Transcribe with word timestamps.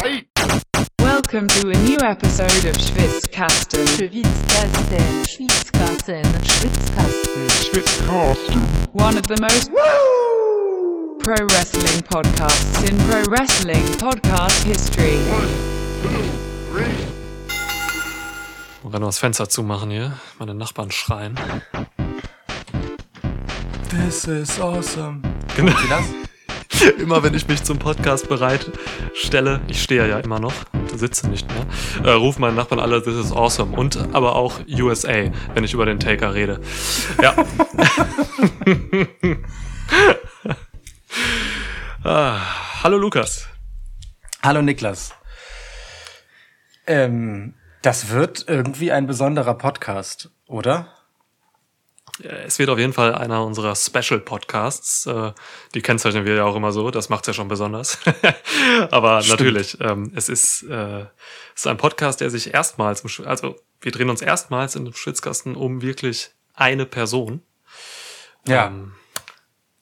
Welcome 0.00 1.46
to 1.48 1.68
a 1.68 1.76
new 1.84 1.98
episode 2.00 2.64
of 2.64 2.74
Schwitzkasten. 2.78 3.86
Schwitzkasten, 3.86 5.26
Schwitzkasten, 5.28 6.24
Schwitzkasten. 7.50 8.60
One 8.94 9.18
of 9.18 9.26
the 9.26 9.36
most 9.42 9.70
pro 11.22 11.36
wrestling 11.48 12.02
podcasts 12.04 12.88
in 12.88 12.96
pro 13.10 13.22
wrestling 13.30 13.84
podcast 13.98 14.62
history. 14.64 15.18
Man 18.82 18.92
kann 18.92 19.00
nur 19.02 19.08
das 19.10 19.18
Fenster 19.18 19.50
zumachen 19.50 19.90
hier. 19.90 20.18
Meine 20.38 20.54
Nachbarn 20.54 20.90
schreien. 20.90 21.38
This 23.90 24.24
is 24.24 24.58
awesome. 24.58 25.20
Genau. 25.54 25.72
Wie 25.72 25.88
das? 25.90 26.29
Immer 26.98 27.22
wenn 27.22 27.34
ich 27.34 27.46
mich 27.48 27.62
zum 27.62 27.78
Podcast 27.78 28.28
bereit 28.28 28.70
stelle, 29.14 29.60
ich 29.68 29.82
stehe 29.82 30.08
ja 30.08 30.18
immer 30.18 30.40
noch 30.40 30.54
sitze 30.96 31.28
nicht 31.28 31.46
mehr, 31.52 31.66
äh, 32.04 32.14
rufen 32.14 32.40
meine 32.40 32.54
Nachbarn 32.54 32.80
alle, 32.80 33.02
this 33.02 33.14
is 33.14 33.32
awesome. 33.32 33.76
Und 33.76 33.96
aber 34.12 34.36
auch 34.36 34.60
USA, 34.68 35.30
wenn 35.54 35.64
ich 35.64 35.74
über 35.74 35.86
den 35.86 35.98
Taker 35.98 36.34
rede. 36.34 36.60
Ja. 37.22 37.34
ah, 42.04 42.38
hallo 42.82 42.98
Lukas. 42.98 43.46
Hallo 44.42 44.62
Niklas. 44.62 45.14
Ähm, 46.86 47.54
das 47.82 48.10
wird 48.10 48.44
irgendwie 48.48 48.92
ein 48.92 49.06
besonderer 49.06 49.54
Podcast, 49.54 50.30
oder? 50.46 50.88
Es 52.22 52.58
wird 52.58 52.70
auf 52.70 52.78
jeden 52.78 52.92
Fall 52.92 53.14
einer 53.14 53.44
unserer 53.44 53.74
Special 53.74 54.20
Podcasts. 54.20 55.06
Äh, 55.06 55.32
Die 55.74 55.82
kennzeichnen 55.82 56.24
wir 56.24 56.34
ja 56.34 56.44
auch 56.44 56.56
immer 56.56 56.72
so. 56.72 56.90
Das 56.90 57.08
macht's 57.08 57.26
ja 57.26 57.32
schon 57.32 57.48
besonders. 57.48 57.98
Aber 58.90 59.22
Stimmt. 59.22 59.40
natürlich, 59.40 59.80
ähm, 59.80 60.12
es 60.14 60.28
ist, 60.28 60.62
äh, 60.64 61.00
es 61.00 61.62
ist 61.62 61.66
ein 61.66 61.76
Podcast, 61.76 62.20
der 62.20 62.30
sich 62.30 62.52
erstmals, 62.52 63.02
also 63.20 63.56
wir 63.80 63.92
drehen 63.92 64.10
uns 64.10 64.22
erstmals 64.22 64.76
in 64.76 64.84
dem 64.84 64.94
Schwitzkasten 64.94 65.56
um 65.56 65.82
wirklich 65.82 66.30
eine 66.54 66.86
Person. 66.86 67.42
Ja. 68.46 68.66
Ähm, 68.66 68.92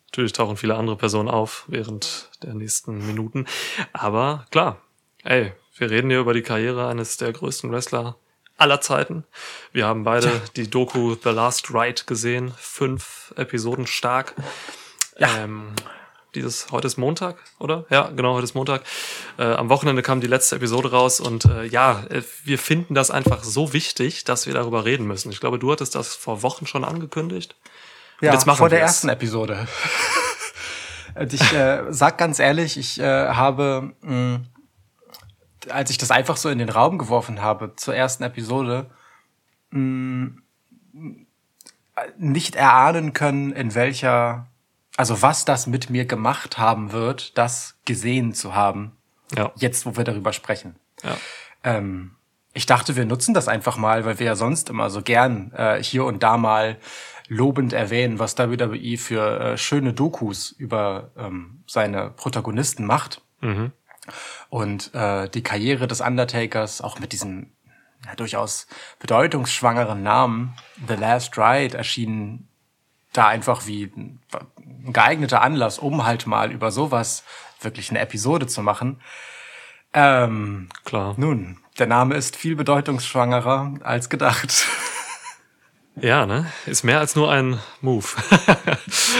natürlich 0.06 0.32
tauchen 0.32 0.56
viele 0.56 0.76
andere 0.76 0.96
Personen 0.96 1.28
auf 1.28 1.64
während 1.68 2.30
der 2.42 2.54
nächsten 2.54 3.06
Minuten. 3.06 3.46
Aber 3.92 4.46
klar, 4.50 4.80
ey, 5.24 5.52
wir 5.76 5.90
reden 5.90 6.10
hier 6.10 6.20
über 6.20 6.34
die 6.34 6.42
Karriere 6.42 6.88
eines 6.88 7.16
der 7.16 7.32
größten 7.32 7.70
Wrestler 7.70 8.16
aller 8.58 8.80
Zeiten. 8.80 9.24
Wir 9.72 9.86
haben 9.86 10.04
beide 10.04 10.40
die 10.56 10.68
Doku 10.68 11.16
The 11.22 11.30
Last 11.30 11.72
Ride 11.72 12.02
gesehen. 12.06 12.52
Fünf 12.58 13.32
Episoden 13.36 13.86
stark. 13.86 14.34
Ja. 15.16 15.28
Ähm, 15.38 15.72
dieses, 16.34 16.70
heute 16.70 16.86
ist 16.86 16.98
Montag, 16.98 17.36
oder? 17.58 17.86
Ja, 17.88 18.10
genau, 18.14 18.34
heute 18.34 18.44
ist 18.44 18.54
Montag. 18.54 18.82
Äh, 19.38 19.44
am 19.44 19.70
Wochenende 19.70 20.02
kam 20.02 20.20
die 20.20 20.26
letzte 20.26 20.56
Episode 20.56 20.90
raus 20.90 21.20
und 21.20 21.46
äh, 21.46 21.64
ja, 21.64 22.04
äh, 22.10 22.22
wir 22.44 22.58
finden 22.58 22.94
das 22.94 23.10
einfach 23.10 23.42
so 23.42 23.72
wichtig, 23.72 24.24
dass 24.24 24.46
wir 24.46 24.52
darüber 24.52 24.84
reden 24.84 25.06
müssen. 25.06 25.32
Ich 25.32 25.40
glaube, 25.40 25.58
du 25.58 25.72
hattest 25.72 25.94
das 25.94 26.14
vor 26.14 26.42
Wochen 26.42 26.66
schon 26.66 26.84
angekündigt. 26.84 27.56
ja, 28.20 28.38
vor 28.38 28.68
der 28.68 28.80
wir's. 28.80 28.88
ersten 28.90 29.08
Episode. 29.08 29.66
Ich 31.32 31.52
äh, 31.52 31.82
sag 31.90 32.16
ganz 32.18 32.38
ehrlich, 32.38 32.76
ich 32.76 33.00
äh, 33.00 33.02
habe, 33.28 33.92
mh, 34.02 34.40
als 35.70 35.90
ich 35.90 35.98
das 35.98 36.10
einfach 36.10 36.36
so 36.36 36.48
in 36.48 36.58
den 36.58 36.68
Raum 36.68 36.98
geworfen 36.98 37.40
habe 37.42 37.74
zur 37.76 37.94
ersten 37.94 38.22
Episode, 38.24 38.90
mh, 39.70 40.32
nicht 42.16 42.54
erahnen 42.56 43.12
können, 43.12 43.52
in 43.52 43.74
welcher, 43.74 44.46
also 44.96 45.20
was 45.22 45.44
das 45.44 45.66
mit 45.66 45.90
mir 45.90 46.04
gemacht 46.04 46.58
haben 46.58 46.92
wird, 46.92 47.36
das 47.36 47.76
gesehen 47.84 48.34
zu 48.34 48.54
haben, 48.54 48.92
Ja, 49.36 49.52
jetzt 49.56 49.84
wo 49.86 49.96
wir 49.96 50.04
darüber 50.04 50.32
sprechen. 50.32 50.76
ja. 51.02 51.16
Ähm, 51.64 52.12
ich 52.54 52.66
dachte, 52.66 52.96
wir 52.96 53.04
nutzen 53.04 53.34
das 53.34 53.46
einfach 53.46 53.76
mal, 53.76 54.04
weil 54.04 54.18
wir 54.18 54.26
ja 54.26 54.34
sonst 54.34 54.68
immer 54.70 54.90
so 54.90 55.02
gern 55.02 55.52
äh, 55.52 55.82
hier 55.82 56.04
und 56.04 56.22
da 56.22 56.36
mal 56.36 56.78
lobend 57.28 57.72
erwähnen, 57.72 58.18
was 58.18 58.36
WWE 58.38 58.96
für 58.96 59.40
äh, 59.40 59.58
schöne 59.58 59.92
Dokus 59.92 60.50
über 60.50 61.10
ähm, 61.16 61.62
seine 61.66 62.10
Protagonisten 62.10 62.84
macht. 62.86 63.22
Mhm. 63.40 63.72
Und 64.48 64.94
äh, 64.94 65.28
die 65.28 65.42
Karriere 65.42 65.86
des 65.86 66.00
Undertakers, 66.00 66.80
auch 66.80 66.98
mit 66.98 67.12
diesem 67.12 67.52
ja, 68.06 68.14
durchaus 68.14 68.66
bedeutungsschwangeren 68.98 70.02
Namen, 70.02 70.54
The 70.86 70.94
Last 70.94 71.36
Ride, 71.36 71.76
erschien 71.76 72.48
da 73.12 73.26
einfach 73.26 73.66
wie 73.66 73.84
ein 73.84 74.20
geeigneter 74.92 75.42
Anlass, 75.42 75.78
um 75.78 76.04
halt 76.04 76.26
mal 76.26 76.52
über 76.52 76.70
sowas 76.70 77.24
wirklich 77.60 77.90
eine 77.90 77.98
Episode 78.00 78.46
zu 78.46 78.62
machen. 78.62 79.00
Ähm, 79.92 80.68
Klar. 80.84 81.14
nun, 81.16 81.58
der 81.78 81.86
Name 81.86 82.14
ist 82.14 82.36
viel 82.36 82.56
bedeutungsschwangerer 82.56 83.74
als 83.82 84.08
gedacht. 84.08 84.66
Ja, 86.00 86.26
ne? 86.26 86.46
Ist 86.66 86.84
mehr 86.84 87.00
als 87.00 87.16
nur 87.16 87.30
ein 87.32 87.58
Move. 87.80 88.06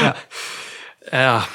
Ja. 0.03 0.15
ja, 1.13 1.49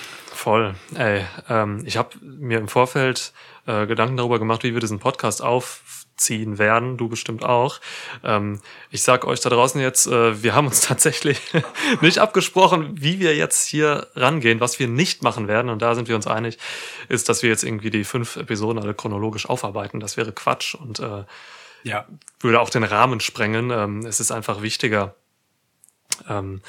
voll. 0.43 0.75
Ey, 0.95 1.25
ähm, 1.49 1.83
ich 1.85 1.95
habe 1.95 2.09
mir 2.21 2.57
im 2.59 2.67
Vorfeld 2.67 3.31
äh, 3.65 3.87
Gedanken 3.87 4.17
darüber 4.17 4.39
gemacht, 4.39 4.63
wie 4.63 4.73
wir 4.73 4.81
diesen 4.81 4.99
Podcast 4.99 5.41
aufziehen 5.41 6.57
werden. 6.57 6.97
Du 6.97 7.07
bestimmt 7.07 7.45
auch. 7.45 7.79
Ähm, 8.25 8.59
ich 8.91 9.03
sag 9.03 9.23
euch 9.25 9.39
da 9.39 9.49
draußen 9.49 9.79
jetzt, 9.79 10.05
äh, 10.05 10.43
wir 10.43 10.53
haben 10.53 10.67
uns 10.67 10.81
tatsächlich 10.87 11.39
nicht 12.01 12.17
abgesprochen, 12.19 13.01
wie 13.01 13.19
wir 13.21 13.35
jetzt 13.37 13.65
hier 13.67 14.07
rangehen. 14.15 14.59
Was 14.59 14.79
wir 14.79 14.89
nicht 14.89 15.23
machen 15.23 15.47
werden, 15.47 15.69
und 15.69 15.81
da 15.81 15.95
sind 15.95 16.09
wir 16.09 16.15
uns 16.17 16.27
einig, 16.27 16.57
ist, 17.07 17.29
dass 17.29 17.41
wir 17.41 17.49
jetzt 17.49 17.63
irgendwie 17.63 17.89
die 17.89 18.03
fünf 18.03 18.35
Episoden 18.35 18.81
alle 18.83 18.93
chronologisch 18.93 19.47
aufarbeiten. 19.49 20.01
Das 20.01 20.17
wäre 20.17 20.33
Quatsch 20.33 20.75
und 20.75 20.99
äh, 20.99 21.23
Ja. 21.83 22.05
würde 22.41 22.59
auch 22.59 22.69
den 22.69 22.83
Rahmen 22.83 23.21
sprengen. 23.21 23.71
Ähm, 23.71 24.05
es 24.05 24.19
ist 24.19 24.31
einfach 24.31 24.61
wichtiger, 24.61 25.15
ähm, 26.27 26.61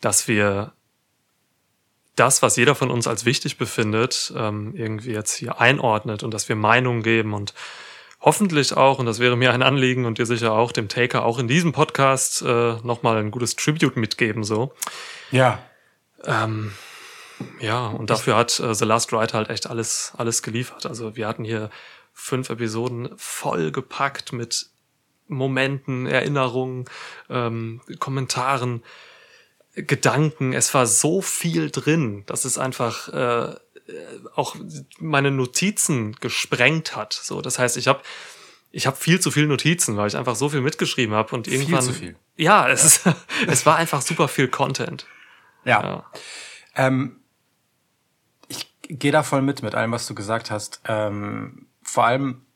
dass 0.00 0.26
wir 0.26 0.72
das, 2.16 2.42
was 2.42 2.56
jeder 2.56 2.74
von 2.74 2.90
uns 2.90 3.06
als 3.06 3.24
wichtig 3.24 3.56
befindet, 3.58 4.32
ähm, 4.36 4.74
irgendwie 4.74 5.12
jetzt 5.12 5.34
hier 5.34 5.60
einordnet 5.60 6.22
und 6.22 6.32
dass 6.32 6.48
wir 6.48 6.56
Meinungen 6.56 7.02
geben 7.02 7.32
und 7.32 7.54
hoffentlich 8.20 8.76
auch, 8.76 8.98
und 8.98 9.06
das 9.06 9.18
wäre 9.18 9.36
mir 9.36 9.52
ein 9.52 9.62
Anliegen 9.62 10.04
und 10.04 10.18
dir 10.18 10.26
sicher 10.26 10.52
auch, 10.52 10.72
dem 10.72 10.88
Taker 10.88 11.24
auch 11.24 11.38
in 11.38 11.48
diesem 11.48 11.72
Podcast 11.72 12.42
äh, 12.42 12.76
nochmal 12.82 13.16
ein 13.18 13.30
gutes 13.30 13.56
Tribute 13.56 13.96
mitgeben, 13.96 14.44
so. 14.44 14.74
Ja. 15.30 15.58
Ähm, 16.24 16.72
ja, 17.58 17.86
und 17.88 18.10
dafür 18.10 18.36
hat 18.36 18.60
äh, 18.60 18.74
The 18.74 18.84
Last 18.84 19.12
Ride 19.12 19.32
halt 19.32 19.50
echt 19.50 19.68
alles, 19.68 20.12
alles 20.16 20.42
geliefert. 20.42 20.86
Also 20.86 21.16
wir 21.16 21.26
hatten 21.26 21.44
hier 21.44 21.70
fünf 22.12 22.50
Episoden 22.50 23.10
voll 23.16 23.72
gepackt 23.72 24.32
mit 24.32 24.66
Momenten, 25.26 26.06
Erinnerungen, 26.06 26.84
ähm, 27.28 27.80
Kommentaren, 27.98 28.82
Gedanken. 29.74 30.52
Es 30.52 30.74
war 30.74 30.86
so 30.86 31.22
viel 31.22 31.70
drin, 31.70 32.24
dass 32.26 32.44
es 32.44 32.58
einfach 32.58 33.08
äh, 33.08 33.56
auch 34.34 34.56
meine 34.98 35.30
Notizen 35.30 36.14
gesprengt 36.20 36.94
hat. 36.94 37.12
So, 37.12 37.40
das 37.40 37.58
heißt, 37.58 37.76
ich 37.76 37.88
habe 37.88 38.02
ich 38.70 38.86
habe 38.86 38.96
viel 38.96 39.20
zu 39.20 39.30
viele 39.30 39.46
Notizen, 39.46 39.96
weil 39.96 40.08
ich 40.08 40.16
einfach 40.16 40.34
so 40.34 40.48
viel 40.48 40.62
mitgeschrieben 40.62 41.14
habe 41.14 41.34
und 41.34 41.46
irgendwann 41.46 41.82
zu 41.82 41.92
viel. 41.92 42.16
Ja, 42.36 42.68
es 42.68 42.84
Ist, 42.84 43.08
es 43.46 43.66
war 43.66 43.76
einfach 43.76 44.00
super 44.00 44.28
viel 44.28 44.48
Content. 44.48 45.06
Ja. 45.64 45.82
Ja. 45.82 46.10
Ähm, 46.74 47.20
ich 48.48 48.66
gehe 48.82 49.12
da 49.12 49.22
voll 49.22 49.42
mit, 49.42 49.62
mit 49.62 49.74
allem, 49.74 49.92
was 49.92 50.06
du 50.06 50.14
gesagt 50.14 50.50
hast. 50.50 50.80
Ähm, 50.86 51.66
vor 51.82 52.06
allem 52.06 52.46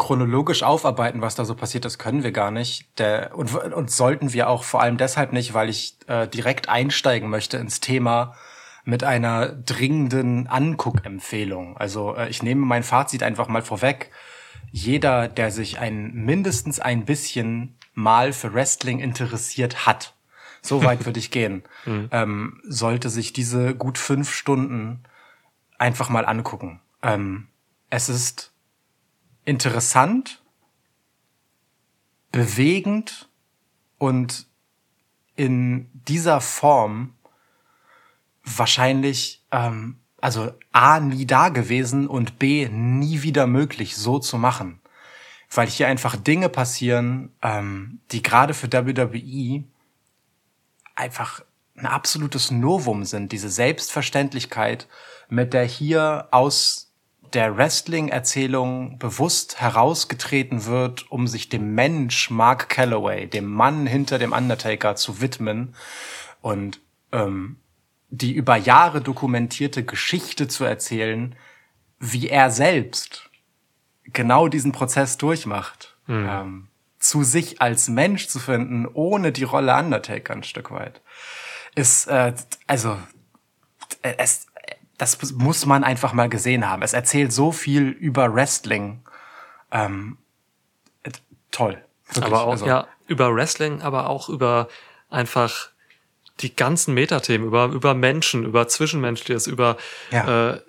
chronologisch 0.00 0.62
aufarbeiten, 0.62 1.20
was 1.20 1.34
da 1.34 1.44
so 1.44 1.54
passiert 1.54 1.84
ist, 1.84 1.98
können 1.98 2.22
wir 2.24 2.32
gar 2.32 2.50
nicht. 2.50 2.98
Der, 2.98 3.36
und, 3.36 3.54
und 3.54 3.90
sollten 3.90 4.32
wir 4.32 4.48
auch 4.48 4.64
vor 4.64 4.80
allem 4.80 4.96
deshalb 4.96 5.32
nicht, 5.32 5.52
weil 5.52 5.68
ich 5.68 5.98
äh, 6.06 6.26
direkt 6.26 6.70
einsteigen 6.70 7.28
möchte 7.28 7.58
ins 7.58 7.80
Thema 7.80 8.34
mit 8.84 9.04
einer 9.04 9.48
dringenden 9.48 10.46
Anguckempfehlung. 10.46 11.76
Also 11.76 12.16
äh, 12.16 12.30
ich 12.30 12.42
nehme 12.42 12.64
mein 12.64 12.82
Fazit 12.82 13.22
einfach 13.22 13.46
mal 13.48 13.60
vorweg. 13.60 14.10
Jeder, 14.72 15.28
der 15.28 15.50
sich 15.50 15.78
ein 15.78 16.14
mindestens 16.14 16.80
ein 16.80 17.04
bisschen 17.04 17.76
mal 17.92 18.32
für 18.32 18.54
Wrestling 18.54 19.00
interessiert 19.00 19.84
hat, 19.86 20.14
so 20.62 20.82
weit 20.82 21.04
würde 21.04 21.18
ich 21.18 21.30
gehen, 21.30 21.62
ähm, 22.10 22.62
sollte 22.64 23.10
sich 23.10 23.34
diese 23.34 23.74
gut 23.74 23.98
fünf 23.98 24.32
Stunden 24.32 25.02
einfach 25.76 26.08
mal 26.08 26.24
angucken. 26.24 26.80
Ähm, 27.02 27.48
es 27.90 28.08
ist 28.08 28.50
interessant, 29.50 30.40
bewegend 32.30 33.28
und 33.98 34.46
in 35.34 35.90
dieser 35.92 36.40
Form 36.40 37.14
wahrscheinlich, 38.44 39.44
ähm, 39.50 39.98
also 40.20 40.52
A, 40.70 41.00
nie 41.00 41.26
da 41.26 41.48
gewesen 41.48 42.06
und 42.06 42.38
B, 42.38 42.68
nie 42.68 43.22
wieder 43.22 43.48
möglich, 43.48 43.96
so 43.96 44.20
zu 44.20 44.38
machen. 44.38 44.80
Weil 45.50 45.66
hier 45.66 45.88
einfach 45.88 46.14
Dinge 46.14 46.48
passieren, 46.48 47.32
ähm, 47.42 48.00
die 48.12 48.22
gerade 48.22 48.54
für 48.54 48.72
WWE 48.72 49.64
einfach 50.94 51.42
ein 51.76 51.86
absolutes 51.86 52.52
Novum 52.52 53.04
sind. 53.04 53.32
Diese 53.32 53.48
Selbstverständlichkeit, 53.48 54.86
mit 55.28 55.54
der 55.54 55.64
hier 55.64 56.28
aus 56.30 56.89
der 57.34 57.56
Wrestling-Erzählung 57.56 58.98
bewusst 58.98 59.60
herausgetreten 59.60 60.66
wird, 60.66 61.10
um 61.10 61.26
sich 61.26 61.48
dem 61.48 61.74
Mensch 61.74 62.30
Mark 62.30 62.68
Calloway, 62.68 63.26
dem 63.26 63.46
Mann 63.46 63.86
hinter 63.86 64.18
dem 64.18 64.32
Undertaker, 64.32 64.96
zu 64.96 65.20
widmen 65.20 65.74
und 66.40 66.80
ähm, 67.12 67.56
die 68.10 68.32
über 68.32 68.56
Jahre 68.56 69.00
dokumentierte 69.00 69.84
Geschichte 69.84 70.48
zu 70.48 70.64
erzählen, 70.64 71.36
wie 71.98 72.28
er 72.28 72.50
selbst 72.50 73.30
genau 74.04 74.48
diesen 74.48 74.72
Prozess 74.72 75.16
durchmacht, 75.16 75.96
mhm. 76.06 76.28
ähm, 76.28 76.68
zu 76.98 77.22
sich 77.22 77.62
als 77.62 77.88
Mensch 77.88 78.28
zu 78.28 78.38
finden, 78.38 78.86
ohne 78.86 79.32
die 79.32 79.44
Rolle 79.44 79.76
Undertaker 79.76 80.34
ein 80.34 80.42
Stück 80.42 80.70
weit, 80.70 81.00
ist 81.74 82.08
äh, 82.08 82.34
also 82.66 82.96
es 84.02 84.46
das 85.00 85.32
muss 85.32 85.64
man 85.64 85.82
einfach 85.82 86.12
mal 86.12 86.28
gesehen 86.28 86.68
haben. 86.68 86.82
Es 86.82 86.92
erzählt 86.92 87.32
so 87.32 87.52
viel 87.52 87.88
über 87.88 88.34
Wrestling. 88.34 89.00
Ähm, 89.72 90.18
toll. 91.50 91.82
Wirklich. 92.06 92.24
Aber 92.24 92.44
auch, 92.44 92.50
also. 92.50 92.66
ja, 92.66 92.86
über 93.06 93.34
Wrestling, 93.34 93.80
aber 93.80 94.08
auch 94.10 94.28
über 94.28 94.68
einfach 95.08 95.70
die 96.40 96.54
ganzen 96.54 96.94
Metathemen 96.94 97.46
über 97.46 97.66
über 97.66 97.94
Menschen, 97.94 98.44
über 98.44 98.68
Zwischenmenschliches, 98.68 99.46
über 99.46 99.76
ja. 100.10 100.52
äh, 100.52 100.60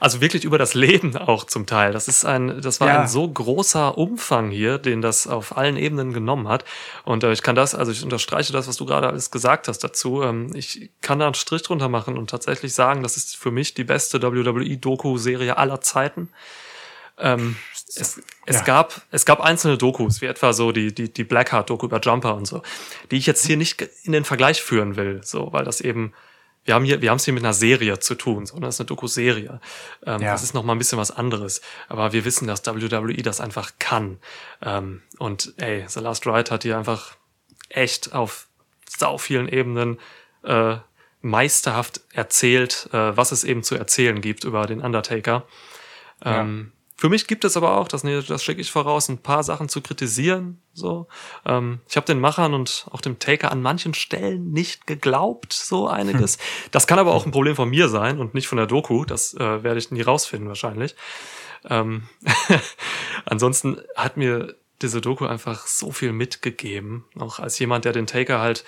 also 0.00 0.20
wirklich 0.20 0.44
über 0.44 0.58
das 0.58 0.74
Leben 0.74 1.16
auch 1.16 1.44
zum 1.44 1.66
Teil. 1.66 1.92
Das 1.92 2.08
ist 2.08 2.24
ein, 2.24 2.60
das 2.60 2.80
war 2.80 2.88
ja. 2.88 3.00
ein 3.02 3.08
so 3.08 3.28
großer 3.28 3.96
Umfang 3.96 4.50
hier, 4.50 4.78
den 4.78 5.02
das 5.02 5.26
auf 5.26 5.56
allen 5.56 5.76
Ebenen 5.76 6.12
genommen 6.12 6.48
hat. 6.48 6.64
Und 7.04 7.24
äh, 7.24 7.32
ich 7.32 7.42
kann 7.42 7.54
das, 7.54 7.74
also 7.74 7.92
ich 7.92 8.02
unterstreiche 8.02 8.52
das, 8.52 8.68
was 8.68 8.76
du 8.76 8.86
gerade 8.86 9.08
alles 9.08 9.30
gesagt 9.30 9.68
hast 9.68 9.78
dazu. 9.80 10.22
Ähm, 10.22 10.50
ich 10.54 10.90
kann 11.00 11.18
da 11.18 11.26
einen 11.26 11.34
Strich 11.34 11.62
drunter 11.62 11.88
machen 11.88 12.18
und 12.18 12.30
tatsächlich 12.30 12.74
sagen, 12.74 13.02
das 13.02 13.16
ist 13.16 13.36
für 13.36 13.50
mich 13.50 13.74
die 13.74 13.84
beste 13.84 14.22
WWE-Doku-Serie 14.22 15.56
aller 15.56 15.80
Zeiten. 15.80 16.30
Ähm, 17.18 17.56
es, 17.86 18.20
es, 18.46 18.56
ja. 18.56 18.62
gab, 18.62 19.02
es 19.10 19.24
gab 19.24 19.40
einzelne 19.40 19.78
Dokus, 19.78 20.20
wie 20.20 20.26
etwa 20.26 20.52
so 20.52 20.72
die, 20.72 20.94
die, 20.94 21.12
die 21.12 21.24
Blackheart-Doku 21.24 21.86
über 21.86 22.00
Jumper 22.00 22.34
und 22.34 22.46
so, 22.46 22.62
die 23.10 23.16
ich 23.16 23.26
jetzt 23.26 23.46
hier 23.46 23.56
nicht 23.56 23.82
in 24.02 24.12
den 24.12 24.24
Vergleich 24.24 24.62
führen 24.62 24.96
will, 24.96 25.20
so, 25.22 25.52
weil 25.52 25.64
das 25.64 25.80
eben, 25.80 26.12
wir 26.64 26.74
haben 26.74 26.84
hier, 26.84 27.02
wir 27.02 27.10
haben 27.10 27.18
es 27.18 27.24
hier 27.24 27.34
mit 27.34 27.44
einer 27.44 27.52
Serie 27.52 27.98
zu 27.98 28.14
tun, 28.14 28.46
sondern 28.46 28.70
es 28.70 28.76
ist 28.76 28.80
eine 28.80 28.86
Doku-Serie. 28.86 29.60
Ähm, 30.06 30.22
ja. 30.22 30.32
Das 30.32 30.42
ist 30.42 30.54
noch 30.54 30.64
mal 30.64 30.72
ein 30.72 30.78
bisschen 30.78 30.98
was 30.98 31.10
anderes. 31.10 31.60
Aber 31.88 32.14
wir 32.14 32.24
wissen, 32.24 32.48
dass 32.48 32.66
WWE 32.66 33.22
das 33.22 33.40
einfach 33.40 33.72
kann. 33.78 34.18
Ähm, 34.62 35.02
und 35.18 35.52
ey, 35.58 35.84
The 35.86 36.00
Last 36.00 36.26
Ride 36.26 36.50
hat 36.50 36.62
hier 36.62 36.78
einfach 36.78 37.16
echt 37.68 38.14
auf 38.14 38.48
sau 38.88 39.18
vielen 39.18 39.46
Ebenen 39.46 39.98
äh, 40.42 40.76
meisterhaft 41.20 42.00
erzählt, 42.12 42.88
äh, 42.92 43.14
was 43.14 43.32
es 43.32 43.44
eben 43.44 43.62
zu 43.62 43.74
erzählen 43.74 44.22
gibt 44.22 44.44
über 44.44 44.66
den 44.66 44.80
Undertaker. 44.80 45.46
Ähm, 46.24 46.72
für 47.04 47.10
mich 47.10 47.26
gibt 47.26 47.44
es 47.44 47.54
aber 47.54 47.76
auch, 47.76 47.86
das, 47.86 48.02
nee, 48.02 48.18
das 48.22 48.42
schicke 48.42 48.62
ich 48.62 48.72
voraus, 48.72 49.10
ein 49.10 49.18
paar 49.18 49.42
Sachen 49.42 49.68
zu 49.68 49.82
kritisieren. 49.82 50.62
So, 50.72 51.06
ähm, 51.44 51.80
ich 51.86 51.98
habe 51.98 52.06
den 52.06 52.18
Machern 52.18 52.54
und 52.54 52.86
auch 52.92 53.02
dem 53.02 53.18
Taker 53.18 53.52
an 53.52 53.60
manchen 53.60 53.92
Stellen 53.92 54.52
nicht 54.52 54.86
geglaubt, 54.86 55.52
so 55.52 55.86
einiges. 55.86 56.36
Hm. 56.36 56.70
Das 56.70 56.86
kann 56.86 56.98
aber 56.98 57.12
auch 57.12 57.26
ein 57.26 57.30
Problem 57.30 57.56
von 57.56 57.68
mir 57.68 57.90
sein 57.90 58.18
und 58.18 58.32
nicht 58.32 58.48
von 58.48 58.56
der 58.56 58.66
Doku. 58.66 59.04
Das 59.04 59.34
äh, 59.34 59.62
werde 59.62 59.76
ich 59.76 59.90
nie 59.90 60.00
rausfinden 60.00 60.48
wahrscheinlich. 60.48 60.96
Ähm, 61.68 62.04
ansonsten 63.26 63.82
hat 63.96 64.16
mir 64.16 64.56
diese 64.80 65.02
Doku 65.02 65.26
einfach 65.26 65.66
so 65.66 65.92
viel 65.92 66.12
mitgegeben, 66.12 67.04
auch 67.18 67.38
als 67.38 67.58
jemand, 67.58 67.84
der 67.84 67.92
den 67.92 68.06
Taker 68.06 68.40
halt 68.40 68.64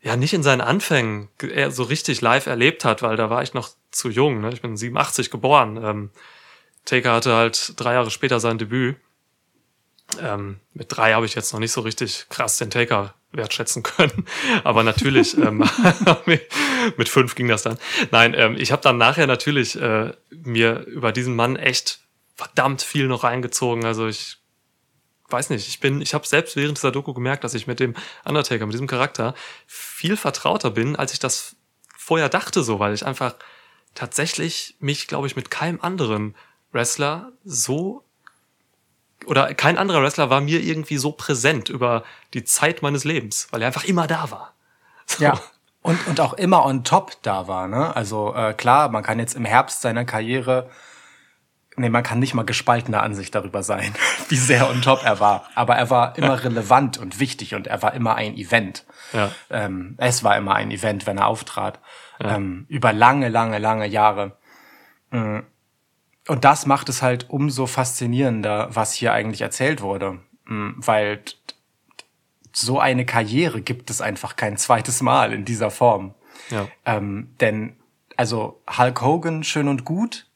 ja 0.00 0.16
nicht 0.16 0.32
in 0.32 0.42
seinen 0.42 0.62
Anfängen 0.62 1.28
so 1.68 1.82
richtig 1.82 2.22
live 2.22 2.46
erlebt 2.46 2.82
hat, 2.86 3.02
weil 3.02 3.18
da 3.18 3.28
war 3.28 3.42
ich 3.42 3.52
noch 3.52 3.68
zu 3.90 4.08
jung. 4.08 4.40
Ne? 4.40 4.48
Ich 4.54 4.62
bin 4.62 4.78
87 4.78 5.30
geboren. 5.30 5.78
Ähm, 5.84 6.10
Taker 6.84 7.12
hatte 7.12 7.34
halt 7.34 7.72
drei 7.76 7.94
Jahre 7.94 8.10
später 8.10 8.40
sein 8.40 8.58
Debüt. 8.58 8.96
Ähm, 10.20 10.60
mit 10.74 10.88
drei 10.90 11.14
habe 11.14 11.26
ich 11.26 11.34
jetzt 11.34 11.52
noch 11.52 11.60
nicht 11.60 11.72
so 11.72 11.80
richtig 11.80 12.26
krass 12.28 12.58
den 12.58 12.70
Taker 12.70 13.14
wertschätzen 13.32 13.82
können. 13.82 14.26
Aber 14.64 14.82
natürlich, 14.82 15.36
ähm, 15.38 15.64
mit 16.96 17.08
fünf 17.08 17.34
ging 17.34 17.48
das 17.48 17.62
dann. 17.62 17.78
Nein, 18.10 18.34
ähm, 18.36 18.56
ich 18.58 18.70
habe 18.72 18.82
dann 18.82 18.98
nachher 18.98 19.26
natürlich 19.26 19.80
äh, 19.80 20.12
mir 20.30 20.80
über 20.86 21.12
diesen 21.12 21.34
Mann 21.34 21.56
echt 21.56 22.00
verdammt 22.34 22.82
viel 22.82 23.06
noch 23.06 23.24
reingezogen. 23.24 23.84
Also 23.84 24.06
ich 24.06 24.38
weiß 25.28 25.50
nicht, 25.50 25.68
ich 25.68 25.80
bin, 25.80 26.00
ich 26.00 26.14
habe 26.14 26.26
selbst 26.26 26.56
während 26.56 26.78
dieser 26.78 26.92
Doku 26.92 27.14
gemerkt, 27.14 27.44
dass 27.44 27.54
ich 27.54 27.66
mit 27.66 27.80
dem 27.80 27.94
Undertaker, 28.24 28.66
mit 28.66 28.74
diesem 28.74 28.86
Charakter 28.86 29.34
viel 29.66 30.16
vertrauter 30.16 30.70
bin, 30.70 30.96
als 30.96 31.12
ich 31.12 31.18
das 31.18 31.56
vorher 31.96 32.28
dachte, 32.28 32.62
so, 32.62 32.78
weil 32.78 32.94
ich 32.94 33.06
einfach 33.06 33.34
tatsächlich 33.94 34.76
mich, 34.80 35.06
glaube 35.06 35.26
ich, 35.26 35.36
mit 35.36 35.50
keinem 35.50 35.80
anderen 35.80 36.34
Wrestler 36.74 37.32
so 37.44 38.04
oder 39.26 39.54
kein 39.54 39.78
anderer 39.78 40.02
Wrestler 40.02 40.30
war 40.30 40.40
mir 40.40 40.60
irgendwie 40.60 40.98
so 40.98 41.12
präsent 41.12 41.68
über 41.68 42.04
die 42.34 42.44
Zeit 42.44 42.82
meines 42.82 43.04
Lebens, 43.04 43.48
weil 43.50 43.62
er 43.62 43.68
einfach 43.68 43.84
immer 43.84 44.06
da 44.06 44.30
war. 44.30 44.54
So. 45.06 45.24
Ja. 45.24 45.40
Und, 45.82 46.06
und 46.06 46.20
auch 46.20 46.32
immer 46.34 46.64
on 46.64 46.84
top 46.84 47.12
da 47.22 47.46
war, 47.46 47.68
ne? 47.68 47.94
Also 47.94 48.34
äh, 48.34 48.54
klar, 48.54 48.88
man 48.88 49.02
kann 49.02 49.18
jetzt 49.18 49.34
im 49.34 49.44
Herbst 49.44 49.82
seiner 49.82 50.06
Karriere, 50.06 50.70
nee, 51.76 51.90
man 51.90 52.02
kann 52.02 52.20
nicht 52.20 52.32
mal 52.32 52.44
gespaltener 52.44 53.02
Ansicht 53.02 53.34
darüber 53.34 53.62
sein, 53.62 53.94
wie 54.28 54.36
sehr 54.36 54.70
on 54.70 54.80
top 54.80 55.04
er 55.04 55.20
war. 55.20 55.48
Aber 55.54 55.76
er 55.76 55.90
war 55.90 56.16
immer 56.16 56.42
relevant 56.42 56.96
und 56.96 57.20
wichtig 57.20 57.54
und 57.54 57.66
er 57.66 57.82
war 57.82 57.92
immer 57.92 58.14
ein 58.14 58.36
Event. 58.36 58.86
Ja. 59.12 59.30
Ähm, 59.50 59.94
es 59.98 60.24
war 60.24 60.36
immer 60.38 60.54
ein 60.54 60.70
Event, 60.70 61.06
wenn 61.06 61.18
er 61.18 61.26
auftrat. 61.26 61.80
Ja. 62.18 62.36
Ähm, 62.36 62.64
über 62.68 62.94
lange, 62.94 63.28
lange, 63.28 63.58
lange 63.58 63.86
Jahre. 63.86 64.38
Mhm 65.10 65.44
und 66.28 66.44
das 66.44 66.66
macht 66.66 66.88
es 66.88 67.02
halt 67.02 67.28
umso 67.30 67.66
faszinierender, 67.66 68.68
was 68.70 68.92
hier 68.92 69.12
eigentlich 69.12 69.42
erzählt 69.42 69.82
wurde. 69.82 70.20
Mm, 70.46 70.72
weil 70.76 71.22
so 72.52 72.78
eine 72.78 73.04
Karriere 73.04 73.60
gibt 73.60 73.90
es 73.90 74.00
einfach 74.00 74.36
kein 74.36 74.56
zweites 74.56 75.02
Mal 75.02 75.32
in 75.32 75.44
dieser 75.44 75.70
Form. 75.70 76.14
Ja. 76.50 76.68
Ähm, 76.84 77.34
denn, 77.40 77.76
also 78.16 78.62
Hulk 78.78 79.02
Hogan 79.02 79.44
schön 79.44 79.68
und 79.68 79.84
gut, 79.84 80.26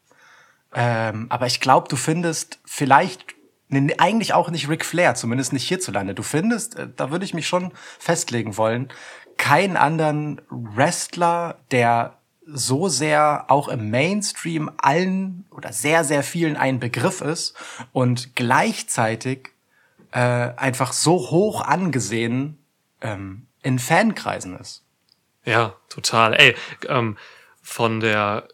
ähm, 0.74 1.26
aber 1.28 1.46
ich 1.46 1.60
glaube, 1.60 1.88
du 1.88 1.96
findest 1.96 2.60
vielleicht 2.64 3.34
nee, 3.68 3.94
eigentlich 3.98 4.34
auch 4.34 4.50
nicht 4.50 4.68
Ric 4.68 4.84
Flair, 4.84 5.14
zumindest 5.14 5.52
nicht 5.52 5.66
hierzulande. 5.66 6.14
Du 6.14 6.22
findest, 6.22 6.76
äh, 6.76 6.88
da 6.94 7.10
würde 7.10 7.24
ich 7.24 7.34
mich 7.34 7.46
schon 7.46 7.72
festlegen 7.98 8.56
wollen, 8.56 8.88
keinen 9.36 9.76
anderen 9.76 10.40
Wrestler, 10.50 11.58
der 11.70 12.18
so 12.46 12.88
sehr 12.88 13.44
auch 13.48 13.68
im 13.68 13.90
Mainstream 13.90 14.70
allen 14.78 15.44
oder 15.58 15.72
sehr, 15.72 16.04
sehr 16.04 16.22
vielen 16.22 16.56
ein 16.56 16.78
Begriff 16.78 17.20
ist 17.20 17.54
und 17.92 18.36
gleichzeitig 18.36 19.50
äh, 20.12 20.20
einfach 20.20 20.92
so 20.92 21.30
hoch 21.30 21.60
angesehen 21.62 22.58
ähm, 23.00 23.48
in 23.62 23.80
Fankreisen 23.80 24.56
ist. 24.56 24.84
Ja, 25.44 25.74
total. 25.88 26.34
Ey, 26.34 26.54
ähm, 26.86 27.18
von 27.60 27.98
der 27.98 28.46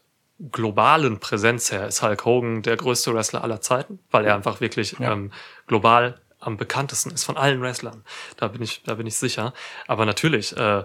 globalen 0.51 1.21
Präsenz 1.21 1.71
her 1.71 1.87
ist 1.87 2.03
Hulk 2.03 2.25
Hogan 2.25 2.63
der 2.63 2.77
größte 2.77 3.15
Wrestler 3.15 3.45
aller 3.45 3.61
Zeiten, 3.61 3.99
weil 4.11 4.25
er 4.25 4.35
einfach 4.35 4.63
wirklich 4.63 4.97
ja. 4.99 5.13
ähm, 5.13 5.31
global 5.67 6.21
am 6.41 6.57
bekanntesten 6.57 7.11
ist 7.11 7.25
von 7.25 7.37
allen 7.37 7.61
Wrestlern. 7.61 8.03
Da 8.39 8.49
bin 8.49 8.63
ich, 8.63 8.83
da 8.83 8.95
bin 8.95 9.07
ich 9.07 9.17
sicher. 9.17 9.53
Aber 9.87 10.07
natürlich, 10.07 10.57
äh, 10.57 10.85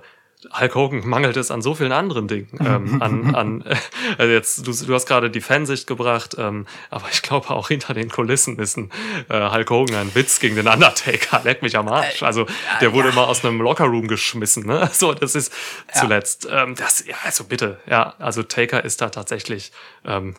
Hulk 0.57 0.73
Hogan 0.73 1.05
mangelt 1.05 1.35
es 1.35 1.51
an 1.51 1.61
so 1.61 1.75
vielen 1.75 1.91
anderen 1.91 2.29
Dingen. 2.29 2.47
Ähm, 2.61 3.01
an, 3.01 3.35
an, 3.35 3.63
also 4.17 4.31
jetzt, 4.31 4.65
du, 4.65 4.71
du 4.71 4.93
hast 4.93 5.05
gerade 5.05 5.29
die 5.29 5.41
Fansicht 5.41 5.85
gebracht, 5.85 6.35
ähm, 6.37 6.65
aber 6.89 7.07
ich 7.11 7.21
glaube 7.21 7.49
auch 7.49 7.67
hinter 7.67 7.93
den 7.93 8.09
Kulissen 8.09 8.57
ist 8.57 8.77
ein 8.77 8.89
äh, 9.27 9.49
Hulk 9.51 9.69
Hogan 9.69 9.95
ein 9.97 10.15
Witz 10.15 10.39
gegen 10.39 10.55
den 10.55 10.67
Undertaker. 10.67 11.41
Leck 11.43 11.61
mich 11.61 11.75
am 11.75 11.89
Arsch. 11.89 12.23
Also 12.23 12.45
der 12.79 12.93
wurde 12.93 13.09
ja. 13.09 13.13
immer 13.13 13.27
aus 13.27 13.43
einem 13.43 13.59
Lockerroom 13.61 14.07
geschmissen. 14.07 14.65
Ne? 14.65 14.89
So, 14.99 15.13
das 15.13 15.35
ist 15.35 15.53
zuletzt. 15.93 16.45
Ja. 16.45 16.63
Ähm, 16.63 16.75
das, 16.75 17.05
ja, 17.05 17.15
also 17.23 17.45
bitte, 17.45 17.79
ja, 17.85 18.15
also 18.19 18.43
Taker 18.43 18.83
ist 18.83 19.01
da 19.01 19.09
tatsächlich, 19.09 19.71
ähm, 20.03 20.35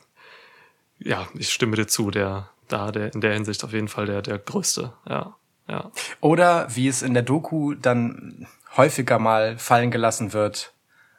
ja, 0.99 1.29
ich 1.35 1.51
stimme 1.51 1.77
dir 1.77 1.87
zu, 1.87 2.11
der 2.11 2.51
da 2.69 2.91
der 2.91 3.15
in 3.15 3.21
der 3.21 3.33
Hinsicht 3.33 3.65
auf 3.65 3.73
jeden 3.73 3.89
Fall 3.89 4.07
der 4.07 4.23
der 4.23 4.39
größte. 4.39 4.93
Ja, 5.09 5.35
ja. 5.71 5.91
Oder 6.21 6.67
wie 6.75 6.89
es 6.89 7.03
in 7.03 7.15
der 7.15 7.23
Doku 7.23 7.75
dann 7.75 8.47
häufiger 8.77 9.19
mal 9.19 9.57
fallen 9.57 9.91
gelassen 9.91 10.33
wird. 10.33 10.75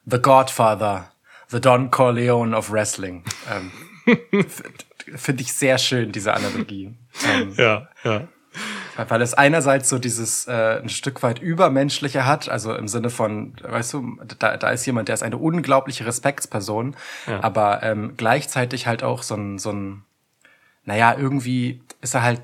The 0.06 0.20
Godfather, 0.20 1.12
The 1.48 1.62
Don 1.62 1.92
Corleone 1.92 2.56
of 2.56 2.72
Wrestling. 2.72 3.24
Ähm, 3.50 3.72
Finde 5.16 5.44
ich 5.44 5.54
sehr 5.54 5.78
schön, 5.78 6.12
diese 6.12 6.34
Analogie. 6.34 6.96
Ähm, 7.28 7.54
ja, 7.56 7.88
ja. 8.04 8.28
Weil 9.08 9.22
es 9.22 9.34
einerseits 9.34 9.90
so 9.90 10.00
dieses 10.00 10.48
äh, 10.48 10.80
ein 10.82 10.90
Stück 10.90 11.22
weit 11.24 11.40
übermenschliche 11.40 12.26
hat, 12.26 12.50
also 12.50 12.74
im 12.74 12.88
Sinne 12.88 13.10
von, 13.10 13.56
weißt 13.62 13.94
du, 13.94 14.18
da, 14.40 14.58
da 14.58 14.70
ist 14.70 14.86
jemand, 14.86 15.08
der 15.08 15.14
ist 15.14 15.24
eine 15.24 15.38
unglaubliche 15.38 16.06
Respektsperson, 16.06 16.96
ja. 17.28 17.44
aber 17.44 17.84
ähm, 17.84 18.14
gleichzeitig 18.18 18.88
halt 18.88 19.04
auch 19.04 19.24
so 19.24 19.36
ein, 19.36 19.60
so 19.60 19.72
ein, 19.72 20.04
naja, 20.84 21.16
irgendwie 21.18 21.84
ist 22.02 22.16
er 22.16 22.24
halt 22.24 22.42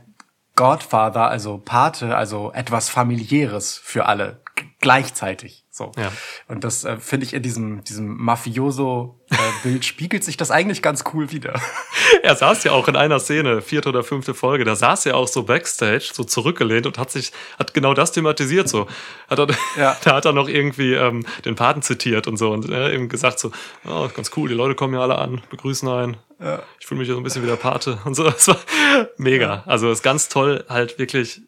Godfather, 0.57 1.29
also 1.29 1.61
Pate, 1.63 2.17
also 2.17 2.51
etwas 2.51 2.89
familiäres 2.89 3.77
für 3.77 4.07
alle 4.07 4.41
gleichzeitig. 4.79 5.63
So. 5.69 5.91
Ja. 5.95 6.11
Und 6.47 6.63
das 6.63 6.83
äh, 6.83 6.97
finde 6.97 7.27
ich 7.27 7.33
in 7.33 7.43
diesem, 7.43 7.83
diesem 7.83 8.17
Mafioso-Bild 8.17 9.85
spiegelt 9.85 10.23
sich 10.23 10.35
das 10.35 10.49
eigentlich 10.49 10.81
ganz 10.81 11.03
cool 11.13 11.31
wieder. 11.31 11.53
er 12.23 12.35
saß 12.35 12.63
ja 12.63 12.71
auch 12.71 12.87
in 12.87 12.95
einer 12.95 13.19
Szene, 13.19 13.61
vierte 13.61 13.89
oder 13.89 14.03
fünfte 14.03 14.33
Folge, 14.33 14.65
da 14.65 14.75
saß 14.75 15.05
er 15.05 15.15
auch 15.15 15.27
so 15.27 15.43
backstage, 15.43 16.09
so 16.11 16.23
zurückgelehnt 16.23 16.87
und 16.87 16.97
hat 16.97 17.11
sich, 17.11 17.31
hat 17.59 17.75
genau 17.75 17.93
das 17.93 18.11
thematisiert 18.11 18.67
so. 18.67 18.87
Hat 19.29 19.39
er, 19.39 19.47
Ja. 19.77 19.95
Da 20.03 20.15
hat 20.15 20.25
er 20.25 20.33
noch 20.33 20.47
irgendwie 20.47 20.93
ähm, 20.93 21.25
den 21.45 21.55
Paten 21.55 21.83
zitiert 21.83 22.27
und 22.27 22.37
so 22.37 22.51
und 22.51 22.69
äh, 22.69 22.93
eben 22.93 23.09
gesagt 23.09 23.39
so, 23.39 23.51
oh, 23.85 24.09
ganz 24.15 24.31
cool, 24.35 24.49
die 24.49 24.55
Leute 24.55 24.73
kommen 24.73 24.95
ja 24.95 25.01
alle 25.01 25.17
an, 25.17 25.41
begrüßen 25.49 25.87
einen. 25.87 26.17
Ich 26.79 26.85
fühle 26.85 26.99
mich 26.99 27.07
ja 27.07 27.15
so 27.15 27.19
ein 27.19 27.23
bisschen 27.23 27.43
wie 27.43 27.47
der 27.47 27.55
Pate 27.55 27.99
und 28.05 28.13
so. 28.15 28.23
Das 28.29 28.47
war 28.47 28.57
mega. 29.17 29.63
Also 29.65 29.89
es 29.89 29.99
ist 29.99 30.03
ganz 30.03 30.29
toll, 30.29 30.63
halt 30.69 30.99
wirklich 30.99 31.41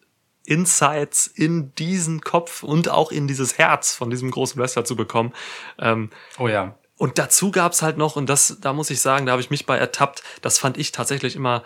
Insights 0.44 1.26
in 1.28 1.74
diesen 1.76 2.22
Kopf 2.22 2.62
und 2.62 2.88
auch 2.88 3.12
in 3.12 3.28
dieses 3.28 3.56
Herz 3.58 3.94
von 3.94 4.10
diesem 4.10 4.30
großen 4.30 4.60
Wrestler 4.60 4.84
zu 4.84 4.96
bekommen. 4.96 5.32
Ähm, 5.78 6.10
Oh 6.38 6.48
ja. 6.48 6.74
und 6.96 7.18
dazu 7.18 7.50
gab's 7.52 7.82
halt 7.82 7.98
noch, 7.98 8.16
und 8.16 8.26
das, 8.28 8.58
da 8.60 8.72
muss 8.72 8.90
ich 8.90 9.00
sagen, 9.00 9.26
da 9.26 9.32
habe 9.32 9.42
ich 9.42 9.50
mich 9.50 9.64
bei 9.66 9.76
ertappt, 9.76 10.22
das 10.42 10.58
fand 10.58 10.76
ich 10.76 10.90
tatsächlich 10.90 11.36
immer 11.36 11.62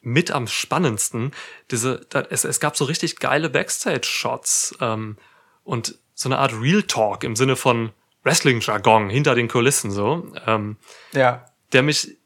mit 0.00 0.30
am 0.30 0.46
spannendsten. 0.46 1.32
Diese, 1.72 2.06
da, 2.10 2.20
es, 2.30 2.44
es 2.44 2.60
gab 2.60 2.76
so 2.76 2.84
richtig 2.84 3.16
geile 3.18 3.50
Backstage-Shots 3.50 4.76
ähm, 4.80 5.16
und 5.64 5.98
so 6.14 6.28
eine 6.28 6.38
Art 6.38 6.52
Real 6.60 6.84
Talk 6.84 7.24
im 7.24 7.34
Sinne 7.34 7.56
von 7.56 7.90
Wrestling-Jargon 8.22 9.10
hinter 9.10 9.34
den 9.34 9.48
Kulissen 9.48 9.90
so, 9.90 10.26
ähm, 10.46 10.76
Ja. 11.12 11.46
Der 11.76 11.82
mich 11.82 12.16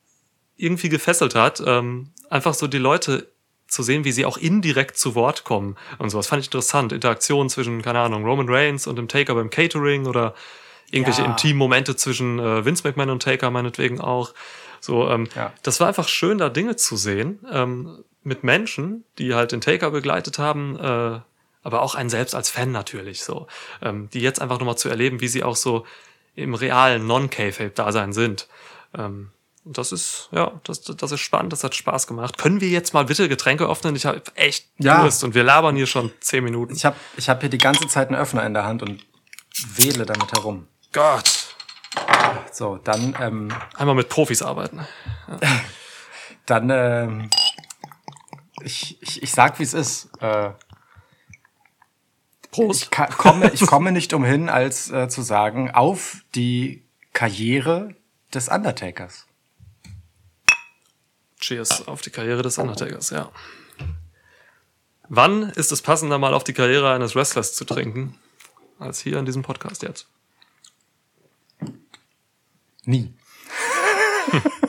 irgendwie 0.56 0.88
gefesselt 0.88 1.34
hat, 1.34 1.60
ähm, 1.66 2.10
einfach 2.30 2.54
so 2.54 2.68
die 2.68 2.78
Leute 2.78 3.28
zu 3.66 3.82
sehen, 3.82 4.04
wie 4.04 4.12
sie 4.12 4.24
auch 4.24 4.36
indirekt 4.36 4.96
zu 4.96 5.14
Wort 5.16 5.42
kommen 5.42 5.76
und 5.98 6.10
so. 6.10 6.18
Das 6.18 6.28
fand 6.28 6.40
ich 6.40 6.46
interessant. 6.46 6.92
Interaktionen 6.92 7.48
zwischen, 7.50 7.82
keine 7.82 7.98
Ahnung, 7.98 8.24
Roman 8.24 8.48
Reigns 8.48 8.86
und 8.86 8.94
dem 8.96 9.08
Taker 9.08 9.34
beim 9.34 9.50
Catering 9.50 10.06
oder 10.06 10.34
irgendwelche 10.92 11.22
Ja. 11.22 11.28
intimen 11.28 11.58
Momente 11.58 11.96
zwischen 11.96 12.38
äh, 12.38 12.64
Vince 12.64 12.86
McMahon 12.86 13.10
und 13.10 13.22
Taker 13.24 13.50
meinetwegen 13.50 14.00
auch. 14.00 14.34
So, 14.80 15.08
ähm, 15.10 15.28
Ja. 15.34 15.52
das 15.64 15.80
war 15.80 15.88
einfach 15.88 16.08
schön, 16.08 16.38
da 16.38 16.48
Dinge 16.48 16.76
zu 16.76 16.96
sehen 16.96 17.40
ähm, 17.50 18.04
mit 18.22 18.44
Menschen, 18.44 19.04
die 19.18 19.34
halt 19.34 19.50
den 19.50 19.60
Taker 19.60 19.90
begleitet 19.90 20.38
haben, 20.38 20.76
äh, 20.76 21.20
aber 21.62 21.82
auch 21.82 21.94
einen 21.96 22.10
selbst 22.10 22.34
als 22.36 22.50
Fan 22.50 22.70
natürlich 22.70 23.22
so, 23.24 23.46
ähm, 23.82 24.08
die 24.12 24.20
jetzt 24.20 24.40
einfach 24.40 24.58
nochmal 24.60 24.78
zu 24.78 24.88
erleben, 24.88 25.20
wie 25.20 25.28
sie 25.28 25.42
auch 25.42 25.56
so 25.56 25.86
im 26.36 26.54
realen 26.54 27.06
Non-K-Fape-Dasein 27.06 28.12
sind. 28.12 28.48
Ähm, 28.96 29.30
das 29.64 29.92
ist, 29.92 30.28
ja, 30.32 30.52
das, 30.64 30.80
das 30.82 31.12
ist 31.12 31.20
spannend, 31.20 31.52
das 31.52 31.64
hat 31.64 31.74
Spaß 31.74 32.06
gemacht. 32.06 32.38
Können 32.38 32.60
wir 32.60 32.68
jetzt 32.68 32.94
mal 32.94 33.04
bitte 33.04 33.28
Getränke 33.28 33.68
öffnen? 33.68 33.94
Ich 33.94 34.06
habe 34.06 34.22
echt 34.34 34.68
Ja. 34.78 35.02
Durst 35.02 35.22
und 35.22 35.34
wir 35.34 35.44
labern 35.44 35.76
hier 35.76 35.86
schon 35.86 36.10
zehn 36.20 36.42
Minuten. 36.44 36.74
Ich 36.74 36.84
habe 36.84 36.96
ich 37.16 37.28
hab 37.28 37.40
hier 37.40 37.50
die 37.50 37.58
ganze 37.58 37.86
Zeit 37.86 38.08
einen 38.08 38.16
Öffner 38.16 38.44
in 38.46 38.54
der 38.54 38.64
Hand 38.64 38.82
und 38.82 39.04
wähle 39.76 40.06
damit 40.06 40.32
herum. 40.32 40.66
Gott. 40.92 41.54
So, 42.52 42.76
dann, 42.78 43.16
ähm, 43.20 43.52
Einmal 43.76 43.94
mit 43.94 44.08
Profis 44.08 44.42
arbeiten. 44.42 44.86
dann, 46.46 46.70
ähm, 46.70 47.30
ich, 48.62 49.00
ich, 49.02 49.22
ich 49.22 49.30
sag, 49.30 49.58
wie 49.58 49.64
es 49.64 49.74
ist. 49.74 50.10
Äh, 50.20 50.50
Prost. 52.50 52.82
ich, 52.82 52.90
komme, 52.90 53.50
ich 53.52 53.66
komme 53.66 53.92
nicht 53.92 54.12
umhin, 54.12 54.48
als 54.48 54.90
äh, 54.90 55.08
zu 55.08 55.22
sagen, 55.22 55.70
auf 55.70 56.16
die 56.34 56.84
Karriere 57.12 57.94
des 58.34 58.48
Undertakers. 58.48 59.26
Cheers 61.40 61.88
auf 61.88 62.00
die 62.02 62.10
Karriere 62.10 62.42
des 62.42 62.58
Undertakers, 62.58 63.10
ja. 63.10 63.30
Wann 65.08 65.50
ist 65.50 65.72
es 65.72 65.82
passender, 65.82 66.18
mal 66.18 66.34
auf 66.34 66.44
die 66.44 66.52
Karriere 66.52 66.92
eines 66.92 67.16
Wrestlers 67.16 67.54
zu 67.54 67.64
trinken, 67.64 68.16
als 68.78 69.00
hier 69.00 69.18
in 69.18 69.24
diesem 69.24 69.42
Podcast 69.42 69.82
jetzt? 69.82 70.06
Nie. 72.84 73.12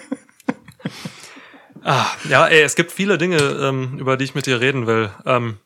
Ja, 1.84 2.48
ey, 2.48 2.62
es 2.62 2.76
gibt 2.76 2.92
viele 2.92 3.18
Dinge, 3.18 3.38
ähm, 3.38 3.98
über 3.98 4.16
die 4.16 4.24
ich 4.24 4.36
mit 4.36 4.46
dir 4.46 4.62
reden 4.62 4.88
will. 4.88 5.12
Ähm, 5.26 5.58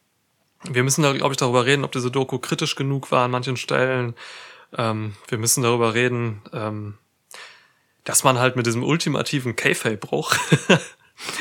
wir 0.63 0.83
müssen 0.83 1.03
glaube 1.03 1.33
ich, 1.33 1.37
darüber 1.37 1.65
reden, 1.65 1.83
ob 1.83 1.91
diese 1.91 2.09
Doku 2.09 2.39
kritisch 2.39 2.75
genug 2.75 3.11
war 3.11 3.25
an 3.25 3.31
manchen 3.31 3.57
Stellen. 3.57 4.15
Ähm, 4.75 5.15
wir 5.27 5.37
müssen 5.37 5.61
darüber 5.61 5.93
reden, 5.93 6.41
ähm, 6.53 6.97
dass 8.05 8.23
man 8.23 8.39
halt 8.39 8.55
mit 8.55 8.65
diesem 8.65 8.83
ultimativen 8.83 9.55
K-Fape-Bruch 9.55 10.35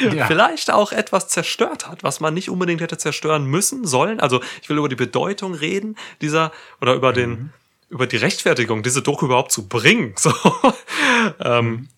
Ja. 0.00 0.26
vielleicht 0.26 0.70
auch 0.70 0.92
etwas 0.92 1.26
zerstört 1.26 1.88
hat, 1.88 2.04
was 2.04 2.20
man 2.20 2.32
nicht 2.32 2.48
unbedingt 2.48 2.80
hätte 2.80 2.96
zerstören 2.96 3.44
müssen, 3.44 3.84
sollen. 3.84 4.20
Also 4.20 4.40
ich 4.62 4.68
will 4.68 4.78
über 4.78 4.88
die 4.88 4.94
Bedeutung 4.94 5.52
reden 5.52 5.96
dieser 6.20 6.52
oder 6.80 6.94
über 6.94 7.12
den 7.12 7.52
über 7.88 8.06
die 8.06 8.16
Rechtfertigung, 8.16 8.82
diese 8.84 9.02
Doku 9.02 9.26
überhaupt 9.26 9.50
zu 9.52 9.68
bringen. 9.68 10.14
So. 10.18 10.32
ähm, 11.40 11.88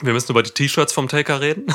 wir 0.00 0.12
müssen 0.12 0.32
über 0.32 0.42
die 0.42 0.50
T-Shirts 0.50 0.92
vom 0.92 1.06
Taker 1.08 1.40
reden. 1.40 1.72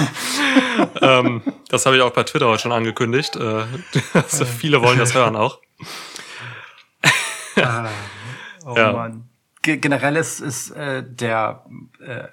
ähm, 1.00 1.42
das 1.68 1.86
habe 1.86 1.96
ich 1.96 2.02
auch 2.02 2.10
bei 2.10 2.24
Twitter 2.24 2.48
heute 2.48 2.62
schon 2.62 2.72
angekündigt. 2.72 3.36
Äh, 3.36 3.64
also 4.12 4.44
viele 4.44 4.82
wollen 4.82 4.98
das 4.98 5.14
hören 5.14 5.36
auch. 5.36 5.60
Oh 8.66 8.76
Ja. 8.76 8.92
Mann. 8.92 9.29
Ge 9.62 9.76
generell 9.76 10.16
ist, 10.16 10.40
ist 10.40 10.70
äh, 10.70 11.02
der 11.04 11.64
äh, 12.00 12.28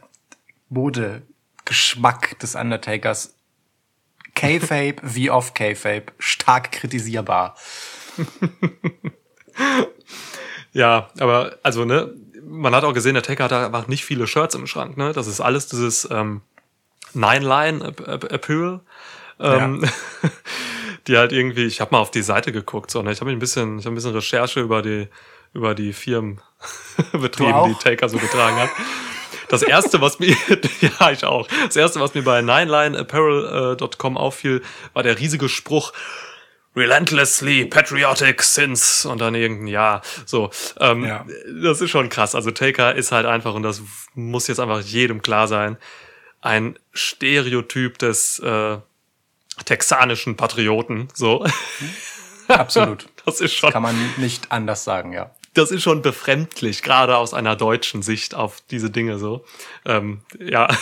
Modegeschmack 0.69 2.39
des 2.39 2.55
Undertakers 2.55 3.35
K-Fape 4.35 4.97
wie 5.01 5.29
off 5.29 5.53
K-Fape 5.53 6.13
stark 6.19 6.71
kritisierbar. 6.71 7.55
Ja, 10.77 11.09
aber 11.19 11.57
also 11.63 11.85
ne, 11.85 12.13
man 12.43 12.75
hat 12.75 12.83
auch 12.83 12.93
gesehen, 12.93 13.15
der 13.15 13.23
Taker 13.23 13.45
hat 13.45 13.51
einfach 13.51 13.87
nicht 13.87 14.05
viele 14.05 14.27
Shirts 14.27 14.53
im 14.53 14.67
Schrank. 14.67 14.95
Ne, 14.95 15.11
das 15.11 15.25
ist 15.25 15.41
alles 15.41 15.65
dieses 15.65 16.07
ähm, 16.11 16.41
Nine-Line-Apparel. 17.15 18.81
Ähm, 19.39 19.89
die 21.07 21.17
halt 21.17 21.31
irgendwie, 21.31 21.65
ich 21.65 21.81
habe 21.81 21.93
mal 21.93 21.99
auf 21.99 22.11
die 22.11 22.21
Seite 22.21 22.51
geguckt, 22.51 22.91
so, 22.91 23.01
ne? 23.01 23.11
ich 23.11 23.21
habe 23.21 23.31
ein 23.31 23.39
bisschen, 23.39 23.79
ich 23.79 23.85
habe 23.85 23.93
ein 23.93 23.95
bisschen 23.95 24.13
Recherche 24.13 24.59
über 24.59 24.83
die 24.83 25.07
über 25.53 25.75
die 25.75 25.93
Firmen 25.93 26.41
betrieben, 27.11 27.65
die 27.69 27.83
Taker 27.83 28.09
so 28.09 28.17
getragen 28.17 28.57
hat. 28.57 28.69
Das 29.49 29.61
erste, 29.63 30.01
was 30.01 30.19
mir, 30.19 30.35
ja, 30.81 31.11
ich 31.11 31.23
auch. 31.23 31.47
Das 31.65 31.75
erste, 31.75 31.99
was 32.01 32.13
mir 32.13 32.23
bei 32.23 32.41
ninelineapparel.com 32.41 34.17
auffiel, 34.17 34.61
war 34.93 35.03
der 35.03 35.17
riesige 35.19 35.47
Spruch, 35.47 35.93
relentlessly 36.75 37.65
patriotic 37.65 38.43
since 38.43 39.07
und 39.09 39.19
dann 39.19 39.35
irgendein 39.35 39.67
Jahr. 39.67 40.01
So, 40.25 40.51
ähm, 40.79 41.03
Ja. 41.05 41.25
das 41.63 41.81
ist 41.81 41.89
schon 41.89 42.09
krass. 42.09 42.35
Also 42.35 42.51
Taker 42.51 42.93
ist 42.95 43.11
halt 43.11 43.25
einfach, 43.25 43.53
und 43.55 43.63
das 43.63 43.81
muss 44.13 44.47
jetzt 44.47 44.59
einfach 44.59 44.81
jedem 44.81 45.21
klar 45.21 45.47
sein, 45.47 45.77
ein 46.41 46.77
Stereotyp 46.93 47.97
des 47.97 48.39
äh, 48.39 48.77
texanischen 49.65 50.35
Patrioten. 50.37 51.07
So, 51.13 51.45
Absolut. 52.47 53.07
das 53.25 53.41
ist 53.41 53.53
schon 53.55 53.71
Kann 53.71 53.81
man 53.83 53.95
nicht 54.17 54.51
anders 54.51 54.83
sagen, 54.83 55.13
ja. 55.13 55.31
Das 55.53 55.71
ist 55.71 55.83
schon 55.83 56.01
befremdlich, 56.01 56.83
gerade 56.83 57.17
aus 57.17 57.33
einer 57.33 57.55
deutschen 57.55 58.01
Sicht 58.01 58.35
auf 58.35 58.61
diese 58.69 58.89
Dinge 58.89 59.17
so. 59.17 59.45
Ähm, 59.85 60.21
ja. 60.39 60.67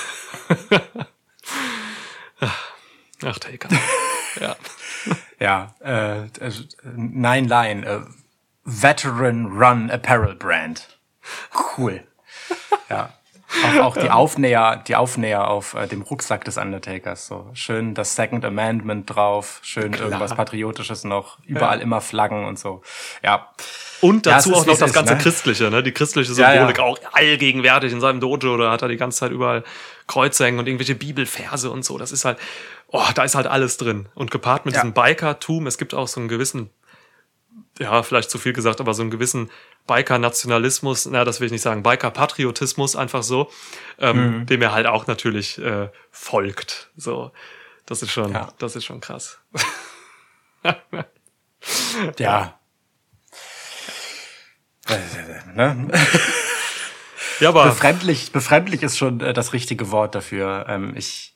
Ach, 3.24 3.40
Taker. 3.40 3.70
ja. 4.40 4.56
Ja, 5.40 5.76
äh, 5.80 6.28
also, 6.40 6.64
Nine 6.96 7.48
Line, 7.48 7.86
äh, 7.86 8.02
Veteran 8.64 9.46
Run 9.48 9.92
Apparel 9.92 10.36
Brand. 10.36 11.00
Cool. 11.78 12.04
Ja. 12.88 13.12
Auch, 13.64 13.84
auch 13.86 13.98
die 13.98 14.10
Aufnäher, 14.12 14.84
die 14.88 14.96
Aufnäher 14.96 15.48
auf 15.48 15.74
äh, 15.74 15.88
dem 15.88 16.02
Rucksack 16.02 16.44
des 16.46 16.58
Undertakers. 16.58 17.28
So 17.28 17.50
schön 17.54 17.94
das 17.94 18.16
Second 18.16 18.44
Amendment 18.46 19.14
drauf, 19.14 19.60
schön 19.64 19.94
irgendwas 19.94 20.36
Patriotisches 20.36 21.04
noch, 21.04 21.38
überall 21.46 21.80
immer 21.82 22.02
Flaggen 22.02 22.46
und 22.46 22.60
so. 22.60 22.82
Ja. 23.24 23.50
Und 24.02 24.26
Ja, 24.26 24.34
dazu 24.34 24.52
ist, 24.52 24.58
auch 24.58 24.66
wie 24.66 24.72
noch 24.72 24.78
das 24.78 24.90
ist, 24.90 24.96
ganze 24.96 25.14
ne? 25.14 25.20
Christliche, 25.22 25.70
ne? 25.72 25.82
Die 25.84 25.92
christliche 25.92 26.34
Ja, 26.34 26.50
ja. 26.50 26.54
Symbolik 26.68 26.80
auch 26.80 26.98
allgegenwärtig 27.14 27.92
in 27.94 28.02
seinem 28.02 28.20
Dojo. 28.20 28.58
Da 28.58 28.72
hat 28.72 28.82
er 28.82 28.88
die 28.90 28.98
ganze 28.98 29.20
Zeit 29.20 29.32
überall 29.32 29.64
Kreuze 30.08 30.46
hängen 30.46 30.60
und 30.60 30.68
irgendwelche 30.68 30.96
Bibelverse 30.96 31.72
und 31.72 31.84
so. 31.86 31.98
Das 31.98 32.12
ist 32.12 32.26
halt, 32.26 32.38
oh, 32.88 33.04
da 33.16 33.24
ist 33.24 33.36
halt 33.36 33.48
alles 33.48 33.78
drin. 33.78 34.10
Und 34.16 34.32
gepaart 34.32 34.66
mit 34.66 34.76
Ja. 34.76 34.82
diesem 34.82 34.94
Bikertum, 34.94 35.66
es 35.68 35.78
gibt 35.78 35.94
auch 35.94 36.08
so 36.08 36.20
einen 36.20 36.30
gewissen, 36.30 36.70
ja, 37.80 38.04
vielleicht 38.04 38.30
zu 38.30 38.38
viel 38.38 38.54
gesagt, 38.54 38.80
aber 38.80 38.94
so 38.94 39.02
einen 39.02 39.12
gewissen 39.12 39.50
Biker-Nationalismus, 39.88 41.06
na, 41.08 41.24
das 41.26 41.40
will 41.40 41.46
ich 41.48 41.52
nicht 41.52 41.62
sagen, 41.62 41.84
Biker-Patriotismus 41.84 42.96
einfach 42.96 43.24
so, 43.24 43.52
ähm, 44.00 44.40
Mhm. 44.42 44.46
dem 44.48 44.62
er 44.62 44.72
halt 44.72 44.88
auch 44.88 45.08
natürlich 45.08 45.58
äh, 45.60 45.90
folgt. 46.12 46.90
So, 46.98 47.32
das 47.86 48.02
ist 48.02 48.12
schon, 48.12 48.32
Ja. 48.34 48.52
das 48.60 48.76
ist 48.76 48.86
schon 48.86 49.00
krass. 49.02 49.40
Ja. 52.20 52.60
Äh, 54.88 54.98
ne? 55.56 55.88
Ja, 57.40 57.50
aber 57.50 57.66
Befremdlich, 57.66 58.32
befremdlich 58.32 58.84
ist 58.84 58.98
schon 58.98 59.20
äh, 59.20 59.34
das 59.34 59.54
richtige 59.54 59.92
Wort 59.92 60.16
dafür. 60.16 60.66
Ähm, 60.70 60.94
ich, 60.96 61.35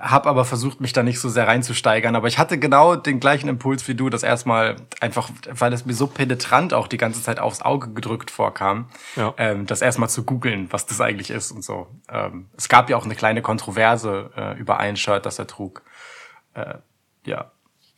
habe 0.00 0.28
aber 0.28 0.44
versucht, 0.44 0.80
mich 0.80 0.92
da 0.92 1.02
nicht 1.02 1.18
so 1.18 1.28
sehr 1.28 1.48
reinzusteigern. 1.48 2.14
Aber 2.14 2.28
ich 2.28 2.38
hatte 2.38 2.56
genau 2.58 2.94
den 2.94 3.18
gleichen 3.18 3.48
Impuls 3.48 3.88
wie 3.88 3.94
du, 3.96 4.08
das 4.10 4.22
erstmal 4.22 4.76
einfach, 5.00 5.28
weil 5.50 5.72
es 5.72 5.86
mir 5.86 5.92
so 5.94 6.06
penetrant 6.06 6.72
auch 6.72 6.86
die 6.86 6.98
ganze 6.98 7.20
Zeit 7.22 7.40
aufs 7.40 7.62
Auge 7.62 7.92
gedrückt 7.92 8.30
vorkam, 8.30 8.88
Ja. 9.16 9.34
ähm, 9.38 9.66
das 9.66 9.82
erstmal 9.82 10.08
zu 10.08 10.24
googeln, 10.24 10.68
was 10.72 10.86
das 10.86 11.00
eigentlich 11.00 11.30
ist 11.30 11.50
und 11.50 11.62
so. 11.64 11.88
Ähm, 12.08 12.48
es 12.56 12.68
gab 12.68 12.88
ja 12.90 12.96
auch 12.96 13.04
eine 13.04 13.16
kleine 13.16 13.42
Kontroverse 13.42 14.30
äh, 14.36 14.56
über 14.58 14.78
ein 14.78 14.96
Shirt, 14.96 15.26
das 15.26 15.38
er 15.40 15.48
trug. 15.48 15.82
Äh, 16.54 16.74
ja, 17.26 17.50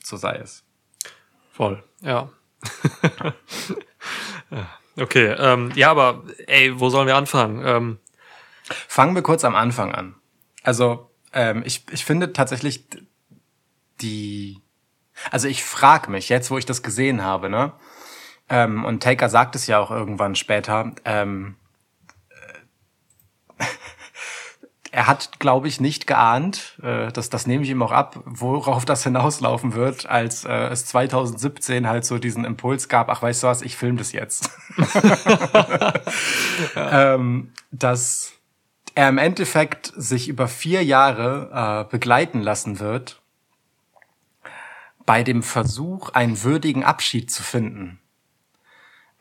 so 0.03 0.17
sei 0.17 0.37
es. 0.37 0.65
Voll, 1.53 1.83
ja. 2.01 2.31
Okay, 4.97 5.35
ähm, 5.39 5.71
ja, 5.77 5.91
aber 5.91 6.25
ey, 6.47 6.79
wo 6.79 6.91
sollen 6.91 7.07
wir 7.07 7.17
anfangen? 7.17 7.63
Ähm, 7.65 7.99
Fangen 8.89 9.15
wir 9.15 9.23
kurz 9.23 9.45
am 9.45 9.55
Anfang 9.55 9.93
an. 9.93 10.15
Also, 10.63 11.10
ähm, 11.33 11.63
ich, 11.65 11.85
ich 11.91 12.05
finde 12.05 12.33
tatsächlich 12.33 12.85
die. 14.01 14.61
Also 15.31 15.49
ich 15.49 15.65
frag 15.65 16.09
mich, 16.09 16.29
jetzt 16.29 16.51
wo 16.51 16.59
ich 16.59 16.65
das 16.65 16.83
gesehen 16.83 17.23
habe, 17.23 17.51
ne? 17.51 17.73
Ähm, 18.49 18.85
und 18.85 19.03
Taker 19.03 19.29
sagt 19.29 19.55
es 19.55 19.67
ja 19.67 19.79
auch 19.79 19.91
irgendwann 19.91 20.35
später, 20.35 20.93
ähm, 21.05 21.57
äh, 23.59 23.65
er 24.91 25.07
hat, 25.07 25.39
glaube 25.39 25.69
ich, 25.69 25.79
nicht 25.79 26.07
geahnt, 26.07 26.79
äh, 26.83 27.13
das, 27.13 27.31
das 27.31 27.47
nehme 27.47 27.63
ich 27.63 27.71
ihm 27.71 27.83
auch 27.83 27.93
ab, 27.93 28.19
worauf 28.25 28.85
das 28.85 29.05
hinauslaufen 29.05 29.75
wird, 29.75 30.07
als 30.07 30.45
äh, 30.45 30.69
es 30.69 30.87
2017 30.87 31.87
halt 31.87 32.05
so 32.05 32.19
diesen 32.19 32.45
Impuls 32.45 32.89
gab, 32.89 33.11
ach 33.11 33.23
weißt 33.23 33.43
du 33.43 33.47
was, 33.47 33.63
ich 33.63 33.77
film 33.77 33.99
das 33.99 34.13
jetzt. 34.13 34.51
ähm, 36.77 37.53
dass 37.71 38.40
er 39.01 39.09
im 39.09 39.17
Endeffekt 39.17 39.95
sich 39.97 40.29
über 40.29 40.47
vier 40.47 40.85
Jahre 40.85 41.87
äh, 41.89 41.91
begleiten 41.91 42.43
lassen 42.43 42.81
wird 42.81 43.23
bei 45.07 45.23
dem 45.23 45.43
Versuch, 45.43 46.11
einen 46.11 46.43
würdigen 46.43 46.85
Abschied 46.85 47.31
zu 47.31 47.43
finden. 47.43 47.99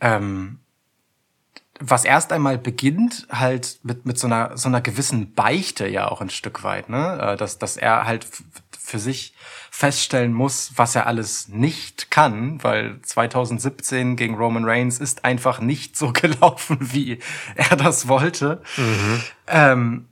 Ähm, 0.01 0.59
was 1.79 2.03
erst 2.03 2.33
einmal 2.33 2.57
beginnt 2.57 3.25
halt 3.31 3.79
mit, 3.83 4.05
mit 4.05 4.19
so 4.19 4.27
einer, 4.27 4.57
so 4.57 4.67
einer 4.67 4.81
gewissen 4.81 5.33
Beichte 5.33 5.87
ja 5.87 6.09
auch 6.09 6.19
ein 6.19 6.29
Stück 6.29 6.61
weit, 6.63 6.89
ne? 6.89 7.17
Äh, 7.21 7.37
Dass, 7.37 7.57
dass 7.57 7.77
er 7.77 8.05
halt 8.05 8.27
für 8.89 8.99
sich 8.99 9.33
feststellen 9.71 10.33
muss, 10.33 10.73
was 10.75 10.95
er 10.95 11.07
alles 11.07 11.47
nicht 11.47 12.11
kann, 12.11 12.61
weil 12.63 12.99
2017 13.01 14.15
gegen 14.15 14.35
Roman 14.35 14.65
Reigns 14.65 14.99
ist 14.99 15.23
einfach 15.23 15.59
nicht 15.61 15.95
so 15.95 16.11
gelaufen, 16.13 16.77
wie 16.81 17.19
er 17.55 17.75
das 17.77 18.07
wollte. 18.07 18.61
Ähm, 19.47 20.07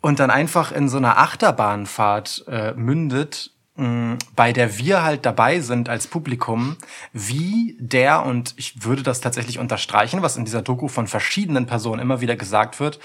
und 0.00 0.18
dann 0.18 0.30
einfach 0.30 0.72
in 0.72 0.88
so 0.88 0.96
einer 0.96 1.18
Achterbahnfahrt 1.18 2.44
äh, 2.48 2.72
mündet, 2.72 3.52
mh, 3.76 4.16
bei 4.34 4.52
der 4.52 4.78
wir 4.78 5.02
halt 5.02 5.26
dabei 5.26 5.60
sind 5.60 5.88
als 5.88 6.06
Publikum, 6.06 6.76
wie 7.12 7.76
der, 7.78 8.24
und 8.24 8.54
ich 8.56 8.84
würde 8.84 9.02
das 9.02 9.20
tatsächlich 9.20 9.58
unterstreichen, 9.58 10.22
was 10.22 10.36
in 10.36 10.44
dieser 10.44 10.62
Doku 10.62 10.88
von 10.88 11.06
verschiedenen 11.06 11.66
Personen 11.66 12.00
immer 12.00 12.20
wieder 12.20 12.36
gesagt 12.36 12.80
wird, 12.80 13.00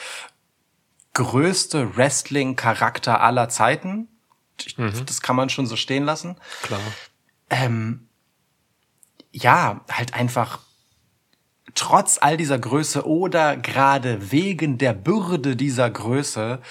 größte 1.13 1.98
Wrestling-Charakter 1.98 3.22
aller 3.22 3.50
Zeiten. 3.50 4.08
Ich, 4.64 4.76
Das 4.76 5.22
kann 5.22 5.36
man 5.36 5.50
schon 5.50 5.68
so 5.68 5.76
stehen 5.76 6.04
lassen. 6.04 6.38
klar. 6.62 6.80
Ähm, 7.50 8.08
ja, 9.32 9.82
halt 9.92 10.14
einfach 10.14 10.60
trotz 11.74 12.18
all 12.22 12.38
dieser 12.38 12.58
Größe 12.58 13.06
oder 13.06 13.58
gerade 13.58 14.32
wegen 14.32 14.78
der 14.78 14.94
Bürde 14.94 15.56
dieser 15.56 15.90
Größe 15.90 16.62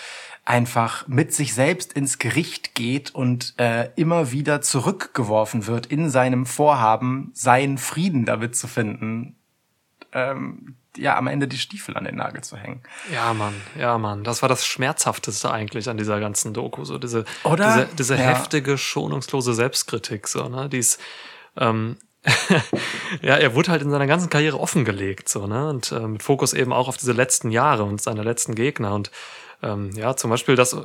einfach 0.45 1.07
mit 1.09 1.33
sich 1.33 1.55
selbst 1.55 1.93
ins 1.93 2.19
Gericht 2.19 2.75
geht 2.75 3.14
und 3.14 3.55
äh, 3.59 3.91
immer 3.97 4.31
wieder 4.31 4.61
zurückgeworfen 4.61 5.67
wird 5.67 5.87
in 5.87 6.11
seinem 6.11 6.47
Vorhaben, 6.47 7.31
seinen 7.35 7.79
Frieden 7.79 8.25
damit 8.25 8.57
zu 8.57 8.67
finden, 8.67 9.37
ähm, 10.12 10.76
ja, 10.97 11.17
am 11.17 11.27
Ende 11.27 11.49
die 11.49 11.59
Stiefel 11.59 11.97
an 11.97 12.05
den 12.05 12.17
Nagel 12.17 12.43
zu 12.43 12.57
hängen. 12.57 12.83
Ja, 13.13 13.35
Mann, 13.35 13.55
ja, 13.79 13.99
Mann. 13.99 14.25
Das 14.25 14.43
war 14.43 14.49
das 14.49 14.65
Schmerzhafteste 14.67 15.51
eigentlich 15.51 15.89
an 15.89 15.97
dieser 15.97 16.21
ganzen 16.21 16.55
Doku. 16.55 16.85
So 16.85 16.99
diese, 16.99 17.25
Oder? 17.45 17.67
diese, 17.67 17.89
diese 17.97 18.15
Ja. 18.17 18.21
heftige, 18.23 18.79
schonungslose 18.79 19.54
Selbstkritik, 19.54 20.28
so, 20.28 20.49
ne? 20.49 20.69
Die 20.69 20.78
ist, 20.78 21.00
ähm, 21.57 21.97
ja, 23.23 23.37
er 23.37 23.54
wurde 23.54 23.71
halt 23.71 23.83
in 23.83 23.91
seiner 23.91 24.07
ganzen 24.07 24.30
Karriere 24.30 24.59
offengelegt, 24.59 25.28
so, 25.28 25.47
ne? 25.47 25.69
Und 25.69 25.93
äh, 25.93 26.00
mit 26.00 26.23
Fokus 26.23 26.52
eben 26.54 26.73
auch 26.73 26.89
auf 26.89 26.97
diese 26.97 27.13
letzten 27.13 27.50
Jahre 27.50 27.85
und 27.85 28.00
seine 28.00 28.23
letzten 28.23 28.54
Gegner. 28.54 28.95
Und 28.95 29.11
ähm, 29.63 29.91
ja, 29.95 30.17
zum 30.17 30.30
Beispiel 30.30 30.57
das 30.57 30.73
äh, 30.73 30.80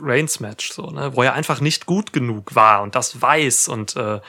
Reigns-Match, 0.00 0.72
so, 0.72 0.90
ne? 0.90 1.14
Wo 1.14 1.22
er 1.22 1.34
einfach 1.34 1.60
nicht 1.60 1.86
gut 1.86 2.12
genug 2.12 2.54
war 2.54 2.82
und 2.82 2.94
das 2.94 3.20
weiß 3.20 3.68
und 3.68 3.96
äh, 3.96 4.20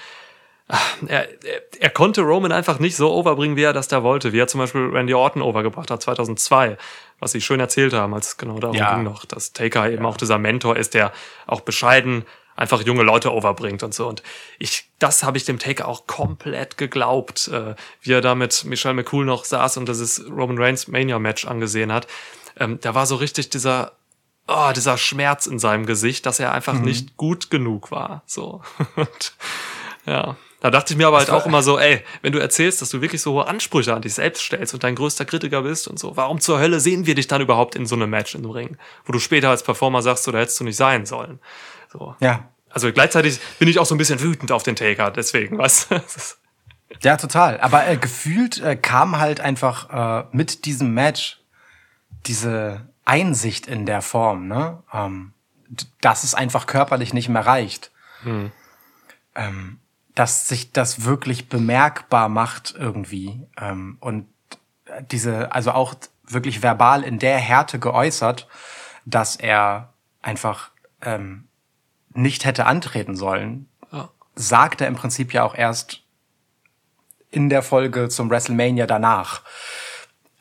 er, 1.07 1.29
er, 1.43 1.61
er 1.79 1.89
konnte 1.89 2.21
Roman 2.21 2.51
einfach 2.51 2.79
nicht 2.79 2.95
so 2.95 3.11
overbringen, 3.11 3.57
wie 3.57 3.63
er 3.63 3.73
das 3.73 3.87
da 3.87 4.03
wollte, 4.03 4.33
wie 4.33 4.39
er 4.39 4.47
zum 4.47 4.59
Beispiel 4.59 4.89
Randy 4.89 5.13
Orton 5.13 5.41
overgebracht 5.41 5.89
hat 5.89 6.01
2002, 6.01 6.77
was 7.19 7.31
sie 7.31 7.41
schön 7.41 7.59
erzählt 7.59 7.93
haben, 7.93 8.13
als 8.13 8.29
es 8.29 8.37
genau 8.37 8.59
darum 8.59 8.75
Ja. 8.75 8.95
ging 8.95 9.03
noch, 9.03 9.25
dass 9.25 9.53
Taker 9.53 9.89
eben 9.89 10.05
auch 10.05 10.17
dieser 10.17 10.37
Mentor 10.37 10.77
ist, 10.77 10.93
der 10.93 11.11
auch 11.47 11.61
bescheiden 11.61 12.25
einfach 12.55 12.81
junge 12.81 13.03
Leute 13.03 13.33
overbringt 13.33 13.83
und 13.83 13.93
so. 13.93 14.07
Und 14.07 14.21
ich, 14.59 14.89
das 14.99 15.23
habe 15.23 15.37
ich 15.37 15.45
dem 15.45 15.59
Taker 15.59 15.87
auch 15.87 16.07
komplett 16.07 16.77
geglaubt, 16.77 17.47
äh, 17.47 17.73
wie 18.01 18.11
er 18.11 18.21
da 18.21 18.35
mit 18.35 18.65
Michelle 18.65 18.93
McCool 18.93 19.25
noch 19.25 19.45
saß 19.45 19.77
und 19.77 19.87
das 19.87 20.23
Roman 20.29 20.57
Reigns 20.57 20.87
Mania 20.87 21.19
Match 21.19 21.45
angesehen 21.45 21.91
hat. 21.91 22.07
Ähm, 22.59 22.77
da 22.81 22.93
war 22.93 23.05
so 23.05 23.15
richtig 23.15 23.49
dieser, 23.49 23.93
oh, 24.47 24.71
dieser 24.75 24.97
Schmerz 24.97 25.47
in 25.47 25.57
seinem 25.57 25.85
Gesicht, 25.85 26.25
dass 26.25 26.39
er 26.39 26.51
einfach 26.51 26.73
nicht 26.73 27.15
gut 27.15 27.49
genug 27.49 27.91
war. 27.91 28.23
So. 28.25 28.61
Und, 28.97 29.33
ja. 30.05 30.35
Da 30.61 30.69
dachte 30.71 30.93
ich 30.93 30.97
mir 30.97 31.07
aber 31.07 31.19
halt 31.19 31.29
auch 31.29 31.45
immer 31.45 31.63
so, 31.63 31.79
ey, 31.79 32.03
wenn 32.21 32.33
du 32.33 32.39
erzählst, 32.39 32.81
dass 32.81 32.89
du 32.89 33.01
wirklich 33.01 33.21
so 33.21 33.31
hohe 33.33 33.47
Ansprüche 33.47 33.93
an 33.93 34.01
dich 34.01 34.13
selbst 34.13 34.41
stellst 34.43 34.73
und 34.73 34.83
dein 34.83 34.95
größter 34.95 35.23
Kritiker 35.23 35.61
bist 35.61 35.87
und 35.87 35.97
so, 35.99 36.17
warum 36.17 36.41
zur 36.41 36.59
Hölle 36.59 36.79
sehen 36.81 37.05
wir 37.05 37.15
dich 37.15 37.27
dann 37.27 37.41
überhaupt 37.41 37.75
in 37.75 37.85
so 37.85 37.95
einem 37.95 38.09
Match 38.09 38.35
in 38.35 38.41
dem 38.41 38.51
Ring, 38.51 38.77
wo 39.05 39.13
du 39.13 39.19
später 39.19 39.49
als 39.49 39.63
Performer 39.63 40.01
sagst, 40.01 40.25
so, 40.25 40.31
da 40.33 40.39
hättest 40.39 40.59
du 40.59 40.65
nicht 40.65 40.75
sein 40.75 41.05
sollen. 41.05 41.39
So. 41.93 42.15
Ja, 42.19 42.49
Also 42.71 42.91
gleichzeitig 42.91 43.39
bin 43.57 43.67
ich 43.69 43.79
auch 43.79 43.85
so 43.85 43.95
ein 43.95 43.97
bisschen 43.97 44.19
wütend 44.21 44.51
auf 44.51 44.63
den 44.63 44.75
Taker, 44.75 45.11
deswegen, 45.11 45.59
ist- 45.61 45.87
Ja, 47.03 47.15
total. 47.17 47.59
Aber 47.61 47.87
äh, 47.87 47.95
gefühlt 47.97 48.59
äh, 48.61 48.75
kam 48.75 49.17
halt 49.19 49.39
einfach 49.39 50.23
äh, 50.23 50.27
mit 50.33 50.65
diesem 50.65 50.93
Match 50.93 51.39
diese 52.25 52.89
Einsicht 53.05 53.65
in 53.67 53.85
der 53.85 54.01
Form, 54.01 54.47
ne? 54.47 54.83
Ähm, 54.93 55.31
dass 56.01 56.23
es 56.23 56.33
einfach 56.33 56.65
körperlich 56.65 57.13
nicht 57.13 57.29
mehr 57.29 57.45
reicht. 57.45 57.91
Ähm, 59.35 59.77
dass 60.15 60.47
sich 60.47 60.71
das 60.71 61.03
wirklich 61.05 61.49
bemerkbar 61.49 62.29
macht 62.29 62.75
irgendwie. 62.77 63.47
Ähm, 63.59 63.97
und 63.99 64.27
diese, 65.11 65.51
also 65.53 65.71
auch 65.71 65.95
wirklich 66.23 66.61
verbal 66.61 67.03
in 67.03 67.19
der 67.19 67.37
Härte 67.37 67.79
geäußert, 67.79 68.47
dass 69.05 69.35
er 69.35 69.93
einfach 70.21 70.71
ähm, 71.01 71.47
nicht 72.13 72.45
hätte 72.45 72.65
antreten 72.65 73.15
sollen, 73.15 73.67
Ja. 73.91 74.09
sagt 74.35 74.81
er 74.81 74.87
im 74.87 74.95
Prinzip 74.95 75.33
ja 75.33 75.43
auch 75.43 75.55
erst 75.55 76.03
in 77.31 77.49
der 77.49 77.61
Folge 77.61 78.09
zum 78.09 78.29
WrestleMania 78.29 78.87
danach. 78.87 79.41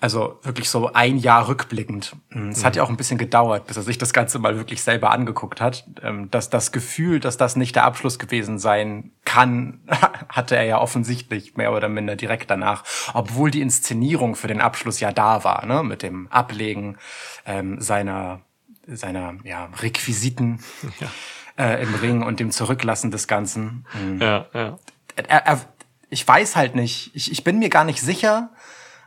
Also 0.00 0.38
wirklich 0.42 0.70
so 0.70 0.92
ein 0.92 1.18
Jahr 1.18 1.48
rückblickend. 1.48 2.14
Es 2.50 2.64
hat 2.64 2.76
ja 2.76 2.84
auch 2.84 2.88
ein 2.88 2.96
bisschen 2.96 3.18
gedauert, 3.18 3.66
bis 3.66 3.76
er 3.76 3.82
sich 3.82 3.98
das 3.98 4.12
Ganze 4.12 4.38
mal 4.38 4.56
wirklich 4.56 4.80
selber 4.80 5.10
angeguckt 5.10 5.60
hat. 5.60 5.84
Ähm, 6.02 6.30
Dass 6.30 6.50
das 6.50 6.70
Gefühl, 6.70 7.18
dass 7.18 7.36
das 7.36 7.56
nicht 7.56 7.74
der 7.74 7.82
Abschluss 7.82 8.20
gewesen 8.20 8.60
sein 8.60 9.10
kann, 9.24 9.80
hatte 10.28 10.56
er 10.56 10.62
ja 10.62 10.78
offensichtlich 10.78 11.56
mehr 11.56 11.72
oder 11.72 11.88
minder 11.88 12.14
direkt 12.14 12.48
danach. 12.48 12.84
Obwohl 13.12 13.50
die 13.50 13.60
Inszenierung 13.60 14.36
für 14.36 14.46
den 14.46 14.60
Abschluss 14.60 15.00
ja 15.00 15.10
da 15.10 15.42
war, 15.42 15.66
ne? 15.66 15.82
mit 15.82 16.04
dem 16.04 16.28
Ablegen 16.28 16.96
ähm, 17.44 17.80
seiner, 17.80 18.42
seiner 18.86 19.34
ja, 19.42 19.68
Requisiten 19.82 20.60
äh, 21.58 21.82
im 21.82 21.92
Ring 21.96 22.22
und 22.22 22.38
dem 22.38 22.52
Zurücklassen 22.52 23.10
des 23.10 23.26
Ganzen. 23.26 23.84
Ja, 24.20 24.46
ja. 24.54 24.78
er, 25.16 25.44
er, 25.44 25.60
ich 26.08 26.26
weiß 26.26 26.54
halt 26.54 26.76
nicht, 26.76 27.10
ich, 27.14 27.32
ich 27.32 27.42
bin 27.42 27.58
mir 27.58 27.68
gar 27.68 27.84
nicht 27.84 28.00
sicher, 28.00 28.50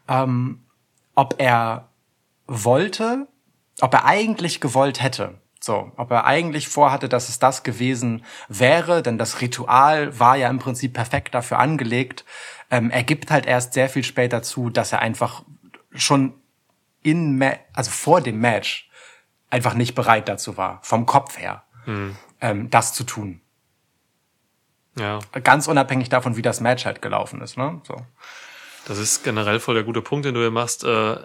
ähm, 0.10 0.60
ob 1.16 1.36
er 1.40 1.90
wollte, 2.48 3.28
ob 3.82 3.94
er 3.94 4.06
eigentlich 4.06 4.62
gewollt 4.62 5.02
hätte. 5.02 5.40
So, 5.64 5.92
ob 5.96 6.10
er 6.10 6.26
eigentlich 6.26 6.68
vorhatte, 6.68 7.08
dass 7.08 7.30
es 7.30 7.38
das 7.38 7.62
gewesen 7.62 8.26
wäre, 8.48 9.04
denn 9.04 9.20
das 9.20 9.42
Ritual 9.42 10.20
war 10.20 10.36
ja 10.36 10.50
im 10.50 10.58
Prinzip 10.58 10.94
perfekt 10.94 11.36
dafür 11.36 11.60
angelegt. 11.60 12.26
Ähm, 12.72 12.90
er 12.90 13.04
gibt 13.04 13.30
halt 13.30 13.46
erst 13.46 13.74
sehr 13.74 13.88
viel 13.88 14.04
später 14.04 14.42
zu, 14.42 14.72
dass 14.72 14.92
er 14.92 15.00
einfach 15.00 15.44
schon 15.94 16.34
in, 17.04 17.38
Ma 17.38 17.52
also 17.74 17.92
vor 17.92 18.22
dem 18.22 18.40
Match 18.40 18.90
einfach 19.52 19.76
nicht 19.76 19.94
bereit 19.94 20.28
dazu 20.28 20.58
war, 20.58 20.80
vom 20.82 21.06
Kopf 21.06 21.38
her, 21.38 21.64
ähm, 22.40 22.70
das 22.72 22.94
zu 22.94 23.04
tun. 23.04 23.42
Ja. 24.98 25.20
Ganz 25.44 25.68
unabhängig 25.68 26.10
davon, 26.10 26.38
wie 26.38 26.42
das 26.42 26.60
Match 26.60 26.86
halt 26.86 27.02
gelaufen 27.02 27.42
ist, 27.42 27.58
ne? 27.58 27.82
So. 27.84 27.96
Das 28.92 29.00
ist 29.00 29.24
generell 29.24 29.62
voll 29.62 29.76
der 29.76 29.86
gute 29.86 30.02
Punkt, 30.02 30.26
den 30.26 30.34
du 30.34 30.42
hier 30.42 30.52
machst. 30.52 30.84
Äh, 30.84 31.16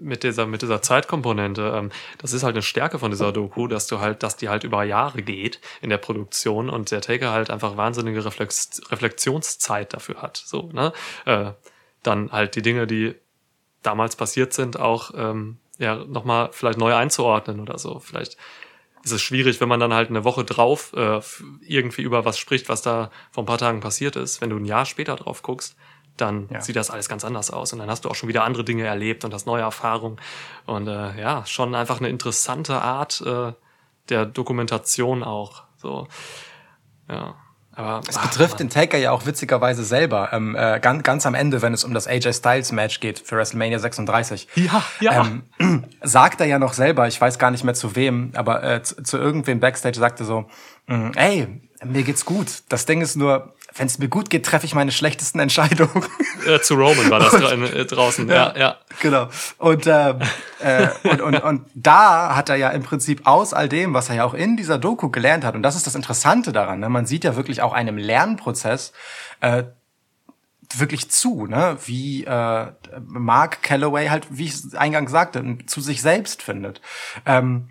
mit 0.00 0.24
dieser, 0.24 0.46
mit 0.46 0.62
dieser 0.62 0.82
Zeitkomponente, 0.82 1.74
ähm, 1.76 1.92
das 2.18 2.32
ist 2.32 2.42
halt 2.42 2.56
eine 2.56 2.62
Stärke 2.62 2.98
von 2.98 3.12
dieser 3.12 3.30
Doku, 3.30 3.68
dass 3.68 3.86
du 3.86 4.00
halt, 4.00 4.24
dass 4.24 4.36
die 4.36 4.48
halt 4.48 4.64
über 4.64 4.82
Jahre 4.82 5.22
geht 5.22 5.60
in 5.80 5.90
der 5.90 5.98
Produktion 5.98 6.68
und 6.68 6.90
der 6.90 7.00
Taker 7.00 7.30
halt 7.30 7.50
einfach 7.50 7.76
wahnsinnige 7.76 8.24
Reflex, 8.24 8.80
Reflexionszeit 8.90 9.94
dafür 9.94 10.22
hat. 10.22 10.42
So, 10.44 10.70
ne? 10.72 10.92
Äh, 11.24 11.52
dann 12.02 12.32
halt 12.32 12.56
die 12.56 12.62
Dinge, 12.62 12.88
die 12.88 13.14
damals 13.84 14.16
passiert 14.16 14.52
sind, 14.52 14.76
auch 14.76 15.12
ähm, 15.14 15.58
ja, 15.78 16.04
nochmal 16.04 16.48
vielleicht 16.50 16.80
neu 16.80 16.96
einzuordnen 16.96 17.60
oder 17.60 17.78
so. 17.78 18.00
Vielleicht 18.00 18.36
ist 19.04 19.12
es 19.12 19.22
schwierig, 19.22 19.60
wenn 19.60 19.68
man 19.68 19.78
dann 19.78 19.94
halt 19.94 20.10
eine 20.10 20.24
Woche 20.24 20.42
drauf 20.42 20.92
äh, 20.96 21.20
irgendwie 21.60 22.02
über 22.02 22.24
was 22.24 22.38
spricht, 22.38 22.68
was 22.68 22.82
da 22.82 23.12
vor 23.30 23.44
ein 23.44 23.46
paar 23.46 23.58
Tagen 23.58 23.78
passiert 23.78 24.16
ist. 24.16 24.40
Wenn 24.40 24.50
du 24.50 24.56
ein 24.56 24.64
Jahr 24.64 24.84
später 24.84 25.14
drauf 25.14 25.42
guckst, 25.42 25.76
dann 26.16 26.48
Ja. 26.50 26.60
sieht 26.60 26.76
das 26.76 26.90
alles 26.90 27.08
ganz 27.08 27.24
anders 27.24 27.50
aus. 27.50 27.72
Und 27.72 27.78
dann 27.78 27.88
hast 27.90 28.04
du 28.04 28.08
auch 28.10 28.14
schon 28.14 28.28
wieder 28.28 28.44
andere 28.44 28.64
Dinge 28.64 28.84
erlebt 28.84 29.24
und 29.24 29.32
hast 29.34 29.46
neue 29.46 29.62
Erfahrungen. 29.62 30.18
Und 30.66 30.86
äh, 30.88 31.18
ja, 31.20 31.44
schon 31.46 31.74
einfach 31.74 31.98
eine 31.98 32.08
interessante 32.08 32.80
Art 32.80 33.22
äh, 33.26 33.52
der 34.08 34.26
Dokumentation 34.26 35.22
auch. 35.22 35.64
So, 35.76 36.06
ja. 37.10 37.34
Aber 37.74 38.02
Es 38.06 38.18
betrifft 38.18 38.60
den 38.60 38.68
Taker 38.68 38.98
ja 38.98 39.12
auch 39.12 39.24
witzigerweise 39.24 39.82
selber. 39.82 40.28
Ähm, 40.34 40.54
äh, 40.54 40.78
ganz, 40.78 41.02
ganz 41.04 41.24
am 41.24 41.34
Ende, 41.34 41.62
wenn 41.62 41.72
es 41.72 41.84
um 41.84 41.94
das 41.94 42.06
AJ 42.06 42.34
Styles 42.34 42.70
Match 42.70 43.00
geht 43.00 43.18
für 43.18 43.36
WrestleMania 43.36 43.78
36. 43.78 44.46
Ja, 44.56 44.82
ja. 45.00 45.26
Ähm, 45.58 45.86
sagt 46.02 46.40
er 46.42 46.46
ja 46.46 46.58
noch 46.58 46.74
selber, 46.74 47.08
ich 47.08 47.18
weiß 47.18 47.38
gar 47.38 47.50
nicht 47.50 47.64
mehr 47.64 47.72
zu 47.72 47.96
wem, 47.96 48.32
aber 48.34 48.62
äh, 48.62 48.82
zu, 48.82 49.02
zu 49.02 49.16
irgendwem 49.16 49.58
Backstage 49.60 49.98
sagte 49.98 50.26
so, 50.26 50.44
mm, 50.86 51.12
ey, 51.16 51.62
mir 51.82 52.02
geht's 52.02 52.26
gut. 52.26 52.62
Das 52.68 52.84
Ding 52.84 53.00
ist 53.00 53.16
nur, 53.16 53.54
wenn 53.74 53.86
es 53.86 53.98
mir 53.98 54.08
gut 54.08 54.30
geht, 54.30 54.44
treffe 54.44 54.66
ich 54.66 54.74
meine 54.74 54.92
schlechtesten 54.92 55.38
Entscheidungen. 55.38 56.04
äh, 56.46 56.60
zu 56.60 56.74
Roman 56.74 57.10
war 57.10 57.20
das 57.20 57.32
dra 57.32 57.52
äh, 57.52 57.84
draußen. 57.84 58.28
Ja, 58.28 58.56
ja. 58.56 58.76
Genau. 59.00 59.28
Und, 59.58 59.86
ähm, 59.86 60.20
äh, 60.60 60.88
und, 61.04 61.20
und, 61.20 61.42
und 61.42 61.64
da 61.74 62.36
hat 62.36 62.48
er 62.48 62.56
ja 62.56 62.70
im 62.70 62.82
Prinzip 62.82 63.26
aus 63.26 63.54
all 63.54 63.68
dem, 63.68 63.94
was 63.94 64.08
er 64.08 64.16
ja 64.16 64.24
auch 64.24 64.34
in 64.34 64.56
dieser 64.56 64.78
Doku 64.78 65.10
gelernt 65.10 65.44
hat, 65.44 65.54
und 65.54 65.62
das 65.62 65.76
ist 65.76 65.86
das 65.86 65.94
Interessante 65.94 66.52
daran, 66.52 66.80
ne? 66.80 66.88
man 66.88 67.06
sieht 67.06 67.24
ja 67.24 67.36
wirklich 67.36 67.62
auch 67.62 67.72
einem 67.72 67.96
Lernprozess 67.96 68.92
äh, 69.40 69.64
wirklich 70.74 71.10
zu, 71.10 71.46
ne? 71.46 71.76
wie 71.84 72.24
äh, 72.24 72.66
Mark 73.06 73.62
Calloway 73.62 74.08
halt, 74.08 74.26
wie 74.30 74.46
ich 74.46 74.78
eingangs 74.78 75.10
sagte, 75.10 75.58
zu 75.66 75.80
sich 75.80 76.02
selbst 76.02 76.42
findet. 76.42 76.80
Ähm, 77.26 77.68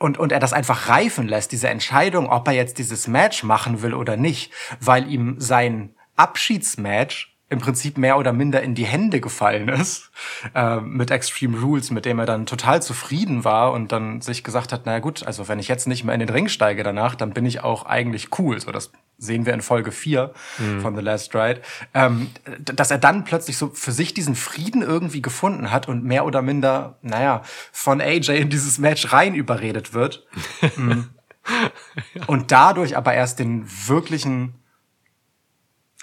und, 0.00 0.18
und 0.18 0.32
er 0.32 0.40
das 0.40 0.52
einfach 0.52 0.88
reifen 0.88 1.28
lässt, 1.28 1.52
diese 1.52 1.68
Entscheidung, 1.68 2.28
ob 2.28 2.48
er 2.48 2.54
jetzt 2.54 2.78
dieses 2.78 3.06
Match 3.06 3.44
machen 3.44 3.82
will 3.82 3.94
oder 3.94 4.16
nicht, 4.16 4.50
weil 4.80 5.06
ihm 5.08 5.36
sein 5.38 5.94
Abschiedsmatch 6.16 7.36
im 7.50 7.58
Prinzip 7.58 7.98
mehr 7.98 8.16
oder 8.16 8.32
minder 8.32 8.62
in 8.62 8.74
die 8.74 8.86
Hände 8.86 9.20
gefallen 9.20 9.68
ist 9.68 10.10
äh, 10.54 10.76
mit 10.80 11.10
Extreme 11.10 11.60
Rules, 11.60 11.90
mit 11.90 12.06
dem 12.06 12.18
er 12.18 12.26
dann 12.26 12.46
total 12.46 12.80
zufrieden 12.80 13.44
war 13.44 13.72
und 13.72 13.92
dann 13.92 14.20
sich 14.22 14.42
gesagt 14.42 14.72
hat, 14.72 14.86
naja 14.86 15.00
gut, 15.00 15.26
also 15.26 15.48
wenn 15.48 15.58
ich 15.58 15.68
jetzt 15.68 15.86
nicht 15.86 16.04
mehr 16.04 16.14
in 16.14 16.20
den 16.20 16.28
Ring 16.30 16.48
steige 16.48 16.82
danach, 16.82 17.14
dann 17.14 17.32
bin 17.32 17.44
ich 17.44 17.62
auch 17.62 17.84
eigentlich 17.84 18.38
cool. 18.38 18.58
So, 18.60 18.72
das 18.72 18.92
sehen 19.20 19.46
wir 19.46 19.52
in 19.52 19.60
Folge 19.60 19.92
4 19.92 20.32
von 20.80 20.96
The 20.96 21.02
Last 21.02 21.34
Ride. 21.34 21.60
Ähm, 21.94 22.30
dass 22.64 22.90
er 22.90 22.98
dann 22.98 23.24
plötzlich 23.24 23.56
so 23.56 23.68
für 23.68 23.92
sich 23.92 24.14
diesen 24.14 24.34
Frieden 24.34 24.82
irgendwie 24.82 25.22
gefunden 25.22 25.70
hat 25.70 25.88
und 25.88 26.02
mehr 26.04 26.24
oder 26.24 26.42
minder, 26.42 26.98
naja, 27.02 27.42
von 27.70 28.00
AJ 28.00 28.30
in 28.30 28.50
dieses 28.50 28.78
Match 28.78 29.12
rein 29.12 29.34
überredet 29.34 29.94
wird. 29.94 30.26
Mm. 30.76 31.04
Und 32.26 32.52
dadurch 32.52 32.96
aber 32.96 33.14
erst 33.14 33.38
den 33.38 33.66
wirklichen 33.88 34.54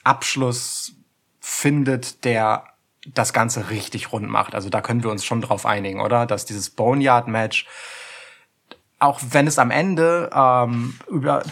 Abschluss 0.04 0.94
findet, 1.40 2.26
der 2.26 2.66
das 3.14 3.34
Ganze 3.34 3.70
richtig 3.70 4.12
rund 4.12 4.30
macht. 4.30 4.56
Also 4.56 4.70
da 4.70 4.82
können 4.82 5.04
wir 5.04 5.12
uns 5.12 5.24
schon 5.24 5.42
drauf 5.42 5.66
einigen, 5.66 6.02
oder? 6.02 6.26
Dass 6.26 6.46
dieses 6.46 6.70
Boneyard-Match, 6.72 7.68
auch 9.00 9.20
wenn 9.30 9.46
es 9.46 9.60
am 9.60 9.70
Ende 9.70 10.30
ähm, 10.34 11.00
über 11.08 11.44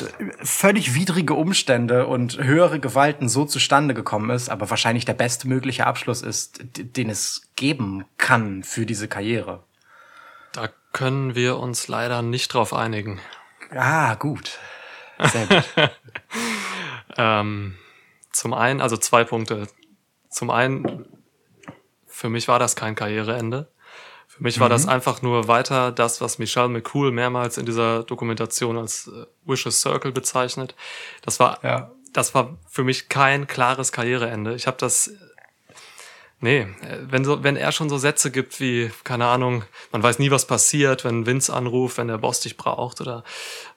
völlig 0.41 0.95
widrige 0.95 1.36
Umstände 1.36 2.08
und 2.08 2.38
höhere 2.38 2.79
Gewalten 2.79 3.29
so 3.29 3.45
zustande 3.45 3.93
gekommen 3.93 4.31
ist, 4.31 4.49
aber 4.49 4.69
wahrscheinlich 4.69 5.05
der 5.05 5.13
bestmögliche 5.13 5.86
Abschluss 5.86 6.21
ist, 6.21 6.63
den 6.75 7.10
es 7.10 7.49
geben 7.55 8.05
kann 8.17 8.63
für 8.63 8.86
diese 8.86 9.08
Karriere. 9.08 9.63
Da 10.53 10.69
können 10.91 11.36
wir 11.36 11.58
uns 11.58 11.88
leider 11.88 12.21
nicht 12.21 12.53
drauf 12.53 12.73
einigen. 12.73 13.19
Ah, 13.71 14.15
gut. 14.15 14.58
Sehr 15.19 15.47
gut. 15.47 15.63
Ähm, 17.17 17.77
zum 18.31 18.53
einen, 18.53 18.81
also 18.81 18.97
zwei 18.97 19.23
Punkte. 19.23 19.67
Zum 20.29 20.49
einen, 20.49 21.05
für 22.08 22.29
mich 22.29 22.47
war 22.47 22.60
das 22.60 22.75
kein 22.75 22.95
Karriereende. 22.95 23.71
Für 24.38 24.43
mich 24.43 24.60
war 24.60 24.67
das 24.69 24.88
einfach 24.88 25.21
nur 25.21 25.48
weiter 25.48 25.91
das, 25.91 26.19
was 26.19 26.39
Michelle 26.39 26.67
McCool 26.67 27.12
mehrmals 27.12 27.58
in 27.58 27.65
dieser 27.65 28.04
Dokumentation 28.04 28.78
als 28.78 29.08
äh, 29.08 29.26
Wishes 29.45 29.82
Circle 29.82 30.12
bezeichnet. 30.12 30.76
Das 31.21 31.39
war, 31.39 31.60
Ja. 31.63 31.91
das 32.12 32.36
war 32.36 32.58
für 32.69 32.84
mich 32.84 33.08
kein 33.08 33.48
klares 33.48 33.91
Karriereende. 33.91 34.56
Ich 34.56 34.67
habe 34.67 34.78
das 34.78 35.12
Nee, 36.41 36.67
wenn, 37.02 37.24
so, 37.24 37.43
wenn 37.43 37.56
er 37.56 37.71
schon 37.71 37.89
so 37.89 37.98
Sätze 37.98 38.30
gibt 38.30 38.60
wie, 38.60 38.91
keine 39.06 39.26
Ahnung, 39.26 39.63
man 39.91 40.04
weiß 40.04 40.19
nie, 40.19 40.32
was 40.32 40.45
passiert, 40.45 41.06
wenn 41.06 41.26
Vince 41.26 41.52
anruft, 41.54 41.98
wenn 41.98 42.10
der 42.10 42.17
Boss 42.17 42.41
dich 42.41 42.58
braucht 42.58 43.00
oder 43.00 43.24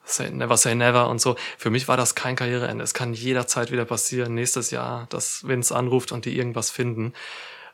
say 0.04 0.28
never 0.30 0.56
say 0.56 0.74
never 0.74 1.08
und 1.08 1.20
so. 1.20 1.36
Für 1.56 1.70
mich 1.70 1.86
war 1.86 1.96
das 1.96 2.16
kein 2.16 2.34
Karriereende. 2.34 2.82
Es 2.82 2.94
kann 2.94 3.14
jederzeit 3.14 3.70
wieder 3.70 3.84
passieren, 3.84 4.34
nächstes 4.34 4.70
Jahr, 4.72 5.06
dass 5.08 5.46
Vince 5.46 5.74
anruft 5.74 6.10
und 6.10 6.24
die 6.24 6.36
irgendwas 6.36 6.70
finden. 6.70 7.14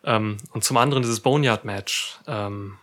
Ähm, 0.04 0.38
und 0.52 0.64
zum 0.64 0.76
anderen 0.76 1.02
dieses 1.02 1.20
Boneyard-Match. 1.20 2.18
Ähm, 2.26 2.78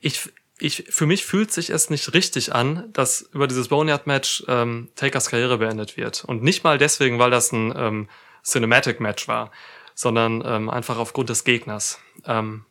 ich, 0.00 0.32
ich, 0.58 0.84
für 0.88 1.06
mich 1.06 1.24
fühlt 1.24 1.52
sich 1.52 1.70
es 1.70 1.90
nicht 1.90 2.12
richtig 2.14 2.54
an, 2.54 2.92
dass 2.92 3.22
über 3.32 3.46
dieses 3.46 3.68
Boneyard-Match 3.68 4.44
ähm, 4.48 4.88
Takers 4.94 5.30
Karriere 5.30 5.58
beendet 5.58 5.96
wird. 5.96 6.24
Und 6.24 6.42
nicht 6.42 6.64
mal 6.64 6.78
deswegen, 6.78 7.18
weil 7.18 7.30
das 7.30 7.52
ein 7.52 7.72
ähm, 7.76 8.08
Cinematic-Match 8.44 9.28
war, 9.28 9.50
sondern 9.94 10.42
ähm, 10.44 10.70
einfach 10.70 10.98
aufgrund 10.98 11.30
des 11.30 11.44
Gegners. 11.44 11.98
Ähm, 12.24 12.64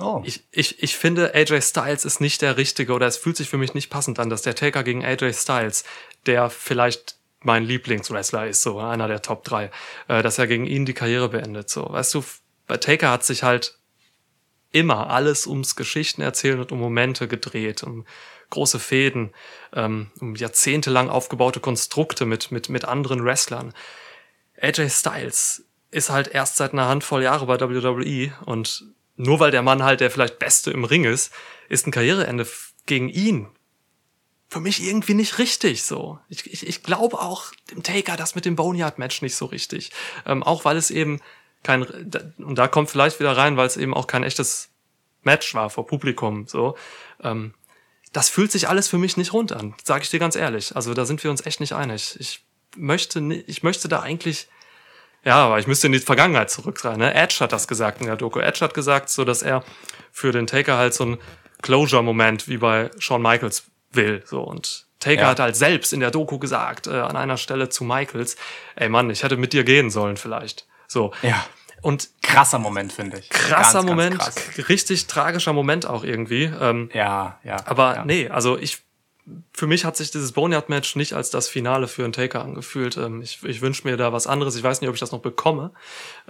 Oh. 0.00 0.22
ich, 0.24 0.44
ich, 0.52 0.82
ich 0.82 0.96
finde, 0.96 1.34
AJ 1.34 1.60
Styles 1.62 2.04
ist 2.04 2.20
nicht 2.20 2.40
der 2.40 2.56
richtige 2.56 2.92
oder 2.92 3.06
es 3.06 3.16
fühlt 3.16 3.36
sich 3.36 3.48
für 3.48 3.58
mich 3.58 3.74
nicht 3.74 3.90
passend 3.90 4.20
an, 4.20 4.30
dass 4.30 4.42
der 4.42 4.54
Taker 4.54 4.84
gegen 4.84 5.04
AJ 5.04 5.32
Styles, 5.32 5.82
der 6.26 6.50
vielleicht 6.50 7.17
mein 7.40 7.64
Lieblingswrestler 7.64 8.48
ist, 8.48 8.62
so 8.62 8.78
einer 8.78 9.08
der 9.08 9.22
Top 9.22 9.44
3, 9.44 9.70
äh, 10.08 10.22
dass 10.22 10.38
er 10.38 10.46
gegen 10.46 10.66
ihn 10.66 10.86
die 10.86 10.94
Karriere 10.94 11.28
beendet. 11.28 11.70
So, 11.70 11.88
weißt 11.88 12.14
du, 12.14 12.24
bei 12.66 12.76
Taker 12.76 13.10
hat 13.10 13.24
sich 13.24 13.42
halt 13.42 13.78
immer 14.70 15.10
alles 15.10 15.46
ums 15.46 15.76
Geschichten 15.76 16.20
erzählen 16.20 16.60
und 16.60 16.72
um 16.72 16.78
Momente 16.78 17.28
gedreht, 17.28 17.82
um 17.82 18.04
große 18.50 18.78
Fäden, 18.78 19.32
ähm, 19.72 20.10
um 20.20 20.34
jahrzehntelang 20.34 21.10
aufgebaute 21.10 21.60
Konstrukte 21.60 22.26
mit, 22.26 22.50
mit, 22.50 22.68
mit 22.68 22.84
anderen 22.84 23.24
Wrestlern. 23.24 23.72
AJ 24.60 24.90
Styles 24.90 25.64
ist 25.90 26.10
halt 26.10 26.28
erst 26.28 26.56
seit 26.56 26.72
einer 26.72 26.88
Handvoll 26.88 27.22
Jahre 27.22 27.46
bei 27.46 27.58
WWE 27.60 28.32
und 28.44 28.84
nur 29.16 29.40
weil 29.40 29.50
der 29.50 29.62
Mann 29.62 29.82
halt 29.82 30.00
der 30.00 30.10
vielleicht 30.10 30.38
Beste 30.38 30.70
im 30.70 30.84
Ring 30.84 31.04
ist, 31.04 31.32
ist 31.68 31.86
ein 31.86 31.90
Karriereende 31.92 32.46
gegen 32.86 33.08
ihn 33.08 33.48
für 34.48 34.60
mich 34.60 34.82
irgendwie 34.82 35.14
nicht 35.14 35.38
richtig 35.38 35.82
so. 35.82 36.18
Ich, 36.28 36.50
ich, 36.50 36.66
ich 36.66 36.82
glaube 36.82 37.20
auch 37.20 37.52
dem 37.70 37.82
Taker 37.82 38.16
das 38.16 38.34
mit 38.34 38.46
dem 38.46 38.56
Boneyard-Match 38.56 39.20
nicht 39.22 39.36
so 39.36 39.44
richtig. 39.46 39.90
Ähm, 40.24 40.42
auch 40.42 40.64
weil 40.64 40.76
es 40.76 40.90
eben 40.90 41.20
kein, 41.62 41.82
und 41.82 42.56
da 42.56 42.68
kommt 42.68 42.90
vielleicht 42.90 43.20
wieder 43.20 43.36
rein, 43.36 43.56
weil 43.56 43.66
es 43.66 43.76
eben 43.76 43.92
auch 43.94 44.06
kein 44.06 44.22
echtes 44.22 44.70
Match 45.22 45.54
war 45.54 45.68
vor 45.68 45.86
Publikum, 45.86 46.46
so. 46.46 46.76
Ähm, 47.22 47.52
das 48.12 48.30
fühlt 48.30 48.50
sich 48.50 48.68
alles 48.68 48.88
für 48.88 48.96
mich 48.96 49.18
nicht 49.18 49.34
rund 49.34 49.52
an, 49.52 49.74
sage 49.84 50.02
ich 50.02 50.10
dir 50.10 50.18
ganz 50.18 50.34
ehrlich. 50.34 50.74
Also 50.74 50.94
da 50.94 51.04
sind 51.04 51.22
wir 51.22 51.30
uns 51.30 51.44
echt 51.44 51.60
nicht 51.60 51.74
einig. 51.74 52.16
Ich 52.18 52.42
möchte, 52.74 53.20
ich 53.46 53.62
möchte 53.62 53.88
da 53.88 54.00
eigentlich, 54.00 54.48
ja, 55.24 55.36
aber 55.36 55.58
ich 55.58 55.66
müsste 55.66 55.88
in 55.88 55.92
die 55.92 55.98
Vergangenheit 55.98 56.50
zurück 56.50 56.80
sein. 56.80 56.98
Ne? 56.98 57.12
Edge 57.12 57.36
hat 57.40 57.52
das 57.52 57.68
gesagt 57.68 58.00
in 58.00 58.06
der 58.06 58.16
Doku. 58.16 58.38
Edge 58.38 58.60
hat 58.60 58.72
gesagt, 58.72 59.10
so 59.10 59.24
dass 59.24 59.42
er 59.42 59.62
für 60.10 60.32
den 60.32 60.46
Taker 60.46 60.78
halt 60.78 60.94
so 60.94 61.04
ein 61.04 61.18
Closure-Moment 61.60 62.48
wie 62.48 62.56
bei 62.56 62.90
Shawn 62.98 63.20
Michaels 63.20 63.64
will. 63.92 64.22
So 64.26 64.42
und 64.42 64.86
Taker 65.00 65.22
Ja. 65.22 65.28
hat 65.28 65.40
halt 65.40 65.56
selbst 65.56 65.92
in 65.92 66.00
der 66.00 66.10
Doku 66.10 66.38
gesagt 66.38 66.86
äh, 66.86 66.90
an 67.00 67.16
einer 67.16 67.36
Stelle 67.36 67.68
zu 67.68 67.84
Michaels, 67.84 68.36
ey 68.76 68.88
Mann, 68.88 69.10
ich 69.10 69.22
hätte 69.22 69.36
mit 69.36 69.52
dir 69.52 69.64
gehen 69.64 69.90
sollen 69.90 70.16
vielleicht. 70.16 70.66
So 70.88 71.12
Ja. 71.22 71.46
und 71.82 72.08
Krasser 72.22 72.58
Moment, 72.58 72.92
finde 72.92 73.18
ich. 73.18 73.28
krasser 73.30 73.54
Ganz, 73.54 73.72
ganz 73.74 73.84
Moment, 73.86 74.18
krass. 74.18 74.68
richtig 74.68 75.06
tragischer 75.06 75.52
Moment 75.52 75.86
auch 75.86 76.02
irgendwie. 76.04 76.44
Ähm, 76.60 76.90
Ja, 76.92 77.38
ja. 77.44 77.56
aber 77.66 77.96
ja. 77.96 78.04
nee, 78.04 78.28
also 78.28 78.58
ich, 78.58 78.80
für 79.52 79.66
mich 79.66 79.84
hat 79.84 79.96
sich 79.96 80.10
dieses 80.10 80.32
Boneyard-Match 80.32 80.96
nicht 80.96 81.12
als 81.12 81.30
das 81.30 81.48
Finale 81.48 81.86
für 81.86 82.02
einen 82.04 82.12
Taker 82.12 82.42
angefühlt. 82.42 82.96
Ähm, 82.96 83.22
ich 83.22 83.44
ich 83.44 83.60
wünsche 83.60 83.86
mir 83.86 83.96
da 83.96 84.12
was 84.12 84.26
anderes. 84.26 84.56
Ich 84.56 84.62
weiß 84.62 84.80
nicht, 84.80 84.88
ob 84.88 84.94
ich 84.94 85.00
das 85.00 85.12
noch 85.12 85.20
bekomme. 85.20 85.70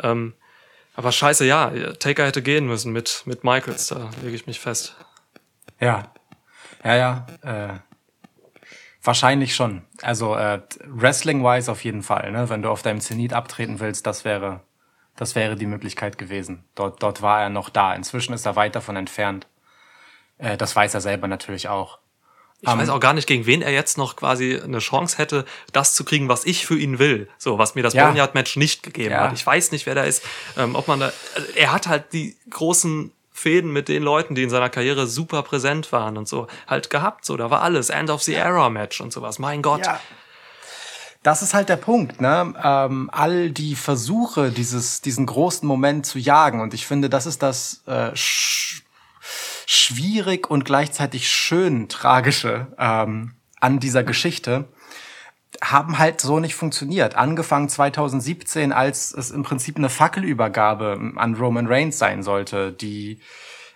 Ähm, 0.03 0.35
aber 0.95 1.13
scheiße, 1.13 1.45
ja, 1.47 1.71
Taker 1.95 2.27
hätte 2.27 2.43
gehen 2.43 2.67
müssen 2.67 2.93
mit, 2.93 3.23
mit 3.25 3.45
Michaels, 3.45 3.87
da 3.87 4.11
lege 4.23 4.35
ich 4.35 4.47
mich 4.49 4.59
fest. 4.61 4.97
Ja. 5.81 6.11
Ja, 6.85 6.97
ja. 6.97 7.27
Äh, 7.43 7.79
wahrscheinlich 9.03 9.55
schon. 9.55 9.83
Also 10.03 10.35
äh, 10.37 10.61
Wrestling-wise 10.87 11.71
auf 11.71 11.85
jeden 11.85 12.03
Fall. 12.03 12.31
Ne? 12.33 12.49
Wenn 12.49 12.63
du 12.63 12.71
auf 12.71 12.83
deinem 12.83 13.01
Zenit 13.01 13.33
abtreten 13.33 13.81
willst, 13.81 14.07
das 14.07 14.25
wäre, 14.25 14.61
Das 15.17 15.35
wäre 15.35 15.57
die 15.57 15.67
Möglichkeit 15.67 16.17
gewesen. 16.19 16.65
Dort, 16.77 17.03
dort 17.03 17.23
war 17.23 17.43
er 17.43 17.49
noch 17.49 17.71
da. 17.71 17.93
Inzwischen 17.95 18.33
ist 18.35 18.47
er 18.47 18.55
weit 18.55 18.77
davon 18.77 18.95
entfernt. 18.97 19.47
Äh, 20.39 20.57
das 20.57 20.77
weiß 20.77 20.95
er 20.95 21.01
selber 21.01 21.27
natürlich 21.27 21.69
auch. 21.69 21.99
Ich 22.61 22.69
weiß 22.69 22.89
auch 22.89 22.99
gar 22.99 23.13
nicht, 23.15 23.29
gegen 23.29 23.47
wen 23.47 23.63
er 23.63 23.71
jetzt 23.73 23.99
noch 23.99 24.17
quasi 24.17 24.61
eine 24.61 24.81
Chance 24.81 25.17
hätte, 25.19 25.45
das 25.73 25.95
zu 25.95 26.05
kriegen, 26.05 26.29
was 26.29 26.45
ich 26.45 26.67
für 26.67 26.77
ihn 26.77 26.99
will. 26.99 27.29
So, 27.39 27.57
was 27.57 27.77
mir 27.77 27.83
das 27.85 27.95
Ja. 27.95 28.07
Boneyard-Match 28.09 28.57
nicht 28.57 28.83
gegeben 28.83 29.13
Ja. 29.13 29.21
hat. 29.23 29.33
Ich 29.33 29.47
weiß 29.47 29.71
nicht, 29.71 29.87
wer 29.87 29.95
da 29.95 30.03
ist. 30.03 30.25
Ähm, 30.57 30.75
ob 30.75 30.89
man 30.89 30.99
da, 30.99 31.13
also 31.37 31.49
er 31.55 31.73
hat 31.73 31.87
halt 31.87 32.13
die 32.13 32.37
großen 32.51 33.13
Fäden 33.39 33.73
mit 33.73 33.89
den 33.89 34.03
Leuten, 34.03 34.35
die 34.35 34.43
in 34.43 34.51
seiner 34.51 34.69
Karriere 34.69 35.07
super 35.07 35.43
präsent 35.43 35.93
waren 35.93 36.19
und 36.19 36.29
so, 36.29 36.49
halt 36.67 36.91
gehabt. 36.91 37.25
So, 37.25 37.37
da 37.37 37.51
war 37.51 37.63
alles. 37.63 37.89
End 37.89 38.11
of 38.11 38.23
the 38.23 38.35
Era 38.35 38.69
Match 38.69 39.01
und 39.01 39.13
sowas. 39.13 39.39
Mein 39.39 39.63
Gott. 39.63 39.87
Ja. 39.87 40.01
Das 41.23 41.43
ist 41.43 41.55
halt 41.55 41.69
der 41.69 41.77
Punkt, 41.77 42.21
ne? 42.21 42.55
Ähm, 42.63 43.11
all 43.13 43.51
die 43.51 43.75
Versuche, 43.75 44.51
dieses, 44.51 45.01
diesen 45.01 45.27
großen 45.27 45.67
Moment 45.67 46.07
zu 46.07 46.19
jagen. 46.19 46.61
Und 46.61 46.75
ich 46.75 46.87
finde, 46.87 47.09
das 47.09 47.27
ist 47.27 47.43
das 47.43 47.83
äh, 47.87 48.15
sch 48.15 48.83
schwierig 49.71 50.51
und 50.51 50.65
gleichzeitig 50.65 51.29
schön 51.29 51.91
tragische 51.91 52.69
ähm, 52.79 53.35
an 53.61 53.81
dieser 53.81 54.03
Geschichte 54.03 54.65
haben 55.63 55.99
halt 55.99 56.21
so 56.21 56.41
nicht 56.41 56.55
funktioniert. 56.55 57.17
Angefangen 57.17 57.69
2017, 57.69 58.73
als 58.73 59.13
es 59.13 59.31
im 59.31 59.43
Prinzip 59.43 59.77
eine 59.77 59.89
Fackelübergabe 59.89 61.13
an 61.17 61.35
Roman 61.35 61.67
Reigns 61.67 61.99
sein 61.99 62.23
sollte, 62.23 62.73
die 62.73 63.21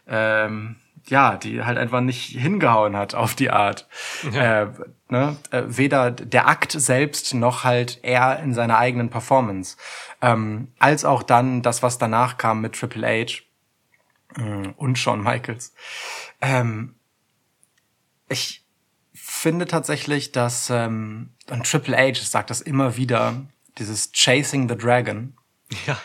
ähm, 0.07 0.77
ja, 1.09 1.37
die 1.37 1.65
halt 1.65 1.79
einfach 1.79 2.01
nicht 2.01 2.27
hingehauen 2.39 2.97
hat 2.97 3.15
auf 3.15 3.35
die 3.35 3.51
Art. 3.51 3.89
Äh, 4.33 4.67
ne? 5.09 5.37
äh, 5.51 5.63
weder 5.67 6.11
der 6.11 6.47
Akt 6.49 6.73
selbst 6.73 7.35
noch 7.35 7.65
halt 7.65 7.99
er 8.03 8.39
in 8.41 8.55
seiner 8.55 8.79
eigenen 8.79 9.11
Performance. 9.11 9.77
Ähm, 10.21 10.69
als 10.79 11.05
auch 11.05 11.23
dann 11.23 11.63
das, 11.63 11.83
was 11.83 11.99
danach 11.99 12.39
kam 12.39 12.61
mit 12.61 12.75
Triple 12.75 13.07
H 13.07 13.43
äh, 14.41 14.69
und 14.77 14.99
Shawn 14.99 15.23
Michaels. 15.23 15.75
Ähm, 16.41 16.95
ich 18.29 18.62
finde 19.43 19.67
tatsächlich, 19.67 20.31
dass 20.31 20.71
ähm, 20.71 21.31
und 21.51 21.69
Triple 21.69 21.97
H 21.97 22.23
sagt 22.23 22.51
das 22.51 22.61
immer 22.61 22.97
wieder, 22.97 23.43
dieses 23.79 24.13
Chasing 24.13 24.69
the 24.69 24.77
Dragon, 24.77 25.37
Ja. 25.85 26.01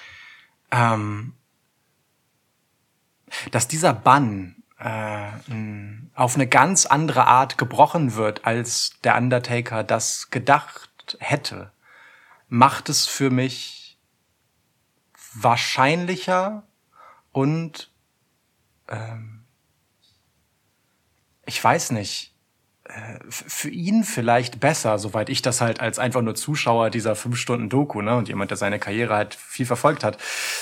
ähm, 0.71 1.34
dass 3.52 3.67
dieser 3.67 3.93
Bann 3.93 4.56
äh, 4.80 5.30
auf 6.15 6.34
eine 6.36 6.47
ganz 6.47 6.88
andere 6.88 7.28
Art 7.28 7.60
gebrochen 7.60 8.15
wird, 8.15 8.45
als 8.45 8.93
der 9.04 9.15
Undertaker 9.15 9.84
das 9.84 10.32
gedacht 10.32 11.17
hätte, 11.19 11.71
macht 12.50 12.89
es 12.89 13.06
für 13.06 13.30
mich 13.30 14.00
wahrscheinlicher 15.36 16.63
und 17.32 17.91
ähm, 18.88 19.43
ich 21.45 21.63
weiß 21.63 21.91
nicht, 21.91 22.34
für 23.30 23.69
ihn 23.69 24.04
vielleicht 24.04 24.60
besser, 24.60 24.97
soweit 24.97 25.30
ich 25.30 25.41
das 25.41 25.62
halt 25.62 25.80
als 25.80 26.00
einfach 26.00 26.21
nur 26.21 26.36
Zuschauer 26.36 26.89
dieser 26.89 27.15
fünf 27.15 27.38
Stunden 27.38 27.69
Doku, 27.69 28.02
ne, 28.02 28.15
und 28.15 28.28
jemand, 28.28 28.52
der 28.52 28.58
seine 28.58 28.80
Karriere 28.80 29.13
halt 29.15 29.36
viel 29.36 29.65
verfolgt 29.65 30.04
hat, 30.04 30.17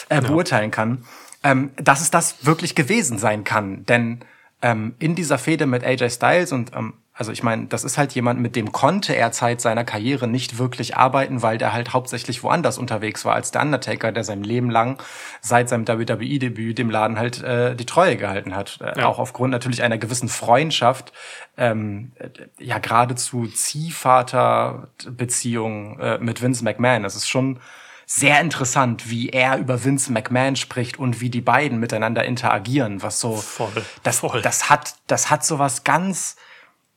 äh, 0.10 0.22
beurteilen 0.22 0.72
kann, 0.72 1.06
ähm, 1.44 1.72
dass 1.76 2.02
es 2.02 2.12
das 2.12 2.46
wirklich 2.46 2.76
gewesen 2.76 3.18
sein 3.18 3.44
kann. 3.44 3.86
Denn 3.86 4.22
ähm, 4.62 4.96
in 5.00 5.16
dieser 5.16 5.38
Fehde 5.38 5.66
mit 5.66 5.84
AJ 5.84 6.10
Styles 6.10 6.52
und 6.52 6.76
ähm, 6.76 6.94
also 7.18 7.32
ich 7.32 7.44
meine, 7.44 7.68
das 7.68 7.86
ist 7.86 7.98
halt 7.98 8.12
jemand, 8.14 8.42
mit 8.42 8.58
dem 8.58 8.74
konnte 8.74 9.16
er 9.16 9.32
Zeit 9.32 9.62
seiner 9.62 9.86
Karriere 9.86 10.28
nicht 10.28 10.58
wirklich 10.58 10.98
arbeiten, 10.98 11.42
weil 11.42 11.58
der 11.58 11.72
halt 11.72 11.94
hauptsächlich 11.94 12.44
woanders 12.44 12.78
unterwegs 12.78 13.24
war 13.24 13.36
als 13.36 13.52
der 13.52 13.62
Undertaker, 13.62 14.12
der 14.12 14.26
sein 14.26 14.44
Leben 14.44 14.70
lang 14.70 15.02
seit 15.40 15.70
seinem 15.70 15.88
WWE-Debüt 15.88 16.78
dem 16.78 16.90
Laden 16.90 17.18
halt 17.18 17.42
äh, 17.42 17.74
die 17.74 17.86
Treue 17.86 18.18
gehalten 18.18 18.54
hat. 18.54 18.80
Äh, 18.82 19.00
Ja. 19.00 19.06
Auch 19.08 19.20
aufgrund 19.20 19.52
natürlich 19.52 19.82
einer 19.82 19.98
gewissen 19.98 20.28
Freundschaft, 20.28 21.14
ähm, 21.56 22.12
äh, 22.20 22.28
ja 22.60 22.80
geradezu 22.80 23.48
Ziehvater-Beziehung 23.48 26.00
äh, 26.00 26.18
mit 26.18 26.42
Vince 26.42 26.64
McMahon. 26.66 27.06
Es 27.06 27.16
ist 27.16 27.30
schon 27.30 27.60
sehr 28.06 28.40
interessant, 28.42 29.10
wie 29.10 29.30
er 29.30 29.58
über 29.58 29.84
Vince 29.84 30.12
McMahon 30.12 30.56
spricht 30.56 31.00
und 31.00 31.22
wie 31.22 31.30
die 31.30 31.42
beiden 31.42 31.80
miteinander 31.80 32.24
interagieren, 32.24 33.02
was 33.02 33.20
so 33.20 33.38
Voll, 33.38 33.72
das, 34.04 34.20
voll. 34.20 34.42
das 34.42 34.70
hat 34.70 34.96
das 35.08 35.32
hat 35.32 35.44
so 35.44 35.60
was 35.60 35.84
ganz 35.84 36.36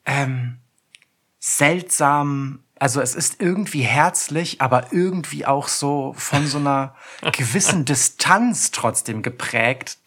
ähm, 0.09 0.57
seltsam. 1.39 2.61
Also 2.81 3.01
es 3.01 3.15
ist 3.15 3.41
irgendwie 3.41 3.83
herzlich, 3.83 4.61
aber 4.61 4.93
irgendwie 4.93 5.47
auch 5.47 5.69
so 5.69 6.15
von 6.17 6.47
so 6.47 6.59
einer 6.59 6.95
gewissen 7.33 7.85
Distanz 7.85 8.71
trotzdem 8.71 9.23
geprägt. 9.23 9.99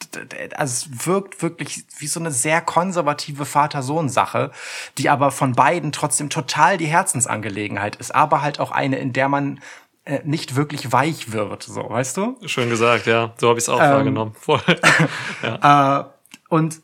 Also 0.56 0.88
es 0.90 1.08
wirkt 1.08 1.42
wirklich 1.42 1.86
wie 2.00 2.08
so 2.08 2.20
eine 2.20 2.32
sehr 2.32 2.62
konservative 2.62 3.46
Vater-Sohn-Sache, 3.46 4.52
die 4.98 5.10
aber 5.10 5.32
von 5.32 5.54
beiden 5.54 5.92
trotzdem 5.92 6.30
total 6.30 6.78
die 6.78 6.88
Herzensangelegenheit 6.88 7.98
ist, 7.98 8.14
aber 8.14 8.42
halt 8.42 8.60
auch 8.60 8.72
eine, 8.72 8.98
in 9.00 9.14
der 9.14 9.30
man 9.30 9.62
äh, 10.06 10.22
nicht 10.24 10.56
wirklich 10.56 10.92
weich 10.92 11.32
wird, 11.32 11.64
so, 11.64 11.90
weißt 11.90 12.18
du? 12.18 12.38
Schön 12.46 12.70
gesagt, 12.70 13.06
ja. 13.06 13.34
So 13.38 13.50
habe 13.50 13.60
ich 13.60 13.66
es 13.66 13.70
auch 13.70 13.80
Ähm, 13.82 13.92
wahrgenommen. 13.92 14.34
Voll. 14.34 14.62
Und 16.50 16.82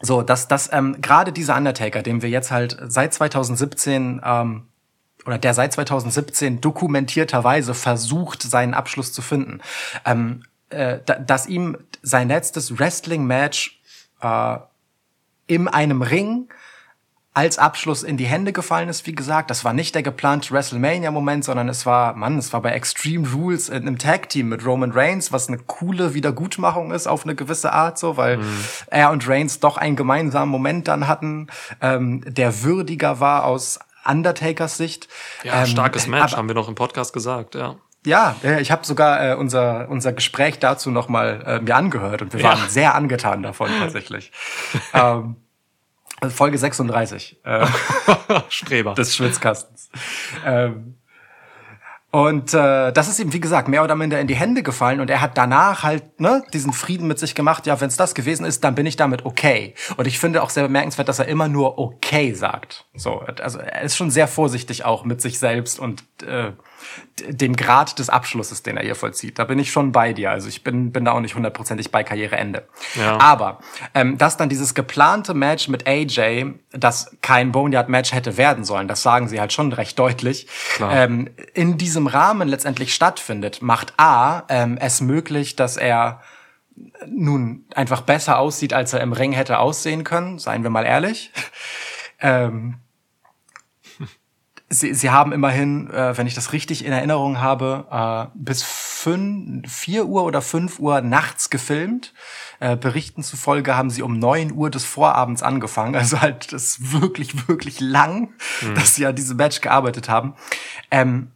so, 0.00 0.22
dass 0.22 0.48
das 0.48 0.70
ähm, 0.72 1.00
gerade 1.00 1.32
dieser 1.32 1.56
Undertaker, 1.56 2.02
den 2.02 2.22
wir 2.22 2.30
jetzt 2.30 2.50
halt 2.50 2.76
seit 2.86 3.12
2017 3.12 4.20
ähm, 4.24 4.66
oder 5.26 5.38
der 5.38 5.52
seit 5.52 5.72
2017 5.72 6.60
dokumentierterweise 6.60 7.74
versucht, 7.74 8.42
seinen 8.42 8.72
Abschluss 8.72 9.12
zu 9.12 9.20
finden, 9.20 9.60
ähm, 10.06 10.44
äh, 10.70 10.98
da, 11.04 11.14
dass 11.14 11.46
ihm 11.46 11.76
sein 12.02 12.28
letztes 12.28 12.78
Wrestling-Match 12.78 13.80
äh, 14.22 14.56
in 15.46 15.68
einem 15.68 16.02
Ring 16.02 16.48
als 17.40 17.56
Abschluss 17.56 18.02
in 18.02 18.18
die 18.18 18.26
Hände 18.26 18.52
gefallen 18.52 18.90
ist, 18.90 19.06
wie 19.06 19.14
gesagt. 19.14 19.48
Das 19.50 19.64
war 19.64 19.72
nicht 19.72 19.94
der 19.94 20.02
geplante 20.02 20.50
WrestleMania-Moment, 20.50 21.42
sondern 21.42 21.70
es 21.70 21.86
war, 21.86 22.14
Mann, 22.14 22.36
es 22.36 22.52
war 22.52 22.60
bei 22.60 22.72
Extreme 22.72 23.26
Rules 23.32 23.70
in 23.70 23.86
einem 23.86 23.96
Tag-Team 23.96 24.50
mit 24.50 24.66
Roman 24.66 24.92
Reigns, 24.92 25.32
was 25.32 25.48
eine 25.48 25.56
coole 25.56 26.12
Wiedergutmachung 26.12 26.92
ist 26.92 27.06
auf 27.06 27.24
eine 27.24 27.34
gewisse 27.34 27.72
Art, 27.72 27.98
so, 27.98 28.18
weil 28.18 28.40
er 28.90 29.10
und 29.10 29.26
Reigns 29.26 29.58
doch 29.58 29.78
einen 29.78 29.96
gemeinsamen 29.96 30.50
Moment 30.50 30.86
dann 30.86 31.08
hatten, 31.08 31.46
ähm, 31.80 32.22
der 32.26 32.62
würdiger 32.62 33.20
war 33.20 33.44
aus 33.44 33.78
Undertakers 34.04 34.76
Sicht. 34.76 35.08
Ja, 35.42 35.60
Ähm, 35.62 35.66
starkes 35.66 36.06
Match, 36.08 36.32
aber- 36.34 36.36
haben 36.36 36.48
wir 36.48 36.54
noch 36.54 36.68
im 36.68 36.74
Podcast 36.74 37.14
gesagt, 37.14 37.54
ja. 37.54 37.76
ja, 38.04 38.36
ja, 38.42 38.58
ich 38.58 38.70
habe 38.70 38.84
sogar 38.84 39.30
äh, 39.30 39.34
unser, 39.34 39.88
unser 39.88 40.12
Gespräch 40.12 40.58
dazu 40.58 40.90
nochmal 40.90 41.42
äh, 41.46 41.60
mir 41.60 41.74
angehört 41.74 42.20
und 42.20 42.34
wir 42.34 42.40
Ja. 42.40 42.48
waren 42.50 42.68
sehr 42.68 42.94
angetan 42.94 43.42
davon 43.42 43.70
tatsächlich. 43.78 44.30
ähm, 44.92 45.36
Folge 46.28 46.58
36 46.58 47.40
äh, 47.44 47.66
Streber. 48.48 48.94
des 48.94 49.16
Schwitzkastens. 49.16 49.90
ähm, 50.44 50.96
und 52.12 52.54
äh, 52.54 52.92
das 52.92 53.08
ist 53.08 53.20
ihm, 53.20 53.32
wie 53.32 53.40
gesagt, 53.40 53.68
mehr 53.68 53.84
oder 53.84 53.94
minder 53.94 54.20
in 54.20 54.26
die 54.26 54.34
Hände 54.34 54.64
gefallen 54.64 55.00
und 55.00 55.08
er 55.10 55.20
hat 55.20 55.38
danach 55.38 55.84
halt 55.84 56.20
ne, 56.20 56.42
diesen 56.52 56.72
Frieden 56.72 57.06
mit 57.06 57.20
sich 57.20 57.36
gemacht, 57.36 57.66
ja, 57.66 57.80
wenn 57.80 57.86
es 57.86 57.96
das 57.96 58.16
gewesen 58.16 58.44
ist, 58.44 58.64
dann 58.64 58.74
bin 58.74 58.84
ich 58.84 58.96
damit 58.96 59.24
okay. 59.24 59.74
Und 59.96 60.08
ich 60.08 60.18
finde 60.18 60.42
auch 60.42 60.50
sehr 60.50 60.64
bemerkenswert, 60.64 61.08
dass 61.08 61.20
er 61.20 61.28
immer 61.28 61.46
nur 61.46 61.78
okay 61.78 62.34
sagt. 62.34 62.86
So, 62.94 63.20
also 63.20 63.60
er 63.60 63.82
ist 63.82 63.96
schon 63.96 64.10
sehr 64.10 64.26
vorsichtig 64.26 64.84
auch 64.84 65.04
mit 65.04 65.20
sich 65.20 65.38
selbst 65.38 65.78
und 65.78 66.02
äh, 66.26 66.50
dem 67.28 67.56
Grad 67.56 67.98
des 67.98 68.08
Abschlusses, 68.08 68.62
den 68.62 68.76
er 68.76 68.82
hier 68.82 68.94
vollzieht. 68.94 69.38
Da 69.38 69.44
bin 69.44 69.58
ich 69.58 69.70
schon 69.70 69.92
bei 69.92 70.12
dir. 70.12 70.30
Also 70.30 70.48
ich 70.48 70.64
bin, 70.64 70.92
bin 70.92 71.04
da 71.04 71.12
auch 71.12 71.20
nicht 71.20 71.34
hundertprozentig 71.34 71.90
bei 71.90 72.02
Karriereende. 72.02 72.66
Ja. 72.94 73.18
Aber 73.20 73.60
ähm, 73.94 74.18
dass 74.18 74.36
dann 74.36 74.48
dieses 74.48 74.74
geplante 74.74 75.34
Match 75.34 75.68
mit 75.68 75.86
AJ, 75.86 76.46
das 76.72 77.16
kein 77.20 77.52
Boneyard-Match 77.52 78.12
hätte 78.12 78.36
werden 78.36 78.64
sollen, 78.64 78.88
das 78.88 79.02
sagen 79.02 79.28
sie 79.28 79.40
halt 79.40 79.52
schon 79.52 79.72
recht 79.72 79.98
deutlich, 79.98 80.46
ähm, 80.80 81.28
in 81.54 81.78
diesem 81.78 82.06
Rahmen 82.06 82.48
letztendlich 82.48 82.94
stattfindet, 82.94 83.62
macht 83.62 83.94
A 83.96 84.44
ähm, 84.48 84.78
es 84.80 85.00
möglich, 85.00 85.56
dass 85.56 85.76
er 85.76 86.20
nun 87.06 87.64
einfach 87.74 88.02
besser 88.02 88.38
aussieht, 88.38 88.72
als 88.72 88.92
er 88.92 89.00
im 89.00 89.12
Ring 89.12 89.32
hätte 89.32 89.58
aussehen 89.58 90.04
können, 90.04 90.38
seien 90.38 90.62
wir 90.62 90.70
mal 90.70 90.86
ehrlich. 90.86 91.32
ähm, 92.20 92.76
Sie, 94.72 94.94
sie 94.94 95.10
haben 95.10 95.32
immerhin, 95.32 95.90
äh, 95.90 96.16
wenn 96.16 96.28
ich 96.28 96.34
das 96.34 96.52
richtig 96.52 96.84
in 96.84 96.92
Erinnerung 96.92 97.40
habe, 97.40 97.86
äh, 97.90 98.30
bis 98.38 98.62
fün- 98.64 99.66
4 99.68 100.06
Uhr 100.06 100.22
oder 100.22 100.40
5 100.42 100.78
Uhr 100.78 101.00
nachts 101.00 101.50
gefilmt. 101.50 102.14
Äh, 102.60 102.76
Berichten 102.76 103.24
zufolge 103.24 103.76
haben 103.76 103.90
sie 103.90 104.02
um 104.02 104.18
9 104.18 104.52
Uhr 104.52 104.70
des 104.70 104.84
Vorabends 104.84 105.42
angefangen. 105.42 105.96
Also 105.96 106.20
halt 106.20 106.52
das 106.52 106.62
ist 106.78 106.92
wirklich, 107.00 107.48
wirklich 107.48 107.80
lang, 107.80 108.32
dass 108.74 108.94
sie 108.94 109.06
an 109.06 109.16
diesem 109.16 109.38
Match 109.38 109.60
gearbeitet 109.60 110.08
haben. 110.08 110.34
Ähm, 110.92 111.32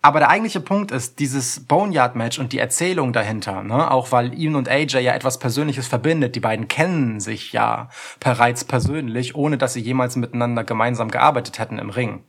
aber 0.00 0.20
der 0.20 0.28
eigentliche 0.28 0.60
Punkt 0.60 0.92
ist 0.92 1.18
dieses 1.18 1.66
Boneyard-Match 1.66 2.38
und 2.38 2.52
die 2.52 2.58
Erzählung 2.58 3.12
dahinter, 3.12 3.64
ne? 3.64 3.90
auch 3.90 4.12
weil 4.12 4.32
ihn 4.32 4.54
und 4.54 4.68
AJ 4.68 4.98
ja 4.98 5.12
etwas 5.14 5.40
Persönliches 5.40 5.88
verbindet. 5.88 6.36
Die 6.36 6.40
beiden 6.40 6.68
kennen 6.68 7.18
sich 7.18 7.52
ja 7.52 7.88
bereits 8.20 8.64
persönlich, 8.64 9.34
ohne 9.34 9.58
dass 9.58 9.72
sie 9.72 9.80
jemals 9.80 10.14
miteinander 10.14 10.62
gemeinsam 10.62 11.10
gearbeitet 11.10 11.58
hätten 11.58 11.78
im 11.78 11.90
Ring. 11.90 12.24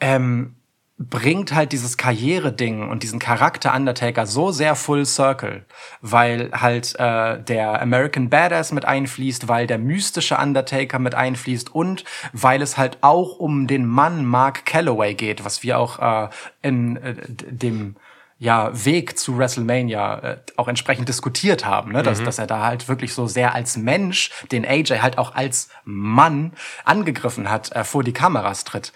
Ähm, 0.00 0.54
bringt 0.96 1.52
halt 1.52 1.72
dieses 1.72 1.96
Karriere-Ding 1.96 2.88
und 2.88 3.02
diesen 3.02 3.18
Charakter 3.18 3.74
Undertaker 3.74 4.26
so 4.26 4.52
sehr 4.52 4.76
full 4.76 5.04
circle, 5.06 5.64
weil 6.00 6.50
halt 6.52 6.94
äh, 6.98 7.42
der 7.42 7.82
American 7.82 8.30
Badass 8.30 8.70
mit 8.70 8.84
einfließt, 8.84 9.48
weil 9.48 9.66
der 9.66 9.78
mystische 9.78 10.36
Undertaker 10.36 11.00
mit 11.00 11.16
einfließt 11.16 11.74
und 11.74 12.04
weil 12.32 12.62
es 12.62 12.78
halt 12.78 12.98
auch 13.00 13.38
um 13.38 13.66
den 13.66 13.86
Mann 13.86 14.24
Mark 14.24 14.66
Calloway 14.66 15.14
geht, 15.14 15.44
was 15.44 15.64
wir 15.64 15.80
auch 15.80 15.98
äh, 15.98 16.28
in 16.62 16.96
äh, 16.96 17.14
dem 17.28 17.96
ja, 18.38 18.70
Weg 18.84 19.18
zu 19.18 19.38
WrestleMania 19.38 20.18
äh, 20.18 20.36
auch 20.56 20.68
entsprechend 20.68 21.08
diskutiert 21.08 21.64
haben, 21.64 21.92
ne? 21.92 22.02
dass, 22.04 22.20
mhm. 22.20 22.24
dass 22.24 22.38
er 22.38 22.46
da 22.46 22.64
halt 22.64 22.88
wirklich 22.88 23.14
so 23.14 23.26
sehr 23.26 23.54
als 23.54 23.76
Mensch 23.76 24.30
den 24.52 24.64
AJ 24.64 25.00
halt 25.00 25.18
auch 25.18 25.34
als 25.34 25.70
Mann 25.84 26.52
angegriffen 26.84 27.50
hat, 27.50 27.72
äh, 27.72 27.82
vor 27.82 28.04
die 28.04 28.12
Kameras 28.12 28.64
tritt. 28.64 28.92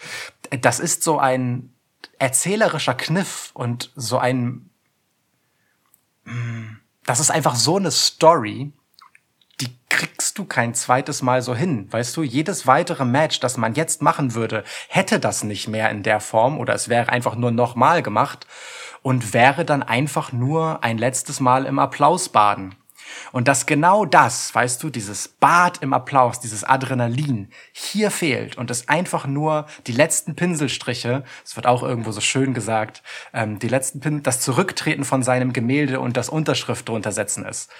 Das 0.60 0.80
ist 0.80 1.02
so 1.02 1.18
ein 1.18 1.72
erzählerischer 2.18 2.94
Kniff 2.94 3.50
und 3.54 3.92
so 3.94 4.18
ein, 4.18 4.70
hm, 6.24 6.80
das 7.04 7.20
ist 7.20 7.30
einfach 7.30 7.54
so 7.54 7.76
eine 7.76 7.90
Story, 7.90 8.72
die 9.60 9.76
kriegst 9.88 10.38
du 10.38 10.44
kein 10.44 10.74
zweites 10.74 11.22
Mal 11.22 11.42
so 11.42 11.54
hin. 11.54 11.92
Weißt 11.92 12.16
du, 12.16 12.22
jedes 12.22 12.66
weitere 12.66 13.04
Match, 13.04 13.40
das 13.40 13.56
man 13.56 13.74
jetzt 13.74 14.02
machen 14.02 14.34
würde, 14.34 14.64
hätte 14.88 15.18
das 15.18 15.42
nicht 15.42 15.68
mehr 15.68 15.90
in 15.90 16.02
der 16.02 16.20
Form 16.20 16.58
oder 16.58 16.74
es 16.74 16.88
wäre 16.88 17.08
einfach 17.08 17.34
nur 17.34 17.50
nochmal 17.50 18.02
gemacht 18.02 18.46
und 19.02 19.32
wäre 19.32 19.64
dann 19.64 19.82
einfach 19.82 20.32
nur 20.32 20.84
ein 20.84 20.98
letztes 20.98 21.40
Mal 21.40 21.66
im 21.66 21.78
Applaus 21.78 22.28
baden. 22.28 22.74
Und 23.32 23.48
dass 23.48 23.66
genau 23.66 24.04
das, 24.04 24.54
weißt 24.54 24.82
du, 24.82 24.90
dieses 24.90 25.28
Bad 25.28 25.82
im 25.82 25.92
Applaus, 25.92 26.40
dieses 26.40 26.64
Adrenalin 26.64 27.50
hier 27.72 28.10
fehlt 28.10 28.56
und 28.56 28.70
es 28.70 28.88
einfach 28.88 29.26
nur 29.26 29.66
die 29.86 29.92
letzten 29.92 30.34
Pinselstriche, 30.34 31.24
es 31.44 31.56
wird 31.56 31.66
auch 31.66 31.82
irgendwo 31.82 32.12
so 32.12 32.20
schön 32.20 32.54
gesagt, 32.54 33.02
ähm, 33.32 33.58
die 33.58 33.68
letzten 33.68 34.00
Pin 34.00 34.22
das 34.22 34.40
Zurücktreten 34.40 35.04
von 35.04 35.22
seinem 35.22 35.52
Gemälde 35.52 36.00
und 36.00 36.16
das 36.16 36.28
Unterschrift 36.28 36.88
drunter 36.88 37.12
setzen 37.12 37.44
ist. 37.44 37.70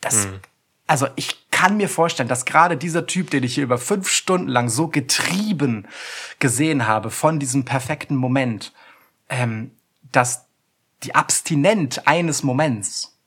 Das, 0.00 0.26
mhm. 0.26 0.40
also 0.86 1.08
ich 1.16 1.50
kann 1.50 1.76
mir 1.76 1.88
vorstellen, 1.88 2.28
dass 2.28 2.44
gerade 2.44 2.76
dieser 2.76 3.06
Typ, 3.06 3.30
den 3.30 3.42
ich 3.42 3.54
hier 3.54 3.64
über 3.64 3.78
fünf 3.78 4.08
Stunden 4.08 4.48
lang 4.48 4.68
so 4.68 4.88
getrieben 4.88 5.88
gesehen 6.38 6.86
habe 6.86 7.10
von 7.10 7.40
diesem 7.40 7.64
perfekten 7.64 8.14
Moment, 8.14 8.72
ähm, 9.28 9.72
dass 10.12 10.46
die 11.02 11.14
Abstinent 11.14 12.06
eines 12.06 12.42
Moments 12.42 13.17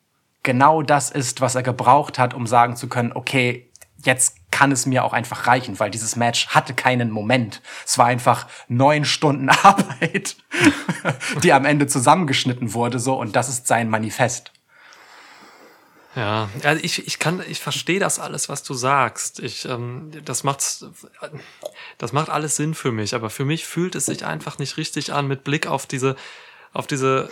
genau 0.43 0.82
das 0.82 1.12
ist, 1.12 1.41
was 1.41 1.56
er 1.56 1.63
gebraucht 1.63 2.19
hat, 2.19 2.34
um 2.34 2.47
sagen 2.47 2.75
zu 2.75 2.88
können, 2.88 3.12
okay, 3.13 3.69
jetzt 4.04 4.38
kann 4.51 4.71
es 4.71 4.86
mir 4.86 5.04
auch 5.04 5.13
einfach 5.13 5.47
reichen, 5.47 5.80
weil 5.80 5.91
dieses 5.91 6.15
Match 6.15 6.47
hatte 6.47 6.73
keinen 6.73 7.12
Moment. 7.12 7.62
Es 7.86 7.97
war 7.97 8.08
einfach 8.08 8.47
neun 8.67 9.06
Stunden 9.06 9.49
Arbeit, 9.63 10.36
die 11.43 11.54
am 11.54 11.65
Ende 11.65 11.88
zusammengeschnitten 11.88 12.73
wurde, 12.73 12.99
so, 12.99 13.19
und 13.19 13.36
das 13.36 13.49
ist 13.49 13.67
sein 13.67 13.89
Manifest. 13.89 14.51
Ja, 16.15 16.49
also 16.63 16.84
ich, 16.84 17.08
ich 17.08 17.19
kann, 17.19 17.41
ich 17.47 17.62
verstehe 17.62 17.99
das 17.99 18.19
alles, 18.19 18.49
was 18.49 18.63
du 18.63 18.73
sagst. 18.73 19.39
Ich, 19.39 19.63
ähm, 19.63 20.12
das 20.25 20.43
macht, 20.43 20.84
das 21.97 22.12
macht 22.12 22.30
alles 22.30 22.58
Sinn 22.58 22.73
für 22.73 22.91
mich, 22.91 23.15
aber 23.15 23.30
für 23.30 23.45
mich 23.45 23.65
fühlt 23.65 23.95
es 23.95 24.08
sich 24.08 24.25
einfach 24.25 24.60
nicht 24.60 24.75
richtig 24.75 25.13
an 25.13 25.27
mit 25.27 25.45
Blick 25.45 25.67
auf 25.67 25.86
diese, 25.86 26.17
auf 26.73 26.86
diese 26.86 27.30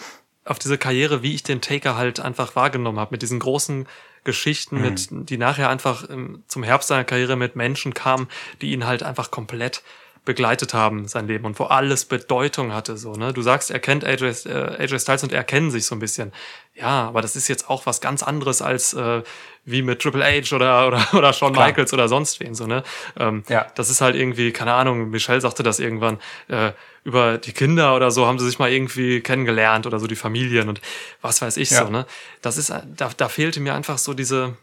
auf 0.50 0.60
diese 0.60 0.78
Karriere, 0.78 1.22
wie 1.22 1.36
ich 1.36 1.44
den 1.44 1.62
Taker 1.62 1.96
halt 1.96 2.20
einfach 2.20 2.56
wahrgenommen 2.56 3.00
habe, 3.00 3.12
mit 3.12 3.22
diesen 3.22 3.40
großen 3.40 3.88
Geschichten, 4.24 4.78
mhm. 4.78 4.82
mit, 4.82 5.08
die 5.30 5.38
nachher 5.38 5.70
einfach 5.70 6.08
zum 6.48 6.64
Herbst 6.64 6.90
seiner 6.90 7.04
Karriere 7.04 7.36
mit 7.36 7.56
Menschen 7.56 7.94
kamen, 7.94 8.28
die 8.62 8.72
ihn 8.72 8.86
halt 8.86 9.04
einfach 9.04 9.32
komplett 9.32 9.84
begleitet 10.30 10.76
haben, 10.76 11.08
sein 11.08 11.26
Leben 11.26 11.46
und 11.46 11.58
wo 11.58 11.64
alles 11.64 12.06
Bedeutung 12.06 12.72
hatte, 12.72 12.98
so, 12.98 13.14
ne? 13.14 13.34
Du 13.34 13.42
sagst, 13.42 13.72
er 13.72 13.80
kennt 13.80 14.06
AJ, 14.06 14.46
äh, 14.46 14.78
AJ 14.78 15.00
Styles 15.00 15.24
und 15.24 15.34
er 15.34 15.44
kennen 15.44 15.72
sich 15.72 15.88
so 15.88 15.96
ein 15.96 16.00
bisschen. 16.00 16.32
Ja, 16.76 17.08
aber 17.08 17.24
das 17.24 17.36
ist 17.36 17.48
jetzt 17.48 17.68
auch 17.68 17.88
was 17.88 18.00
ganz 18.00 18.22
anderes 18.22 18.62
als 18.62 18.94
äh, 18.94 19.24
wie 19.66 19.82
mit 19.82 20.04
Triple 20.04 20.24
H 20.24 20.56
oder, 20.56 20.88
oder, 20.88 21.08
oder 21.14 21.34
Shawn 21.34 21.54
Klar. 21.54 21.66
Michaels 21.66 21.94
oder 21.94 22.08
sonst 22.08 22.40
wen, 22.42 22.54
so, 22.54 22.68
ne? 22.68 22.84
Ähm, 23.18 23.44
ja. 23.50 23.66
Das 23.74 23.90
ist 23.90 24.02
halt 24.02 24.16
irgendwie, 24.16 24.52
keine 24.52 24.74
Ahnung, 24.74 25.10
Michelle 25.10 25.42
sagte 25.42 25.64
das 25.64 25.80
irgendwann, 25.80 26.20
äh, 26.48 26.74
über 27.04 27.40
die 27.40 27.54
Kinder 27.54 27.96
oder 27.96 28.12
so 28.12 28.28
haben 28.28 28.38
sie 28.38 28.46
sich 28.46 28.60
mal 28.60 28.72
irgendwie 28.72 29.22
kennengelernt 29.22 29.88
oder 29.88 29.98
so 29.98 30.06
die 30.06 30.16
Familien 30.16 30.70
und 30.70 30.80
was 31.24 31.42
weiß 31.42 31.58
ich 31.58 31.72
ja. 31.72 31.86
so, 31.86 31.90
ne? 31.90 32.06
Das 32.44 32.58
ist, 32.58 32.70
da, 32.70 33.10
da 33.18 33.30
fehlte 33.30 33.62
mir 33.62 33.74
einfach 33.74 33.98
so 33.98 34.14
diese, 34.14 34.56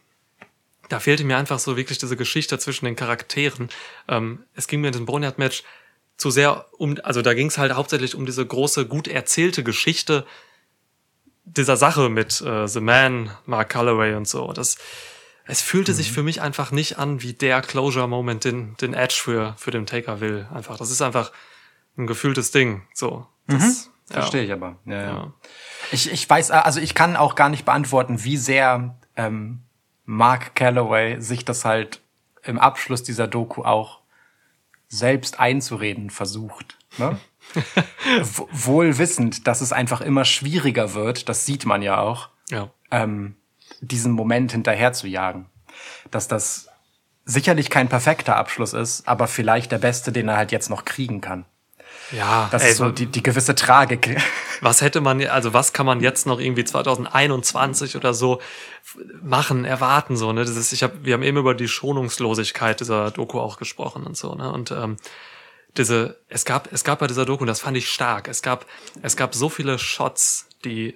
da 0.88 1.00
fehlte 1.00 1.24
mir 1.24 1.36
einfach 1.36 1.58
so 1.58 1.76
wirklich 1.76 1.98
diese 1.98 2.16
Geschichte 2.16 2.58
zwischen 2.58 2.84
den 2.84 2.96
Charakteren. 2.96 3.68
Ähm, 4.08 4.44
es 4.54 4.68
ging 4.68 4.80
mir 4.80 4.88
in 4.88 4.92
dem 4.92 5.06
Boneyard-Match 5.06 5.62
zu 6.16 6.30
sehr 6.30 6.66
um, 6.78 6.96
also 7.02 7.22
da 7.22 7.34
ging 7.34 7.48
es 7.48 7.58
halt 7.58 7.74
hauptsächlich 7.74 8.14
um 8.14 8.24
diese 8.26 8.46
große, 8.46 8.86
gut 8.86 9.08
erzählte 9.08 9.62
Geschichte 9.62 10.26
dieser 11.44 11.76
Sache 11.76 12.08
mit 12.08 12.40
äh, 12.40 12.66
The 12.66 12.80
Man, 12.80 13.30
Mark 13.44 13.68
Calloway 13.70 14.14
und 14.14 14.26
so. 14.26 14.52
Das, 14.52 14.76
es 15.44 15.62
fühlte 15.62 15.92
mhm. 15.92 15.96
sich 15.96 16.12
für 16.12 16.22
mich 16.22 16.40
einfach 16.40 16.72
nicht 16.72 16.98
an 16.98 17.22
wie 17.22 17.32
der 17.32 17.62
Closure-Moment, 17.62 18.44
den, 18.44 18.76
den 18.78 18.94
Edge 18.94 19.20
für, 19.22 19.54
für 19.58 19.70
den 19.70 19.86
Taker 19.86 20.20
will. 20.20 20.46
Einfach, 20.52 20.76
das 20.76 20.90
ist 20.90 21.02
einfach 21.02 21.32
ein 21.96 22.06
gefühltes 22.06 22.50
Ding. 22.50 22.82
So. 22.94 23.26
Das, 23.46 23.62
mhm. 23.62 23.92
ja. 24.10 24.14
Verstehe 24.20 24.44
ich 24.44 24.52
aber. 24.52 24.78
Ja. 24.86 25.02
ja. 25.02 25.32
Ich, 25.92 26.10
ich 26.10 26.28
weiß, 26.28 26.50
also 26.50 26.80
ich 26.80 26.94
kann 26.94 27.16
auch 27.16 27.36
gar 27.36 27.48
nicht 27.48 27.64
beantworten, 27.64 28.24
wie 28.24 28.36
sehr 28.36 28.98
ähm, 29.16 29.62
Mark 30.06 30.54
Calloway 30.54 31.20
sich 31.20 31.44
das 31.44 31.64
halt 31.64 32.00
im 32.42 32.58
Abschluss 32.58 33.02
dieser 33.02 33.26
Doku 33.26 33.62
auch 33.64 34.00
selbst 34.88 35.40
einzureden 35.40 36.10
versucht. 36.10 36.78
Ne? 36.96 37.18
Wohl 38.52 38.98
wissend, 38.98 39.46
dass 39.46 39.60
es 39.60 39.72
einfach 39.72 40.00
immer 40.00 40.24
schwieriger 40.24 40.94
wird, 40.94 41.28
das 41.28 41.44
sieht 41.44 41.66
man 41.66 41.82
ja 41.82 41.98
auch, 41.98 42.30
ja. 42.50 42.70
Ähm, 42.92 43.34
diesen 43.80 44.12
Moment 44.12 44.52
hinterher 44.52 44.92
zu 44.92 45.08
jagen. 45.08 45.46
Dass 46.12 46.28
das 46.28 46.68
sicherlich 47.24 47.70
kein 47.70 47.88
perfekter 47.88 48.36
Abschluss 48.36 48.72
ist, 48.72 49.08
aber 49.08 49.26
vielleicht 49.26 49.72
der 49.72 49.78
beste, 49.78 50.12
den 50.12 50.28
er 50.28 50.36
halt 50.36 50.52
jetzt 50.52 50.70
noch 50.70 50.84
kriegen 50.84 51.20
kann. 51.20 51.44
Ja, 52.12 52.48
das 52.52 52.62
ey, 52.62 52.70
ist 52.70 52.76
so 52.76 52.90
die, 52.90 53.06
die 53.06 53.22
gewisse 53.22 53.54
Tragik. 53.54 54.16
Was 54.60 54.80
hätte 54.80 55.00
man, 55.00 55.22
also 55.26 55.52
was 55.52 55.72
kann 55.72 55.86
man 55.86 56.00
jetzt 56.00 56.26
noch 56.26 56.38
irgendwie 56.38 56.64
2021 56.64 57.96
oder 57.96 58.14
so 58.14 58.40
machen, 59.22 59.64
erwarten 59.64 60.16
so, 60.16 60.32
ne? 60.32 60.44
Das 60.44 60.56
ist, 60.56 60.72
ich 60.72 60.82
hab, 60.82 61.04
wir 61.04 61.14
haben 61.14 61.22
eben 61.22 61.38
über 61.38 61.54
die 61.54 61.68
Schonungslosigkeit 61.68 62.80
dieser 62.80 63.10
Doku 63.10 63.38
auch 63.40 63.58
gesprochen 63.58 64.04
und 64.04 64.16
so, 64.16 64.34
ne? 64.34 64.52
Und 64.52 64.70
ähm, 64.70 64.96
diese, 65.76 66.18
es 66.28 66.44
gab, 66.44 66.72
es 66.72 66.84
gab 66.84 67.00
bei 67.00 67.06
dieser 67.06 67.24
Doku, 67.24 67.42
und 67.42 67.48
das 67.48 67.60
fand 67.60 67.76
ich 67.76 67.88
stark, 67.88 68.28
es 68.28 68.42
gab, 68.42 68.66
es 69.02 69.16
gab 69.16 69.34
so 69.34 69.48
viele 69.48 69.78
Shots, 69.78 70.48
die 70.64 70.94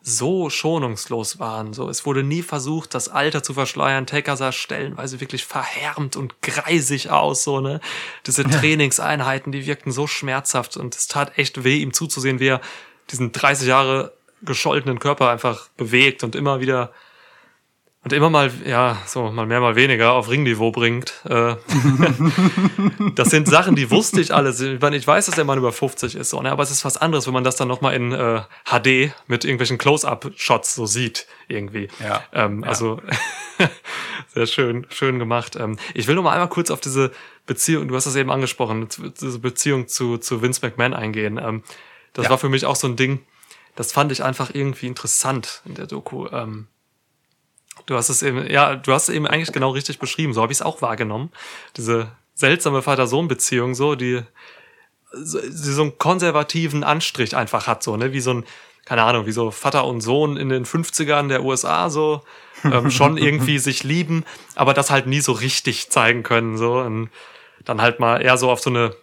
so 0.00 0.48
schonungslos 0.48 1.38
waren. 1.38 1.74
So, 1.74 1.88
es 1.88 2.06
wurde 2.06 2.22
nie 2.22 2.42
versucht, 2.42 2.94
das 2.94 3.08
Alter 3.08 3.42
zu 3.42 3.52
verschleiern. 3.52 4.06
Taker 4.06 4.36
sah 4.36 4.52
stellenweise 4.52 5.20
wirklich 5.20 5.44
verhärmt 5.44 6.16
und 6.16 6.40
greisig 6.40 7.10
aus. 7.10 7.44
So 7.44 7.60
ne, 7.60 7.80
diese 8.26 8.44
Trainingseinheiten, 8.44 9.52
die 9.52 9.66
wirkten 9.66 9.92
so 9.92 10.06
schmerzhaft 10.06 10.76
und 10.76 10.96
es 10.96 11.08
tat 11.08 11.36
echt 11.36 11.62
weh, 11.64 11.78
ihm 11.78 11.92
zuzusehen, 11.92 12.40
wie 12.40 12.48
er 12.48 12.60
diesen 13.10 13.32
30 13.32 13.68
Jahre 13.68 14.12
gescholtenen 14.42 14.98
Körper 14.98 15.30
einfach 15.30 15.68
bewegt 15.76 16.22
und 16.24 16.34
immer 16.34 16.60
wieder 16.60 16.92
und 18.08 18.14
immer 18.14 18.30
mal, 18.30 18.50
ja, 18.64 18.96
so 19.04 19.30
mal 19.30 19.44
mehr, 19.44 19.60
mal 19.60 19.76
weniger 19.76 20.12
auf 20.14 20.30
Ringniveau 20.30 20.70
bringt. 20.70 21.12
Äh, 21.28 21.56
das 23.14 23.28
sind 23.28 23.46
Sachen, 23.46 23.76
die 23.76 23.90
wusste 23.90 24.22
ich 24.22 24.32
alles. 24.32 24.62
Ich, 24.62 24.80
meine, 24.80 24.96
ich 24.96 25.06
weiß, 25.06 25.26
dass 25.26 25.34
der 25.34 25.44
Mann 25.44 25.58
über 25.58 25.72
50 25.72 26.14
ist, 26.14 26.30
so, 26.30 26.40
ne? 26.40 26.50
aber 26.50 26.62
es 26.62 26.70
ist 26.70 26.86
was 26.86 26.96
anderes, 26.96 27.26
wenn 27.26 27.34
man 27.34 27.44
das 27.44 27.56
dann 27.56 27.68
nochmal 27.68 27.92
in 27.92 28.12
äh, 28.12 28.40
HD 28.64 29.12
mit 29.26 29.44
irgendwelchen 29.44 29.76
Close-Up-Shots 29.76 30.74
so 30.74 30.86
sieht, 30.86 31.26
irgendwie. 31.48 31.88
Ja. 32.02 32.22
Ähm, 32.32 32.62
ja. 32.62 32.68
Also 32.68 33.02
sehr 34.28 34.46
schön, 34.46 34.86
schön 34.88 35.18
gemacht. 35.18 35.56
Ähm, 35.56 35.78
ich 35.92 36.06
will 36.06 36.14
noch 36.14 36.22
mal 36.22 36.32
einmal 36.32 36.48
kurz 36.48 36.70
auf 36.70 36.80
diese 36.80 37.12
Beziehung, 37.44 37.88
du 37.88 37.94
hast 37.94 38.06
das 38.06 38.16
eben 38.16 38.30
angesprochen, 38.30 38.88
diese 39.20 39.38
Beziehung 39.38 39.86
zu, 39.86 40.16
zu 40.16 40.40
Vince 40.40 40.60
McMahon 40.62 40.94
eingehen. 40.94 41.38
Ähm, 41.38 41.62
das 42.14 42.24
ja. 42.24 42.30
war 42.30 42.38
für 42.38 42.48
mich 42.48 42.64
auch 42.64 42.76
so 42.76 42.88
ein 42.88 42.96
Ding, 42.96 43.20
das 43.76 43.92
fand 43.92 44.12
ich 44.12 44.24
einfach 44.24 44.54
irgendwie 44.54 44.86
interessant 44.86 45.60
in 45.66 45.74
der 45.74 45.86
Doku. 45.86 46.26
Ähm, 46.32 46.68
Du 47.88 47.96
hast 47.96 48.10
es 48.10 48.22
eben, 48.22 48.46
ja, 48.50 48.76
du 48.76 48.92
hast 48.92 49.08
es 49.08 49.14
eben 49.14 49.26
eigentlich 49.26 49.50
genau 49.50 49.70
richtig 49.70 49.98
beschrieben. 49.98 50.34
So 50.34 50.42
habe 50.42 50.52
ich 50.52 50.58
es 50.58 50.62
auch 50.62 50.82
wahrgenommen. 50.82 51.32
Diese 51.78 52.12
seltsame 52.34 52.82
Vater-Sohn-Beziehung, 52.82 53.74
so, 53.74 53.94
die, 53.94 54.20
so, 55.10 55.40
die 55.40 55.50
so 55.50 55.80
einen 55.80 55.96
konservativen 55.96 56.84
Anstrich 56.84 57.34
einfach 57.34 57.66
hat, 57.66 57.82
so, 57.82 57.96
ne, 57.96 58.12
wie 58.12 58.20
so 58.20 58.34
ein, 58.34 58.44
keine 58.84 59.04
Ahnung, 59.04 59.24
wie 59.24 59.32
so 59.32 59.50
Vater 59.50 59.86
und 59.86 60.02
Sohn 60.02 60.36
in 60.36 60.50
den 60.50 60.66
50ern 60.66 61.28
der 61.28 61.42
USA, 61.42 61.88
so, 61.88 62.20
ähm, 62.62 62.90
schon 62.90 63.16
irgendwie 63.16 63.58
sich 63.58 63.84
lieben, 63.84 64.26
aber 64.54 64.74
das 64.74 64.90
halt 64.90 65.06
nie 65.06 65.20
so 65.20 65.32
richtig 65.32 65.88
zeigen 65.88 66.22
können, 66.24 66.58
so, 66.58 66.80
und 66.80 67.08
dann 67.64 67.80
halt 67.80 68.00
mal 68.00 68.20
eher 68.20 68.36
so 68.36 68.50
auf 68.50 68.60
so 68.60 68.68
eine, 68.68 68.94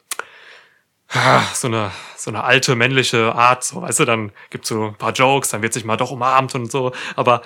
so 1.55 1.66
eine, 1.68 1.91
so 2.16 2.30
eine 2.30 2.43
alte 2.43 2.76
männliche 2.76 3.34
Art, 3.34 3.64
so, 3.64 3.82
weißt 3.82 4.01
du, 4.01 4.05
dann 4.05 4.32
gibt's 4.51 4.70
so 4.70 4.89
ein 4.89 4.95
paar 4.95 5.12
Jokes, 5.12 5.49
dann 5.49 5.64
wird 5.64 5.74
sich 5.74 5.86
mal 5.86 5.97
doch 5.97 6.12
umarmt 6.12 6.53
und 6.53 6.72
so, 6.72 6.91
aber 7.16 7.41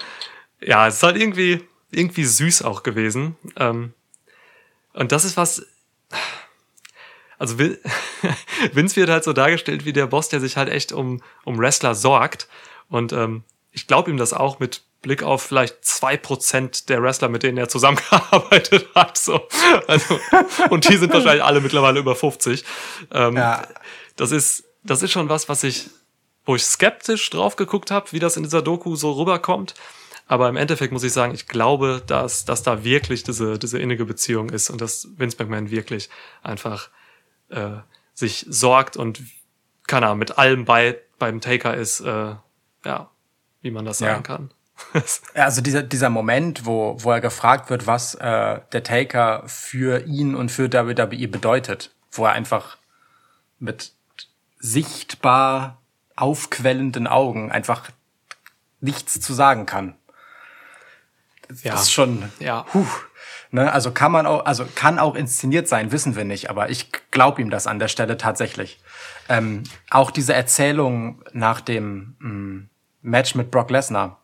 ja, 0.62 0.88
es 0.88 0.96
ist 0.96 1.04
halt 1.04 1.18
irgendwie, 1.18 1.62
irgendwie 1.92 2.26
süß 2.26 2.64
auch 2.64 2.84
gewesen. 2.84 3.36
Ähm, 3.56 3.94
und 4.94 5.12
das 5.12 5.26
ist 5.26 5.38
was, 5.38 5.66
also 7.38 7.58
Vince 8.74 8.96
wird 8.98 9.10
halt 9.10 9.24
so 9.24 9.34
dargestellt 9.34 9.86
wie 9.86 9.94
der 9.94 10.08
Boss, 10.08 10.30
der 10.30 10.40
sich 10.40 10.58
halt 10.58 10.70
echt 10.70 10.92
um, 10.92 11.22
um 11.46 11.58
Wrestler 11.58 11.96
sorgt. 11.96 12.48
Und 12.90 13.14
ähm, 13.14 13.44
ich 13.72 13.88
glaube 13.88 14.12
ihm 14.12 14.18
das 14.18 14.34
auch 14.34 14.60
mit 14.60 14.84
Blick 15.02 15.24
auf 15.24 15.44
vielleicht 15.44 15.86
zwei 15.86 16.18
Prozent 16.18 16.90
der 16.90 17.02
Wrestler, 17.02 17.30
mit 17.30 17.44
denen 17.44 17.58
er 17.58 17.70
zusammengearbeitet 17.70 18.90
hat. 18.96 19.18
So. 19.18 19.48
Also, 19.88 20.20
und 20.70 20.90
die 20.90 20.98
sind 20.98 21.14
wahrscheinlich 21.14 21.44
alle 21.44 21.62
mittlerweile 21.62 22.00
über 22.00 22.16
50. 22.16 22.66
Ähm, 23.12 23.38
Ja. 23.38 23.66
Das 24.18 24.32
ist, 24.32 24.66
das 24.84 25.02
ist 25.02 25.12
schon 25.12 25.30
was, 25.30 25.48
was 25.48 25.64
ich, 25.64 25.90
wo 26.46 26.56
ich 26.58 26.64
skeptisch 26.66 27.30
drauf 27.30 27.56
geguckt 27.56 27.90
habe, 27.90 28.12
wie 28.12 28.20
das 28.20 28.36
in 28.36 28.44
dieser 28.44 28.62
Doku 28.62 28.98
so 28.98 29.14
rüberkommt. 29.14 29.76
Aber 30.30 30.48
im 30.48 30.56
Endeffekt 30.56 30.94
muss 30.94 31.04
ich 31.04 31.12
sagen, 31.12 31.34
ich 31.34 31.48
glaube, 31.48 32.04
dass, 32.06 32.46
dass 32.46 32.62
da 32.64 32.84
wirklich 32.84 33.24
diese, 33.24 33.58
diese 33.58 33.80
innige 33.80 34.06
Beziehung 34.06 34.50
ist 34.52 34.70
und 34.70 34.80
dass 34.80 35.08
Vince 35.18 35.36
McMahon 35.40 35.72
wirklich 35.72 36.10
einfach 36.44 36.90
äh, 37.50 37.78
sich 38.14 38.46
sorgt 38.48 38.96
und 38.96 39.22
keine 39.88 40.06
Ahnung, 40.06 40.20
mit 40.20 40.38
allem 40.38 40.66
bei 40.66 41.00
beim 41.18 41.42
Taker 41.42 41.74
ist, 41.76 42.00
äh, 42.00 42.36
ja, 42.86 43.10
wie 43.62 43.72
man 43.72 43.86
das 43.86 44.00
Ja. 44.00 44.12
sagen 44.12 44.24
kann. 44.24 44.52
Ja, 45.36 45.46
Also 45.46 45.62
dieser, 45.62 45.84
dieser 45.84 46.10
Moment, 46.10 46.66
wo, 46.66 46.96
wo 47.00 47.12
er 47.12 47.22
gefragt 47.22 47.70
wird, 47.70 47.88
was 47.88 48.16
äh, 48.16 48.62
der 48.72 48.84
Taker 48.84 49.44
für 49.48 50.06
ihn 50.06 50.36
und 50.36 50.52
für 50.52 50.72
WWE 50.72 51.28
bedeutet, 51.28 51.92
wo 52.12 52.26
er 52.26 52.32
einfach 52.34 52.78
mit 53.58 53.92
sichtbar 54.60 55.82
aufquellenden 56.16 57.08
Augen 57.08 57.52
einfach 57.52 57.90
nichts 58.80 59.20
zu 59.20 59.34
sagen 59.34 59.66
kann. 59.66 59.96
Ja. 61.64 61.72
Das 61.74 61.84
ist 61.84 61.92
schon, 61.92 62.32
Ja. 62.40 62.64
Puh, 62.64 62.86
ne? 63.52 63.72
Also 63.72 63.92
kann 63.92 64.12
man 64.12 64.26
auch, 64.26 64.46
also 64.46 64.66
kann 64.76 65.00
auch 65.00 65.16
inszeniert 65.16 65.68
sein, 65.68 65.92
wissen 65.92 66.16
wir 66.16 66.26
nicht, 66.26 66.50
aber 66.50 66.70
ich 66.70 66.92
glaube 67.12 67.42
ihm 67.42 67.50
das 67.50 67.68
an 67.68 67.80
der 67.80 67.88
Stelle 67.88 68.18
tatsächlich. 68.18 68.80
Ähm, 69.28 69.64
auch 69.90 70.12
diese 70.12 70.34
Erzählung 70.34 71.24
nach 71.34 71.62
dem 71.62 72.16
mh, 72.20 72.68
Match 73.02 73.36
mit 73.36 73.50
Brock 73.52 73.70
Lesnar, 73.72 74.20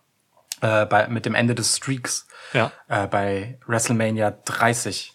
äh, 0.62 0.86
bei, 0.86 1.08
mit 1.08 1.26
dem 1.26 1.36
Ende 1.36 1.56
des 1.56 1.78
Streaks 1.78 2.28
Ja. 2.54 2.72
äh, 2.88 3.08
bei 3.08 3.60
WrestleMania 3.68 4.32
30, 4.46 5.14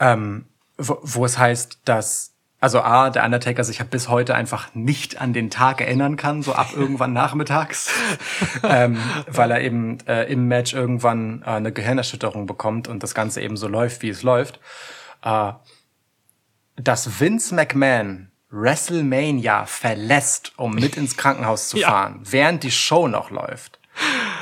ähm, 0.00 0.46
wo, 0.78 0.98
wo 1.02 1.24
es 1.24 1.38
heißt, 1.38 1.80
dass 1.84 2.32
also 2.60 2.80
A, 2.80 3.10
der 3.10 3.24
Undertaker 3.24 3.64
sich 3.64 3.80
halt 3.80 3.90
bis 3.90 4.08
heute 4.08 4.34
einfach 4.34 4.74
nicht 4.74 5.20
an 5.20 5.32
den 5.32 5.50
Tag 5.50 5.80
erinnern 5.80 6.16
kann, 6.16 6.42
so 6.42 6.54
ab 6.54 6.68
irgendwann 6.74 7.12
nachmittags, 7.12 7.90
ähm, 8.62 8.98
weil 9.28 9.50
er 9.50 9.60
eben 9.60 9.98
äh, 10.06 10.24
im 10.24 10.48
Match 10.48 10.72
irgendwann 10.72 11.42
äh, 11.42 11.50
eine 11.50 11.72
Gehirnerschütterung 11.72 12.46
bekommt 12.46 12.88
und 12.88 13.02
das 13.02 13.14
Ganze 13.14 13.40
eben 13.42 13.56
so 13.56 13.68
läuft, 13.68 14.02
wie 14.02 14.08
es 14.08 14.22
läuft. 14.22 14.58
Äh, 15.22 15.52
dass 16.76 17.20
Vince 17.20 17.54
McMahon 17.54 18.30
WrestleMania 18.50 19.66
verlässt, 19.66 20.52
um 20.56 20.74
mit 20.74 20.96
ins 20.96 21.16
Krankenhaus 21.16 21.68
zu 21.68 21.78
Ja. 21.78 21.88
fahren, 21.88 22.20
während 22.22 22.62
die 22.62 22.70
Show 22.70 23.08
noch 23.08 23.30
läuft. 23.30 23.78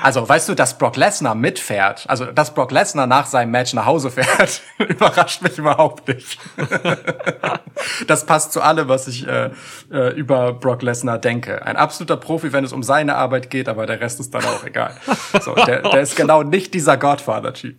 Also, 0.04 0.28
weißt 0.28 0.50
du, 0.50 0.54
dass 0.54 0.76
Brock 0.76 0.96
Lesnar 0.96 1.34
mitfährt, 1.34 2.04
also 2.08 2.26
dass 2.26 2.52
Brock 2.52 2.72
Lesnar 2.72 3.06
nach 3.06 3.24
seinem 3.24 3.52
Match 3.52 3.72
nach 3.72 3.86
Hause 3.86 4.10
fährt, 4.10 4.60
überrascht 4.78 5.40
mich 5.40 5.56
überhaupt 5.56 6.06
nicht. 6.08 6.38
das 8.06 8.26
passt 8.26 8.52
zu 8.52 8.60
allem, 8.60 8.88
was 8.88 9.08
ich 9.08 9.26
äh, 9.26 9.50
äh, 9.90 10.12
über 10.14 10.52
Brock 10.52 10.82
Lesnar 10.82 11.18
denke. 11.18 11.64
Ein 11.64 11.76
absoluter 11.76 12.18
Profi, 12.18 12.52
wenn 12.52 12.64
es 12.64 12.74
um 12.74 12.82
seine 12.82 13.16
Arbeit 13.16 13.48
geht, 13.48 13.66
aber 13.66 13.86
der 13.86 13.98
Rest 13.98 14.20
ist 14.20 14.34
dann 14.34 14.44
auch 14.44 14.62
egal. 14.64 14.94
So, 15.40 15.54
der, 15.54 15.80
der 15.80 16.02
ist 16.02 16.16
genau 16.16 16.42
nicht 16.42 16.74
dieser 16.74 16.98
Godfather-Typ. 16.98 17.78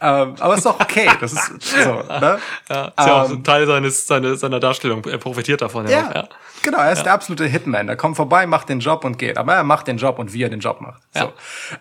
Ähm, 0.00 0.34
aber 0.38 0.54
ist 0.54 0.66
doch 0.66 0.78
okay. 0.78 1.10
Das 1.20 1.32
ist 1.32 1.62
so, 1.62 1.94
ne? 1.94 2.38
Ja, 2.68 2.84
ist 2.86 3.06
ja 3.06 3.22
auch 3.22 3.30
Ähm, 3.30 3.38
ein 3.38 3.44
Teil 3.44 3.66
seines, 3.66 4.06
seine, 4.06 4.36
seiner 4.36 4.60
Darstellung. 4.60 5.04
Er 5.04 5.18
profitiert 5.18 5.62
davon 5.62 5.88
ja. 5.88 6.12
Ja. 6.14 6.28
Genau. 6.62 6.78
Er 6.78 6.92
ist 6.92 7.04
der 7.04 7.12
absolute 7.12 7.46
Hitman. 7.46 7.88
Er 7.88 7.96
kommt 7.96 8.16
vorbei, 8.16 8.46
macht 8.46 8.68
den 8.68 8.80
Job 8.80 9.04
und 9.04 9.18
geht. 9.18 9.38
Aber 9.38 9.54
er 9.54 9.64
macht 9.64 9.86
den 9.86 9.98
Job 9.98 10.18
und 10.18 10.32
wie 10.32 10.42
er 10.42 10.50
den 10.50 10.60
Job 10.60 10.80
macht. 10.80 11.02
So. 11.12 11.32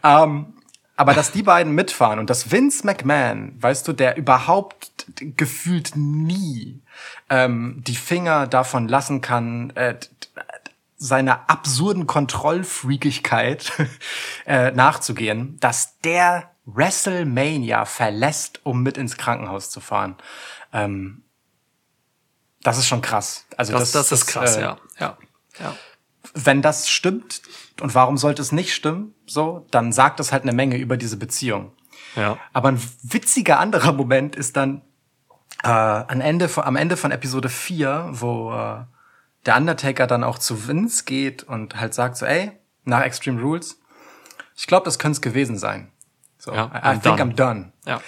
Ähm, 0.03 0.53
aber 0.97 1.13
dass 1.13 1.31
die 1.31 1.43
beiden 1.43 1.73
mitfahren 1.73 2.19
und 2.19 2.29
dass 2.29 2.51
Vince 2.51 2.85
McMahon, 2.85 3.55
weißt 3.61 3.87
du, 3.87 3.93
der 3.93 4.15
überhaupt 4.15 5.05
gefühlt 5.19 5.91
nie 5.95 6.81
ähm, 7.29 7.83
die 7.85 7.95
Finger 7.95 8.47
davon 8.47 8.87
lassen 8.87 9.19
kann, 9.21 9.71
äh, 9.71 9.95
seiner 10.97 11.49
absurden 11.49 12.07
Kontrollfreakigkeit 12.07 13.73
äh, 14.45 14.71
nachzugehen, 14.71 15.57
dass 15.59 15.99
der 15.99 16.51
WrestleMania 16.65 17.85
verlässt, 17.85 18.61
um 18.63 18.81
mit 18.81 18.97
ins 18.97 19.17
Krankenhaus 19.17 19.69
zu 19.69 19.81
fahren. 19.81 20.15
Ähm, 20.71 21.24
das 22.65 22.79
ist 22.79 22.87
schon 22.87 23.01
krass. 23.01 23.45
Also 23.57 23.73
Das, 23.73 23.91
das, 23.91 24.11
ist 24.11 24.25
krass, 24.25 24.57
äh, 24.57 24.61
ja. 24.61 24.77
ja. 24.99 25.17
ja. 25.59 25.75
Wenn 26.33 26.63
das 26.63 26.89
stimmt, 26.89 27.43
und 27.79 27.93
warum 27.93 28.17
sollte 28.17 28.41
es 28.41 28.51
nicht 28.51 28.73
stimmen, 28.73 29.13
so, 29.27 29.67
dann 29.69 29.93
sagt 29.93 30.19
das 30.19 30.31
halt 30.31 30.43
eine 30.43 30.51
Menge 30.51 30.77
über 30.77 30.97
diese 30.97 31.17
Beziehung. 31.17 31.73
Ja. 32.15 32.39
Aber 32.53 32.69
ein 32.69 32.81
witziger 33.03 33.59
anderer 33.59 33.91
Moment 33.93 34.35
ist 34.35 34.57
dann 34.57 34.81
äh, 35.63 35.67
am, 35.67 36.21
Ende 36.21 36.49
von, 36.49 36.63
am 36.63 36.75
Ende 36.75 36.97
von 36.97 37.11
Episode 37.11 37.49
4, 37.49 38.09
wo 38.13 38.51
äh, 38.51 38.83
der 39.45 39.57
Undertaker 39.57 40.07
dann 40.07 40.23
auch 40.23 40.39
zu 40.39 40.67
Vince 40.67 41.03
geht 41.05 41.43
und 41.43 41.79
halt 41.79 41.93
sagt 41.93 42.17
so, 42.17 42.25
ey, 42.25 42.51
nach 42.83 43.01
Extreme 43.01 43.39
Rules, 43.39 43.79
ich 44.55 44.65
glaube, 44.65 44.85
das 44.85 44.97
könnte 44.97 45.17
es 45.17 45.21
gewesen 45.21 45.59
sein. 45.59 45.91
So, 46.39 46.51
Ja, 46.51 46.71
I, 46.73 46.97
I 46.97 46.99
think 46.99 47.17
done. 47.17 47.21
I'm 47.21 47.35
done. 47.35 47.71
Ja. 47.85 48.01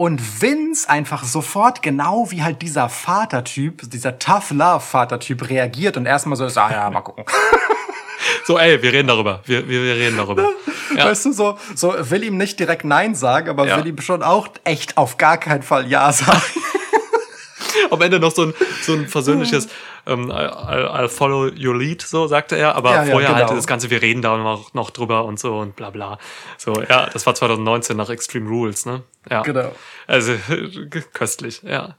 Und 0.00 0.40
Vince 0.40 0.88
einfach 0.88 1.24
sofort, 1.24 1.82
genau 1.82 2.30
wie 2.30 2.42
halt 2.42 2.62
dieser 2.62 2.88
Vatertyp, 2.88 3.82
dieser 3.90 4.18
Tough 4.18 4.50
Love 4.50 4.80
Vatertyp 4.80 5.50
reagiert 5.50 5.98
und 5.98 6.06
erstmal 6.06 6.38
so 6.38 6.46
ist, 6.46 6.56
ah 6.56 6.70
ja, 6.72 6.88
mal 6.88 7.02
gucken. 7.02 7.26
So, 8.46 8.58
ey, 8.58 8.82
wir 8.82 8.92
reden 8.94 9.08
darüber. 9.08 9.42
Wir, 9.44 9.68
wir, 9.68 9.82
wir 9.82 9.94
reden 9.96 10.16
darüber. 10.16 10.48
Ja. 10.96 11.04
Weißt 11.04 11.26
du, 11.26 11.32
so, 11.32 11.58
so 11.74 11.94
will 12.10 12.24
ihm 12.24 12.38
nicht 12.38 12.58
direkt 12.58 12.84
Nein 12.84 13.14
sagen, 13.14 13.50
aber 13.50 13.66
Ja. 13.66 13.76
will 13.76 13.86
ihm 13.86 14.00
schon 14.00 14.22
auch 14.22 14.48
echt 14.64 14.96
auf 14.96 15.18
gar 15.18 15.36
keinen 15.36 15.62
Fall 15.62 15.86
Ja 15.86 16.10
sagen. 16.12 16.40
Am 17.90 18.00
Ende 18.00 18.18
noch 18.18 18.32
so 18.32 18.46
ein, 18.46 18.54
so 18.82 18.94
ein 18.94 19.06
versöhnliches 19.06 19.68
ähm, 20.06 20.30
I'll, 20.30 20.88
I'll 20.88 21.08
follow 21.08 21.50
your 21.50 21.76
lead, 21.76 22.02
so 22.02 22.26
sagte 22.26 22.56
er. 22.56 22.74
Aber 22.76 22.90
Ja, 22.90 23.04
ja, 23.04 23.10
vorher 23.10 23.34
halt 23.34 23.46
genau. 23.46 23.56
das 23.56 23.66
Ganze, 23.66 23.90
wir 23.90 24.02
reden 24.02 24.22
da 24.22 24.36
noch, 24.36 24.74
noch 24.74 24.90
drüber 24.90 25.24
und 25.24 25.38
so 25.38 25.58
und 25.58 25.76
bla 25.76 25.90
bla. 25.90 26.18
So, 26.58 26.82
ja, 26.82 27.06
das 27.06 27.26
war 27.26 27.34
2019 27.34 27.96
nach 27.96 28.10
Extreme 28.10 28.48
Rules, 28.48 28.86
ne? 28.86 29.02
Ja. 29.30 29.42
Genau. 29.42 29.72
Also, 30.06 30.34
köstlich, 31.12 31.62
ja. 31.62 31.96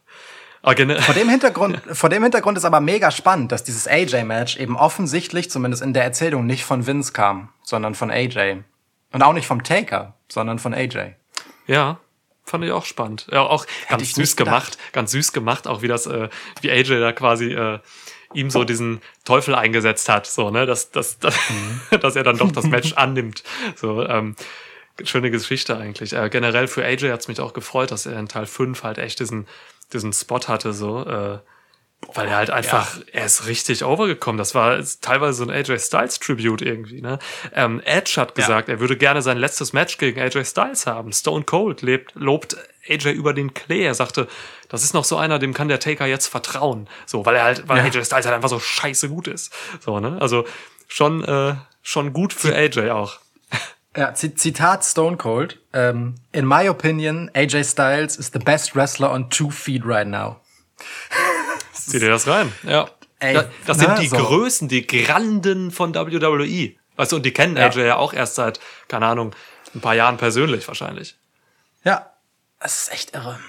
Vor 0.64 1.16
dem 1.16 1.30
Hintergrund, 1.30 1.82
vor 1.92 2.10
dem 2.10 2.22
Hintergrund 2.22 2.58
ist 2.58 2.66
aber 2.66 2.82
mega 2.82 3.10
spannend, 3.10 3.52
dass 3.52 3.64
dieses 3.64 3.88
AJ-Match 3.88 4.58
eben 4.58 4.78
offensichtlich, 4.78 5.50
zumindest 5.50 5.82
in 5.82 5.94
der 5.94 6.04
Erzählung, 6.04 6.46
nicht 6.46 6.66
von 6.66 6.86
Vince 6.86 7.14
kam, 7.14 7.50
sondern 7.64 7.96
von 7.96 8.12
AJ. 8.12 8.58
Und 9.12 9.24
auch 9.24 9.34
nicht 9.34 9.48
vom 9.48 9.64
Taker, 9.64 10.14
sondern 10.30 10.60
von 10.60 10.74
AJ. 10.74 11.16
Ja, 11.66 12.00
fand 12.52 12.64
ich 12.64 12.72
auch 12.72 12.86
spannend. 12.86 13.28
Ja, 13.32 13.42
auch 13.42 13.66
ganz 13.90 14.04
ich 14.04 14.14
süß 14.14 14.36
gemacht, 14.36 14.78
ganz 14.92 15.12
süß 15.12 15.34
gemacht, 15.34 15.68
auch 15.68 15.82
wie 15.82 15.88
das, 15.88 16.06
äh, 16.06 16.30
wie 16.62 16.70
AJ 16.70 17.00
da 17.00 17.12
quasi 17.12 17.54
äh, 17.54 17.80
ihm 18.34 18.50
so 18.50 18.64
diesen 18.64 19.02
Teufel 19.26 19.56
eingesetzt 19.56 20.08
hat, 20.08 20.28
so, 20.28 20.52
ne, 20.52 20.66
dass, 20.66 20.92
dass, 20.92 21.18
dass, 21.20 21.36
Mhm. 21.50 22.00
dass 22.00 22.16
er 22.16 22.24
dann 22.24 22.38
doch 22.38 22.52
das 22.52 22.66
Match 22.66 22.94
annimmt. 22.96 23.44
So, 23.76 24.06
ähm, 24.06 24.36
schöne 25.04 25.32
Geschichte 25.32 25.78
eigentlich. 25.78 26.14
Äh, 26.14 26.30
generell 26.30 26.68
für 26.68 26.86
AJ 26.86 27.12
hat's 27.12 27.28
mich 27.28 27.40
auch 27.42 27.54
gefreut, 27.54 27.92
dass 27.92 28.06
er 28.06 28.20
in 28.20 28.28
Teil 28.28 28.46
5 28.46 28.84
halt 28.84 28.98
echt 29.00 29.20
diesen, 29.20 29.48
diesen 29.94 30.14
Spot 30.14 30.40
hatte, 30.48 30.74
so, 30.74 31.06
äh, 31.06 31.40
weil 32.14 32.28
er 32.28 32.36
halt 32.36 32.50
einfach, 32.50 32.98
er 33.14 33.26
ist 33.26 33.46
richtig 33.48 33.84
overgekommen. 33.86 34.38
Das 34.38 34.54
war 34.56 34.80
teilweise 35.02 35.34
so 35.34 35.44
ein 35.44 35.50
AJ 35.52 35.80
Styles 35.80 36.20
Tribute 36.20 36.62
irgendwie. 36.62 37.02
Ne? 37.02 37.20
Ähm, 37.54 37.82
Edge 37.86 38.14
hat 38.18 38.36
gesagt, 38.36 38.70
er 38.70 38.80
würde 38.80 38.98
gerne 38.98 39.22
sein 39.22 39.38
letztes 39.38 39.72
Match 39.74 39.98
gegen 39.98 40.20
AJ 40.20 40.46
Styles 40.46 40.88
haben. 40.88 41.14
Stone 41.14 41.46
Cold 41.46 41.82
lebt, 41.82 42.14
lobt 42.16 42.58
AJ 42.90 43.12
über 43.12 43.34
den 43.34 43.54
Klee. 43.54 43.84
Er 43.84 43.94
sagte, 43.94 44.28
das 44.68 44.84
ist 44.84 44.94
noch 44.94 45.06
so 45.06 45.18
einer, 45.18 45.38
dem 45.40 45.54
kann 45.54 45.68
der 45.68 45.80
Taker 45.80 46.06
jetzt 46.06 46.28
vertrauen. 46.28 46.90
So, 47.06 47.26
weil 47.26 47.36
er 47.36 47.44
halt, 47.44 47.68
weil 47.70 47.78
Ja. 47.78 47.84
AJ 47.84 48.06
Styles 48.06 48.26
halt 48.26 48.36
einfach 48.36 48.50
so 48.50 48.60
scheiße 48.60 49.08
gut 49.08 49.28
ist. 49.28 49.54
So, 49.80 50.00
ne? 50.00 50.18
Also 50.20 50.46
schon, 50.88 51.24
äh, 51.24 51.56
schon 51.82 52.14
gut 52.14 52.34
für 52.34 52.54
AJ 52.56 52.90
auch. 52.90 53.20
Ja, 53.96 54.14
Zitat 54.14 54.86
Stone 54.86 55.18
Cold. 55.18 55.60
Ähm, 55.74 56.16
In 56.32 56.46
my 56.48 56.68
opinion, 56.70 57.30
AJ 57.34 57.64
Styles 57.66 58.16
is 58.18 58.32
the 58.34 58.40
best 58.40 58.76
wrestler 58.76 59.12
on 59.12 59.30
two 59.30 59.50
feet 59.52 59.84
right 59.86 60.08
now. 60.08 60.40
Zieh 61.88 62.00
dir 62.00 62.10
das 62.10 62.28
rein. 62.28 62.52
Ja. 62.64 62.90
Ey, 63.20 63.40
das 63.68 63.78
ne, 63.78 63.86
sind 63.86 64.00
die 64.00 64.08
so. 64.08 64.18
Größen, 64.18 64.68
die 64.68 64.86
Granden 64.86 65.72
von 65.72 65.94
WWE. 65.94 66.74
Weißt 66.96 67.12
du, 67.12 67.18
und 67.18 67.26
die 67.26 67.32
kennen 67.32 67.56
Ja. 67.56 67.68
AJ 67.68 67.86
ja 67.86 67.96
auch 67.98 68.14
erst 68.14 68.36
seit, 68.36 68.60
keine 68.88 69.06
Ahnung, 69.06 69.34
ein 69.76 69.82
paar 69.82 69.94
Jahren 69.96 70.18
persönlich 70.18 70.68
wahrscheinlich. 70.68 71.18
Ja, 71.84 72.12
das 72.60 72.84
ist 72.84 72.92
echt 72.94 73.16
irre. 73.16 73.40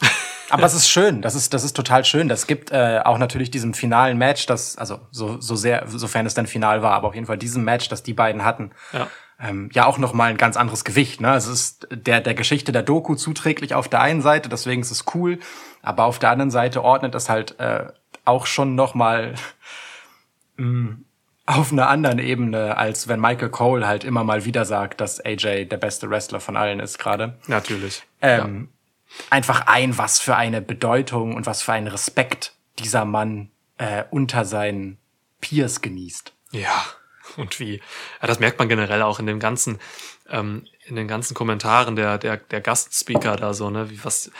Aber 0.50 0.64
es 0.64 0.74
ist 0.74 0.88
schön, 0.88 1.22
das 1.22 1.36
ist, 1.36 1.54
das 1.54 1.62
ist 1.62 1.76
total 1.76 2.04
schön. 2.04 2.28
Das 2.28 2.46
gibt 2.48 2.72
äh, 2.72 3.00
auch 3.04 3.18
natürlich 3.18 3.50
diesem 3.52 3.72
finalen 3.72 4.18
Match, 4.18 4.46
das, 4.46 4.76
also 4.76 5.00
so, 5.12 5.40
so 5.40 5.54
sehr, 5.54 5.84
sofern 5.86 6.26
es 6.26 6.34
dann 6.34 6.46
final 6.48 6.82
war, 6.82 6.92
aber 6.92 7.08
auf 7.08 7.14
jeden 7.14 7.26
Fall 7.26 7.38
diesem 7.38 7.62
Match, 7.62 7.88
das 7.88 8.02
die 8.02 8.14
beiden 8.14 8.44
hatten, 8.44 8.72
Ja. 8.92 9.06
Ähm, 9.40 9.70
ja 9.72 9.86
auch 9.86 9.98
nochmal 9.98 10.30
ein 10.30 10.36
ganz 10.36 10.56
anderes 10.56 10.84
Gewicht. 10.84 11.20
Ne? 11.20 11.34
Es 11.34 11.46
ist 11.46 11.88
der, 11.90 12.20
der 12.20 12.34
Geschichte 12.34 12.72
der 12.72 12.82
Doku 12.82 13.14
zuträglich 13.14 13.74
auf 13.74 13.88
der 13.88 14.00
einen 14.00 14.22
Seite, 14.22 14.48
deswegen 14.48 14.82
ist 14.82 14.90
es 14.90 15.04
cool, 15.14 15.38
aber 15.82 16.04
auf 16.04 16.18
der 16.18 16.30
anderen 16.30 16.50
Seite 16.50 16.82
ordnet 16.84 17.14
es 17.14 17.28
halt 17.28 17.58
äh, 17.58 17.86
auch 18.24 18.46
schon 18.46 18.74
noch 18.74 18.94
mal 18.94 19.34
mh, 20.56 20.96
auf 21.46 21.72
einer 21.72 21.88
anderen 21.88 22.18
Ebene, 22.18 22.76
als 22.76 23.08
wenn 23.08 23.20
Michael 23.20 23.48
Cole 23.48 23.86
halt 23.86 24.04
immer 24.04 24.22
mal 24.22 24.44
wieder 24.44 24.64
sagt, 24.64 25.00
dass 25.00 25.24
AJ 25.24 25.66
der 25.66 25.78
beste 25.78 26.08
Wrestler 26.08 26.38
von 26.38 26.56
allen 26.56 26.78
ist 26.78 26.98
gerade. 26.98 27.38
Natürlich. 27.48 28.04
Ähm, 28.20 28.68
Einfach 29.28 29.66
ein, 29.66 29.98
was 29.98 30.18
für 30.20 30.36
eine 30.36 30.60
Bedeutung 30.62 31.34
und 31.34 31.46
was 31.46 31.62
für 31.62 31.72
einen 31.72 31.88
Respekt 31.88 32.54
dieser 32.78 33.04
Mann 33.04 33.50
äh, 33.76 34.04
unter 34.10 34.44
seinen 34.44 34.98
Peers 35.40 35.80
genießt. 35.80 36.32
Ja, 36.52 36.84
und 37.36 37.60
wie. 37.60 37.80
Ja, 38.20 38.26
das 38.28 38.38
merkt 38.40 38.58
man 38.58 38.68
generell 38.68 39.02
auch 39.02 39.18
in 39.18 39.26
dem 39.26 39.40
ganzen, 39.40 39.78
ähm, 40.28 40.66
in 40.86 40.96
den 40.96 41.08
ganzen 41.08 41.34
Kommentaren 41.34 41.96
der, 41.96 42.18
der, 42.18 42.36
der 42.38 42.60
Gastspeaker 42.60 43.36
da 43.36 43.54
so, 43.54 43.70
ne, 43.70 43.90
wie 43.90 44.04
was, 44.04 44.30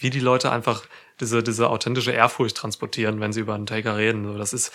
wie 0.00 0.10
die 0.10 0.20
Leute 0.20 0.50
einfach 0.50 0.82
diese, 1.20 1.42
diese 1.42 1.68
authentische 1.68 2.12
Ehrfurcht 2.12 2.56
transportieren, 2.56 3.20
wenn 3.20 3.32
sie 3.32 3.40
über 3.40 3.54
einen 3.54 3.66
Taker 3.66 3.96
reden. 3.96 4.24
So, 4.24 4.38
das 4.38 4.52
ist, 4.52 4.72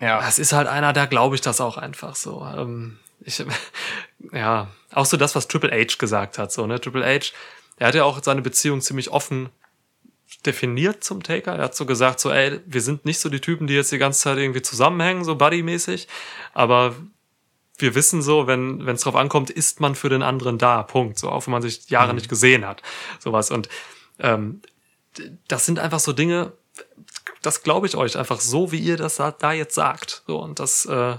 Ja. 0.00 0.20
das 0.20 0.38
ist 0.38 0.52
halt 0.52 0.68
einer, 0.68 0.92
da 0.92 1.06
glaube 1.06 1.34
ich 1.34 1.40
das 1.40 1.60
auch 1.60 1.76
einfach 1.76 2.14
so. 2.14 2.46
Ähm, 2.56 2.98
ich, 3.20 3.44
ja, 4.32 4.68
auch 4.92 5.06
so 5.06 5.16
das, 5.16 5.34
was 5.34 5.48
Triple 5.48 5.70
H 5.72 5.96
gesagt 5.98 6.38
hat, 6.38 6.52
so, 6.52 6.66
ne, 6.66 6.80
Triple 6.80 7.04
H, 7.04 7.32
er 7.78 7.88
hat 7.88 7.94
ja 7.94 8.04
auch 8.04 8.22
seine 8.22 8.42
Beziehung 8.42 8.80
ziemlich 8.80 9.10
offen 9.10 9.50
definiert 10.42 11.04
zum 11.04 11.22
Taker. 11.22 11.56
Er 11.56 11.64
hat 11.64 11.76
so 11.76 11.86
gesagt, 11.86 12.20
so, 12.20 12.30
ey, 12.30 12.60
wir 12.66 12.80
sind 12.80 13.04
nicht 13.04 13.20
so 13.20 13.28
die 13.28 13.40
Typen, 13.40 13.66
die 13.66 13.74
jetzt 13.74 13.92
die 13.92 13.98
ganze 13.98 14.20
Zeit 14.20 14.38
irgendwie 14.38 14.62
zusammenhängen, 14.62 15.24
so 15.24 15.36
buddymäßig, 15.36 16.08
aber 16.52 16.94
wir 17.76 17.94
wissen 17.94 18.22
so, 18.22 18.46
wenn 18.46 18.86
es 18.86 19.02
drauf 19.02 19.16
ankommt, 19.16 19.50
ist 19.50 19.80
man 19.80 19.94
für 19.94 20.08
den 20.08 20.22
anderen 20.22 20.58
da. 20.58 20.82
Punkt. 20.82 21.18
So, 21.18 21.28
auch 21.28 21.46
wenn 21.46 21.52
man 21.52 21.62
sich 21.62 21.90
Jahre 21.90 22.14
nicht 22.14 22.28
gesehen 22.28 22.64
hat, 22.64 22.82
sowas. 23.18 23.50
Und 23.50 23.68
ähm, 24.20 24.62
das 25.48 25.66
sind 25.66 25.78
einfach 25.78 25.98
so 25.98 26.12
Dinge. 26.12 26.52
Das 27.42 27.62
glaube 27.62 27.86
ich 27.86 27.96
euch 27.96 28.16
einfach 28.16 28.40
so, 28.40 28.70
wie 28.70 28.78
ihr 28.78 28.96
das 28.96 29.16
da, 29.16 29.32
da 29.32 29.52
jetzt 29.52 29.74
sagt. 29.74 30.22
So 30.26 30.40
und 30.40 30.60
das, 30.60 30.86
äh, 30.86 31.16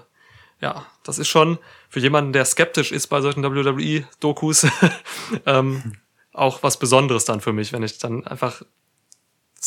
ja, 0.62 0.86
das 1.04 1.20
ist 1.20 1.28
schon 1.28 1.60
für 1.90 2.00
jemanden, 2.00 2.34
der 2.34 2.46
skeptisch 2.46 2.92
ist 2.92 3.08
bei 3.08 3.22
solchen 3.22 3.44
WWE-Dokus, 3.44 4.68
ähm, 5.46 5.98
auch 6.34 6.64
was 6.64 6.80
Besonderes 6.80 7.26
dann 7.26 7.42
für 7.42 7.54
mich, 7.54 7.74
wenn 7.74 7.84
ich 7.84 7.98
dann 7.98 8.26
einfach 8.26 8.62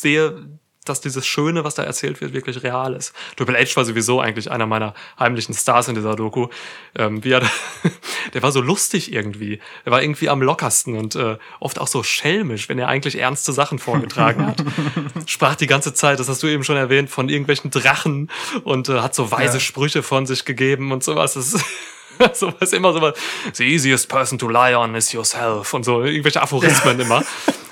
sehe, 0.00 0.48
dass 0.88 1.00
dieses 1.00 1.26
Schöne, 1.26 1.64
was 1.64 1.74
da 1.74 1.82
erzählt 1.82 2.20
wird, 2.20 2.32
wirklich 2.32 2.62
real 2.62 2.94
ist. 2.94 3.12
Triple 3.36 3.58
H 3.58 3.76
war 3.76 3.84
sowieso 3.84 4.20
eigentlich 4.20 4.50
einer 4.50 4.66
meiner 4.66 4.94
heimlichen 5.18 5.54
Stars 5.54 5.88
in 5.88 5.94
dieser 5.94 6.16
Doku. 6.16 6.48
Ähm, 6.96 7.22
wie 7.24 7.32
er, 7.32 7.42
der 8.34 8.42
war 8.42 8.52
so 8.52 8.60
lustig 8.60 9.12
irgendwie. 9.12 9.60
Er 9.84 9.92
war 9.92 10.02
irgendwie 10.02 10.28
am 10.28 10.42
lockersten 10.42 10.96
und 10.96 11.14
äh, 11.16 11.36
oft 11.60 11.78
auch 11.78 11.88
so 11.88 12.02
schelmisch, 12.02 12.68
wenn 12.68 12.78
er 12.78 12.88
eigentlich 12.88 13.18
ernste 13.18 13.52
Sachen 13.52 13.78
vorgetragen 13.78 14.46
hat. 14.46 14.64
Sprach 15.26 15.56
die 15.56 15.66
ganze 15.66 15.94
Zeit, 15.94 16.20
das 16.20 16.28
hast 16.28 16.42
du 16.42 16.46
eben 16.46 16.64
schon 16.64 16.76
erwähnt, 16.76 17.10
von 17.10 17.28
irgendwelchen 17.28 17.70
Drachen 17.70 18.30
und 18.64 18.88
äh, 18.88 19.00
hat 19.00 19.14
so 19.14 19.30
weise 19.30 19.54
Ja. 19.54 19.60
Sprüche 19.60 20.02
von 20.02 20.26
sich 20.26 20.44
gegeben 20.44 20.92
und 20.92 21.04
sowas. 21.04 21.34
Das 21.34 21.52
ist 21.52 21.64
sowas 22.34 22.72
immer 22.72 22.92
sowas. 22.92 23.14
The 23.52 23.64
easiest 23.64 24.08
person 24.08 24.38
to 24.38 24.48
lie 24.48 24.76
on 24.76 24.94
is 24.94 25.12
yourself 25.12 25.74
und 25.74 25.84
so 25.84 26.02
irgendwelche 26.02 26.40
Aphorismen 26.40 26.98
immer. 27.00 27.22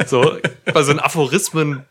So 0.06 0.36
bei 0.72 0.82
so 0.82 0.90
einen 0.90 1.00
Aphorismen 1.00 1.86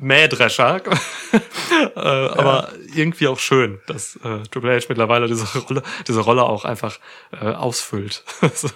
Mähdrescher. 0.00 0.80
äh, 1.32 1.98
aber 1.98 2.68
irgendwie 2.94 3.28
auch 3.28 3.38
schön, 3.38 3.80
dass 3.86 4.16
äh, 4.16 4.42
Triple 4.50 4.76
H 4.76 4.86
mittlerweile 4.88 5.26
diese 5.26 5.46
Rolle, 5.58 5.82
diese 6.06 6.20
Rolle 6.20 6.42
auch 6.42 6.64
einfach 6.64 6.98
äh, 7.32 7.46
ausfüllt. 7.46 8.22
so. 8.54 8.68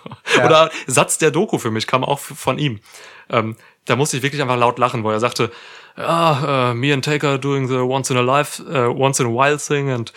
Oder 0.44 0.70
Satz 0.86 1.18
der 1.18 1.30
Doku 1.30 1.58
für 1.58 1.70
mich 1.70 1.86
kam 1.86 2.04
auch 2.04 2.18
von 2.18 2.58
ihm. 2.58 2.80
Ähm, 3.28 3.56
da 3.86 3.96
musste 3.96 4.16
ich 4.16 4.22
wirklich 4.22 4.42
einfach 4.42 4.58
laut 4.58 4.78
lachen, 4.78 5.04
wo 5.04 5.10
er 5.10 5.20
sagte, 5.20 5.50
ja, 5.96 6.70
uh, 6.70 6.74
me 6.74 6.92
and 6.92 7.04
Taker 7.04 7.38
doing 7.38 7.68
the 7.68 7.78
once 7.78 8.10
in 8.10 8.16
a 8.16 8.22
life, 8.22 8.62
uh, 8.62 8.88
once 8.88 9.20
in 9.20 9.26
a 9.26 9.30
while 9.30 9.58
thing 9.58 9.90
and 9.90 10.12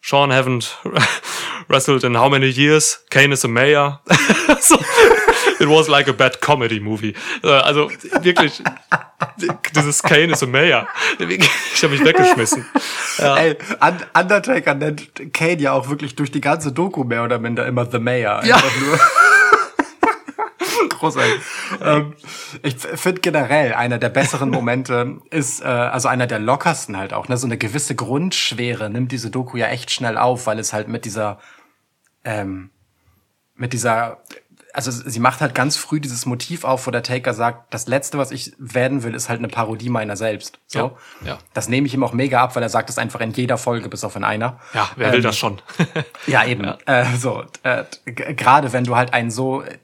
Sean 0.00 0.30
haven't 0.30 0.76
wrestled 1.68 2.04
in 2.04 2.14
how 2.14 2.28
many 2.28 2.46
years? 2.46 3.00
Kane 3.10 3.32
is 3.32 3.44
a 3.44 3.48
mayor. 3.48 3.98
so, 4.60 4.78
it 5.60 5.68
was 5.68 5.88
like 5.88 6.08
a 6.08 6.12
bad 6.12 6.40
comedy 6.40 6.80
movie. 6.80 7.14
Äh, 7.42 7.48
Also 7.48 7.90
wirklich, 8.22 8.62
dieses 9.74 10.02
Kane 10.02 10.32
is 10.32 10.42
a 10.42 10.46
mayor. 10.46 10.86
Ich 11.18 11.82
habe 11.82 11.94
mich 11.94 12.04
weggeschmissen. 12.04 12.64
Ja. 13.18 13.36
Ey, 13.36 13.56
Un 13.82 13.96
Undertaker 14.20 14.74
nennt 14.74 15.32
Kane 15.32 15.60
ja 15.60 15.72
auch 15.72 15.88
wirklich 15.88 16.14
durch 16.16 16.30
die 16.30 16.40
ganze 16.40 16.72
Doku 16.72 17.04
mehr 17.04 17.24
oder 17.24 17.38
minder 17.38 17.66
immer 17.66 17.86
The 17.90 17.98
Mayor. 17.98 18.44
Ja. 18.44 18.62
Großartig. 20.88 21.40
ähm, 21.82 22.14
ich 22.62 22.76
finde 22.76 23.20
generell 23.20 23.74
einer 23.74 23.98
der 23.98 24.08
besseren 24.08 24.50
Momente 24.50 25.18
ist, 25.30 25.60
äh, 25.62 25.66
also 25.66 26.08
einer 26.08 26.26
der 26.26 26.38
lockersten 26.38 26.96
halt 26.96 27.12
auch, 27.12 27.28
ne? 27.28 27.36
So 27.36 27.46
eine 27.46 27.58
gewisse 27.58 27.94
Grundschwere 27.94 28.88
nimmt 28.90 29.12
diese 29.12 29.30
Doku 29.30 29.56
ja 29.56 29.66
echt 29.68 29.90
schnell 29.90 30.16
auf, 30.18 30.46
weil 30.46 30.58
es 30.58 30.72
halt 30.72 30.88
mit 30.88 31.04
dieser, 31.04 31.38
ähm, 32.24 32.70
mit 33.54 33.72
dieser, 33.72 34.18
also 34.76 34.90
sie 34.90 35.20
macht 35.20 35.40
halt 35.40 35.54
ganz 35.54 35.78
früh 35.78 36.00
dieses 36.00 36.26
Motiv 36.26 36.64
auf, 36.64 36.86
wo 36.86 36.90
der 36.90 37.02
Taker 37.02 37.32
sagt, 37.32 37.72
das 37.72 37.86
Letzte, 37.86 38.18
was 38.18 38.30
ich 38.30 38.52
werden 38.58 39.02
will, 39.02 39.14
ist 39.14 39.30
halt 39.30 39.38
eine 39.38 39.48
Parodie 39.48 39.88
meiner 39.88 40.16
selbst. 40.16 40.58
So. 40.66 40.98
Ja, 41.22 41.28
ja. 41.28 41.38
Das 41.54 41.68
nehme 41.68 41.86
ich 41.86 41.94
ihm 41.94 42.04
auch 42.04 42.12
mega 42.12 42.42
ab, 42.42 42.56
weil 42.56 42.62
er 42.62 42.68
sagt 42.68 42.90
es 42.90 42.98
einfach 42.98 43.20
in 43.20 43.30
jeder 43.32 43.56
Folge, 43.56 43.88
bis 43.88 44.04
auf 44.04 44.16
in 44.16 44.24
einer. 44.24 44.60
Ja, 44.74 44.90
wer 44.96 45.12
will 45.12 45.22
das 45.22 45.38
schon? 45.38 45.62
Ja, 46.26 46.44
eben. 46.44 46.64
Äh, 46.86 47.16
so, 47.16 47.44
äh, 47.62 47.84
gerade 48.04 48.72
wenn 48.72 48.84
du 48.84 48.96
halt 48.96 49.14
einen 49.14 49.30
so 49.30 49.62
äh, 49.62 49.78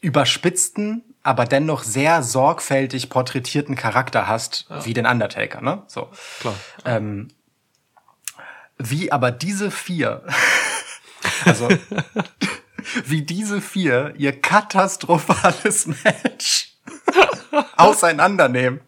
überspitzten, 0.00 1.02
aber 1.22 1.44
dennoch 1.44 1.82
sehr 1.82 2.22
sorgfältig 2.22 3.10
porträtierten 3.10 3.74
Charakter 3.74 4.26
hast, 4.26 4.66
wie 4.84 4.94
den 4.94 5.04
Undertaker, 5.04 5.60
ne? 5.60 5.82
So. 5.86 6.08
Klar. 6.40 6.54
Ähm, 6.86 7.28
wie 8.78 9.12
aber 9.12 9.30
diese 9.30 9.70
vier, 9.70 10.22
also 11.44 11.68
wie 13.04 13.22
diese 13.22 13.60
vier 13.60 14.14
ihr 14.16 14.40
katastrophales 14.40 15.86
Match 16.04 16.72
auseinandernehmen. 17.76 18.80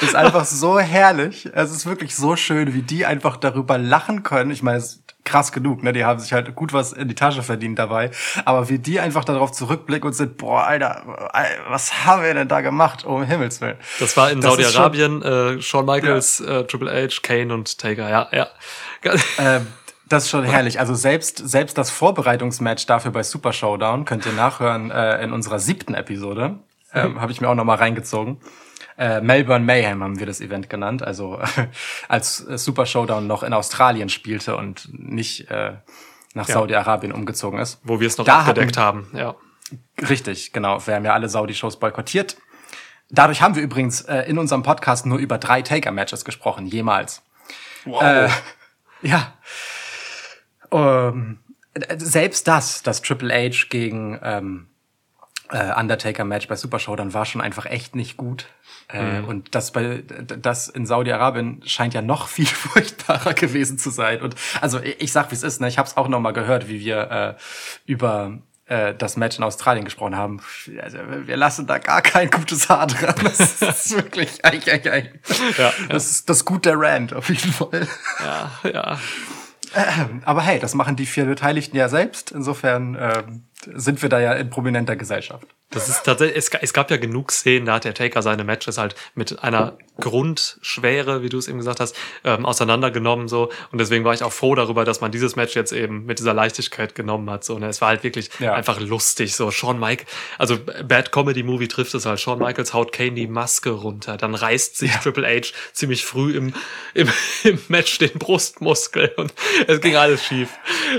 Ist 0.00 0.16
einfach 0.16 0.44
so 0.44 0.80
herrlich. 0.80 1.48
Es 1.52 1.70
ist 1.70 1.86
wirklich 1.86 2.16
so 2.16 2.34
schön, 2.34 2.74
wie 2.74 2.82
die 2.82 3.06
einfach 3.06 3.36
darüber 3.36 3.78
lachen 3.78 4.22
können. 4.22 4.50
Ich 4.50 4.62
meine, 4.62 4.78
es 4.78 4.84
ist 4.94 5.04
krass 5.24 5.52
genug, 5.52 5.82
ne? 5.82 5.92
Die 5.92 6.04
haben 6.04 6.18
sich 6.20 6.32
halt 6.32 6.54
gut 6.54 6.72
was 6.72 6.92
in 6.92 7.08
die 7.08 7.14
Tasche 7.14 7.42
verdient 7.42 7.78
dabei. 7.78 8.10
Aber 8.44 8.68
wie 8.68 8.78
die 8.78 9.00
einfach 9.00 9.24
darauf 9.24 9.52
zurückblicken 9.52 10.06
und 10.08 10.12
sind, 10.12 10.36
boah, 10.36 10.64
Alter, 10.64 11.02
was 11.68 12.04
haben 12.04 12.22
wir 12.22 12.34
denn 12.34 12.48
da 12.48 12.60
gemacht? 12.60 13.04
Um 13.04 13.24
Himmels 13.24 13.60
Willen. 13.60 13.76
Das 14.00 14.16
war 14.16 14.30
in 14.30 14.42
Saudi-Arabien, 14.42 15.22
äh, 15.22 15.62
Shawn 15.62 15.86
Michaels, 15.86 16.40
äh, 16.40 16.64
Triple 16.64 16.90
H, 16.90 17.20
Kane 17.22 17.54
und 17.54 17.78
Taker. 17.78 18.08
Ja, 18.08 18.28
ja. 18.32 18.48
Ähm, 19.38 19.66
das 20.08 20.24
ist 20.24 20.30
schon 20.30 20.44
herrlich. 20.44 20.80
Also 20.80 20.94
selbst, 20.94 21.38
selbst 21.48 21.78
das 21.78 21.90
Vorbereitungsmatch 21.90 22.86
dafür 22.86 23.10
bei 23.10 23.22
Super 23.22 23.52
Showdown 23.52 24.04
könnt 24.04 24.26
ihr 24.26 24.32
nachhören 24.32 24.90
äh, 24.90 25.22
in 25.22 25.32
unserer 25.32 25.58
siebten 25.58 25.94
Episode. 25.94 26.58
Ähm, 26.92 27.20
Habe 27.20 27.32
ich 27.32 27.40
mir 27.40 27.48
auch 27.48 27.54
noch 27.54 27.64
mal 27.64 27.76
reingezogen. 27.76 28.40
Äh, 28.96 29.20
Melbourne 29.20 29.64
Mayhem 29.64 30.02
haben 30.04 30.18
wir 30.20 30.26
das 30.26 30.40
Event 30.40 30.70
genannt. 30.70 31.02
Also 31.02 31.40
als 32.08 32.46
äh, 32.46 32.58
Super 32.58 32.86
Showdown 32.86 33.26
noch 33.26 33.42
in 33.42 33.52
Australien 33.52 34.08
spielte 34.08 34.56
und 34.56 34.88
nicht 34.92 35.50
äh, 35.50 35.72
nach 36.34 36.48
Ja. 36.48 36.54
Saudi-Arabien 36.54 37.12
umgezogen 37.12 37.58
ist. 37.58 37.80
Wo 37.82 37.98
wir 38.00 38.06
es 38.06 38.18
noch 38.18 38.24
Da 38.24 38.40
abgedeckt 38.40 38.76
haben. 38.76 39.08
Ja. 39.14 39.34
Richtig, 40.08 40.52
genau. 40.52 40.86
Wir 40.86 40.94
haben 40.94 41.04
ja 41.04 41.14
alle 41.14 41.28
Saudi-Shows 41.28 41.78
boykottiert. 41.78 42.36
Dadurch 43.10 43.42
haben 43.42 43.54
wir 43.54 43.62
übrigens 43.62 44.02
äh, 44.02 44.22
in 44.22 44.38
unserem 44.38 44.62
Podcast 44.62 45.06
nur 45.06 45.18
über 45.18 45.38
drei 45.38 45.62
Taker-Matches 45.62 46.24
gesprochen, 46.24 46.66
jemals. 46.66 47.22
Wow. 47.84 48.02
Äh, 48.02 48.28
ja. 49.02 49.34
Ähm, 50.74 51.38
äh, 51.74 51.96
selbst 51.98 52.46
das, 52.48 52.82
das 52.82 53.02
Triple 53.02 53.32
H 53.32 53.66
gegen 53.70 54.18
ähm, 54.22 54.66
äh, 55.50 55.72
Undertaker-Match 55.78 56.48
bei 56.48 56.56
Super 56.56 56.78
Show, 56.78 56.96
dann 56.96 57.12
war 57.14 57.24
schon 57.26 57.40
einfach 57.40 57.66
echt 57.66 57.94
nicht 57.94 58.16
gut. 58.16 58.46
Äh, 58.88 59.20
Und 59.20 59.54
das 59.54 59.72
bei 59.72 60.02
das 60.06 60.68
in 60.68 60.84
Saudi-Arabien 60.86 61.62
scheint 61.66 61.94
ja 61.94 62.02
noch 62.02 62.28
viel 62.28 62.46
furchtbarer 62.46 63.34
gewesen 63.34 63.78
zu 63.78 63.90
sein. 63.90 64.20
Und 64.22 64.34
also 64.60 64.80
ich, 64.80 65.00
ich 65.00 65.12
sag, 65.12 65.30
wie 65.30 65.34
es 65.34 65.42
ist. 65.42 65.60
Ne? 65.60 65.68
Ich 65.68 65.78
habe 65.78 65.88
es 65.88 65.96
auch 65.96 66.08
noch 66.08 66.20
mal 66.20 66.32
gehört, 66.32 66.68
wie 66.68 66.80
wir 66.80 67.10
äh, 67.10 67.34
über 67.86 68.38
äh, 68.66 68.94
das 68.94 69.16
Match 69.16 69.36
in 69.38 69.44
Australien 69.44 69.84
gesprochen 69.84 70.16
haben. 70.16 70.40
Also, 70.82 70.98
wir 71.26 71.36
lassen 71.36 71.66
da 71.66 71.78
gar 71.78 72.00
kein 72.02 72.30
gutes 72.30 72.68
Haar 72.70 72.86
dran. 72.86 73.14
Das 73.22 73.60
ist 73.62 73.90
wirklich, 73.96 74.44
ei, 74.44 74.60
ei, 74.66 74.90
ei. 74.90 75.12
Ja, 75.58 75.72
Das 75.88 76.10
ist 76.10 76.28
das 76.30 76.44
Gut 76.46 76.64
der 76.64 76.78
Rand 76.78 77.12
auf 77.14 77.28
jeden 77.28 77.52
Fall. 77.52 77.86
ja, 78.24 78.50
ja. 78.70 78.98
Aber 80.24 80.42
hey, 80.42 80.58
das 80.58 80.74
machen 80.74 80.96
die 80.96 81.06
vier 81.06 81.24
Beteiligten 81.24 81.76
ja 81.76 81.88
selbst. 81.88 82.32
Insofern 82.32 82.96
ähm, 82.98 83.42
sind 83.74 84.02
wir 84.02 84.08
da 84.08 84.20
ja 84.20 84.32
in 84.34 84.50
prominenter 84.50 84.96
Gesellschaft. 84.96 85.46
Das 85.74 85.88
ist 85.88 86.02
tatsächlich, 86.04 86.36
es, 86.36 86.50
es 86.60 86.72
gab 86.72 86.90
ja 86.90 86.96
genug 86.96 87.32
Szenen, 87.32 87.66
da 87.66 87.74
hat 87.74 87.84
der 87.84 87.94
Taker 87.94 88.22
seine 88.22 88.44
Matches 88.44 88.78
halt 88.78 88.94
mit 89.14 89.42
einer 89.42 89.76
Grundschwere, 90.00 91.22
wie 91.22 91.28
du 91.28 91.38
es 91.38 91.48
eben 91.48 91.58
gesagt 91.58 91.80
hast, 91.80 91.94
ähm, 92.24 92.46
auseinandergenommen 92.46 93.28
so. 93.28 93.50
Und 93.72 93.78
deswegen 93.80 94.04
war 94.04 94.14
ich 94.14 94.22
auch 94.22 94.32
froh 94.32 94.54
darüber, 94.54 94.84
dass 94.84 95.00
man 95.00 95.12
dieses 95.12 95.36
Match 95.36 95.54
jetzt 95.54 95.72
eben 95.72 96.06
mit 96.06 96.18
dieser 96.18 96.34
Leichtigkeit 96.34 96.94
genommen 96.94 97.28
hat. 97.30 97.44
So, 97.44 97.58
ne? 97.58 97.68
Es 97.68 97.80
war 97.80 97.88
halt 97.88 98.02
wirklich 98.02 98.30
Ja. 98.38 98.54
einfach 98.54 98.80
lustig. 98.80 99.34
So, 99.36 99.50
Shawn 99.50 99.78
Mike, 99.78 100.06
also 100.38 100.58
Bad 100.84 101.12
Comedy 101.12 101.42
Movie 101.42 101.68
trifft 101.68 101.94
es 101.94 102.06
halt. 102.06 102.20
Shawn 102.20 102.38
Michaels 102.38 102.72
haut 102.74 102.92
Kane 102.92 103.12
die 103.12 103.26
Maske 103.26 103.70
runter, 103.70 104.16
dann 104.16 104.34
reißt 104.34 104.76
sich 104.76 104.92
Triple 104.96 105.26
H 105.26 105.52
ziemlich 105.72 106.04
früh 106.04 106.36
im, 106.36 106.54
im, 106.94 107.08
im 107.44 107.58
Match 107.68 107.98
den 107.98 108.12
Brustmuskel 108.18 109.12
und 109.16 109.32
es 109.66 109.80
ging 109.80 109.96
alles 109.96 110.24
schief. 110.24 110.48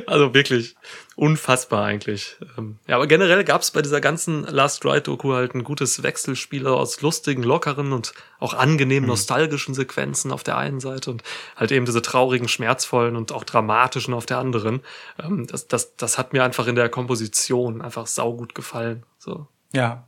Also 0.07 0.33
wirklich 0.33 0.75
unfassbar 1.15 1.85
eigentlich. 1.85 2.37
Ähm, 2.57 2.77
Ja, 2.87 2.95
aber 2.97 3.07
generell 3.07 3.43
gab 3.43 3.61
es 3.61 3.71
bei 3.71 3.81
dieser 3.81 4.01
ganzen 4.01 4.43
Last 4.43 4.83
Ride-Doku 4.85 5.33
halt 5.33 5.55
ein 5.55 5.63
gutes 5.63 6.03
Wechselspiel 6.03 6.67
aus 6.67 7.01
lustigen, 7.01 7.43
lockeren 7.43 7.93
und 7.93 8.13
auch 8.39 8.53
angenehm 8.53 9.05
nostalgischen 9.05 9.73
Sequenzen 9.73 10.31
auf 10.31 10.43
der 10.43 10.57
einen 10.57 10.79
Seite 10.79 11.11
und 11.11 11.23
halt 11.55 11.71
eben 11.71 11.85
diese 11.85 12.01
traurigen, 12.01 12.47
schmerzvollen 12.47 13.15
und 13.15 13.31
auch 13.31 13.43
dramatischen 13.45 14.13
auf 14.13 14.25
der 14.25 14.39
anderen. 14.39 14.81
Ähm, 15.23 15.47
Das, 15.47 15.67
das, 15.67 15.95
das 15.95 16.17
hat 16.17 16.33
mir 16.33 16.43
einfach 16.43 16.67
in 16.67 16.75
der 16.75 16.89
Komposition 16.89 17.81
einfach 17.81 18.07
saugut 18.07 18.53
gefallen. 18.55 19.03
So. 19.17 19.47
Ja. 19.73 20.07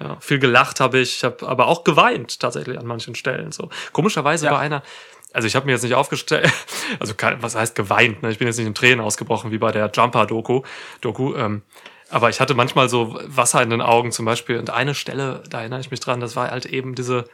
Ja, 0.00 0.16
viel 0.20 0.38
gelacht 0.38 0.78
habe 0.78 1.00
ich, 1.00 1.24
habe 1.24 1.46
aber 1.48 1.66
auch 1.66 1.82
geweint 1.82 2.38
tatsächlich 2.38 2.78
an 2.78 2.86
manchen 2.86 3.16
Stellen. 3.16 3.50
So 3.50 3.68
komischerweise 3.92 4.46
Ja. 4.46 4.52
war 4.52 4.60
einer, 4.60 4.84
also 5.32 5.46
ich 5.46 5.54
habe 5.56 5.66
mir 5.66 5.72
jetzt 5.72 5.82
nicht 5.82 5.94
aufgestellt, 5.94 6.50
also 7.00 7.14
was 7.40 7.54
heißt 7.54 7.74
geweint? 7.74 8.22
Ne? 8.22 8.30
Ich 8.30 8.38
bin 8.38 8.46
jetzt 8.46 8.58
nicht 8.58 8.66
in 8.66 8.74
Tränen 8.74 9.00
ausgebrochen 9.00 9.50
wie 9.50 9.58
bei 9.58 9.72
der 9.72 9.90
Jumper-Doku, 9.92 10.62
Doku. 11.00 11.34
Ähm, 11.34 11.62
aber 12.10 12.30
ich 12.30 12.40
hatte 12.40 12.54
manchmal 12.54 12.88
so 12.88 13.18
Wasser 13.26 13.62
in 13.62 13.70
den 13.70 13.82
Augen 13.82 14.12
zum 14.12 14.24
Beispiel. 14.24 14.58
Und 14.58 14.70
eine 14.70 14.94
Stelle, 14.94 15.42
da 15.50 15.60
erinnere 15.60 15.80
ich 15.80 15.90
mich 15.90 16.00
dran, 16.00 16.20
das 16.20 16.36
war 16.36 16.50
halt 16.50 16.64
eben 16.66 16.94
diese, 16.94 17.26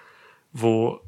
wo 0.53 1.01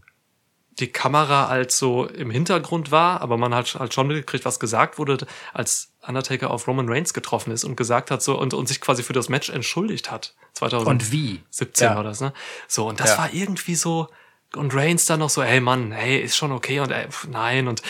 die 0.79 0.93
Kamera 0.93 1.47
als 1.47 1.79
so 1.79 2.05
im 2.07 2.31
Hintergrund 2.31 2.91
war, 2.91 3.23
aber 3.23 3.39
man 3.39 3.55
hat 3.55 3.75
halt 3.77 3.95
schon 3.95 4.09
mitgekriegt, 4.09 4.45
was 4.45 4.61
gesagt 4.61 4.99
wurde, 4.99 5.27
als 5.55 5.91
Undertaker 6.07 6.51
auf 6.51 6.69
Roman 6.69 6.89
Reigns 6.89 7.15
getroffen 7.15 7.51
ist 7.51 7.65
und 7.65 7.77
gesagt 7.77 8.11
hat 8.11 8.23
so 8.23 8.39
und, 8.39 8.53
und 8.53 8.69
sich 8.69 8.81
quasi 8.81 9.03
für 9.03 9.15
das 9.15 9.29
Match 9.31 9.49
entschuldigt 9.49 10.11
hat. 10.11 10.35
2000. 10.53 10.89
Und 10.89 11.13
wie? 11.13 11.43
17 11.51 11.89
Ja. 11.89 11.97
war 11.97 12.05
das, 12.05 12.21
ne? 12.21 12.33
So, 12.69 12.87
und 12.87 13.01
das 13.01 13.11
Ja. 13.13 13.19
war 13.19 13.33
irgendwie 13.33 13.75
so, 13.75 14.09
und 14.57 14.75
Reigns 14.75 15.07
dann 15.07 15.21
noch 15.21 15.31
so, 15.31 15.43
hey 15.43 15.61
Mann, 15.61 15.93
hey, 15.93 16.19
ist 16.21 16.37
schon 16.37 16.53
okay 16.53 16.81
und 16.81 16.91
ey, 16.91 17.09
pf, 17.09 17.29
nein, 17.29 17.69
und 17.69 17.83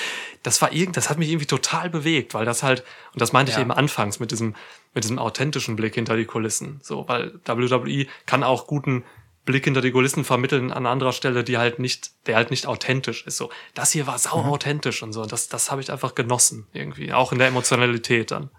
das 0.43 0.61
war 0.63 0.73
irgend, 0.73 0.97
das 0.97 1.11
hat 1.11 1.19
mich 1.19 1.29
irgendwie 1.31 1.47
total 1.47 1.91
bewegt, 1.91 2.35
weil 2.35 2.45
das 2.45 2.63
halt, 2.63 2.85
und 3.13 3.21
das 3.21 3.33
meinte 3.33 3.53
Ja. 3.53 3.59
ich 3.59 3.63
eben 3.63 3.73
anfangs 3.73 4.21
mit 4.21 4.31
diesem, 4.31 4.55
mit 4.95 5.05
diesem 5.05 5.19
authentischen 5.19 5.77
Blick 5.77 5.95
hinter 5.95 6.17
die 6.17 6.25
Kulissen, 6.25 6.81
so, 6.83 7.09
weil 7.09 7.35
WWE 7.45 8.07
kann 8.27 8.43
auch 8.43 8.67
guten 8.67 9.05
Blick 9.45 9.65
hinter 9.65 9.81
die 9.81 9.93
Kulissen 9.93 10.25
vermitteln 10.25 10.73
an 10.73 10.87
anderer 10.87 11.13
Stelle, 11.13 11.45
die 11.45 11.57
halt 11.59 11.79
nicht, 11.79 12.11
der 12.27 12.35
halt 12.37 12.51
nicht 12.51 12.67
authentisch 12.67 13.25
ist, 13.27 13.37
so. 13.37 13.51
Das 13.75 13.93
hier 13.93 14.07
war 14.09 14.19
sau 14.19 14.43
Mhm. 14.43 14.51
authentisch 14.51 15.03
und 15.03 15.13
so, 15.13 15.23
und 15.23 15.31
das, 15.33 15.49
das 15.49 15.71
habe 15.71 15.81
ich 15.81 15.93
einfach 15.93 16.15
genossen, 16.15 16.67
irgendwie, 16.73 17.13
auch 17.13 17.31
in 17.33 17.39
der 17.39 17.49
Emotionalität 17.49 18.31
dann. 18.33 18.51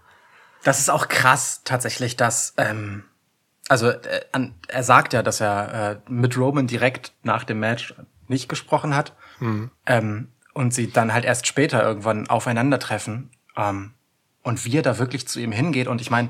Das 0.63 0.79
ist 0.79 0.89
auch 0.89 1.07
krass 1.07 1.61
tatsächlich, 1.65 2.15
dass 2.17 2.53
ähm, 2.57 3.03
also 3.67 3.89
äh, 3.89 4.21
an, 4.31 4.55
er 4.67 4.83
sagt 4.83 5.13
ja, 5.13 5.23
dass 5.23 5.41
er 5.41 6.01
äh, 6.07 6.11
mit 6.11 6.37
Roman 6.37 6.67
direkt 6.67 7.13
nach 7.23 7.43
dem 7.43 7.59
Match 7.59 7.93
nicht 8.27 8.49
gesprochen 8.49 8.95
hat 8.95 9.13
ähm, 9.85 10.31
und 10.53 10.73
sie 10.73 10.91
dann 10.91 11.13
halt 11.13 11.25
erst 11.25 11.47
später 11.47 11.83
irgendwann 11.83 12.29
aufeinandertreffen 12.29 13.31
ähm, 13.55 13.93
und 14.43 14.65
wie 14.65 14.77
er 14.77 14.81
da 14.81 14.97
wirklich 14.97 15.27
zu 15.27 15.39
ihm 15.39 15.51
hingeht 15.51 15.87
und 15.87 16.01
ich 16.01 16.09
meine, 16.09 16.29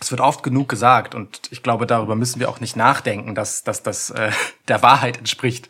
es 0.00 0.10
wird 0.10 0.20
oft 0.20 0.42
genug 0.42 0.68
gesagt 0.68 1.14
und 1.14 1.48
ich 1.50 1.62
glaube, 1.62 1.86
darüber 1.86 2.14
müssen 2.14 2.40
wir 2.40 2.48
auch 2.48 2.60
nicht 2.60 2.76
nachdenken, 2.76 3.34
dass, 3.34 3.64
dass 3.64 3.82
das 3.82 4.10
äh, 4.10 4.30
der 4.68 4.82
Wahrheit 4.82 5.18
entspricht, 5.18 5.68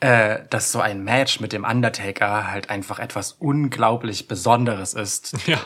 äh, 0.00 0.40
dass 0.50 0.72
so 0.72 0.80
ein 0.80 1.04
Match 1.04 1.40
mit 1.40 1.52
dem 1.52 1.64
Undertaker 1.64 2.50
halt 2.50 2.68
einfach 2.68 2.98
etwas 2.98 3.32
unglaublich 3.32 4.28
Besonderes 4.28 4.94
ist. 4.94 5.34
Ja. 5.46 5.58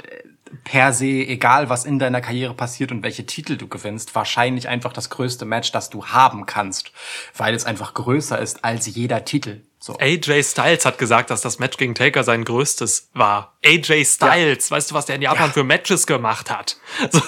Per 0.65 0.93
se, 0.93 1.07
egal 1.07 1.69
was 1.69 1.85
in 1.85 1.99
deiner 1.99 2.21
Karriere 2.21 2.55
passiert 2.55 2.91
und 2.91 3.03
welche 3.03 3.25
Titel 3.25 3.57
du 3.57 3.69
gewinnst, 3.69 4.15
wahrscheinlich 4.15 4.69
einfach 4.69 4.93
das 4.93 5.09
größte 5.09 5.45
Match, 5.45 5.71
das 5.73 5.91
du 5.91 6.07
haben 6.07 6.45
kannst, 6.47 6.93
weil 7.37 7.55
es 7.55 7.65
einfach 7.67 7.95
größer 7.95 8.39
ist 8.39 8.65
als 8.65 8.87
jeder 8.87 9.25
Titel. 9.25 9.61
So. 9.79 9.97
AJ 9.99 10.43
Styles 10.43 10.85
hat 10.85 10.99
gesagt, 10.99 11.31
dass 11.31 11.41
das 11.41 11.59
Match 11.59 11.77
gegen 11.79 11.95
Taker 11.95 12.23
sein 12.25 12.45
größtes 12.45 13.11
war. 13.15 13.57
AJ 13.65 14.05
Styles, 14.05 14.71
weißt 14.71 14.91
du, 14.91 14.95
was 14.95 15.07
der 15.07 15.17
in 15.17 15.23
Japan 15.23 15.47
Ja. 15.47 15.53
für 15.53 15.65
Matches 15.65 16.07
gemacht 16.07 16.51
hat? 16.51 16.77
So, 17.11 17.21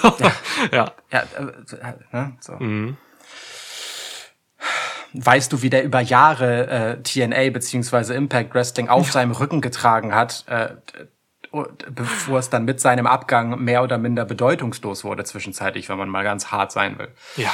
ja. 0.71 0.91
Ja, 1.11 1.23
äh, 1.37 1.93
ne, 2.11 2.37
so. 2.39 2.59
Weißt 5.15 5.53
du, 5.53 5.61
wie 5.61 5.69
der 5.69 5.83
über 5.83 5.99
Jahre 6.01 6.67
äh, 6.67 7.03
TNA 7.03 7.51
beziehungsweise 7.51 8.15
Impact 8.15 8.53
Wrestling 8.55 8.89
auf 8.89 9.11
seinem 9.11 9.31
Rücken 9.31 9.61
getragen 9.61 10.13
hat, 10.15 10.43
äh, 10.47 10.69
bevor 11.89 12.39
es 12.39 12.49
dann 12.49 12.65
mit 12.65 12.79
seinem 12.81 13.07
Abgang 13.07 13.63
mehr 13.63 13.83
oder 13.83 13.97
minder 13.97 14.25
bedeutungslos 14.25 15.03
wurde 15.03 15.23
zwischenzeitlich, 15.23 15.89
wenn 15.89 15.97
man 15.97 16.09
mal 16.09 16.23
ganz 16.23 16.47
hart 16.47 16.71
sein 16.71 16.97
will. 16.97 17.09
Ja. 17.37 17.51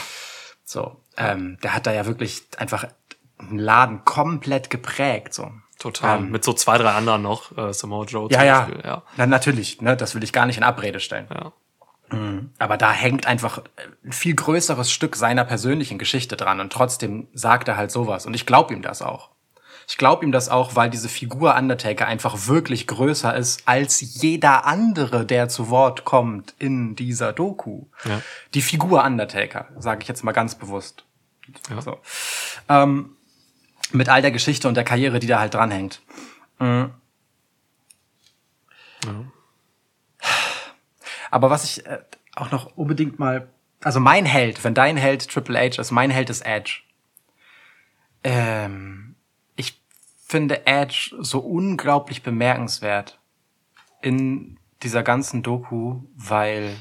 So, 0.64 1.02
ähm, 1.18 1.58
der 1.64 1.74
hat 1.74 1.88
da 1.88 1.94
ja 1.94 2.06
wirklich 2.06 2.44
einfach 2.58 2.86
einen 3.38 3.60
Laden 3.60 4.06
komplett 4.06 4.70
geprägt. 4.70 5.34
So. 5.34 5.52
Total. 5.80 6.20
Ähm, 6.20 6.32
Mit 6.32 6.44
so 6.44 6.54
zwei, 6.54 6.78
drei 6.78 6.92
anderen 6.92 7.22
noch. 7.22 7.58
Äh, 7.58 7.74
Samoa 7.74 8.06
Joe 8.06 8.30
Ja, 8.30 8.40
zum 8.40 8.48
ja. 8.48 8.60
Beispiel. 8.62 8.82
Ja. 8.86 9.04
Na, 9.18 9.26
natürlich, 9.26 9.82
ne, 9.82 9.98
das 9.98 10.16
will 10.16 10.24
ich 10.24 10.34
gar 10.34 10.46
nicht 10.46 10.58
in 10.58 10.64
Abrede 10.64 11.00
stellen. 11.00 11.28
ja. 11.34 11.52
Aber 12.58 12.78
da 12.78 12.92
hängt 12.92 13.28
einfach 13.28 13.62
ein 14.04 14.12
viel 14.12 14.34
größeres 14.34 14.92
Stück 14.92 15.16
seiner 15.16 15.46
persönlichen 15.46 16.00
Geschichte 16.00 16.38
dran 16.38 16.60
und 16.60 16.74
trotzdem 16.74 17.28
sagt 17.34 17.68
er 17.68 17.78
halt 17.78 17.92
sowas 17.92 18.26
und 18.26 18.34
ich 18.34 18.48
glaube 18.48 18.74
ihm 18.74 18.82
das 18.82 19.04
auch. 19.04 19.30
Ich 19.90 19.98
glaube 19.98 20.24
ihm 20.24 20.32
das 20.32 20.50
auch, 20.50 20.76
weil 20.76 20.92
diese 20.92 21.10
Figur 21.10 21.56
Undertaker 21.56 22.06
einfach 22.06 22.46
wirklich 22.46 22.86
größer 22.86 23.36
ist 23.36 23.68
als 23.68 24.22
jeder 24.22 24.68
andere, 24.68 25.26
der 25.26 25.50
zu 25.50 25.72
Wort 25.72 26.06
kommt 26.06 26.54
in 26.60 26.96
dieser 26.96 27.34
Doku. 27.34 27.88
Ja. 28.06 28.22
Die 28.54 28.62
Figur 28.62 29.04
Undertaker, 29.04 29.68
sage 29.80 30.04
ich 30.04 30.08
jetzt 30.08 30.24
mal 30.24 30.32
ganz 30.32 30.54
bewusst. 30.54 31.06
Ja. 31.72 31.82
So. 31.82 31.98
Ähm, 32.70 33.18
mit 33.92 34.10
all 34.10 34.22
der 34.22 34.30
Geschichte 34.30 34.68
und 34.68 34.76
der 34.76 34.84
Karriere, 34.84 35.18
die 35.18 35.26
da 35.26 35.40
halt 35.40 35.56
dranhängt. 35.56 36.04
Mhm. 36.60 36.92
Aber 41.32 41.50
was 41.50 41.64
ich 41.64 41.88
äh, 41.88 41.98
auch 42.36 42.52
noch 42.52 42.78
unbedingt 42.78 43.18
mal, 43.18 43.50
also 43.82 44.00
mein 44.00 44.28
Held, 44.28 44.64
wenn 44.64 44.76
dein 44.76 44.98
Held 44.98 45.28
Triple 45.28 45.58
H 45.58 45.82
ist, 45.82 45.90
mein 45.90 46.12
Held 46.12 46.30
ist 46.30 46.46
Edge. 46.46 46.82
Ähm, 48.24 49.09
finde 50.30 50.68
Edge 50.68 51.16
so 51.20 51.40
unglaublich 51.40 52.22
bemerkenswert 52.22 53.20
in 54.02 54.60
dieser 54.84 55.04
ganzen 55.04 55.42
Doku, 55.44 56.04
weil, 56.16 56.76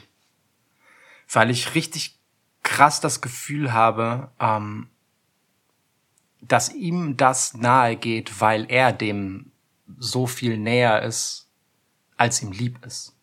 weil 1.33 1.51
ich 1.51 1.75
richtig 1.75 2.19
krass 2.63 3.01
das 3.01 3.23
Gefühl 3.23 3.73
habe, 3.73 4.31
ähm, 4.39 4.89
dass 6.43 6.73
ihm 6.73 7.17
das 7.17 7.55
nahe 7.55 7.97
geht, 7.97 8.41
weil 8.41 8.71
er 8.71 8.93
dem 8.93 9.51
so 9.99 10.27
viel 10.27 10.59
näher 10.59 11.03
ist, 11.03 11.49
als 12.19 12.43
ihm 12.43 12.53
lieb 12.53 12.85
ist. 12.85 13.17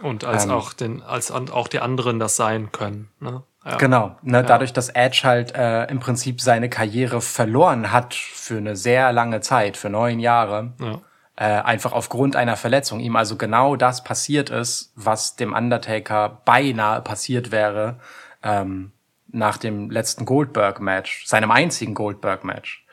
Und 0.00 0.24
als 0.24 0.44
Ähm. 0.44 0.50
auch 0.52 0.72
den, 0.72 1.02
als 1.02 1.30
auch 1.30 1.68
die 1.68 1.80
anderen 1.80 2.18
das 2.18 2.36
sein 2.36 2.70
können. 2.72 3.10
Ne? 3.20 3.42
Ja. 3.64 3.76
Genau, 3.76 4.16
ne, 4.22 4.42
dadurch, 4.44 4.72
dass 4.74 4.90
Edge 4.90 5.22
halt 5.24 5.54
äh, 5.54 5.84
im 5.86 5.98
Prinzip 5.98 6.40
seine 6.42 6.68
Karriere 6.68 7.20
verloren 7.22 7.92
hat 7.92 8.12
für 8.14 8.58
eine 8.58 8.76
sehr 8.76 9.10
lange 9.12 9.40
Zeit, 9.40 9.76
für 9.78 9.88
neun 9.88 10.18
Jahre, 10.20 10.72
Ja. 10.78 11.00
äh, 11.36 11.62
einfach 11.62 11.92
aufgrund 11.92 12.36
einer 12.36 12.56
Verletzung, 12.56 13.00
ihm 13.00 13.16
also 13.16 13.36
genau 13.36 13.76
das 13.76 14.04
passiert 14.04 14.50
ist, 14.50 14.92
was 14.96 15.36
dem 15.36 15.54
Undertaker 15.54 16.42
beinahe 16.44 17.00
passiert 17.00 17.52
wäre 17.52 17.98
ähm, 18.42 18.92
nach 19.28 19.56
dem 19.56 19.90
letzten 19.90 20.26
Goldberg-Match, 20.26 21.24
seinem 21.26 21.50
einzigen 21.50 21.94
Goldberg-Match 21.94 22.84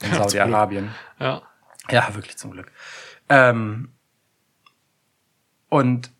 in 0.00 0.10
Ja, 0.12 0.16
Saudi-Arabien. 0.16 0.94
ja. 1.20 1.42
Ja, 1.90 2.14
wirklich 2.14 2.36
zum 2.38 2.50
Glück. 2.52 2.72
Ähm, 3.28 3.92
und 5.68 6.10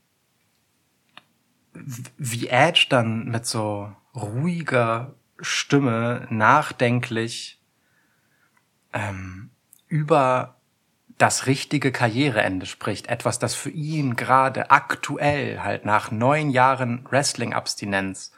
wie 2.17 2.49
Edge 2.49 2.87
dann 2.89 3.27
mit 3.29 3.47
so 3.47 3.93
ruhiger 4.15 5.15
Stimme 5.41 6.27
nachdenklich 6.31 7.59
ähm, 8.93 9.51
über 9.89 10.57
das 11.19 11.47
richtige 11.47 11.91
Karriereende 11.93 12.67
spricht. 12.67 13.09
Etwas, 13.09 13.39
das 13.39 13.55
für 13.55 13.71
ihn 13.71 14.15
gerade 14.17 14.71
aktuell 14.71 15.61
halt 15.61 15.85
nach 15.85 16.11
neun 16.11 16.51
Jahren 16.51 17.05
Wrestling-Abstinenz 17.11 18.33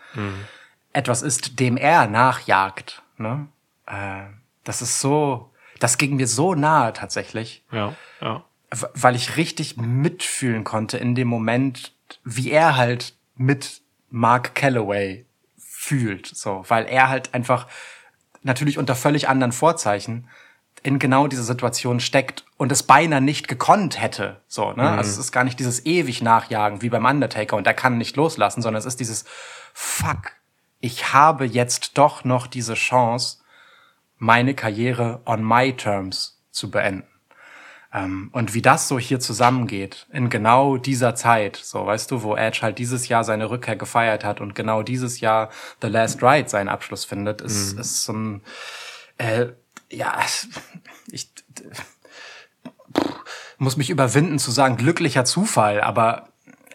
etwas 0.93 1.23
ist, 1.23 1.61
dem 1.61 1.77
er 1.77 2.07
nachjagt. 2.09 3.03
Ne? 3.17 3.47
Äh, 3.87 4.25
das 4.65 4.83
ist 4.83 5.01
so, 5.01 5.51
das 5.79 5.99
ging 5.99 6.17
mir 6.17 6.27
so 6.27 6.55
nahe 6.55 6.93
tatsächlich, 6.93 7.65
Ja. 7.71 7.95
Ja. 8.21 8.45
weil 8.71 9.15
ich 9.15 9.37
richtig 9.37 9.77
mitfühlen 9.77 10.65
konnte 10.65 10.97
in 10.99 11.15
dem 11.15 11.29
Moment, 11.29 11.93
wie 12.25 12.51
er 12.51 12.77
halt 12.77 13.15
mit 13.41 13.81
Mark 14.11 14.55
Calloway 14.55 15.25
fühlt, 15.57 16.27
so, 16.27 16.63
weil 16.69 16.85
er 16.85 17.09
halt 17.09 17.33
einfach 17.33 17.67
natürlich 18.43 18.77
unter 18.77 18.95
völlig 18.95 19.31
anderen 19.31 19.53
Vorzeichen 19.53 20.29
in 20.83 20.99
genau 20.99 21.27
diese 21.27 21.43
Situation 21.43 22.01
steckt 22.01 22.45
und 22.59 22.71
es 22.71 22.83
beinahe 22.83 23.23
nicht 23.23 23.49
gekonnt 23.49 24.01
hätte, 24.01 24.43
so, 24.47 24.73
ne? 24.73 24.91
Also 24.91 25.11
es 25.11 25.17
ist 25.17 25.33
gar 25.33 25.45
nicht 25.45 25.59
dieses 25.59 25.87
ewig 25.87 26.21
Nachjagen 26.21 26.83
wie 26.83 26.91
beim 26.91 27.07
Undertaker 27.07 27.57
und 27.57 27.67
er 27.67 27.73
kann 27.73 27.97
nicht 27.97 28.17
loslassen, 28.17 28.61
sondern 28.61 28.79
es 28.79 28.87
ist 28.87 29.01
dieses 29.01 29.25
Fuck, 29.73 30.33
ich 30.81 31.15
habe 31.15 31.47
jetzt 31.47 31.97
doch 31.97 32.25
noch 32.25 32.47
diese 32.47 32.75
Chance, 32.75 33.39
meine 34.19 34.55
Karriere 34.55 35.23
on 35.25 35.43
my 35.43 35.75
terms 35.75 36.43
zu 36.51 36.71
beenden. 36.71 37.09
Ähm, 37.93 38.31
und 38.33 38.55
wie 38.55 38.63
das 38.63 38.87
so 38.89 38.99
hier 38.99 39.19
zusammengeht, 39.19 40.07
in 40.13 40.31
genau 40.31 40.77
dieser 40.77 41.15
Zeit, 41.15 41.57
so 41.57 41.87
weißt 41.87 42.11
du, 42.11 42.23
wo 42.23 42.37
Edge 42.37 42.61
halt 42.63 42.79
dieses 42.79 43.09
Jahr 43.09 43.25
seine 43.25 43.51
Rückkehr 43.51 43.77
gefeiert 43.77 44.25
hat 44.25 44.41
und 44.41 44.55
genau 44.55 44.83
dieses 44.83 45.21
Jahr 45.21 45.51
The 45.83 45.89
Last 45.89 46.23
Ride 46.23 46.49
seinen 46.49 46.69
Abschluss 46.69 47.05
findet, 47.05 47.41
ist, 47.41 47.79
ist 47.79 48.05
so 48.05 48.13
ein, 48.13 48.43
äh, 49.19 49.47
ja, 49.91 50.21
ich 51.11 51.31
muss 53.59 53.77
mich 53.77 53.91
überwinden 53.91 54.39
zu 54.39 54.51
sagen, 54.51 54.77
glücklicher 54.77 55.25
Zufall, 55.25 55.81
aber 55.81 56.29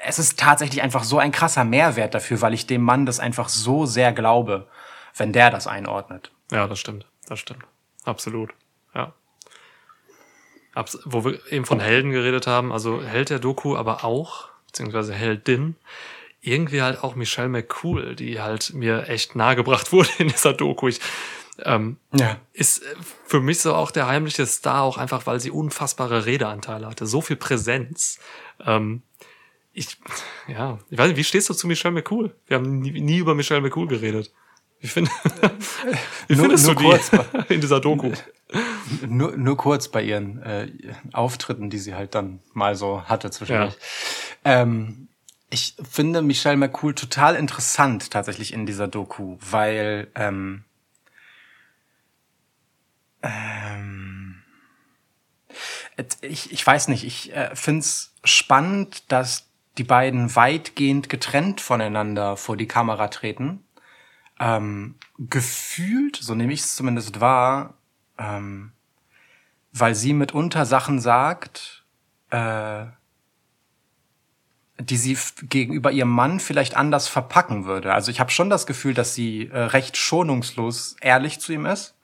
es 0.06 0.20
ist 0.20 0.40
tatsächlich 0.40 0.82
einfach 0.82 1.04
so 1.04 1.18
ein 1.18 1.32
krasser 1.32 1.64
Mehrwert 1.64 2.14
dafür, 2.14 2.42
weil 2.42 2.54
ich 2.54 2.68
dem 2.68 2.82
Mann 2.82 3.06
das 3.06 3.20
einfach 3.20 3.50
so 3.50 3.86
sehr 3.86 4.12
glaube, 4.14 4.68
wenn 5.16 5.34
der 5.34 5.50
das 5.50 5.66
einordnet. 5.66 6.32
Ja, 6.52 6.68
das 6.68 6.80
stimmt. 6.80 7.08
Das 7.28 7.40
stimmt. 7.40 7.64
Absolut. 8.04 8.54
Ja. 8.94 9.14
Wo 11.06 11.24
wir 11.24 11.40
eben 11.52 11.66
von 11.66 11.80
Helden 11.80 12.12
geredet 12.12 12.48
haben, 12.48 12.72
also 12.72 13.02
Held 13.02 13.30
der 13.30 13.40
Doku, 13.40 13.76
aber 13.76 14.04
auch, 14.04 14.50
beziehungsweise 14.68 15.14
Heldin, 15.14 15.76
irgendwie 16.42 16.82
halt 16.82 17.04
auch 17.04 17.16
Michelle 17.16 17.50
McCool, 17.50 18.16
die 18.16 18.40
halt 18.42 18.74
mir 18.74 19.08
echt 19.10 19.36
nahegebracht 19.36 19.92
wurde 19.94 20.10
in 20.20 20.28
dieser 20.28 20.54
Doku. 20.54 20.88
Ich, 20.90 21.00
ähm, 21.64 21.98
Ja. 22.14 22.38
ist 22.54 22.84
äh, 22.84 22.96
für 23.26 23.40
mich 23.40 23.62
so 23.62 23.74
auch 23.74 23.92
der 23.92 24.08
heimliche 24.08 24.46
Star, 24.46 24.84
auch 24.84 24.98
einfach, 24.98 25.26
weil 25.26 25.40
sie 25.40 25.52
unfassbare 25.52 26.26
Redeanteile 26.26 26.88
hatte, 26.88 27.08
so 27.08 27.22
viel 27.22 27.38
Präsenz. 27.38 28.20
Ähm, 28.66 29.02
ich, 29.74 29.98
ja, 30.48 30.80
ich 30.90 30.98
weiß 30.98 31.08
nicht, 31.10 31.18
wie 31.18 31.24
stehst 31.24 31.50
du 31.50 31.54
zu 31.54 31.68
Michelle 31.68 31.94
McCool? 31.94 32.34
Wir 32.48 32.58
haben 32.58 32.80
nie, 32.80 33.00
nie 33.02 33.18
über 33.18 33.36
Michelle 33.36 33.62
McCool 33.62 33.88
geredet. 33.88 34.32
Wie, 34.86 34.90
find, 34.90 35.10
wie 36.28 36.36
Nur- 36.36 36.46
findest 36.46 36.66
nur 36.68 36.76
du 36.76 36.84
kurz. 36.84 37.10
die 37.10 37.20
in 37.56 37.62
dieser 37.62 37.80
Doku? 37.80 38.12
Nur, 39.08 39.36
nur 39.36 39.58
kurz 39.58 39.88
bei 39.88 40.04
ihren 40.04 40.44
äh, 40.44 40.68
Auftritten, 41.12 41.72
die 41.72 41.80
sie 41.80 41.96
halt 41.96 42.14
dann 42.14 42.40
mal 42.54 42.76
so 42.76 43.02
hatte 43.06 43.32
zwischendurch. 43.32 43.76
Ähm, 44.44 45.08
ich 45.50 45.76
finde 45.90 46.22
Michelle 46.22 46.56
McCool 46.58 46.94
total 46.94 47.36
interessant 47.36 48.12
tatsächlich 48.12 48.54
in 48.54 48.68
dieser 48.68 48.88
Doku, 48.88 49.38
weil 49.40 50.08
ähm, 50.14 50.64
ähm, 53.24 54.44
ich, 56.22 56.52
ich 56.52 56.66
weiß 56.68 56.90
nicht, 56.90 57.06
ich 57.06 57.34
äh, 57.36 57.56
finde 57.56 57.80
es 57.80 58.14
spannend, 58.24 59.12
dass 59.12 59.48
die 59.80 59.84
beiden 59.84 60.36
weitgehend 60.36 61.10
getrennt 61.10 61.60
voneinander 61.60 62.38
vor 62.38 62.56
die 62.56 62.68
Kamera 62.68 63.08
treten. 63.08 63.65
Ähm, 64.40 64.96
gefühlt, 65.18 66.18
so 66.18 66.36
nehme 66.36 66.54
ich 66.54 66.62
es 66.62 66.76
zumindest 66.76 67.22
wahr, 67.22 67.76
ähm, 68.18 68.72
weil 69.72 69.96
sie 69.96 70.14
mitunter 70.14 70.66
Sachen 70.66 71.00
sagt, 71.00 71.86
äh, 72.30 72.86
die 74.80 74.98
sie 74.98 75.18
gegenüber 75.44 75.92
ihrem 75.92 76.10
Mann 76.10 76.40
vielleicht 76.40 76.76
anders 76.76 77.08
verpacken 77.08 77.66
würde. 77.66 77.94
Also 77.94 78.12
ich 78.12 78.20
habe 78.20 78.32
schon 78.32 78.50
das 78.50 78.68
Gefühl, 78.68 78.94
dass 78.94 79.16
sie 79.16 79.48
äh, 79.48 79.58
recht 79.58 79.96
schonungslos 79.96 80.98
ehrlich 81.00 81.40
zu 81.40 81.54
ihm 81.54 81.66
ist. 81.66 81.96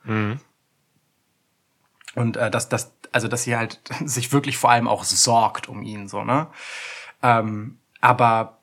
Und 2.14 2.36
äh, 2.36 2.50
dass, 2.50 2.68
dass, 2.68 2.92
also 3.12 3.28
dass 3.28 3.44
sie 3.44 3.56
halt 3.56 3.80
sich 4.04 4.32
wirklich 4.32 4.56
vor 4.56 4.70
allem 4.70 4.88
auch 4.88 5.04
sorgt 5.04 5.68
um 5.68 5.82
ihn, 5.82 6.08
so, 6.08 6.24
ne? 6.24 6.48
Ähm, 7.22 7.78
aber 8.00 8.58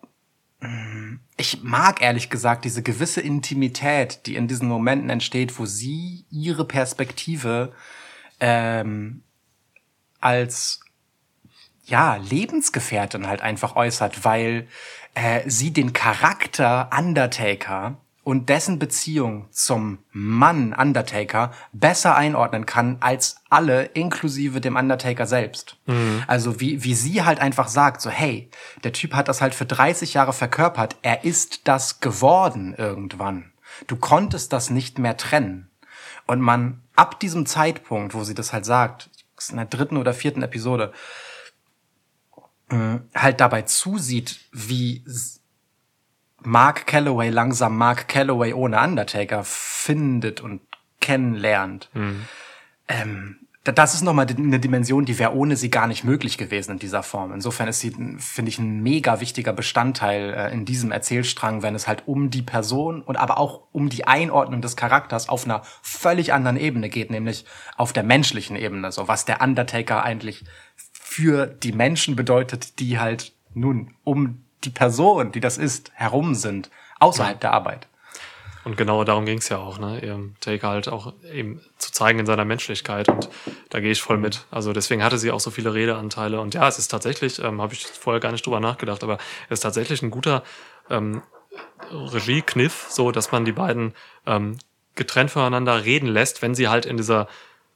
ich 1.37 1.63
mag 1.63 2.01
ehrlich 2.01 2.29
gesagt 2.29 2.65
diese 2.65 2.83
gewisse 2.83 3.21
Intimität, 3.21 4.25
die 4.25 4.35
in 4.35 4.47
diesen 4.47 4.67
Momenten 4.67 5.09
entsteht, 5.09 5.57
wo 5.57 5.65
sie 5.65 6.25
ihre 6.29 6.65
Perspektive 6.65 7.71
ähm, 8.41 9.23
als 10.19 10.81
ja, 11.85 12.17
Lebensgefährtin 12.17 13.27
halt 13.27 13.41
einfach 13.41 13.75
äußert, 13.75 14.25
weil 14.25 14.67
äh, 15.15 15.49
sie 15.49 15.71
den 15.71 15.93
Charakter 15.93 16.89
Undertaker 16.95 17.97
und 18.29 18.47
dessen 18.47 18.77
Beziehung 18.77 19.47
zum 19.49 19.97
Mann 20.11 20.73
Undertaker 20.73 21.51
besser 21.73 22.15
einordnen 22.15 22.67
kann 22.67 22.97
als 22.99 23.37
alle, 23.49 23.85
inklusive 23.85 24.61
dem 24.61 24.75
Undertaker 24.75 25.25
selbst. 25.25 25.77
Also 26.27 26.59
wie, 26.59 26.83
wie 26.83 26.93
sie 26.93 27.23
halt 27.23 27.39
einfach 27.39 27.69
sagt, 27.69 28.01
so 28.01 28.11
hey, 28.11 28.51
der 28.83 28.93
Typ 28.93 29.15
hat 29.15 29.29
das 29.29 29.41
halt 29.41 29.55
für 29.55 29.65
30 29.65 30.13
Jahre 30.13 30.33
verkörpert, 30.33 30.97
er 31.01 31.23
ist 31.23 31.67
das 31.67 32.01
geworden 32.01 32.75
irgendwann. 32.77 33.51
Du 33.87 33.95
konntest 33.95 34.53
das 34.53 34.69
nicht 34.69 34.99
mehr 34.99 35.17
trennen. 35.17 35.71
Und 36.27 36.39
man 36.39 36.83
ab 36.95 37.19
diesem 37.19 37.47
Zeitpunkt, 37.47 38.13
wo 38.13 38.23
sie 38.23 38.35
das 38.35 38.53
halt 38.53 38.65
sagt, 38.65 39.09
in 39.49 39.55
der 39.55 39.65
dritten 39.65 39.97
oder 39.97 40.13
vierten 40.13 40.43
Episode, 40.43 40.93
äh, 42.69 42.99
halt 43.15 43.39
dabei 43.39 43.63
zusieht, 43.63 44.39
wie 44.51 45.03
Mark 46.43 46.87
Calloway 46.87 47.29
langsam 47.29 47.77
Mark 47.77 48.07
Calloway 48.07 48.53
ohne 48.53 48.79
Undertaker 48.79 49.43
findet 49.43 50.41
und 50.41 50.61
kennenlernt. 51.01 51.89
Ähm, 52.87 53.37
da- 53.63 53.71
das 53.71 53.93
ist 53.93 54.01
nochmal 54.01 54.25
eine 54.27 54.59
Dimension, 54.59 55.05
die 55.05 55.19
wäre 55.19 55.33
ohne 55.35 55.55
sie 55.55 55.69
gar 55.69 55.87
nicht 55.87 56.03
möglich 56.03 56.37
gewesen 56.37 56.71
in 56.73 56.79
dieser 56.79 57.03
Form. 57.03 57.33
Insofern 57.33 57.67
ist 57.67 57.79
sie, 57.81 57.91
finde 58.17 58.49
ich, 58.49 58.57
ein 58.57 58.81
mega 58.81 59.19
wichtiger 59.19 59.53
Bestandteil 59.53 60.33
äh, 60.33 60.53
in 60.53 60.65
diesem 60.65 60.91
Erzählstrang, 60.91 61.61
wenn 61.61 61.75
es 61.75 61.87
halt 61.87 62.03
um 62.07 62.29
die 62.29 62.41
Person 62.41 63.01
und 63.01 63.17
aber 63.17 63.37
auch 63.37 63.63
um 63.71 63.89
die 63.89 64.07
Einordnung 64.07 64.61
des 64.61 64.75
Charakters 64.75 65.29
auf 65.29 65.45
einer 65.45 65.61
völlig 65.81 66.33
anderen 66.33 66.57
Ebene 66.57 66.89
geht, 66.89 67.11
nämlich 67.11 67.45
auf 67.77 67.93
der 67.93 68.03
menschlichen 68.03 68.55
Ebene. 68.55 68.91
So 68.91 69.07
was 69.07 69.25
der 69.25 69.41
Undertaker 69.41 70.03
eigentlich 70.03 70.45
für 70.93 71.45
die 71.47 71.73
Menschen 71.73 72.15
bedeutet, 72.15 72.79
die 72.79 72.99
halt 72.99 73.33
nun 73.53 73.93
um 74.03 74.45
die 74.63 74.69
Person, 74.69 75.31
die 75.31 75.39
das 75.39 75.57
ist, 75.57 75.91
herum 75.93 76.35
sind, 76.35 76.69
außerhalb 76.99 77.39
der 77.39 77.53
Arbeit. 77.53 77.87
Und 78.65 78.77
genau 78.77 79.03
darum 79.03 79.25
ging 79.25 79.37
es 79.37 79.49
ja 79.49 79.57
auch, 79.57 79.79
ne? 79.79 79.99
Ihrem 80.03 80.35
Taker 80.41 80.69
halt 80.69 80.89
auch 80.89 81.13
eben 81.31 81.61
zu 81.77 81.91
zeigen 81.91 82.19
in 82.19 82.25
seiner 82.25 82.45
Menschlichkeit. 82.45 83.07
Und 83.07 83.29
da 83.69 83.79
gehe 83.79 83.91
ich 83.91 84.01
voll 84.01 84.17
mit. 84.17 84.45
Also 84.51 84.73
deswegen 84.73 85.03
hatte 85.03 85.17
sie 85.17 85.31
auch 85.31 85.39
so 85.39 85.49
viele 85.49 85.73
Redeanteile. 85.73 86.41
Und 86.41 86.53
ja, 86.53 86.67
es 86.67 86.77
ist 86.77 86.89
tatsächlich, 86.89 87.39
ähm, 87.39 87.61
habe 87.61 87.73
ich 87.73 87.87
vorher 87.87 88.19
gar 88.19 88.31
nicht 88.31 88.45
drüber 88.45 88.59
nachgedacht, 88.59 89.03
aber 89.03 89.17
es 89.47 89.55
ist 89.55 89.61
tatsächlich 89.61 90.01
ein 90.01 90.11
guter 90.11 90.43
ähm, 90.89 91.21
Regiekniff, 91.91 92.87
so 92.89 93.11
dass 93.11 93.31
man 93.31 93.45
die 93.45 93.53
beiden 93.53 93.93
ähm, 94.25 94.57
getrennt 94.95 95.31
voneinander 95.31 95.85
reden 95.85 96.07
lässt, 96.07 96.41
wenn 96.41 96.53
sie 96.53 96.67
halt 96.67 96.85
in 96.85 96.97
dieser 96.97 97.27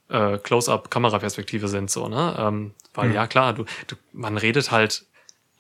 äh, 0.09 0.37
Close-up-Kameraperspektive 0.37 1.69
sind, 1.69 1.89
so, 1.89 2.09
ne? 2.09 2.35
Ähm, 2.37 2.73
weil 2.93 3.13
ja 3.13 3.25
klar, 3.25 3.53
du, 3.53 3.63
du, 3.87 3.95
man 4.11 4.37
redet 4.37 4.69
halt 4.69 5.05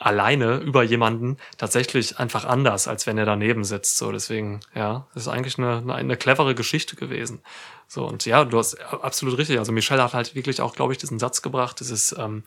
alleine 0.05 0.57
über 0.57 0.83
jemanden 0.83 1.37
tatsächlich 1.57 2.19
einfach 2.19 2.45
anders, 2.45 2.87
als 2.87 3.07
wenn 3.07 3.17
er 3.17 3.25
daneben 3.25 3.63
sitzt. 3.63 3.97
So, 3.97 4.11
deswegen, 4.11 4.59
ja, 4.75 5.07
das 5.13 5.23
ist 5.23 5.27
eigentlich 5.29 5.57
eine, 5.57 5.77
eine, 5.77 5.95
eine 5.95 6.17
clevere 6.17 6.55
Geschichte 6.55 6.95
gewesen. 6.95 7.41
So, 7.87 8.05
und 8.05 8.25
ja, 8.25 8.43
du 8.45 8.57
hast 8.57 8.75
absolut 8.91 9.37
richtig. 9.37 9.59
Also 9.59 9.71
Michelle 9.71 10.03
hat 10.03 10.13
halt 10.13 10.35
wirklich 10.35 10.61
auch, 10.61 10.75
glaube 10.75 10.93
ich, 10.93 10.97
diesen 10.99 11.19
Satz 11.19 11.41
gebracht. 11.41 11.79
Das 11.79 11.89
ist, 11.89 12.15
ähm, 12.17 12.43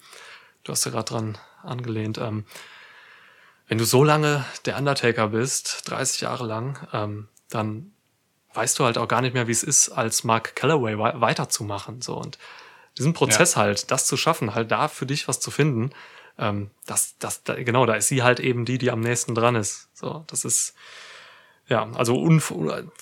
du 0.65 0.73
hast 0.73 0.85
ja 0.85 0.91
gerade 0.91 1.05
dran 1.11 1.39
angelehnt, 1.63 2.19
ähm, 2.19 2.45
wenn 3.69 3.79
du 3.79 3.85
so 3.85 4.05
lange 4.05 4.45
der 4.65 4.77
Undertaker 4.79 5.29
bist, 5.29 5.83
30 5.91 6.21
Jahre 6.21 6.47
lang, 6.47 6.87
ähm, 6.93 7.29
dann 7.51 7.93
weißt 8.55 8.79
du 8.79 8.85
halt 8.85 8.97
auch 8.97 9.09
gar 9.09 9.21
nicht 9.23 9.35
mehr, 9.35 9.49
wie 9.49 9.53
es 9.53 9.63
ist, 9.63 9.89
als 9.91 10.25
Mark 10.25 10.55
Calloway 10.57 10.99
wei- 10.99 11.21
weiterzumachen. 11.21 12.01
So 12.01 12.15
und 12.17 12.39
diesen 12.97 13.13
Prozess 13.13 13.57
halt, 13.57 13.91
das 13.91 14.07
zu 14.07 14.17
schaffen, 14.17 14.55
halt 14.55 14.71
da 14.71 14.89
für 14.89 15.05
dich 15.07 15.29
was 15.29 15.41
zu 15.41 15.51
finden, 15.51 15.91
ähm, 16.39 16.71
das, 16.87 17.17
das, 17.19 17.43
da, 17.45 17.55
genau, 17.55 17.87
da 17.87 17.95
ist 17.95 18.09
sie 18.09 18.23
halt 18.23 18.41
eben 18.41 18.65
die, 18.65 18.79
die 18.79 18.91
am 18.91 19.01
nächsten 19.01 19.35
dran 19.35 19.57
ist. 19.57 19.89
So, 19.95 20.25
das 20.29 20.45
ist 20.45 20.75
ja, 21.69 21.89
also 21.95 22.17
un, 22.17 22.41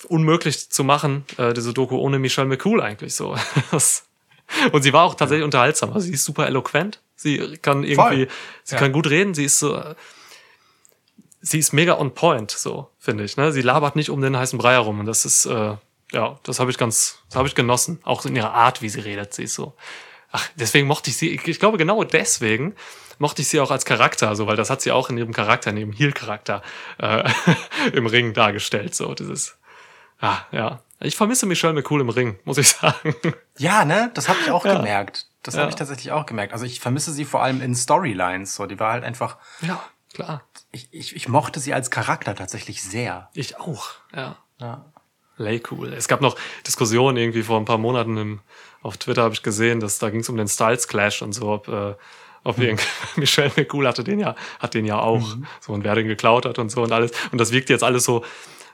unmöglich 0.07 0.69
zu 0.71 0.83
machen, 0.83 1.25
äh, 1.37 1.53
diese 1.53 1.73
Doku 1.73 1.97
ohne 1.97 2.17
Michelle 2.17 2.47
McCool 2.47 2.81
eigentlich 2.81 3.13
so. 3.13 3.35
Und 4.71 4.83
sie 4.83 4.93
war 4.93 5.03
auch 5.03 5.15
tatsächlich 5.15 5.43
unterhaltsam. 5.43 5.91
Also 5.93 6.07
sie 6.07 6.13
ist 6.13 6.25
super 6.25 6.47
eloquent. 6.47 6.99
Sie 7.15 7.57
kann 7.61 7.83
irgendwie, 7.83 8.25
Voll. 8.25 8.27
sie 8.63 8.75
Ja. 8.75 8.79
kann 8.81 8.91
gut 8.91 9.07
reden. 9.09 9.33
Sie 9.33 9.45
ist 9.45 9.59
so, 9.59 9.81
sie 11.41 11.59
ist 11.59 11.73
mega 11.73 11.97
on 11.97 12.13
point, 12.13 12.51
so 12.51 12.89
finde 12.99 13.23
ich. 13.23 13.37
Ne? 13.37 13.51
Sie 13.51 13.61
labert 13.61 13.95
nicht 13.95 14.09
um 14.09 14.21
den 14.21 14.37
heißen 14.37 14.57
Brei 14.57 14.73
herum. 14.73 14.99
Und 14.99 15.05
das 15.05 15.25
ist, 15.25 15.45
äh, 15.45 15.75
ja, 16.11 16.39
das 16.43 16.59
habe 16.59 16.69
ich 16.71 16.77
ganz, 16.77 17.19
das 17.29 17.37
habe 17.37 17.47
ich 17.47 17.55
genossen. 17.55 17.99
Auch 18.03 18.25
in 18.25 18.35
ihrer 18.35 18.53
Art, 18.53 18.81
wie 18.81 18.89
sie 18.89 18.99
redet. 18.99 19.33
Sie 19.33 19.43
ist 19.43 19.55
so, 19.55 19.73
ach, 20.31 20.47
deswegen 20.55 20.87
mochte 20.87 21.09
ich 21.09 21.17
sie, 21.17 21.29
ich, 21.29 21.47
ich 21.47 21.59
glaube 21.59 21.77
genau 21.77 22.03
deswegen 22.03 22.75
mochte 23.19 23.41
ich 23.41 23.47
sie 23.47 23.59
auch 23.59 23.71
als 23.71 23.85
Charakter, 23.85 24.35
so, 24.35 24.47
weil 24.47 24.55
das 24.55 24.69
hat 24.69 24.81
sie 24.81 24.91
auch 24.91 25.09
in 25.09 25.17
ihrem 25.17 25.33
Charakter, 25.33 25.69
in 25.71 25.77
ihrem 25.77 25.91
Heel-Charakter 25.93 26.61
äh, 26.97 27.29
im 27.93 28.05
Ring 28.07 28.33
dargestellt, 28.33 28.95
so 28.95 29.13
dieses, 29.13 29.57
ah, 30.21 30.39
ja. 30.51 30.81
Ich 31.01 31.17
vermisse 31.17 31.45
Michelle 31.45 31.73
McCool 31.73 32.01
im 32.01 32.09
Ring, 32.09 32.39
muss 32.45 32.57
ich 32.57 32.69
sagen. 32.69 33.15
Ja, 33.57 33.83
ne? 33.85 34.11
Das 34.13 34.29
habe 34.29 34.39
ich 34.43 34.49
auch 34.51 34.65
Ja. 34.65 34.75
gemerkt. 34.77 35.27
Das 35.43 35.55
Ja. 35.55 35.61
habe 35.61 35.69
ich 35.69 35.75
tatsächlich 35.75 36.11
auch 36.11 36.25
gemerkt. 36.25 36.53
Also 36.53 36.65
ich 36.65 36.79
vermisse 36.79 37.11
sie 37.11 37.25
vor 37.25 37.43
allem 37.43 37.61
in 37.61 37.75
Storylines. 37.75 38.55
So, 38.55 38.65
die 38.65 38.79
war 38.79 38.93
halt 38.93 39.03
einfach. 39.03 39.37
Ja, 39.61 39.83
klar. 40.13 40.41
Ich, 40.71 40.87
ich, 40.91 41.15
ich 41.15 41.27
mochte 41.27 41.59
sie 41.59 41.73
als 41.73 41.91
Charakter 41.91 42.33
tatsächlich 42.33 42.81
sehr. 42.81 43.29
Ich 43.33 43.59
auch, 43.59 43.89
ja. 44.15 44.37
Ja. 44.59 44.85
Lay 45.37 45.61
cool. 45.69 45.91
Es 45.93 46.07
gab 46.07 46.21
noch 46.21 46.37
Diskussionen 46.65 47.17
irgendwie 47.17 47.43
vor 47.43 47.59
ein 47.59 47.65
paar 47.65 47.77
Monaten 47.77 48.15
im, 48.17 48.39
auf 48.81 48.95
Twitter 48.97 49.23
habe 49.23 49.33
ich 49.33 49.43
gesehen, 49.43 49.81
dass 49.81 49.99
da 49.99 50.09
ging 50.09 50.21
es 50.21 50.29
um 50.29 50.37
den 50.37 50.47
Styles 50.47 50.87
Clash 50.87 51.21
und 51.21 51.33
so, 51.33 51.49
ob, 51.49 51.67
äh, 51.67 51.95
ob 52.45 52.57
irgend 52.59 52.81
Michelle 53.17 53.51
McCool 53.57 53.85
hatte 53.87 54.05
den 54.05 54.19
ja, 54.19 54.35
hat 54.59 54.73
den 54.73 54.85
ja 54.85 54.99
auch, 54.99 55.35
so 55.59 55.73
und 55.73 55.83
wer 55.83 55.95
den 55.95 56.07
geklaut 56.07 56.45
hat 56.45 56.57
und 56.59 56.69
so 56.69 56.81
und 56.83 56.93
alles. 56.93 57.11
Und 57.33 57.39
das 57.39 57.51
wirkt 57.51 57.69
jetzt 57.69 57.83
alles 57.83 58.05
so, 58.05 58.23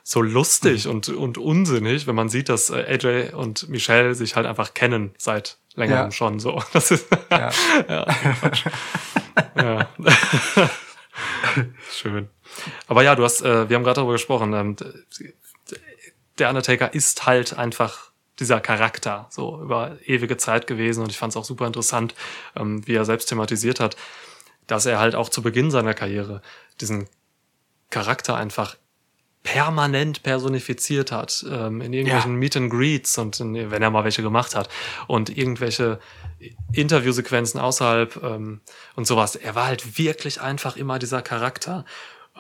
so 0.04 0.22
lustig 0.22 0.88
und, 0.88 1.10
und 1.10 1.38
unsinnig, 1.40 2.06
wenn 2.06 2.16
man 2.16 2.30
sieht, 2.30 2.50
dass 2.50 2.70
äh, 2.70 2.84
AJ 2.88 3.34
und 3.34 3.70
Michelle 3.70 4.14
sich 4.14 4.36
halt 4.36 4.46
einfach 4.46 4.74
kennen 4.76 5.12
seit 5.18 5.58
längerem 5.76 6.06
Ja. 6.06 6.12
schon 6.12 6.40
so. 6.40 6.62
Das 6.74 6.92
ist, 6.92 7.08
Ja. 7.32 7.50
ja. 7.88 8.08
Ja. 9.56 9.90
Schön. 11.92 12.30
Aber 12.88 13.04
ja, 13.04 13.16
du 13.16 13.24
hast, 13.24 13.42
äh, 13.42 13.70
wir 13.70 13.76
haben 13.76 13.84
gerade 13.84 13.96
darüber 13.96 14.14
gesprochen, 14.14 14.54
ähm, 14.54 14.76
der 16.40 16.50
Undertaker 16.50 16.94
ist 16.94 17.26
halt 17.26 17.58
einfach 17.58 18.11
dieser 18.42 18.60
Charakter 18.60 19.28
so 19.30 19.62
über 19.62 19.98
ewige 20.06 20.36
Zeit 20.38 20.68
gewesen 20.68 21.04
und 21.04 21.12
ich 21.12 21.18
fand 21.18 21.32
es 21.32 21.38
auch 21.38 21.46
super 21.46 21.68
interessant, 21.68 22.14
ähm, 22.56 22.86
wie 22.86 22.96
er 22.96 23.06
selbst 23.06 23.28
thematisiert 23.28 23.80
hat, 23.80 23.96
dass 24.68 24.86
er 24.86 25.00
halt 25.00 25.16
auch 25.16 25.30
zu 25.30 25.42
Beginn 25.42 25.72
seiner 25.72 25.94
Karriere 25.94 26.42
diesen 26.82 27.08
Charakter 27.90 28.36
einfach 28.36 28.76
permanent 29.44 30.22
personifiziert 30.24 31.12
hat, 31.12 31.44
ähm, 31.50 31.82
in 31.82 31.94
irgendwelchen 31.94 32.34
Ja. 32.34 32.38
Meet 32.38 32.58
and 32.58 32.70
Greets 32.72 33.18
und 33.18 33.40
in, 33.40 33.72
wenn 33.72 33.82
er 33.82 33.90
mal 33.90 34.04
welche 34.04 34.22
gemacht 34.22 34.56
hat 34.56 34.70
und 35.08 35.36
irgendwelche 35.36 36.00
Interviewsequenzen 36.74 37.60
außerhalb 37.60 38.22
ähm, 38.24 38.62
und 38.96 39.06
sowas. 39.08 39.36
Er 39.36 39.56
war 39.56 39.66
halt 39.66 39.98
wirklich 39.98 40.42
einfach 40.42 40.76
immer 40.76 41.00
dieser 41.00 41.22
Charakter. 41.22 41.86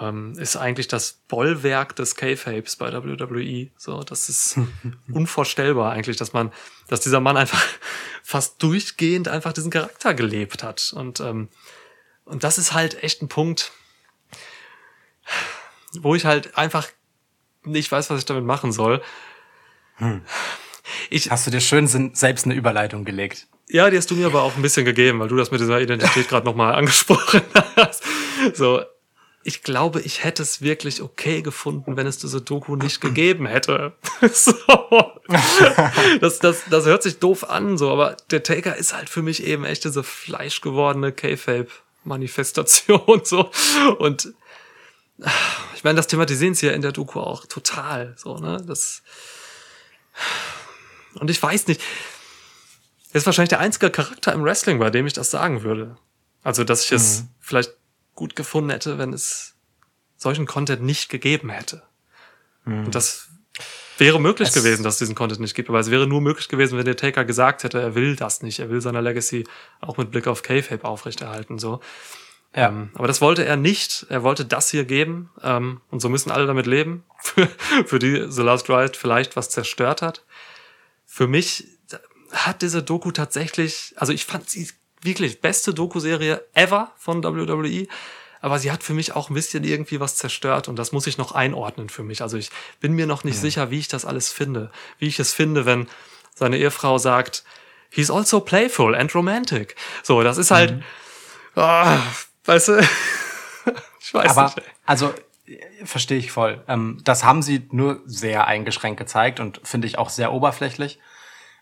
Ähm, 0.01 0.33
ist 0.37 0.55
eigentlich 0.57 0.87
das 0.87 1.21
Bollwerk 1.27 1.95
des 1.95 2.15
K-Fapes 2.15 2.75
bei 2.75 2.91
WWE. 2.91 3.69
So, 3.77 4.01
das 4.01 4.29
ist 4.29 4.57
unvorstellbar 5.13 5.91
eigentlich, 5.91 6.17
dass 6.17 6.33
man, 6.33 6.51
dass 6.87 7.01
dieser 7.01 7.19
Mann 7.19 7.37
einfach 7.37 7.63
fast 8.23 8.61
durchgehend 8.63 9.27
einfach 9.27 9.53
diesen 9.53 9.69
Charakter 9.69 10.13
gelebt 10.15 10.63
hat. 10.63 10.91
Und, 10.95 11.19
ähm, 11.19 11.49
und 12.25 12.43
das 12.43 12.57
ist 12.57 12.73
halt 12.73 13.03
echt 13.03 13.21
ein 13.21 13.29
Punkt, 13.29 13.71
wo 15.99 16.15
ich 16.15 16.25
halt 16.25 16.57
einfach 16.57 16.87
nicht 17.63 17.91
weiß, 17.91 18.09
was 18.09 18.19
ich 18.19 18.25
damit 18.25 18.43
machen 18.43 18.71
soll. 18.71 19.03
Ich, 21.11 21.29
Hast 21.29 21.45
du 21.45 21.51
dir 21.51 21.61
schön 21.61 21.85
selbst 21.87 22.45
eine 22.45 22.55
Überleitung 22.55 23.05
gelegt? 23.05 23.47
ja, 23.71 23.89
die 23.89 23.97
hast 23.97 24.11
du 24.11 24.15
mir 24.15 24.25
aber 24.25 24.41
auch 24.41 24.55
ein 24.55 24.61
bisschen 24.61 24.85
gegeben, 24.85 25.19
weil 25.19 25.29
du 25.29 25.37
das 25.37 25.51
mit 25.51 25.61
dieser 25.61 25.79
Identität 25.79 26.27
gerade 26.29 26.45
nochmal 26.45 26.75
angesprochen 26.75 27.41
hast. 27.75 28.03
So, 28.53 28.81
ich 29.43 29.63
glaube, 29.63 30.01
ich 30.01 30.23
hätte 30.23 30.43
es 30.43 30.61
wirklich 30.61 31.01
okay 31.01 31.41
gefunden, 31.41 31.97
wenn 31.97 32.05
es 32.05 32.19
diese 32.19 32.41
Doku 32.41 32.75
nicht 32.75 33.01
gegeben 33.01 33.47
hätte. 33.47 33.93
so. 34.33 34.53
das, 36.21 36.39
das, 36.39 36.63
das 36.69 36.85
hört 36.85 37.03
sich 37.03 37.19
doof 37.19 37.49
an, 37.49 37.77
so, 37.77 37.91
aber 37.91 38.17
der 38.29 38.43
Taker 38.43 38.75
ist 38.75 38.93
halt 38.93 39.09
für 39.09 39.21
mich 39.21 39.43
eben 39.43 39.65
echt 39.65 39.83
diese 39.83 40.03
fleischgewordene 40.03 41.11
K-Fape-Manifestation, 41.11 43.21
so. 43.23 43.49
Und 43.97 44.33
ich 45.75 45.83
meine, 45.83 45.97
das 45.97 46.07
thematisieren 46.07 46.55
sie 46.55 46.67
ja 46.67 46.73
in 46.73 46.81
der 46.81 46.91
Doku 46.91 47.19
auch 47.19 47.45
total, 47.45 48.15
so, 48.17 48.37
ne, 48.37 48.63
das, 48.65 49.03
und 51.15 51.29
ich 51.29 51.41
weiß 51.41 51.67
nicht, 51.67 51.81
er 53.13 53.17
ist 53.17 53.25
wahrscheinlich 53.25 53.49
der 53.49 53.59
einzige 53.59 53.89
Charakter 53.89 54.33
im 54.33 54.43
Wrestling, 54.43 54.79
bei 54.79 54.89
dem 54.89 55.05
ich 55.05 55.13
das 55.13 55.31
sagen 55.31 55.63
würde. 55.63 55.97
Also, 56.43 56.63
dass 56.63 56.85
ich 56.85 56.93
es 56.93 57.25
vielleicht 57.39 57.73
gut 58.15 58.35
gefunden 58.35 58.69
hätte, 58.69 58.97
wenn 58.97 59.13
es 59.13 59.55
solchen 60.17 60.45
Content 60.45 60.81
nicht 60.83 61.09
gegeben 61.09 61.49
hätte. 61.49 61.83
Und 62.65 62.93
das 62.93 63.29
wäre 63.97 64.19
möglich 64.21 64.49
Es- 64.49 64.53
gewesen, 64.53 64.83
dass 64.83 64.95
es 64.95 64.99
diesen 64.99 65.15
Content 65.15 65.41
nicht 65.41 65.55
gibt, 65.55 65.69
aber 65.69 65.79
es 65.79 65.89
wäre 65.89 66.05
nur 66.07 66.21
möglich 66.21 66.47
gewesen, 66.47 66.77
wenn 66.77 66.85
der 66.85 66.95
Taker 66.97 67.25
gesagt 67.25 67.63
hätte, 67.63 67.81
er 67.81 67.95
will 67.95 68.15
das 68.15 68.43
nicht, 68.43 68.59
er 68.59 68.69
will 68.69 68.81
seine 68.81 69.01
Legacy 69.01 69.45
auch 69.79 69.97
mit 69.97 70.11
Blick 70.11 70.27
auf 70.27 70.43
K-Fape 70.43 70.85
aufrechterhalten, 70.85 71.57
so. 71.57 71.79
Ja. 72.55 72.67
Ähm, 72.67 72.89
aber 72.95 73.07
das 73.07 73.21
wollte 73.21 73.45
er 73.45 73.55
nicht. 73.55 74.05
Er 74.09 74.23
wollte 74.23 74.43
das 74.45 74.69
hier 74.69 74.83
geben. 74.83 75.29
Ähm, 75.41 75.79
und 75.89 76.01
so 76.01 76.09
müssen 76.09 76.31
alle 76.31 76.45
damit 76.47 76.65
leben. 76.67 77.05
Für, 77.19 77.47
für 77.85 77.97
die 77.97 78.25
The 78.29 78.41
Last 78.41 78.69
Ride 78.69 78.91
vielleicht 78.97 79.37
was 79.37 79.49
zerstört 79.49 80.01
hat. 80.01 80.25
Für 81.05 81.27
mich 81.27 81.65
hat 82.33 82.61
diese 82.61 82.83
Doku 82.83 83.11
tatsächlich, 83.11 83.93
also 83.95 84.11
ich 84.11 84.25
fand 84.25 84.49
sie 84.49 84.69
wirklich 85.01 85.41
beste 85.41 85.73
Doku-Serie 85.73 86.43
ever 86.53 86.91
von 86.97 87.23
WWE. 87.23 87.87
Aber 88.41 88.57
sie 88.57 88.71
hat 88.71 88.83
für 88.83 88.93
mich 88.93 89.13
auch 89.13 89.29
ein 89.29 89.35
bisschen 89.35 89.63
irgendwie 89.63 89.99
was 89.99 90.15
zerstört 90.15 90.67
und 90.67 90.75
das 90.77 90.91
muss 90.91 91.05
ich 91.05 91.17
noch 91.17 91.31
einordnen 91.31 91.89
für 91.89 92.03
mich. 92.03 92.23
Also 92.23 92.37
ich 92.37 92.49
bin 92.79 92.93
mir 92.93 93.05
noch 93.05 93.23
nicht 93.23 93.39
sicher, 93.39 93.69
wie 93.69 93.77
ich 93.79 93.87
das 93.87 94.03
alles 94.03 94.31
finde. 94.31 94.71
Wie 94.97 95.07
ich 95.07 95.19
es 95.19 95.31
finde, 95.31 95.65
wenn 95.65 95.87
seine 96.33 96.57
Ehefrau 96.57 96.97
sagt, 96.97 97.43
he's 97.91 98.09
also 98.09 98.39
playful 98.39 98.95
and 98.95 99.13
romantic. 99.13 99.75
So, 100.01 100.23
das 100.23 100.39
ist 100.39 100.49
halt, 100.49 100.81
ah, 101.55 101.99
weißt 102.45 102.69
du, 102.69 102.79
ich 103.99 104.13
weiß 104.13 104.31
Aber, 104.31 104.45
nicht. 104.45 104.57
ey. 104.57 104.63
also, 104.87 105.13
verstehe 105.83 106.17
ich 106.17 106.31
voll. 106.31 106.63
Ähm, 106.67 106.99
das 107.03 107.23
haben 107.23 107.41
sie 107.41 107.67
nur 107.71 108.01
sehr 108.05 108.47
eingeschränkt 108.47 108.99
gezeigt 108.99 109.39
und 109.39 109.61
finde 109.63 109.87
ich 109.87 109.97
auch 109.97 110.09
sehr 110.09 110.33
oberflächlich. 110.33 110.99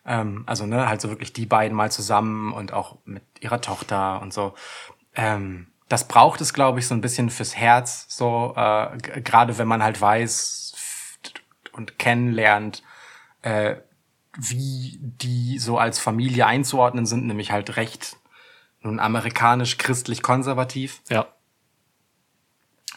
Ähm, 0.06 0.44
also, 0.46 0.66
ne, 0.66 0.88
halt 0.88 1.02
so 1.02 1.10
wirklich 1.10 1.34
die 1.34 1.46
beiden 1.46 1.76
mal 1.76 1.92
zusammen 1.92 2.54
und 2.54 2.74
auch 2.74 2.98
mit 3.06 3.24
ihrer 3.40 3.62
Tochter 3.62 4.22
und 4.22 4.34
so. 4.34 4.54
Ähm, 5.16 5.68
das 5.88 6.08
braucht 6.08 6.42
es, 6.42 6.54
glaube 6.54 6.80
ich, 6.80 6.88
so 6.88 6.94
ein 6.94 7.02
bisschen 7.02 7.30
fürs 7.30 7.56
Herz, 7.56 8.06
so, 8.10 8.54
äh, 8.56 8.98
gerade 9.22 9.58
wenn 9.58 9.68
man 9.68 9.84
halt 9.84 10.00
weiß 10.00 10.74
und 11.72 12.00
kennenlernt, 12.00 12.84
äh, 13.42 13.78
wie 14.38 15.00
die 15.02 15.60
so 15.60 15.78
als 15.78 16.00
Familie 16.00 16.46
einzuordnen 16.46 17.06
sind, 17.06 17.26
nämlich 17.26 17.52
halt 17.52 17.78
recht 17.78 18.18
nun 18.82 19.00
amerikanisch-christlich-konservativ 19.00 21.02
Ja, 21.10 21.28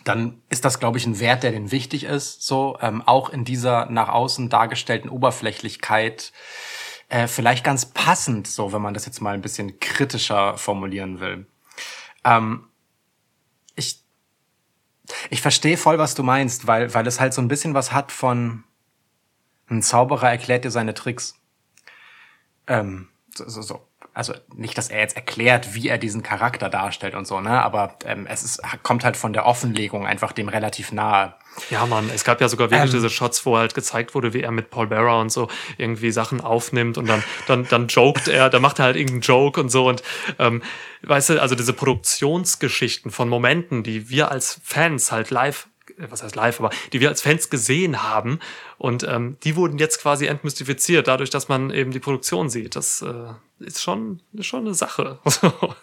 dann 0.04 0.42
ist 0.48 0.64
das, 0.64 0.80
glaube 0.80 0.98
ich, 0.98 1.06
ein 1.06 1.20
Wert, 1.20 1.42
der 1.42 1.52
denen 1.52 1.70
wichtig 1.70 2.04
ist, 2.04 2.42
so 2.42 2.76
ähm, 2.80 3.02
auch 3.06 3.30
in 3.30 3.44
dieser 3.44 3.86
nach 3.86 4.08
außen 4.08 4.48
dargestellten 4.48 5.10
Oberflächlichkeit 5.10 6.32
äh, 7.12 7.28
vielleicht 7.28 7.62
ganz 7.62 7.84
passend, 7.84 8.46
so 8.46 8.72
wenn 8.72 8.80
man 8.80 8.94
das 8.94 9.04
jetzt 9.04 9.20
mal 9.20 9.34
ein 9.34 9.42
bisschen 9.42 9.78
kritischer 9.80 10.56
formulieren 10.56 11.20
will. 11.20 11.46
Ähm, 12.24 12.70
ich 13.74 14.02
ich 15.28 15.42
verstehe 15.42 15.76
voll, 15.76 15.98
was 15.98 16.14
du 16.14 16.22
meinst, 16.22 16.66
weil 16.66 16.94
weil 16.94 17.06
es 17.06 17.20
halt 17.20 17.34
so 17.34 17.42
ein 17.42 17.48
bisschen 17.48 17.74
was 17.74 17.92
hat 17.92 18.12
von 18.12 18.64
ein 19.68 19.82
Zauberer 19.82 20.30
erklärt 20.30 20.64
dir 20.64 20.70
seine 20.70 20.94
Tricks. 20.94 21.34
Ähm, 22.66 23.10
so, 23.34 23.46
so, 23.46 23.60
so. 23.60 23.88
Also 24.14 24.34
nicht, 24.54 24.76
dass 24.76 24.88
er 24.88 25.00
jetzt 25.00 25.16
erklärt, 25.16 25.74
wie 25.74 25.88
er 25.88 25.96
diesen 25.96 26.22
Charakter 26.22 26.68
darstellt 26.68 27.14
und 27.14 27.26
so, 27.26 27.40
ne? 27.40 27.62
Aber 27.62 27.96
ähm, 28.04 28.26
es 28.28 28.42
ist, 28.42 28.60
kommt 28.82 29.04
halt 29.04 29.16
von 29.16 29.32
der 29.32 29.46
Offenlegung 29.46 30.06
einfach 30.06 30.32
dem 30.32 30.48
relativ 30.48 30.92
nahe. 30.92 31.34
Ja, 31.70 31.86
Mann, 31.86 32.10
es 32.14 32.24
gab 32.24 32.40
ja 32.40 32.48
sogar 32.48 32.70
wirklich 32.70 32.90
Ähm. 32.90 32.96
diese 32.96 33.10
Shots, 33.10 33.44
wo 33.46 33.56
halt 33.56 33.74
gezeigt 33.74 34.14
wurde, 34.14 34.34
wie 34.34 34.42
er 34.42 34.50
mit 34.50 34.70
Paul 34.70 34.86
Bearer 34.86 35.18
und 35.20 35.30
so 35.30 35.48
irgendwie 35.78 36.10
Sachen 36.10 36.40
aufnimmt 36.40 36.98
und 36.98 37.08
dann, 37.08 37.22
dann, 37.46 37.66
dann 37.68 37.86
joked 37.88 38.28
er, 38.28 38.50
dann 38.50 38.62
macht 38.62 38.78
er 38.78 38.86
halt 38.86 38.96
irgendeinen 38.96 39.22
Joke 39.22 39.60
und 39.60 39.70
so 39.70 39.88
und, 39.88 40.02
ähm, 40.38 40.62
weißt 41.02 41.30
du, 41.30 41.40
also 41.40 41.54
diese 41.54 41.72
Produktionsgeschichten 41.72 43.10
von 43.10 43.28
Momenten, 43.28 43.82
die 43.82 44.08
wir 44.08 44.30
als 44.30 44.60
Fans 44.62 45.10
halt 45.12 45.30
live, 45.30 45.68
was 45.98 46.22
heißt 46.22 46.36
live, 46.36 46.60
aber 46.60 46.70
die 46.92 47.00
wir 47.00 47.08
als 47.08 47.22
Fans 47.22 47.50
gesehen 47.50 48.02
haben 48.02 48.38
und 48.78 49.04
ähm, 49.04 49.36
die 49.44 49.56
wurden 49.56 49.78
jetzt 49.78 50.00
quasi 50.00 50.26
entmystifiziert, 50.26 51.08
dadurch, 51.08 51.30
dass 51.30 51.48
man 51.48 51.70
eben 51.70 51.90
die 51.90 52.00
Produktion 52.00 52.50
sieht. 52.50 52.76
Das 52.76 53.02
äh, 53.02 53.64
ist 53.64 53.82
schon, 53.82 54.20
ist 54.32 54.46
schon 54.46 54.60
eine 54.66 54.74
Sache. 54.74 55.18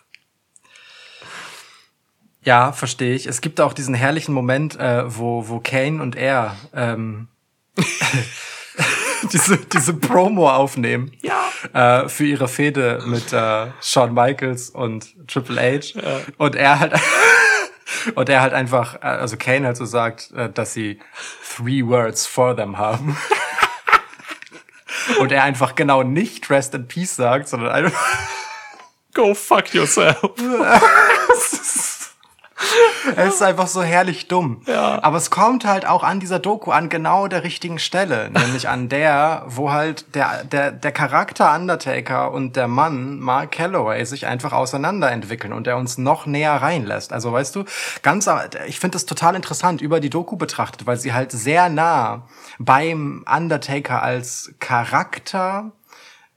Ja, 2.41 2.71
verstehe 2.71 3.15
ich. 3.15 3.27
Es 3.27 3.41
gibt 3.41 3.59
auch 3.59 3.73
diesen 3.73 3.93
herrlichen 3.93 4.33
Moment, 4.33 4.79
äh, 4.79 5.03
wo, 5.05 5.49
wo 5.49 5.59
Kane 5.59 6.01
und 6.01 6.15
er 6.15 6.55
ähm, 6.73 7.27
diese, 9.33 9.57
diese 9.57 9.93
Promo 9.93 10.49
aufnehmen. 10.49 11.11
ja. 11.21 12.03
äh, 12.03 12.09
für 12.09 12.25
ihre 12.25 12.47
Fehde 12.47 13.03
mit 13.05 13.33
äh, 13.33 13.67
Shawn 13.81 14.13
Michaels 14.13 14.69
und 14.69 15.15
Triple 15.27 15.61
H. 15.61 15.99
Und 16.37 16.55
er 16.55 16.79
halt 16.79 16.93
und 18.15 18.29
er 18.29 18.41
halt 18.41 18.53
einfach, 18.53 18.95
äh, 18.95 19.07
also 19.07 19.37
Kane 19.37 19.65
halt 19.65 19.77
so 19.77 19.85
sagt, 19.85 20.31
äh, 20.31 20.49
dass 20.49 20.73
sie 20.73 20.99
three 21.43 21.85
words 21.85 22.25
for 22.25 22.55
them 22.55 22.77
haben. 22.77 23.17
und 25.19 25.31
er 25.31 25.43
einfach 25.43 25.75
genau 25.75 26.03
nicht 26.03 26.49
Rest 26.49 26.73
in 26.73 26.87
Peace 26.87 27.15
sagt, 27.15 27.47
sondern 27.47 27.71
einfach 27.71 27.99
Go 29.13 29.33
fuck 29.33 29.73
yourself. 29.73 30.17
Es 33.15 33.35
ist 33.35 33.41
einfach 33.41 33.67
so 33.67 33.81
herrlich 33.81 34.27
dumm. 34.27 34.61
Ja. 34.65 35.01
Aber 35.03 35.17
es 35.17 35.29
kommt 35.31 35.65
halt 35.65 35.87
auch 35.87 36.03
an 36.03 36.19
dieser 36.19 36.39
Doku 36.39 36.71
an 36.71 36.89
genau 36.89 37.27
der 37.27 37.43
richtigen 37.43 37.79
Stelle, 37.79 38.29
nämlich 38.33 38.69
an 38.69 38.89
der, 38.89 39.43
wo 39.47 39.71
halt 39.71 40.15
der, 40.15 40.43
der, 40.43 40.71
der 40.71 40.91
Charakter 40.91 41.53
Undertaker 41.55 42.31
und 42.31 42.55
der 42.55 42.67
Mann 42.67 43.19
Mark 43.19 43.51
Calloway 43.51 44.05
sich 44.05 44.27
einfach 44.27 44.53
auseinanderentwickeln 44.53 45.53
und 45.53 45.67
der 45.67 45.77
uns 45.77 45.97
noch 45.97 46.25
näher 46.25 46.55
reinlässt. 46.55 47.13
Also 47.13 47.31
weißt 47.31 47.55
du, 47.55 47.65
ganz, 48.01 48.29
ich 48.67 48.79
finde 48.79 48.95
das 48.95 49.05
total 49.05 49.35
interessant 49.35 49.81
über 49.81 49.99
die 49.99 50.09
Doku 50.09 50.35
betrachtet, 50.35 50.85
weil 50.85 50.97
sie 50.97 51.13
halt 51.13 51.31
sehr 51.31 51.69
nah 51.69 52.27
beim 52.57 53.23
Undertaker 53.29 54.03
als 54.03 54.53
Charakter 54.59 55.71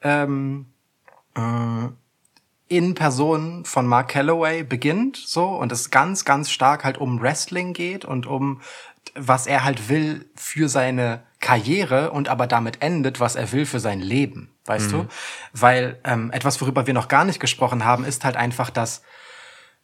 ähm, 0.03 0.67
äh, 1.35 1.89
in 2.77 2.95
Person 2.95 3.65
von 3.65 3.87
Mark 3.87 4.09
Calloway 4.09 4.63
beginnt, 4.65 5.17
so, 5.17 5.45
und 5.45 5.71
es 5.73 5.91
ganz, 5.91 6.25
ganz 6.25 6.51
stark 6.51 6.85
halt 6.85 6.99
um 6.99 7.21
Wrestling 7.21 7.73
geht 7.75 8.05
und 8.05 8.27
um 8.27 8.61
was 9.15 9.47
er 9.47 9.65
halt 9.65 9.89
will 9.89 10.31
für 10.37 10.69
seine 10.69 11.23
Karriere 11.41 12.13
und 12.13 12.29
aber 12.29 12.47
damit 12.47 12.81
endet, 12.81 13.21
was 13.21 13.37
er 13.37 13.53
will 13.53 13.67
für 13.67 13.81
sein 13.81 14.01
Leben, 14.01 14.55
weißt 14.65 14.93
du? 14.93 15.07
Weil 15.53 16.01
ähm, 16.05 16.31
etwas, 16.31 16.61
worüber 16.61 16.87
wir 16.87 16.95
noch 16.95 17.09
gar 17.09 17.25
nicht 17.25 17.41
gesprochen 17.41 17.85
haben, 17.85 18.05
ist 18.05 18.25
halt 18.25 18.37
einfach, 18.37 18.71
dass 18.71 19.03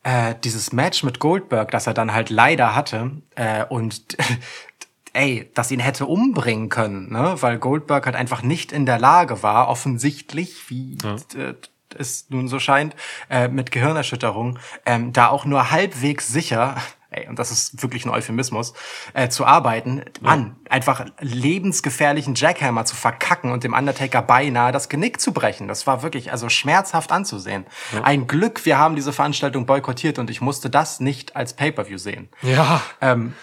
äh, 0.03 0.35
dieses 0.45 0.73
Match 0.73 1.03
mit 1.03 1.19
Goldberg, 1.19 1.71
das 1.73 1.87
er 1.87 1.95
dann 1.95 2.15
halt 2.15 2.31
leider 2.31 2.75
hatte 2.75 3.11
äh, 3.35 3.65
und 3.65 4.17
ey, 5.13 5.51
das 5.55 5.71
ihn 5.73 5.81
hätte 5.81 6.07
umbringen 6.07 6.69
können, 6.69 7.13
ne? 7.13 7.35
weil 7.41 7.59
Goldberg 7.59 8.07
halt 8.07 8.17
einfach 8.17 8.43
nicht 8.43 8.73
in 8.73 8.87
der 8.87 8.99
Lage 8.99 9.43
war, 9.43 9.69
offensichtlich, 9.69 10.71
wie 10.71 10.97
äh, 11.37 11.55
es 12.01 12.27
nun 12.31 12.49
so 12.49 12.59
scheint, 12.59 12.95
äh, 13.31 13.49
mit 13.49 13.71
Gehirnerschütterung, 13.71 14.59
ähm, 14.87 15.13
da 15.13 15.29
auch 15.29 15.45
nur 15.45 15.71
halbwegs 15.71 16.29
sicher, 16.29 16.77
ey, 17.11 17.27
und 17.27 17.39
das 17.39 17.51
ist 17.51 17.83
wirklich 17.83 18.05
ein 18.05 18.11
Euphemismus, 18.11 18.75
äh, 19.15 19.29
zu 19.29 19.47
arbeiten, 19.47 20.03
Mann, 20.21 20.57
einfach 20.69 21.07
lebensgefährlichen 21.21 22.35
Jackhammer 22.35 22.85
zu 22.85 22.97
verkacken 22.97 23.51
und 23.51 23.65
dem 23.65 23.73
Undertaker 23.73 24.21
beinahe 24.21 24.73
das 24.73 24.89
Genick 24.89 25.21
zu 25.21 25.33
brechen. 25.33 25.69
Das 25.69 25.87
war 25.87 26.03
wirklich 26.03 26.33
also 26.33 26.49
schmerzhaft 26.49 27.11
anzusehen. 27.11 27.65
Ein 28.03 28.27
Glück, 28.27 28.67
wir 28.67 28.79
haben 28.79 28.95
diese 28.95 29.13
Veranstaltung 29.13 29.65
boykottiert 29.65 30.19
und 30.19 30.29
ich 30.29 30.41
musste 30.41 30.69
das 30.69 31.01
nicht 31.01 31.35
als 31.35 31.55
Pay-per-view 31.55 31.99
sehen. 31.99 32.29
Ja. 32.43 32.83
Ähm, 33.01 33.35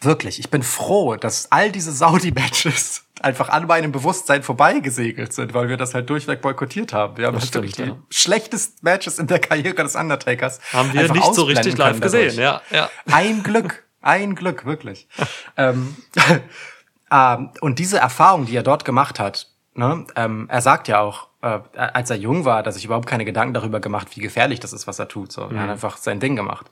wirklich, 0.00 0.38
ich 0.38 0.50
bin 0.50 0.62
froh, 0.62 1.16
dass 1.16 1.52
all 1.52 1.70
diese 1.70 1.92
Saudi-Matches 1.92 3.03
einfach 3.20 3.48
an 3.48 3.66
meinem 3.66 3.92
Bewusstsein 3.92 4.42
vorbeigesegelt 4.42 5.32
sind, 5.32 5.54
weil 5.54 5.68
wir 5.68 5.76
das 5.76 5.94
halt 5.94 6.10
durchweg 6.10 6.40
boykottiert 6.40 6.92
haben. 6.92 7.16
Wir 7.16 7.26
haben 7.26 7.34
Das 7.34 7.44
natürlich 7.44 7.74
stimmt, 7.74 7.88
die 7.88 7.92
ja. 7.92 8.02
schlechtesten 8.10 8.78
Matches 8.82 9.18
in 9.18 9.26
der 9.26 9.38
Karriere 9.38 9.82
des 9.82 9.94
Undertakers. 9.94 10.60
Haben 10.72 10.92
wir 10.92 11.12
nicht 11.12 11.34
so 11.34 11.44
richtig 11.44 11.76
live 11.76 12.00
gesehen, 12.00 12.36
ja, 12.36 12.60
ja. 12.70 12.90
Ein 13.10 13.42
Glück, 13.42 13.84
ein 14.00 14.34
Glück, 14.34 14.64
wirklich. 14.64 15.08
ähm, 15.56 15.96
ähm, 17.10 17.50
und 17.60 17.78
diese 17.78 17.98
Erfahrung, 17.98 18.46
die 18.46 18.56
er 18.56 18.62
dort 18.62 18.84
gemacht 18.84 19.20
hat, 19.20 19.48
ne, 19.74 20.06
ähm, 20.16 20.46
er 20.50 20.60
sagt 20.60 20.88
ja 20.88 21.00
auch, 21.00 21.28
äh, 21.42 21.60
als 21.76 22.10
er 22.10 22.16
jung 22.16 22.44
war, 22.44 22.62
dass 22.62 22.74
sich 22.74 22.84
überhaupt 22.84 23.06
keine 23.06 23.24
Gedanken 23.24 23.54
darüber 23.54 23.78
gemacht, 23.78 24.08
wie 24.16 24.20
gefährlich 24.20 24.60
das 24.60 24.72
ist, 24.72 24.86
was 24.86 24.98
er 24.98 25.08
tut. 25.08 25.30
So, 25.30 25.42
er 25.42 25.60
hat 25.60 25.70
einfach 25.70 25.98
sein 25.98 26.18
Ding 26.18 26.36
gemacht. 26.36 26.70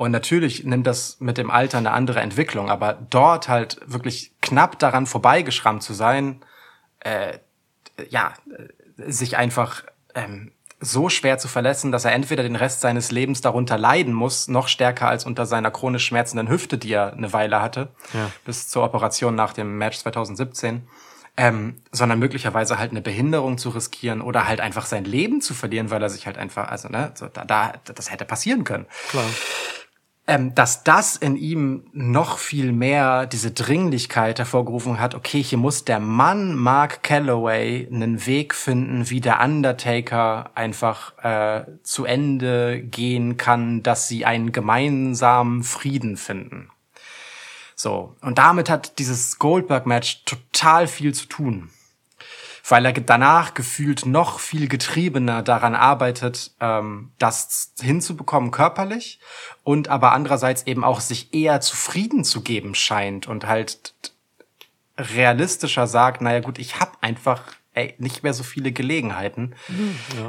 Und 0.00 0.12
natürlich 0.12 0.64
nimmt 0.64 0.86
das 0.86 1.20
mit 1.20 1.36
dem 1.36 1.50
Alter 1.50 1.76
eine 1.76 1.90
andere 1.90 2.20
Entwicklung, 2.20 2.70
aber 2.70 2.94
dort 3.10 3.50
halt 3.50 3.78
wirklich 3.84 4.32
knapp 4.40 4.78
daran 4.78 5.04
vorbeigeschrammt 5.04 5.82
zu 5.82 5.92
sein, 5.92 6.40
äh, 7.00 7.36
ja, 8.08 8.32
sich 8.96 9.36
einfach 9.36 9.84
ähm, 10.14 10.52
so 10.80 11.10
schwer 11.10 11.36
zu 11.36 11.48
verletzen, 11.48 11.92
dass 11.92 12.06
er 12.06 12.12
entweder 12.12 12.42
den 12.42 12.56
Rest 12.56 12.80
seines 12.80 13.10
Lebens 13.10 13.42
darunter 13.42 13.76
leiden 13.76 14.14
muss, 14.14 14.48
noch 14.48 14.68
stärker 14.68 15.06
als 15.06 15.26
unter 15.26 15.44
seiner 15.44 15.70
chronisch 15.70 16.06
schmerzenden 16.06 16.48
Hüfte, 16.48 16.78
die 16.78 16.94
er 16.94 17.12
eine 17.12 17.34
Weile 17.34 17.60
hatte, 17.60 17.88
Ja. 18.14 18.30
bis 18.46 18.68
zur 18.70 18.84
Operation 18.84 19.34
nach 19.34 19.52
dem 19.52 19.76
Match 19.76 19.98
2017, 19.98 20.88
ähm, 21.36 21.76
sondern 21.92 22.18
möglicherweise 22.18 22.78
halt 22.78 22.92
eine 22.92 23.02
Behinderung 23.02 23.58
zu 23.58 23.68
riskieren 23.68 24.22
oder 24.22 24.48
halt 24.48 24.62
einfach 24.62 24.86
sein 24.86 25.04
Leben 25.04 25.42
zu 25.42 25.52
verlieren, 25.52 25.90
weil 25.90 26.02
er 26.02 26.08
sich 26.08 26.24
halt 26.24 26.38
einfach, 26.38 26.68
also 26.68 26.88
ne, 26.88 27.12
so, 27.16 27.26
da, 27.26 27.44
da, 27.44 27.74
das 27.84 28.10
hätte 28.10 28.24
passieren 28.24 28.64
können 28.64 28.86
Klar. 29.10 29.26
Ähm, 30.30 30.54
dass 30.54 30.84
das 30.84 31.16
in 31.16 31.34
ihm 31.34 31.82
noch 31.92 32.38
viel 32.38 32.70
mehr 32.70 33.26
diese 33.26 33.50
Dringlichkeit 33.50 34.38
hervorgerufen 34.38 35.00
hat, 35.00 35.16
okay, 35.16 35.42
hier 35.42 35.58
muss 35.58 35.84
der 35.84 35.98
Mann 35.98 36.54
Mark 36.54 37.02
Calloway 37.02 37.88
einen 37.90 38.24
Weg 38.26 38.54
finden, 38.54 39.10
wie 39.10 39.20
der 39.20 39.40
Undertaker 39.40 40.52
einfach 40.54 41.18
äh, 41.24 41.64
zu 41.82 42.04
Ende 42.04 42.80
gehen 42.80 43.38
kann, 43.38 43.82
dass 43.82 44.06
sie 44.06 44.24
einen 44.24 44.52
gemeinsamen 44.52 45.64
Frieden 45.64 46.16
finden. 46.16 46.70
So, 47.74 48.14
und 48.20 48.38
damit 48.38 48.70
hat 48.70 49.00
dieses 49.00 49.36
Goldberg-Match 49.40 50.26
total 50.26 50.86
viel 50.86 51.12
zu 51.12 51.26
tun 51.26 51.70
weil 52.68 52.84
er 52.86 52.92
danach 52.92 53.54
gefühlt 53.54 54.06
noch 54.06 54.40
viel 54.40 54.68
getriebener 54.68 55.42
daran 55.42 55.74
arbeitet, 55.74 56.52
ähm, 56.60 57.12
das 57.18 57.72
hinzubekommen 57.80 58.50
körperlich 58.50 59.20
und 59.64 59.88
aber 59.88 60.12
andererseits 60.12 60.66
eben 60.66 60.84
auch 60.84 61.00
sich 61.00 61.34
eher 61.34 61.60
zufrieden 61.60 62.24
zu 62.24 62.42
geben 62.42 62.74
scheint 62.74 63.26
und 63.26 63.46
halt 63.46 63.94
realistischer 64.98 65.86
sagt, 65.86 66.20
naja 66.20 66.40
gut, 66.40 66.58
ich 66.58 66.80
habe 66.80 66.92
einfach 67.00 67.42
ey, 67.74 67.94
nicht 67.98 68.22
mehr 68.22 68.34
so 68.34 68.42
viele 68.42 68.72
Gelegenheiten. 68.72 69.54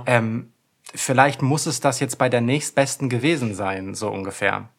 ähm, 0.06 0.52
vielleicht 0.94 1.42
muss 1.42 1.66
es 1.66 1.80
das 1.80 2.00
jetzt 2.00 2.18
bei 2.18 2.30
der 2.30 2.42
nächstbesten 2.42 3.10
gewesen 3.10 3.56
sein, 3.56 3.96
so 3.96 4.10
ungefähr. 4.10 4.70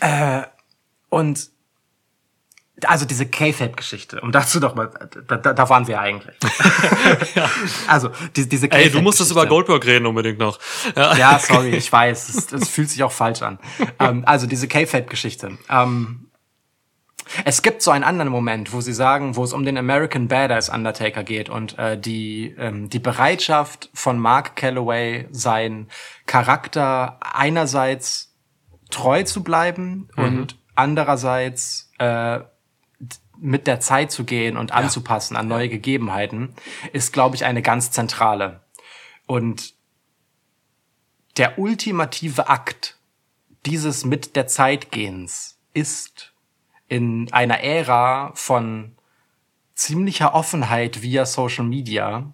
Äh, 0.00 0.42
und 1.08 1.50
also 2.86 3.04
diese 3.04 3.26
K-Fab-Geschichte, 3.26 4.20
um 4.20 4.32
dazu 4.32 4.60
doch 4.60 4.74
mal, 4.74 4.90
da, 5.26 5.36
da, 5.36 5.68
waren 5.68 5.86
wir 5.86 6.00
eigentlich. 6.00 6.36
Also 7.88 8.10
die, 8.36 8.48
diese 8.48 8.70
Ey, 8.70 8.90
du 8.90 9.00
musstest 9.00 9.30
über. 9.30 9.46
Goldberg 9.46 9.84
reden 9.86 10.06
unbedingt 10.06 10.38
noch. 10.38 10.58
Ja. 10.96 11.16
Ja, 11.16 11.38
sorry, 11.38 11.70
ich 11.70 11.90
weiß, 11.90 12.28
es, 12.28 12.52
es 12.52 12.68
fühlt 12.68 12.90
sich 12.90 13.02
auch 13.02 13.12
falsch 13.12 13.42
an. 13.42 13.58
Ähm, 13.98 14.22
also 14.26 14.46
diese 14.46 14.68
K-Fab-Geschichte. 14.68 15.58
Ähm, 15.68 16.28
es 17.44 17.62
gibt 17.62 17.82
so 17.82 17.90
einen 17.90 18.04
anderen 18.04 18.30
Moment, 18.30 18.72
wo 18.72 18.80
sie 18.80 18.92
sagen, 18.92 19.36
wo 19.36 19.44
es 19.44 19.52
um 19.52 19.64
den 19.64 19.78
American 19.78 20.28
Badass 20.28 20.68
Undertaker 20.68 21.24
geht 21.24 21.48
und 21.48 21.78
äh, 21.78 21.98
die 21.98 22.54
ähm, 22.58 22.90
die 22.90 22.98
Bereitschaft 22.98 23.90
von 23.94 24.18
Mark 24.18 24.56
Calloway, 24.56 25.26
sein 25.30 25.88
Charakter 26.26 27.18
einerseits 27.20 28.34
treu 28.90 29.22
zu 29.22 29.42
bleiben 29.42 30.08
und 30.16 30.56
andererseits 30.74 31.90
äh, 31.98 32.40
mit 33.44 33.66
der 33.66 33.78
Zeit 33.78 34.10
zu 34.10 34.24
gehen 34.24 34.56
und 34.56 34.72
anzupassen 34.72 35.36
an 35.36 35.46
neue 35.46 35.68
Gegebenheiten, 35.68 36.54
ist, 36.92 37.12
glaube 37.12 37.36
ich, 37.36 37.44
eine 37.44 37.60
ganz 37.62 37.90
zentrale. 37.90 38.62
Und 39.26 39.74
der 41.36 41.58
ultimative 41.58 42.48
Akt 42.48 42.96
dieses 43.66 44.04
mit 44.04 44.34
der 44.36 44.46
Zeit 44.46 44.90
gehens 44.90 45.58
ist 45.74 46.32
in 46.88 47.32
einer 47.32 47.60
Ära 47.60 48.32
von 48.34 48.96
ziemlicher 49.74 50.34
Offenheit 50.34 51.02
via 51.02 51.26
Social 51.26 51.64
Media 51.64 52.32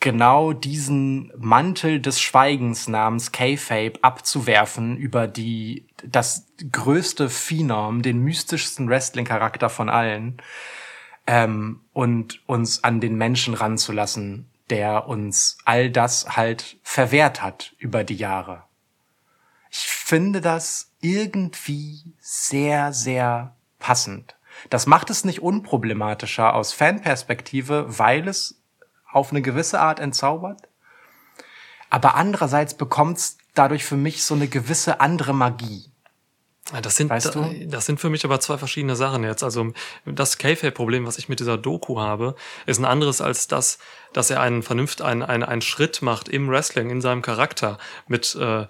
genau 0.00 0.52
diesen 0.52 1.32
Mantel 1.36 2.00
des 2.00 2.20
Schweigens 2.20 2.88
namens 2.88 3.32
K-Fape 3.32 3.98
abzuwerfen 4.02 4.96
über 4.96 5.26
die 5.26 5.85
das 6.04 6.46
größte 6.72 7.30
Phenom, 7.30 8.02
den 8.02 8.18
mystischsten 8.18 8.88
Wrestling-Charakter 8.88 9.70
von 9.70 9.88
allen 9.88 10.42
ähm, 11.26 11.80
und 11.92 12.42
uns 12.46 12.84
an 12.84 13.00
den 13.00 13.16
Menschen 13.16 13.54
ranzulassen, 13.54 14.50
der 14.70 15.08
uns 15.08 15.58
all 15.64 15.90
das 15.90 16.36
halt 16.36 16.78
verwehrt 16.82 17.42
hat 17.42 17.74
über 17.78 18.04
die 18.04 18.16
Jahre. 18.16 18.64
Ich 19.70 19.86
finde 19.86 20.40
das 20.40 20.92
irgendwie 21.00 22.14
sehr, 22.20 22.92
sehr 22.92 23.56
passend. 23.78 24.36
Das 24.70 24.86
macht 24.86 25.10
es 25.10 25.24
nicht 25.24 25.42
unproblematischer 25.42 26.54
aus 26.54 26.72
Fanperspektive, 26.72 27.98
weil 27.98 28.26
es 28.26 28.60
auf 29.10 29.30
eine 29.30 29.42
gewisse 29.42 29.80
Art 29.80 30.00
entzaubert. 30.00 30.68
Aber 31.90 32.14
andererseits 32.14 32.74
bekommt 32.74 33.18
es 33.18 33.38
dadurch 33.58 33.84
für 33.84 33.96
mich 33.96 34.22
so 34.22 34.34
eine 34.34 34.48
gewisse 34.48 35.00
andere 35.00 35.34
Magie. 35.34 35.90
Das 36.82 36.96
sind, 36.96 37.10
Weißt 37.10 37.32
du? 37.34 37.66
das 37.68 37.86
sind 37.86 38.00
für 38.00 38.10
mich 38.10 38.24
aber 38.24 38.40
zwei 38.40 38.58
verschiedene 38.58 38.96
Sachen 38.96 39.22
jetzt. 39.22 39.44
Also 39.44 39.72
das 40.04 40.36
K-Fape-Problem, 40.36 41.06
was 41.06 41.16
ich 41.16 41.28
mit 41.28 41.38
dieser 41.38 41.56
Doku 41.56 42.00
habe, 42.00 42.34
ist 42.66 42.78
ein 42.78 42.84
anderes 42.84 43.20
als 43.20 43.46
das, 43.46 43.78
dass 44.12 44.30
er 44.30 44.40
einen 44.40 44.64
vernünft, 44.64 45.00
einen, 45.00 45.22
einen, 45.22 45.44
einen 45.44 45.62
Schritt 45.62 46.02
macht 46.02 46.28
im 46.28 46.48
Wrestling, 46.48 46.90
in 46.90 47.00
seinem 47.00 47.22
Charakter 47.22 47.78
mit, 48.08 48.34
äh, 48.34 48.66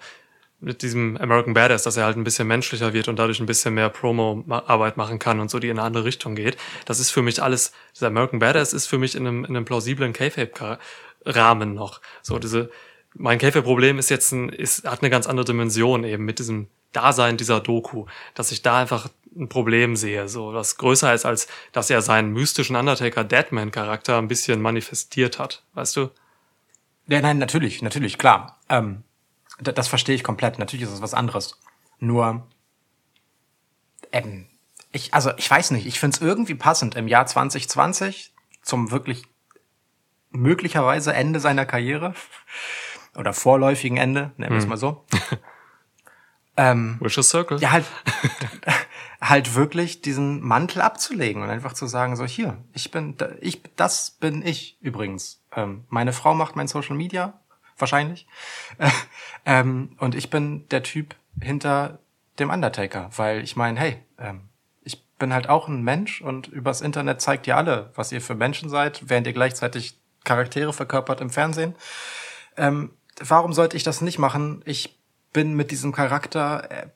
mit 0.59 0.83
diesem 0.83 1.17
American 1.17 1.55
Badass, 1.55 1.81
dass 1.81 1.97
er 1.97 2.05
halt 2.05 2.17
ein 2.17 2.23
bisschen 2.23 2.47
menschlicher 2.47 2.93
wird 2.93 3.07
und 3.07 3.17
dadurch 3.17 3.39
ein 3.39 3.47
bisschen 3.47 3.73
mehr 3.73 3.89
Promo-Arbeit 3.89 4.97
machen 4.97 5.17
kann 5.17 5.39
und 5.39 5.49
so 5.49 5.57
die 5.57 5.69
in 5.69 5.79
eine 5.79 5.87
andere 5.87 6.03
Richtung 6.03 6.35
geht. 6.35 6.55
Das 6.85 6.99
ist 6.99 7.09
für 7.09 7.23
mich 7.23 7.41
alles, 7.41 7.71
dieser 7.95 8.07
American 8.07 8.37
Badass 8.37 8.73
ist 8.73 8.85
für 8.85 8.99
mich 8.99 9.15
in 9.15 9.25
einem, 9.25 9.43
in 9.43 9.55
einem 9.55 9.65
plausiblen 9.65 10.13
K-Fape 10.13 10.77
Rahmen 11.25 11.73
noch. 11.73 11.99
So 12.21 12.37
diese, 12.37 12.69
mein 13.17 13.39
Käferproblem 13.39 13.99
ist 13.99 14.09
jetzt 14.09 14.31
ein, 14.31 14.49
ist, 14.49 14.85
hat 14.85 15.01
eine 15.01 15.09
ganz 15.09 15.27
andere 15.27 15.45
Dimension 15.45 16.03
eben 16.03 16.25
mit 16.25 16.39
diesem 16.39 16.67
Dasein 16.93 17.37
dieser 17.37 17.59
Doku, 17.59 18.05
dass 18.33 18.51
ich 18.51 18.61
da 18.61 18.77
einfach 18.77 19.09
ein 19.35 19.49
Problem 19.49 19.95
sehe, 19.95 20.27
so 20.27 20.53
was 20.53 20.77
größer 20.77 21.13
ist, 21.13 21.25
als 21.25 21.47
dass 21.71 21.89
er 21.89 22.01
seinen 22.01 22.31
mystischen 22.31 22.75
Undertaker 22.75 23.23
Deadman 23.23 23.71
Charakter 23.71 24.17
ein 24.17 24.27
bisschen 24.27 24.61
manifestiert 24.61 25.39
hat, 25.39 25.63
weißt 25.73 25.95
du? 25.97 26.09
Ja, 27.07 27.21
nein, 27.21 27.37
natürlich, 27.37 27.81
natürlich, 27.81 28.17
klar. 28.17 28.59
Ähm, 28.69 29.03
das, 29.59 29.87
verstehe 29.87 30.15
ich 30.15 30.23
komplett. 30.23 30.59
Natürlich 30.59 30.85
ist 30.85 30.93
es 30.93 31.01
was 31.01 31.13
anderes. 31.13 31.59
Nur, 31.99 32.45
ähm, 34.11 34.47
ich, 34.91 35.13
also 35.13 35.31
ich 35.37 35.49
weiß 35.49 35.71
nicht, 35.71 35.87
ich 35.87 35.99
finde 35.99 36.15
es 36.15 36.21
irgendwie 36.21 36.55
passend 36.55 36.95
im 36.95 37.07
Jahr 37.07 37.25
2020 37.25 38.33
zum 38.61 38.91
wirklich 38.91 39.23
möglicherweise 40.31 41.13
Ende 41.13 41.39
seiner 41.39 41.65
Karriere 41.65 42.13
oder 43.17 43.33
vorläufigen 43.33 43.97
Ende, 43.97 44.31
nennen 44.37 44.53
wir 44.53 44.59
es 44.59 44.67
mal 44.67 44.77
so. 44.77 45.05
ähm, 46.57 46.97
Vicious 46.99 47.29
Circle. 47.29 47.59
ja, 47.59 47.71
halt, 47.71 47.85
halt 49.21 49.55
wirklich 49.55 50.01
diesen 50.01 50.41
Mantel 50.41 50.81
abzulegen 50.81 51.41
und 51.41 51.49
einfach 51.49 51.73
zu 51.73 51.87
sagen, 51.87 52.15
so 52.15 52.25
hier, 52.25 52.57
ich 52.73 52.91
bin, 52.91 53.15
ich, 53.41 53.61
das 53.75 54.11
bin 54.11 54.45
ich 54.45 54.77
übrigens. 54.81 55.43
Ähm, 55.55 55.85
meine 55.89 56.13
Frau 56.13 56.33
macht 56.33 56.55
mein 56.55 56.67
Social 56.67 56.95
Media, 56.95 57.39
wahrscheinlich. 57.77 58.27
Äh, 58.77 58.89
ähm, 59.45 59.95
und 59.99 60.15
ich 60.15 60.29
bin 60.29 60.67
der 60.69 60.83
Typ 60.83 61.15
hinter 61.41 61.99
dem 62.39 62.49
Undertaker, 62.49 63.09
weil 63.15 63.43
ich 63.43 63.55
meine, 63.55 63.79
hey, 63.79 64.03
ähm, 64.19 64.49
ich 64.83 65.03
bin 65.17 65.33
halt 65.33 65.49
auch 65.49 65.67
ein 65.67 65.83
Mensch 65.83 66.21
und 66.21 66.47
übers 66.47 66.81
Internet 66.81 67.21
zeigt 67.21 67.47
ihr 67.47 67.57
alle, 67.57 67.91
was 67.95 68.11
ihr 68.11 68.21
für 68.21 68.35
Menschen 68.35 68.69
seid, 68.69 69.09
während 69.09 69.25
ihr 69.25 69.33
gleichzeitig 69.33 69.99
Charaktere 70.23 70.73
verkörpert 70.73 71.21
im 71.21 71.29
Fernsehen. 71.29 71.75
Ähm, 72.57 72.91
warum 73.19 73.53
sollte 73.53 73.77
ich 73.77 73.83
das 73.83 74.01
nicht 74.01 74.19
machen? 74.19 74.61
Ich 74.65 74.99
bin 75.33 75.53
mit 75.55 75.71
diesem 75.71 75.91
Charakter 75.91 76.69
äh, 76.71 76.87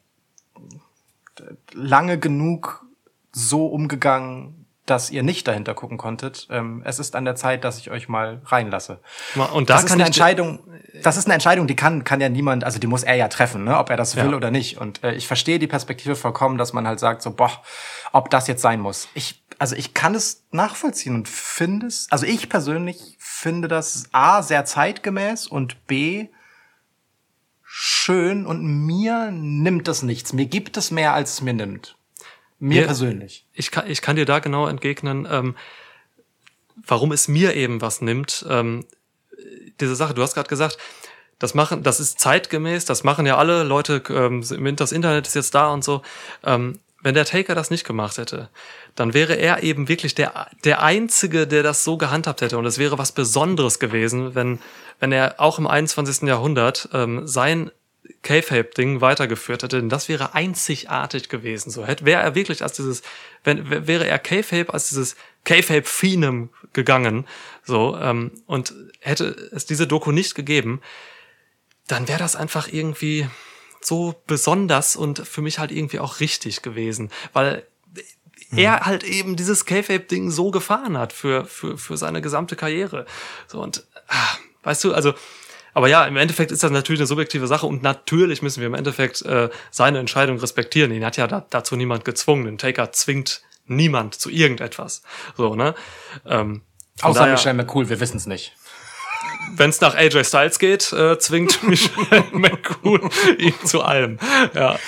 lange 1.74 2.20
genug 2.20 2.86
so 3.32 3.68
umgegangen, 3.68 4.61
dass 4.86 5.12
ihr 5.12 5.24
nicht 5.24 5.48
dahinter 5.48 5.74
gucken 5.74 5.98
konntet. 5.98 6.48
Ähm, 6.50 6.82
es 6.86 7.00
ist 7.00 7.16
an 7.16 7.24
der 7.24 7.36
Zeit, 7.36 7.64
dass 7.64 7.78
ich 7.78 7.92
euch 7.92 8.10
mal 8.10 8.42
reinlasse. 8.46 9.00
Und 9.54 9.70
da 9.70 9.76
das 9.76 9.86
ist 9.86 9.92
eine 9.92 10.06
Entscheidung. 10.06 10.60
Das 11.04 11.18
ist 11.18 11.26
eine 11.26 11.36
Entscheidung, 11.36 11.68
die 11.68 11.76
kann 11.76 12.04
kann 12.04 12.20
ja 12.20 12.30
niemand, 12.30 12.64
also 12.64 12.80
die 12.80 12.88
muss 12.88 13.04
er 13.04 13.16
ja 13.16 13.28
treffen, 13.28 13.64
ne, 13.64 13.78
ob 13.78 13.90
er 13.90 13.98
das 13.98 14.16
will 14.16 14.32
Ja. 14.32 14.36
oder 14.36 14.52
nicht. 14.52 14.80
Und 14.80 15.04
äh, 15.04 15.14
ich 15.14 15.28
verstehe 15.28 15.60
die 15.60 15.68
Perspektive 15.68 16.16
vollkommen, 16.16 16.58
dass 16.58 16.74
man 16.74 16.88
halt 16.88 17.00
sagt 17.00 17.22
so, 17.22 17.32
boah, 17.32 17.52
ob 18.12 18.30
das 18.30 18.48
jetzt 18.48 18.62
sein 18.62 18.80
muss. 18.80 19.08
Ich 19.14 19.44
also 19.60 19.76
ich 19.76 19.94
kann 19.94 20.16
es 20.16 20.44
nachvollziehen 20.52 21.14
und 21.14 21.30
finde 21.30 21.86
es, 21.86 22.08
also 22.10 22.26
ich 22.26 22.50
persönlich 22.50 23.16
finde 23.20 23.68
das 23.68 24.10
a 24.12 24.42
sehr 24.42 24.66
zeitgemäß 24.66 25.46
und 25.48 25.86
b 25.86 26.30
schön 27.64 28.46
und 28.46 28.66
mir 28.66 29.30
nimmt 29.32 29.88
das 29.88 30.02
nichts. 30.02 30.34
Mir 30.34 30.48
gibt 30.48 30.76
es 30.78 30.92
mehr, 30.92 31.14
als 31.14 31.34
es 31.34 31.42
mir 31.42 31.54
nimmt. 31.54 31.96
Mir 32.62 32.82
Ja. 32.82 32.86
persönlich. 32.86 33.46
ich 33.54 33.72
kann, 33.72 33.90
ich 33.90 34.02
kann 34.02 34.16
dir 34.16 34.26
da 34.26 34.40
genau 34.40 34.68
entgegnen, 34.68 35.28
ähm, 35.30 35.56
warum 36.86 37.12
es 37.12 37.28
mir 37.28 37.56
eben 37.56 37.82
was 37.82 38.02
nimmt. 38.02 38.46
Ähm, 38.48 38.86
diese 39.80 39.96
Sache, 39.96 40.14
du 40.14 40.22
hast 40.22 40.36
gerade 40.36 40.48
gesagt, 40.48 40.78
das 41.40 41.56
machen, 41.56 41.82
das 41.82 42.00
ist 42.00 42.20
zeitgemäß, 42.20 42.86
das 42.86 43.04
machen 43.04 43.26
ja 43.26 43.38
alle 43.38 43.64
Leute, 43.64 44.04
ähm, 44.10 44.44
das 44.76 44.92
Internet 44.92 45.26
ist 45.28 45.34
jetzt 45.34 45.56
da 45.56 45.74
und 45.74 45.84
so. 45.84 46.04
Ähm, 46.44 46.80
wenn 47.02 47.16
der 47.16 47.26
Taker 47.26 47.56
das 47.56 47.72
nicht 47.72 47.84
gemacht 47.84 48.20
hätte, 48.20 48.50
dann 48.94 49.16
wäre 49.16 49.34
er 49.34 49.64
eben 49.64 49.88
wirklich 49.88 50.14
der, 50.14 50.48
der 50.64 50.84
Einzige, 50.84 51.48
der 51.48 51.64
das 51.64 51.84
so 51.84 51.98
gehandhabt 51.98 52.42
hätte. 52.42 52.60
Und 52.60 52.68
es 52.68 52.78
wäre 52.78 53.00
was 53.00 53.12
Besonderes 53.12 53.80
gewesen, 53.80 54.36
wenn, 54.36 54.60
wenn 55.00 55.12
er 55.12 55.40
auch 55.40 55.58
im 55.58 55.66
21. 55.66 56.28
Jahrhundert 56.28 56.90
ähm, 56.94 57.26
sein 57.28 57.72
K-Fape-Ding 58.24 59.02
weitergeführt 59.02 59.64
hätte, 59.64 59.80
denn 59.80 59.90
das 59.90 60.08
wäre 60.08 60.34
einzigartig 60.36 61.30
gewesen. 61.30 61.72
So 61.72 61.86
hätte 61.86 62.06
wäre 62.06 62.22
er 62.22 62.36
wirklich 62.36 62.62
als 62.64 62.74
dieses, 62.74 63.02
wenn 63.44 63.70
wär- 63.70 63.88
wäre 63.88 64.08
er 64.08 64.20
K-Fape 64.20 64.74
als 64.74 64.90
dieses 64.90 65.16
K-Fape 65.44 65.84
Phenom 65.84 66.50
gegangen, 66.74 67.28
so 67.64 67.98
ähm, 67.98 68.32
und 68.46 68.74
hätte 69.00 69.26
es 69.52 69.66
diese 69.66 69.88
Doku 69.88 70.12
nicht 70.12 70.36
gegeben, 70.36 70.82
dann 71.88 72.08
wäre 72.08 72.20
das 72.20 72.36
einfach 72.36 72.68
irgendwie 72.72 73.28
so 73.82 74.22
besonders 74.28 74.96
und 74.96 75.28
für 75.28 75.42
mich 75.42 75.58
halt 75.58 75.72
irgendwie 75.72 76.00
auch 76.00 76.20
richtig 76.20 76.62
gewesen, 76.62 77.10
weil 77.34 77.66
er 78.56 78.82
halt 78.82 79.04
eben 79.04 79.36
dieses 79.36 79.66
K-Fape-Ding 79.66 80.30
so 80.30 80.52
gefahren 80.52 80.98
hat 80.98 81.14
für, 81.14 81.46
für, 81.46 81.78
für 81.78 81.98
seine 81.98 82.22
gesamte 82.22 82.56
Karriere. 82.56 83.06
So 83.48 83.62
und, 83.62 83.86
ah, 84.10 84.36
weißt 84.64 84.84
du, 84.84 84.94
also, 84.94 85.14
aber 85.74 85.88
ja, 85.88 86.06
im 86.06 86.18
Endeffekt 86.18 86.52
ist 86.52 86.64
das 86.64 86.72
natürlich 86.72 87.00
eine 87.00 87.08
subjektive 87.08 87.48
Sache 87.48 87.66
und 87.66 87.84
natürlich 87.84 88.42
müssen 88.42 88.60
wir 88.62 88.68
im 88.68 88.74
Endeffekt 88.74 89.22
äh, 89.24 89.50
seine 89.70 90.00
Entscheidung 90.00 90.38
respektieren. 90.40 90.92
Ihn 90.92 91.06
hat 91.06 91.18
ja 91.18 91.28
da, 91.28 91.46
dazu 91.50 91.76
niemand 91.76 92.06
gezwungen. 92.06 92.46
Den 92.46 92.58
Taker 92.58 92.92
zwingt 92.92 93.42
niemand 93.68 94.16
zu 94.16 94.30
irgendetwas. 94.30 95.02
So, 95.38 95.56
ne? 95.56 95.76
Ähm, 96.26 96.62
Außer 97.02 97.20
daher- 97.22 97.34
Michelle 97.34 97.54
McCool, 97.56 97.90
wir 97.90 98.00
wissen 98.00 98.18
es 98.18 98.26
nicht. 98.28 98.54
wenn 99.56 99.70
es 99.70 99.82
nach 99.82 99.96
AJ 99.96 100.24
Styles 100.26 100.60
geht, 100.60 100.92
äh, 100.94 101.18
zwingt 101.20 101.64
Michelle 101.68 102.26
McCool 102.32 103.10
ihn 103.38 103.54
zu 103.64 103.82
allem. 103.82 104.20
Ja. 104.54 104.78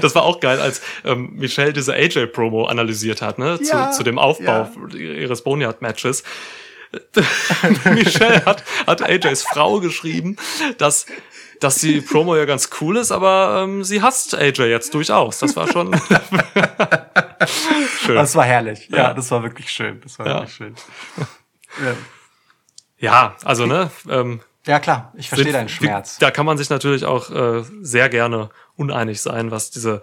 Das 0.00 0.14
war 0.14 0.22
auch 0.24 0.40
geil, 0.40 0.60
als 0.60 0.80
ähm, 1.04 1.30
Michelle 1.36 1.72
diese 1.72 1.94
AJ-Promo 1.94 2.66
analysiert 2.66 3.22
hat, 3.22 3.38
ne? 3.38 3.58
Ja, 3.62 3.90
zu, 3.90 3.98
zu 3.98 4.02
dem 4.04 4.18
Aufbau 4.18 4.68
ihres 4.94 5.42
Boneyard-Matches. 5.42 6.22
Michelle 7.92 8.44
hat, 8.44 8.64
hat 8.86 9.02
AJs 9.02 9.42
Frau 9.44 9.80
geschrieben, 9.80 10.36
dass 10.78 11.06
dass 11.60 11.76
die 11.76 12.02
Promo 12.02 12.36
ja 12.36 12.44
ganz 12.44 12.68
cool 12.82 12.98
ist, 12.98 13.10
aber 13.10 13.62
ähm, 13.64 13.82
sie 13.82 14.02
hasst 14.02 14.34
AJ 14.34 14.64
jetzt 14.64 14.92
durchaus. 14.92 15.38
Das 15.38 15.56
war 15.56 15.66
schon 15.68 15.98
schön. 15.98 16.20
Das 18.16 18.34
war 18.36 18.44
herrlich. 18.44 18.88
Ja, 18.90 18.96
Ja. 18.98 19.14
das 19.14 19.30
war 19.30 19.42
wirklich 19.42 19.70
schön. 19.70 20.00
Das 20.02 20.18
war 20.18 20.26
Ja. 20.26 20.34
wirklich 20.40 20.54
schön. 20.54 20.74
Ja. 21.82 21.94
Ja, 22.98 23.36
also 23.44 23.66
ne, 23.66 23.90
ähm, 24.08 24.40
ja, 24.66 24.80
klar, 24.80 25.12
ich 25.16 25.28
verstehe 25.28 25.46
sind- 25.46 25.54
deinen 25.54 25.68
Schmerz. 25.68 26.18
Da 26.18 26.30
kann 26.30 26.46
man 26.46 26.58
sich 26.58 26.70
natürlich 26.70 27.04
auch 27.04 27.30
äh, 27.30 27.62
sehr 27.82 28.08
gerne 28.08 28.50
uneinig 28.74 29.20
sein, 29.20 29.50
was 29.50 29.70
diese, 29.70 30.02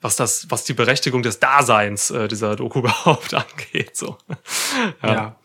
was 0.00 0.16
das, 0.16 0.46
was 0.50 0.64
die 0.64 0.74
Berechtigung 0.74 1.22
des 1.22 1.40
Daseins 1.40 2.10
äh, 2.10 2.28
dieser 2.28 2.56
Doku 2.56 2.78
überhaupt 2.80 3.34
angeht. 3.34 3.96
So. 3.96 4.18
Ja. 5.02 5.12
Ja. 5.12 5.36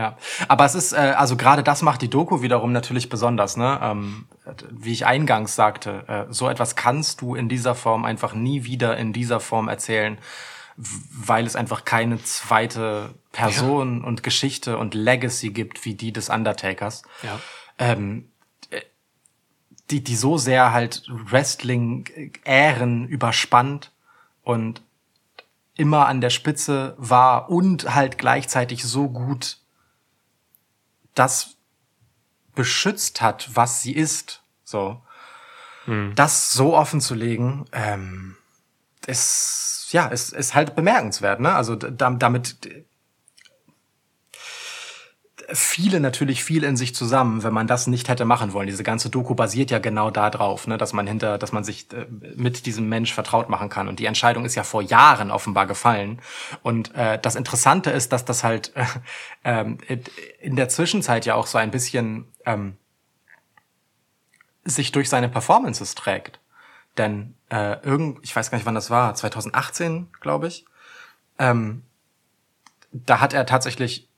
Ja, 0.00 0.16
aber 0.48 0.64
es 0.64 0.74
ist, 0.74 0.94
äh, 0.94 1.14
also 1.14 1.36
gerade 1.36 1.62
das 1.62 1.82
macht 1.82 2.00
die 2.00 2.08
Doku 2.08 2.40
wiederum 2.40 2.72
natürlich 2.72 3.10
besonders, 3.10 3.58
ne? 3.58 3.78
Ähm, 3.82 4.24
wie 4.70 4.92
ich 4.92 5.04
eingangs 5.04 5.54
sagte, 5.54 6.04
äh, 6.08 6.32
so 6.32 6.48
etwas 6.48 6.74
kannst 6.74 7.20
du 7.20 7.34
in 7.34 7.50
dieser 7.50 7.74
Form 7.74 8.06
einfach 8.06 8.32
nie 8.32 8.64
wieder 8.64 8.96
in 8.96 9.12
dieser 9.12 9.40
Form 9.40 9.68
erzählen, 9.68 10.16
weil 10.76 11.44
es 11.44 11.54
einfach 11.54 11.84
keine 11.84 12.22
zweite 12.22 13.10
Person 13.30 14.02
und 14.02 14.22
Geschichte 14.22 14.78
und 14.78 14.94
Legacy 14.94 15.50
gibt 15.50 15.84
wie 15.84 15.92
die 15.92 16.14
des 16.14 16.30
Undertakers. 16.30 17.02
Ja. 17.22 17.38
ähm, 17.78 18.30
äh, 18.70 18.80
die, 19.90 20.02
die 20.02 20.16
so 20.16 20.38
sehr 20.38 20.72
halt 20.72 21.02
Wrestling-Ähren 21.10 23.06
überspannt 23.06 23.92
und 24.44 24.80
immer 25.74 26.06
an 26.06 26.22
der 26.22 26.30
Spitze 26.30 26.94
war 26.96 27.50
und 27.50 27.94
halt 27.94 28.16
gleichzeitig 28.16 28.82
so 28.82 29.10
gut 29.10 29.60
das 31.14 31.56
beschützt 32.54 33.20
hat, 33.20 33.50
was 33.54 33.82
sie 33.82 33.94
ist. 33.94 34.42
So. 34.64 35.02
Das 36.14 36.52
so 36.52 36.76
offen 36.76 37.00
zu 37.00 37.14
legen, 37.14 37.64
ähm, 37.72 38.36
ist, 39.06 39.88
ja, 39.90 40.06
ist, 40.06 40.32
ist 40.32 40.54
halt 40.54 40.74
bemerkenswert, 40.74 41.40
ne? 41.40 41.54
Also 41.54 41.74
da, 41.74 42.10
damit 42.10 42.58
viele 45.52 46.00
natürlich 46.00 46.44
viel 46.44 46.64
in 46.64 46.76
sich 46.76 46.94
zusammen, 46.94 47.42
wenn 47.42 47.52
man 47.52 47.66
das 47.66 47.86
nicht 47.86 48.08
hätte 48.08 48.24
machen 48.24 48.52
wollen. 48.52 48.66
Diese 48.66 48.82
ganze 48.82 49.10
Doku 49.10 49.34
basiert 49.34 49.70
ja 49.70 49.78
genau 49.78 50.10
da 50.10 50.30
drauf, 50.30 50.66
ne, 50.66 50.78
dass 50.78 50.92
man 50.92 51.06
hinter, 51.06 51.38
dass 51.38 51.52
man 51.52 51.64
sich 51.64 51.92
äh, 51.92 52.06
mit 52.36 52.66
diesem 52.66 52.88
Mensch 52.88 53.12
vertraut 53.12 53.48
machen 53.48 53.68
kann. 53.68 53.88
Und 53.88 53.98
die 53.98 54.06
Entscheidung 54.06 54.44
ist 54.44 54.54
ja 54.54 54.64
vor 54.64 54.82
Jahren 54.82 55.30
offenbar 55.30 55.66
gefallen. 55.66 56.20
Und 56.62 56.94
äh, 56.94 57.18
das 57.20 57.36
Interessante 57.36 57.90
ist, 57.90 58.12
dass 58.12 58.24
das 58.24 58.44
halt 58.44 58.72
äh, 58.76 58.84
ähm, 59.44 59.78
in 60.40 60.56
der 60.56 60.68
Zwischenzeit 60.68 61.26
ja 61.26 61.34
auch 61.34 61.46
so 61.46 61.58
ein 61.58 61.70
bisschen 61.70 62.26
ähm, 62.44 62.76
sich 64.64 64.92
durch 64.92 65.08
seine 65.08 65.28
Performances 65.28 65.94
trägt. 65.94 66.40
Denn 66.98 67.34
äh, 67.50 67.82
irgend, 67.82 68.18
ich 68.22 68.34
weiß 68.34 68.50
gar 68.50 68.58
nicht, 68.58 68.66
wann 68.66 68.74
das 68.74 68.90
war, 68.90 69.14
2018, 69.14 70.08
glaube 70.20 70.48
ich. 70.48 70.64
Ähm, 71.38 71.82
da 72.92 73.20
hat 73.20 73.32
er 73.32 73.46
tatsächlich 73.46 74.09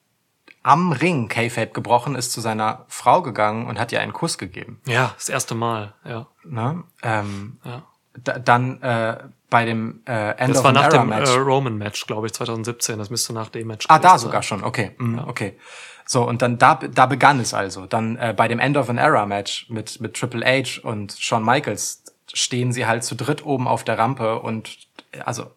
am 0.62 0.92
Ring 0.92 1.28
K-Fape 1.28 1.72
gebrochen, 1.72 2.14
ist 2.14 2.32
zu 2.32 2.40
seiner 2.40 2.84
Frau 2.88 3.22
gegangen 3.22 3.66
und 3.66 3.78
hat 3.78 3.92
ihr 3.92 4.00
einen 4.00 4.12
Kuss 4.12 4.38
gegeben. 4.38 4.80
ja, 4.86 5.12
das 5.16 5.28
erste 5.28 5.54
Mal, 5.54 5.94
ja. 6.04 6.26
Ne? 6.44 6.84
Ähm, 7.02 7.58
ja. 7.64 7.82
da, 8.14 8.38
dann 8.38 8.80
äh, 8.82 9.18
bei 9.50 9.64
dem 9.64 10.00
äh, 10.06 10.30
End 10.38 10.50
Das 10.50 10.58
of 10.58 10.64
war 10.64 10.68
an 10.70 10.74
nach 10.74 10.88
dem 10.88 11.12
äh, 11.12 11.18
Match. 11.18 11.36
Roman-Match, 11.36 12.06
glaube 12.06 12.26
ich, 12.26 12.32
2017. 12.32 12.98
Das 12.98 13.10
müsste 13.10 13.32
nach 13.32 13.50
dem 13.50 13.66
Match 13.66 13.86
ah, 13.88 13.98
da 13.98 14.18
sogar 14.18 14.42
sein. 14.42 14.60
schon. 14.60 14.64
Okay, 14.64 14.92
mm, 14.98 15.18
okay. 15.26 15.58
So 16.06 16.26
und 16.26 16.42
dann 16.42 16.58
da 16.58 16.74
da 16.74 17.06
begann 17.06 17.38
es 17.38 17.54
also. 17.54 17.86
Dann 17.86 18.16
äh, 18.16 18.34
bei 18.36 18.48
dem 18.48 18.58
End 18.58 18.76
of 18.76 18.88
an 18.88 18.98
Era 18.98 19.26
Match 19.26 19.68
mit 19.68 20.00
mit 20.00 20.14
Triple 20.14 20.44
H 20.44 20.80
und 20.82 21.12
Shawn 21.18 21.44
Michaels 21.44 22.02
stehen 22.32 22.72
sie 22.72 22.86
halt 22.86 23.04
zu 23.04 23.14
dritt 23.14 23.44
oben 23.44 23.68
auf 23.68 23.84
der 23.84 23.98
Rampe 23.98 24.40
und 24.40 24.78
also 25.24 25.50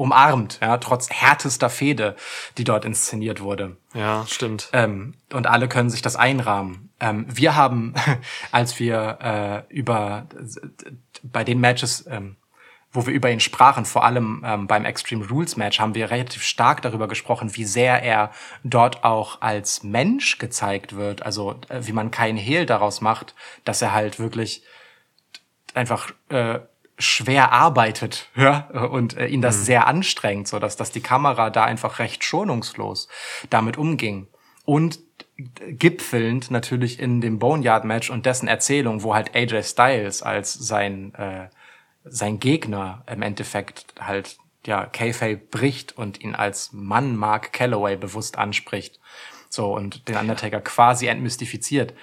umarmt, 0.00 0.58
ja, 0.62 0.78
trotz 0.78 1.10
härtester 1.10 1.68
Fehde, 1.68 2.16
die 2.56 2.64
dort 2.64 2.86
inszeniert 2.86 3.42
wurde. 3.42 3.76
Ja, 3.92 4.24
stimmt. 4.26 4.70
Ähm, 4.72 5.14
und 5.32 5.46
alle 5.46 5.68
können 5.68 5.90
sich 5.90 6.00
das 6.00 6.16
einrahmen. 6.16 6.90
Ähm, 7.00 7.26
wir 7.28 7.54
haben, 7.54 7.94
als 8.50 8.80
wir 8.80 9.66
äh, 9.68 9.74
über 9.74 10.26
bei 11.22 11.44
den 11.44 11.60
Matches, 11.60 12.06
ähm, 12.08 12.36
wo 12.92 13.06
wir 13.06 13.12
über 13.12 13.30
ihn 13.30 13.40
sprachen, 13.40 13.84
vor 13.84 14.04
allem 14.04 14.42
ähm, 14.44 14.66
beim 14.66 14.86
Extreme 14.86 15.28
Rules 15.28 15.56
Match, 15.56 15.78
haben 15.78 15.94
wir 15.94 16.10
relativ 16.10 16.42
stark 16.42 16.80
darüber 16.80 17.06
gesprochen, 17.06 17.54
wie 17.54 17.64
sehr 17.64 18.02
er 18.02 18.32
dort 18.64 19.04
auch 19.04 19.42
als 19.42 19.82
Mensch 19.82 20.38
gezeigt 20.38 20.96
wird. 20.96 21.22
Also 21.22 21.60
äh, 21.68 21.86
wie 21.86 21.92
man 21.92 22.10
keinen 22.10 22.38
Hehl 22.38 22.64
daraus 22.64 23.02
macht, 23.02 23.34
dass 23.64 23.82
er 23.82 23.92
halt 23.92 24.18
wirklich 24.18 24.62
einfach 25.74 26.10
äh, 26.30 26.60
schwer 27.00 27.52
arbeitet 27.52 28.28
ja, 28.36 28.68
und 28.68 29.16
äh, 29.16 29.26
ihn 29.26 29.42
das 29.42 29.64
sehr 29.66 29.86
anstrengt, 29.86 30.48
so 30.48 30.58
dass, 30.58 30.76
dass 30.76 30.92
die 30.92 31.00
Kamera 31.00 31.50
da 31.50 31.64
einfach 31.64 31.98
recht 31.98 32.24
schonungslos 32.24 33.08
damit 33.48 33.76
umging. 33.76 34.28
Und 34.64 35.00
gipfelnd 35.36 36.50
natürlich 36.50 37.00
in 37.00 37.20
dem 37.20 37.38
Boneyard-Match 37.38 38.10
und 38.10 38.26
dessen 38.26 38.48
Erzählung, 38.48 39.02
wo 39.02 39.14
halt 39.14 39.34
AJ 39.34 39.62
Styles 39.64 40.22
als 40.22 40.52
sein, 40.52 41.14
äh, 41.14 41.48
sein 42.04 42.38
Gegner 42.38 43.02
im 43.10 43.22
Endeffekt 43.22 43.86
halt 43.98 44.38
ja 44.66 44.84
Kayfabe 44.86 45.36
bricht 45.36 45.96
und 45.96 46.20
ihn 46.20 46.34
als 46.34 46.72
Mann 46.72 47.16
Mark 47.16 47.52
Calloway 47.52 47.96
bewusst 47.96 48.38
anspricht. 48.38 49.00
So 49.48 49.74
und 49.74 50.08
den 50.08 50.16
Undertaker 50.16 50.60
quasi 50.60 51.06
entmystifiziert. 51.06 51.94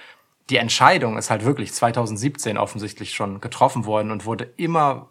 Die 0.50 0.56
Entscheidung 0.56 1.18
ist 1.18 1.30
halt 1.30 1.44
wirklich 1.44 1.72
2017 1.72 2.56
offensichtlich 2.56 3.14
schon 3.14 3.40
getroffen 3.40 3.84
worden 3.84 4.10
und 4.10 4.24
wurde 4.24 4.52
immer 4.56 5.08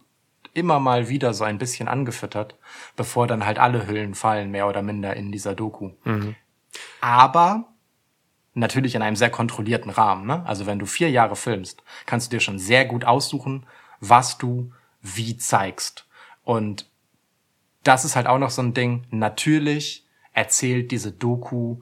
immer 0.53 0.79
mal 0.79 1.07
wieder 1.07 1.35
so 1.35 1.43
ein 1.43 1.59
bisschen 1.59 1.87
angefüttert, 1.87 2.55
bevor 2.95 3.27
dann 3.27 3.45
halt 3.45 3.59
alle 3.59 3.87
Hüllen 3.87 4.15
fallen, 4.15 4.49
mehr 4.49 4.67
oder 4.67 4.81
minder 4.81 5.15
in 5.15 5.31
dieser 5.31 5.53
Doku. 5.53 5.91
Aber 6.99 7.65
natürlich 8.55 8.95
in 8.95 9.03
einem 9.03 9.15
sehr 9.15 9.29
kontrollierten 9.29 9.91
Rahmen. 9.91 10.25
Ne? 10.25 10.43
Also 10.45 10.65
wenn 10.65 10.79
du 10.79 10.87
vier 10.87 11.11
Jahre 11.11 11.35
filmst, 11.35 11.83
kannst 12.07 12.31
du 12.31 12.37
dir 12.37 12.41
schon 12.41 12.57
sehr 12.57 12.85
gut 12.85 13.05
aussuchen, 13.05 13.67
was 13.99 14.39
du 14.39 14.71
wie 15.01 15.37
zeigst. 15.37 16.07
Und 16.43 16.89
das 17.83 18.03
ist 18.03 18.15
halt 18.15 18.25
auch 18.25 18.39
noch 18.39 18.49
so 18.49 18.63
ein 18.63 18.73
Ding. 18.73 19.05
Natürlich 19.11 20.07
erzählt 20.33 20.91
diese 20.91 21.11
Doku 21.11 21.81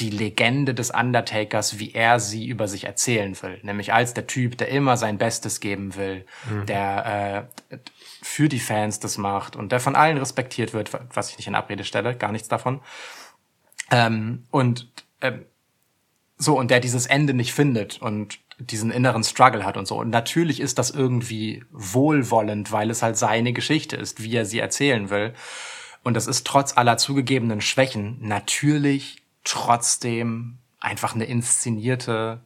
die 0.00 0.10
Legende 0.10 0.74
des 0.74 0.90
Undertakers, 0.90 1.78
wie 1.78 1.92
er 1.92 2.20
sie 2.20 2.46
über 2.46 2.68
sich 2.68 2.84
erzählen 2.84 3.40
will. 3.42 3.60
Nämlich 3.62 3.92
als 3.92 4.14
der 4.14 4.26
Typ, 4.26 4.56
der 4.58 4.68
immer 4.68 4.96
sein 4.96 5.18
Bestes 5.18 5.60
geben 5.60 5.94
will, 5.96 6.24
der 6.66 7.48
äh, 7.70 7.76
für 8.22 8.48
die 8.48 8.60
Fans 8.60 9.00
das 9.00 9.18
macht 9.18 9.56
und 9.56 9.72
der 9.72 9.80
von 9.80 9.94
allen 9.94 10.18
respektiert 10.18 10.72
wird, 10.72 10.90
was 11.14 11.30
ich 11.30 11.36
nicht 11.38 11.46
in 11.46 11.54
Abrede 11.54 11.84
stelle, 11.84 12.16
gar 12.16 12.32
nichts 12.32 12.48
davon. 12.48 12.80
Ähm, 13.90 14.44
und 14.50 14.90
ähm, 15.20 15.44
so, 16.36 16.58
und 16.58 16.70
der 16.70 16.80
dieses 16.80 17.06
Ende 17.06 17.34
nicht 17.34 17.52
findet 17.52 18.00
und 18.00 18.38
diesen 18.58 18.90
inneren 18.90 19.24
Struggle 19.24 19.64
hat 19.64 19.76
und 19.76 19.86
so. 19.86 19.98
Und 19.98 20.10
natürlich 20.10 20.60
ist 20.60 20.78
das 20.78 20.90
irgendwie 20.90 21.64
wohlwollend, 21.70 22.72
weil 22.72 22.90
es 22.90 23.02
halt 23.02 23.16
seine 23.16 23.52
Geschichte 23.52 23.96
ist, 23.96 24.22
wie 24.22 24.34
er 24.34 24.46
sie 24.46 24.58
erzählen 24.58 25.10
will. 25.10 25.34
Und 26.02 26.14
das 26.14 26.26
ist 26.26 26.46
trotz 26.46 26.76
aller 26.76 26.96
zugegebenen 26.96 27.60
Schwächen 27.60 28.18
natürlich 28.20 29.22
trotzdem 29.44 30.58
einfach 30.80 31.14
eine 31.14 31.24
inszenierte 31.24 32.40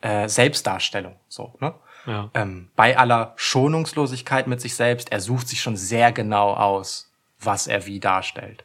äh, 0.00 0.28
Selbstdarstellung. 0.28 1.16
So, 1.28 1.54
ne? 1.60 1.74
Ja. 2.06 2.30
ähm, 2.34 2.68
bei 2.76 2.96
aller 2.96 3.32
Schonungslosigkeit 3.34 4.46
mit 4.46 4.60
sich 4.60 4.76
selbst, 4.76 5.10
er 5.10 5.20
sucht 5.20 5.48
sich 5.48 5.60
schon 5.60 5.76
sehr 5.76 6.12
genau 6.12 6.54
aus, 6.54 7.10
was 7.40 7.66
er 7.66 7.86
wie 7.86 7.98
darstellt. 7.98 8.64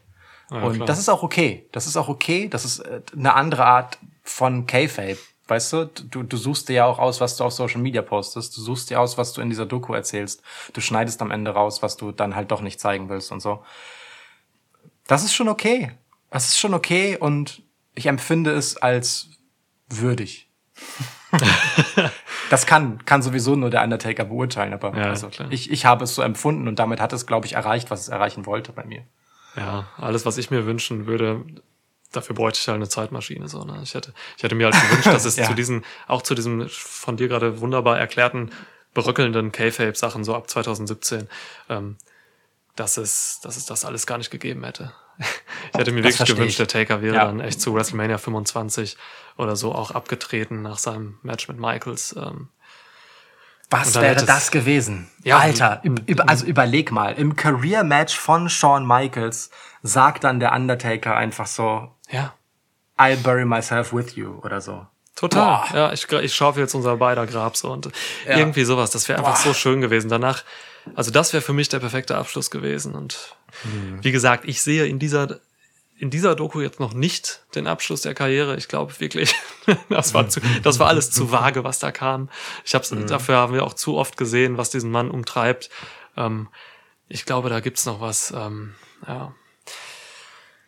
und 0.51 0.75
klar. 0.75 0.85
das 0.85 0.99
ist 0.99 1.09
auch 1.09 1.23
okay. 1.23 1.65
Das 1.71 1.87
ist 1.87 1.97
auch 1.97 2.07
okay. 2.07 2.47
Das 2.49 2.65
ist 2.65 2.79
äh, 2.79 3.01
eine 3.15 3.33
andere 3.33 3.65
Art 3.65 3.97
von 4.23 4.67
K-Fape. 4.67 5.17
Weißt 5.47 5.73
du, 5.73 5.85
du, 5.85 6.23
du 6.23 6.37
suchst 6.37 6.69
dir 6.69 6.73
ja 6.73 6.85
auch 6.85 6.99
aus, 6.99 7.19
was 7.19 7.35
du 7.35 7.43
auf 7.43 7.51
Social 7.51 7.81
Media 7.81 8.01
postest. 8.01 8.55
Du 8.55 8.61
suchst 8.61 8.89
dir 8.89 9.01
aus, 9.01 9.17
was 9.17 9.33
du 9.33 9.41
in 9.41 9.49
dieser 9.49 9.65
Doku 9.65 9.93
erzählst. 9.93 10.41
Du 10.71 10.79
schneidest 10.79 11.21
am 11.21 11.31
Ende 11.31 11.51
raus, 11.51 11.81
was 11.81 11.97
du 11.97 12.11
dann 12.11 12.35
halt 12.35 12.51
doch 12.51 12.61
nicht 12.61 12.79
zeigen 12.79 13.09
willst 13.09 13.31
und 13.31 13.41
so. 13.41 13.63
Das 15.07 15.23
ist 15.25 15.33
schon 15.33 15.49
okay. 15.49 15.91
Das 16.31 16.47
ist 16.47 16.59
schon 16.59 16.73
okay 16.73 17.17
und 17.17 17.61
ich 17.93 18.07
empfinde 18.07 18.51
es 18.51 18.77
als 18.77 19.29
würdig. 19.89 20.49
das 22.49 22.65
kann, 22.65 23.05
kann 23.05 23.21
sowieso 23.21 23.55
nur 23.55 23.69
der 23.69 23.83
Undertaker 23.83 24.25
beurteilen, 24.25 24.73
aber 24.73 24.97
Ja, 24.97 25.09
also, 25.09 25.29
ich, 25.49 25.69
ich 25.69 25.85
habe 25.85 26.05
es 26.05 26.15
so 26.15 26.21
empfunden 26.21 26.67
und 26.67 26.79
damit 26.79 26.99
hat 26.99 27.13
es, 27.13 27.27
glaube 27.27 27.45
ich, 27.45 27.53
erreicht, 27.53 27.91
was 27.91 28.01
es 28.01 28.07
erreichen 28.07 28.45
wollte 28.45 28.73
bei 28.73 28.83
mir. 28.83 29.03
Ja, 29.55 29.87
alles, 29.97 30.25
was 30.25 30.37
ich 30.37 30.49
mir 30.49 30.65
wünschen 30.65 31.05
würde, 31.05 31.45
dafür 32.11 32.35
bräuchte 32.35 32.59
ich 32.61 32.67
halt 32.67 32.77
eine 32.77 32.89
Zeitmaschine. 32.89 33.47
So, 33.47 33.63
ne? 33.63 33.79
ich, 33.83 33.93
hätte, 33.93 34.13
ich 34.37 34.43
hätte 34.43 34.55
mir 34.55 34.71
halt 34.71 34.81
gewünscht, 34.81 35.07
dass 35.07 35.25
es 35.25 35.35
Ja. 35.41 35.47
zu 35.47 35.53
diesen, 35.53 35.83
auch 36.07 36.21
zu 36.21 36.35
diesem 36.35 36.67
von 36.69 37.17
dir 37.17 37.27
gerade 37.27 37.59
wunderbar 37.59 37.99
erklärten, 37.99 38.51
berückelnden 38.93 39.51
K-Fape-Sachen, 39.51 40.23
so 40.23 40.35
ab 40.35 40.49
2017, 40.49 41.29
ähm, 41.69 41.97
dass, 42.75 42.97
es, 42.97 43.39
dass 43.41 43.57
es 43.57 43.65
das 43.65 43.85
alles 43.85 44.05
gar 44.05 44.17
nicht 44.17 44.31
gegeben 44.31 44.63
hätte. 44.63 44.93
Ich 45.19 45.79
hätte 45.79 45.91
mir 45.91 46.01
Das 46.01 46.19
wirklich 46.19 46.35
gewünscht, 46.35 46.59
der 46.59 46.67
Taker 46.67 47.01
wäre 47.01 47.15
Ja. 47.15 47.25
dann 47.25 47.39
echt 47.39 47.61
zu 47.61 47.73
WrestleMania 47.75 48.17
25 48.17 48.97
oder 49.37 49.55
so 49.55 49.73
auch 49.73 49.91
abgetreten 49.91 50.61
nach 50.61 50.77
seinem 50.77 51.17
Match 51.23 51.47
mit 51.47 51.59
Michaels. 51.59 52.15
Ähm, 52.17 52.49
Was 53.69 53.95
wäre 53.95 54.25
das 54.25 54.51
gewesen? 54.51 55.09
Ja, 55.23 55.37
Alter, 55.39 55.79
über, 55.83 56.27
also 56.27 56.45
überleg 56.45 56.91
mal, 56.91 57.13
im 57.13 57.35
Career-Match 57.35 58.17
von 58.17 58.49
Shawn 58.49 58.85
Michaels 58.85 59.49
sagt 59.81 60.23
dann 60.25 60.39
der 60.39 60.51
Undertaker 60.51 61.15
einfach 61.15 61.47
so, 61.47 61.89
ja, 62.09 62.33
I'll 62.97 63.17
bury 63.17 63.45
myself 63.45 63.93
with 63.93 64.15
you 64.15 64.39
oder 64.43 64.59
so. 64.61 64.85
Total. 65.15 65.41
Boah. 65.69 65.75
Ja, 65.75 65.93
ich, 65.93 66.09
ich 66.11 66.33
schaufel 66.35 66.63
jetzt 66.63 66.73
unser 66.75 66.97
beider 66.97 67.25
Grab 67.27 67.55
so 67.55 67.71
und 67.71 67.87
Ja. 68.27 68.37
irgendwie 68.37 68.63
sowas. 68.63 68.91
Das 68.91 69.07
wäre 69.07 69.19
einfach 69.19 69.35
Boah. 69.35 69.49
so 69.49 69.53
schön 69.53 69.79
gewesen. 69.81 70.09
Danach, 70.09 70.43
also 70.95 71.11
das 71.11 71.31
wäre 71.33 71.41
für 71.41 71.53
mich 71.53 71.69
der 71.69 71.79
perfekte 71.79 72.15
Abschluss 72.17 72.49
gewesen. 72.51 72.93
Und 72.95 73.35
Mhm. 73.63 73.99
wie 74.03 74.11
gesagt, 74.11 74.45
ich 74.47 74.61
sehe 74.61 74.85
in 74.85 74.99
dieser 74.99 75.39
in 75.97 76.09
dieser 76.09 76.33
Doku 76.33 76.61
jetzt 76.61 76.79
noch 76.79 76.93
nicht 76.95 77.41
den 77.53 77.67
Abschluss 77.67 78.01
der 78.01 78.15
Karriere. 78.15 78.55
Ich 78.57 78.67
glaube 78.67 78.99
wirklich, 78.99 79.35
das 79.89 80.15
war, 80.15 80.27
zu, 80.29 80.41
das 80.63 80.79
war 80.79 80.87
alles 80.87 81.11
zu 81.11 81.31
vage, 81.31 81.63
was 81.63 81.77
da 81.77 81.91
kam. 81.91 82.27
Ich 82.65 82.73
hab's, 82.73 82.89
Mhm. 82.89 83.05
dafür 83.05 83.37
haben 83.37 83.53
wir 83.53 83.63
auch 83.63 83.75
zu 83.75 83.97
oft 83.97 84.17
gesehen, 84.17 84.57
was 84.57 84.71
diesen 84.71 84.89
Mann 84.89 85.11
umtreibt. 85.11 85.69
Ähm, 86.17 86.47
ich 87.07 87.25
glaube, 87.25 87.49
da 87.49 87.59
gibt's 87.59 87.85
noch 87.85 88.01
was. 88.01 88.31
Ähm, 88.35 88.73
ja. 89.07 89.31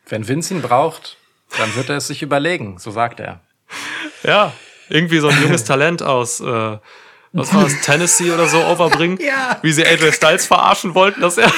Wenn 0.07 0.27
Vince 0.27 0.53
ihn 0.53 0.61
braucht, 0.61 1.17
dann 1.57 1.73
wird 1.75 1.89
er 1.89 1.97
es 1.97 2.07
sich 2.07 2.21
überlegen, 2.21 2.77
so 2.77 2.91
sagt 2.91 3.19
er. 3.19 3.41
ja, 4.23 4.53
irgendwie 4.89 5.17
so 5.19 5.29
ein 5.29 5.41
junges 5.41 5.63
Talent 5.63 6.03
aus, 6.03 6.41
äh, 6.41 6.77
was 7.31 7.53
war 7.55 7.63
das, 7.63 7.81
Tennessee 7.81 8.31
oder 8.31 8.47
so 8.47 8.63
overbringen, 8.63 9.17
Ja. 9.21 9.57
wie 9.63 9.71
sie 9.71 9.83
AJ 9.85 10.11
Styles 10.13 10.45
verarschen 10.45 10.93
wollten, 10.93 11.21
dass 11.21 11.37
er 11.39 11.51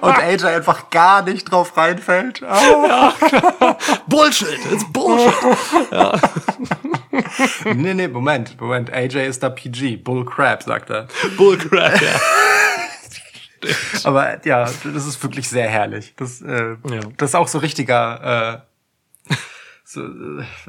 Und 0.00 0.18
AJ 0.18 0.44
einfach 0.46 0.90
gar 0.90 1.22
nicht 1.22 1.50
drauf 1.50 1.76
reinfällt. 1.76 2.42
Ah. 2.42 3.12
Bullshit, 4.06 4.58
it's 4.70 4.84
Bullshit. 4.92 5.34
nee, 7.74 7.94
nee, 7.94 8.08
Moment, 8.08 8.60
Moment. 8.60 8.92
AJ 8.92 9.26
ist 9.28 9.42
da 9.42 9.50
PG. 9.50 9.96
Bull 9.96 10.24
Crap, 10.24 10.62
sagt 10.62 10.90
er. 10.90 11.08
Bullcrap, 11.36 12.00
ja. 12.00 12.20
Aber 14.04 14.44
ja, 14.46 14.64
das 14.64 15.06
ist 15.06 15.22
wirklich 15.22 15.48
sehr 15.48 15.68
herrlich. 15.68 16.14
Das, 16.16 16.42
äh, 16.42 16.76
Ja. 16.88 17.00
das 17.16 17.30
ist 17.30 17.34
auch 17.34 17.48
so 17.48 17.58
richtiger, 17.58 18.62
äh, 19.30 19.34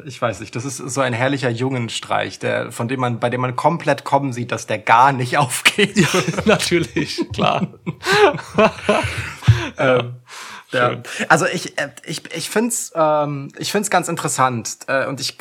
ich 0.05 0.21
weiß 0.21 0.39
nicht, 0.39 0.55
das 0.55 0.65
ist 0.65 0.77
so 0.77 1.01
ein 1.01 1.13
herrlicher 1.13 1.49
Jungenstreich, 1.49 2.39
der, 2.39 2.71
von 2.71 2.87
dem 2.87 2.99
man, 2.99 3.19
bei 3.19 3.29
dem 3.29 3.41
man 3.41 3.55
komplett 3.55 4.03
kommen 4.03 4.33
sieht, 4.33 4.51
dass 4.51 4.67
der 4.67 4.79
gar 4.79 5.11
nicht 5.11 5.37
aufgeht. 5.37 6.07
Natürlich, 6.45 7.25
klar. 7.33 7.67
Ähm, 9.77 10.15
ja. 10.71 11.01
Also 11.29 11.45
ich, 11.45 11.77
äh, 11.77 11.89
ich, 12.05 12.33
ich 12.33 12.49
find's, 12.49 12.91
ähm, 12.95 13.49
ich 13.57 13.71
find's 13.71 13.89
ganz 13.89 14.07
interessant 14.07 14.77
äh, 14.87 15.05
und 15.05 15.19
ich, 15.19 15.37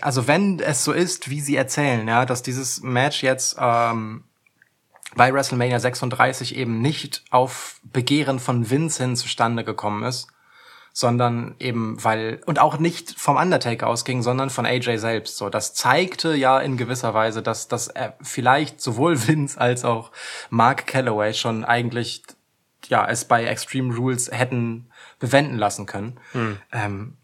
also 0.00 0.26
wenn 0.26 0.60
es 0.60 0.84
so 0.84 0.92
ist, 0.92 1.30
wie 1.30 1.40
sie 1.40 1.56
erzählen, 1.56 2.06
ja, 2.06 2.24
dass 2.26 2.42
dieses 2.42 2.82
Match 2.82 3.22
jetzt 3.22 3.56
ähm, 3.58 4.24
bei 5.14 5.32
WrestleMania 5.32 5.80
36 5.80 6.56
eben 6.56 6.80
nicht 6.80 7.24
auf 7.30 7.80
Begehren 7.84 8.38
von 8.38 8.70
Vince 8.70 9.02
hin 9.02 9.16
zustande 9.16 9.64
gekommen 9.64 10.02
ist, 10.02 10.28
sondern 10.98 11.56
eben 11.58 12.02
weil 12.02 12.40
und 12.46 12.58
auch 12.58 12.78
nicht 12.78 13.20
vom 13.20 13.36
Undertaker 13.36 13.86
ausging, 13.86 14.22
sondern 14.22 14.48
von 14.48 14.64
AJ 14.64 14.96
selbst. 14.96 15.36
So, 15.36 15.50
das 15.50 15.74
zeigte 15.74 16.34
ja 16.34 16.58
in 16.58 16.78
gewisser 16.78 17.12
Weise, 17.12 17.42
dass 17.42 17.68
dass 17.68 17.88
er 17.88 18.16
vielleicht 18.22 18.80
sowohl 18.80 19.14
Vince 19.28 19.60
als 19.60 19.84
auch 19.84 20.10
Mark 20.48 20.86
Calloway 20.86 21.34
schon 21.34 21.66
eigentlich 21.66 22.22
ja 22.88 23.06
es 23.06 23.26
bei 23.26 23.44
Extreme 23.44 23.94
Rules 23.94 24.30
hätten 24.32 24.88
bewenden 25.18 25.58
lassen 25.58 25.84
können. 25.84 26.18
Ähm, 26.72 27.18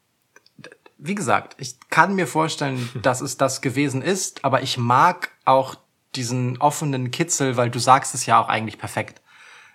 wie 0.98 1.14
gesagt, 1.14 1.54
ich 1.56 1.80
kann 1.88 2.14
mir 2.14 2.26
vorstellen, 2.26 2.90
dass 3.00 3.22
es 3.22 3.38
das 3.38 3.62
gewesen 3.62 4.02
ist, 4.02 4.44
aber 4.44 4.60
ich 4.60 4.76
mag 4.76 5.30
auch 5.46 5.76
diesen 6.14 6.58
offenen 6.58 7.10
Kitzel, 7.10 7.56
weil 7.56 7.70
du 7.70 7.78
sagst 7.78 8.14
es 8.14 8.26
ja 8.26 8.38
auch 8.38 8.50
eigentlich 8.50 8.76
perfekt. 8.76 9.22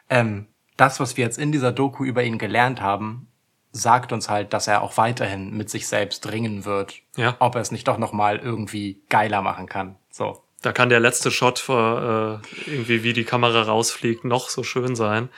Ähm, 0.08 0.46
das, 0.76 1.00
was 1.00 1.18
wir 1.18 1.26
jetzt 1.26 1.40
in 1.40 1.52
dieser 1.52 1.72
Doku 1.72 2.06
über 2.06 2.24
ihn 2.24 2.38
gelernt 2.38 2.80
haben, 2.80 3.28
sagt 3.72 4.12
uns 4.12 4.30
halt, 4.30 4.54
dass 4.54 4.68
er 4.68 4.82
auch 4.82 4.98
weiterhin 4.98 5.56
mit 5.56 5.70
sich 5.70 5.88
selbst 5.88 6.32
ringen 6.32 6.66
wird, 6.66 6.96
Ja. 7.16 7.36
ob 7.40 7.56
er 7.56 7.62
es 7.62 7.72
nicht 7.72 7.88
doch 7.88 7.98
noch 7.98 8.14
mal 8.14 8.38
irgendwie 8.38 9.02
geiler 9.10 9.42
machen 9.42 9.68
kann. 9.68 9.96
So. 10.10 10.44
Da 10.64 10.72
kann 10.72 10.90
der 10.90 11.00
letzte 11.00 11.30
Shot 11.30 11.60
vor 11.60 12.42
äh, 12.66 12.70
irgendwie, 12.72 13.04
wie 13.04 13.14
die 13.14 13.26
Kamera 13.26 13.62
rausfliegt, 13.62 14.26
noch 14.26 14.50
so 14.50 14.64
schön 14.64 14.96
sein. 14.96 15.30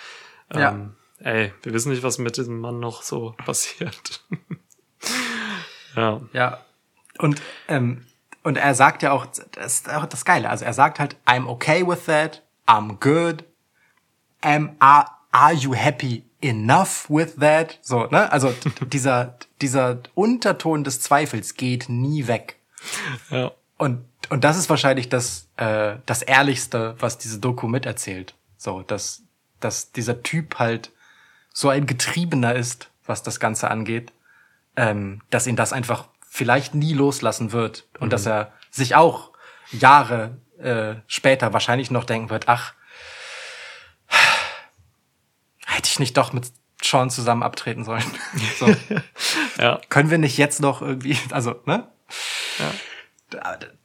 Ja. 0.54 0.72
Ähm, 0.72 0.96
ey, 1.20 1.54
wir 1.64 1.74
wissen 1.74 1.92
nicht, 1.92 2.04
was 2.04 2.18
mit 2.18 2.38
diesem 2.38 2.60
Mann 2.60 2.80
noch 2.80 3.02
so 3.04 3.36
passiert. 3.46 4.24
ja. 5.96 6.22
Ja. 6.34 6.60
Und, 7.18 7.42
ähm, 7.68 8.06
und 8.44 8.58
er 8.58 8.74
sagt 8.76 9.04
ja 9.04 9.12
auch, 9.12 9.26
das 9.52 9.74
ist 9.82 9.94
auch 9.94 10.06
das 10.06 10.24
Geile. 10.24 10.50
Also 10.50 10.64
er 10.66 10.74
sagt 10.74 11.00
halt, 11.00 11.18
I'm 11.26 11.48
okay 11.48 11.86
with 11.86 12.06
that, 12.06 12.42
I'm 12.66 12.98
good, 13.00 13.44
am, 14.42 14.76
are, 14.80 15.06
are 15.32 15.54
you 15.54 15.74
happy 15.74 16.24
enough 16.42 17.10
with 17.10 17.36
that? 17.40 17.80
So, 17.82 18.08
ne? 18.08 18.32
Also 18.32 18.54
dieser, 18.82 19.36
dieser 19.62 20.00
Unterton 20.16 20.84
des 20.84 21.02
Zweifels 21.02 21.56
geht 21.56 21.90
nie 21.90 22.28
weg. 22.28 22.58
ja. 23.30 23.52
Und, 23.78 24.04
und 24.30 24.44
das 24.44 24.58
ist 24.58 24.70
wahrscheinlich 24.70 25.08
das, 25.08 25.48
äh, 25.56 25.96
das 26.06 26.22
Ehrlichste, 26.22 26.96
was 27.00 27.18
diese 27.18 27.40
Doku 27.40 27.68
miterzählt. 27.68 28.36
So, 28.58 28.82
dass, 28.82 29.24
dass 29.62 29.94
dieser 29.94 30.22
Typ 30.22 30.60
halt 30.60 30.92
so 31.54 31.70
ein 31.70 31.86
Getriebener 31.86 32.56
ist, 32.56 32.90
was 33.06 33.24
das 33.24 33.40
Ganze 33.40 33.72
angeht, 33.72 34.12
ähm, 34.76 35.22
dass 35.30 35.48
ihn 35.48 35.56
das 35.56 35.72
einfach 35.74 36.10
vielleicht 36.28 36.76
nie 36.76 36.94
loslassen 36.94 37.54
wird 37.54 37.88
und 38.00 38.14
dass 38.14 38.26
er 38.26 38.52
sich 38.70 38.96
auch 38.96 39.32
Jahre 39.72 40.38
äh, 40.60 40.96
später 41.08 41.54
wahrscheinlich 41.54 41.90
noch 41.90 42.04
denken 42.04 42.30
wird, 42.30 42.48
ach, 42.48 42.74
hätte 45.80 45.90
ich 45.90 46.00
nicht 46.00 46.18
doch 46.18 46.34
mit 46.34 46.52
Sean 46.84 47.10
zusammen 47.10 47.42
abtreten 47.42 47.86
sollen. 47.86 48.04
so. 48.60 48.76
Ja. 49.58 49.80
Können 49.88 50.10
wir 50.10 50.18
nicht 50.18 50.38
jetzt 50.38 50.60
noch 50.60 50.82
irgendwie, 50.82 51.18
also, 51.32 51.56
ne? 51.66 51.88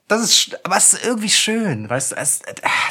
Das 0.09 0.23
ist, 0.23 0.65
aber 0.65 0.77
es 0.77 0.93
ist 0.93 1.05
irgendwie 1.05 1.31
schön, 1.31 1.89
weißt 1.89 2.13
du, 2.13 2.17
es, 2.17 2.43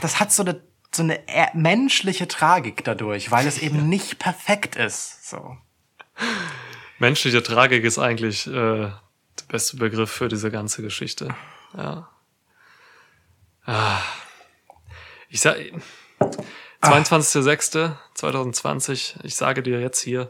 das 0.02 0.20
hat 0.20 0.32
so 0.32 0.44
eine, 0.44 0.62
so 0.94 1.04
eine 1.04 1.20
menschliche 1.54 2.28
Tragik 2.28 2.84
dadurch, 2.84 3.30
weil 3.32 3.46
es 3.46 3.58
eben 3.60 3.90
nicht 3.90 4.20
perfekt 4.20 4.76
ist, 4.76 5.30
so. 5.30 5.58
Menschliche 7.00 7.44
Tragik 7.44 7.84
ist 7.84 8.00
eigentlich 8.00 8.48
äh, 8.48 8.52
der 8.52 8.94
beste 9.48 9.78
Begriff 9.78 10.12
für 10.12 10.30
diese 10.30 10.50
ganze 10.52 10.82
Geschichte. 10.82 11.36
Ja. 11.76 12.10
Ah. 13.66 14.00
Ich 15.30 15.42
sag, 15.42 15.58
22.06.2020, 16.84 19.24
ich 19.24 19.36
sage 19.36 19.64
dir 19.64 19.80
jetzt 19.80 20.02
hier, 20.02 20.30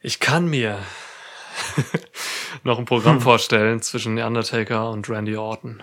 ich 0.00 0.20
kann 0.20 0.46
mir 0.46 0.78
noch 2.62 2.78
ein 2.78 2.84
Programm 2.84 3.20
vorstellen 3.20 3.82
zwischen 3.82 4.16
The 4.16 4.22
Undertaker 4.22 4.90
und 4.90 5.08
Randy 5.08 5.36
Orton. 5.36 5.82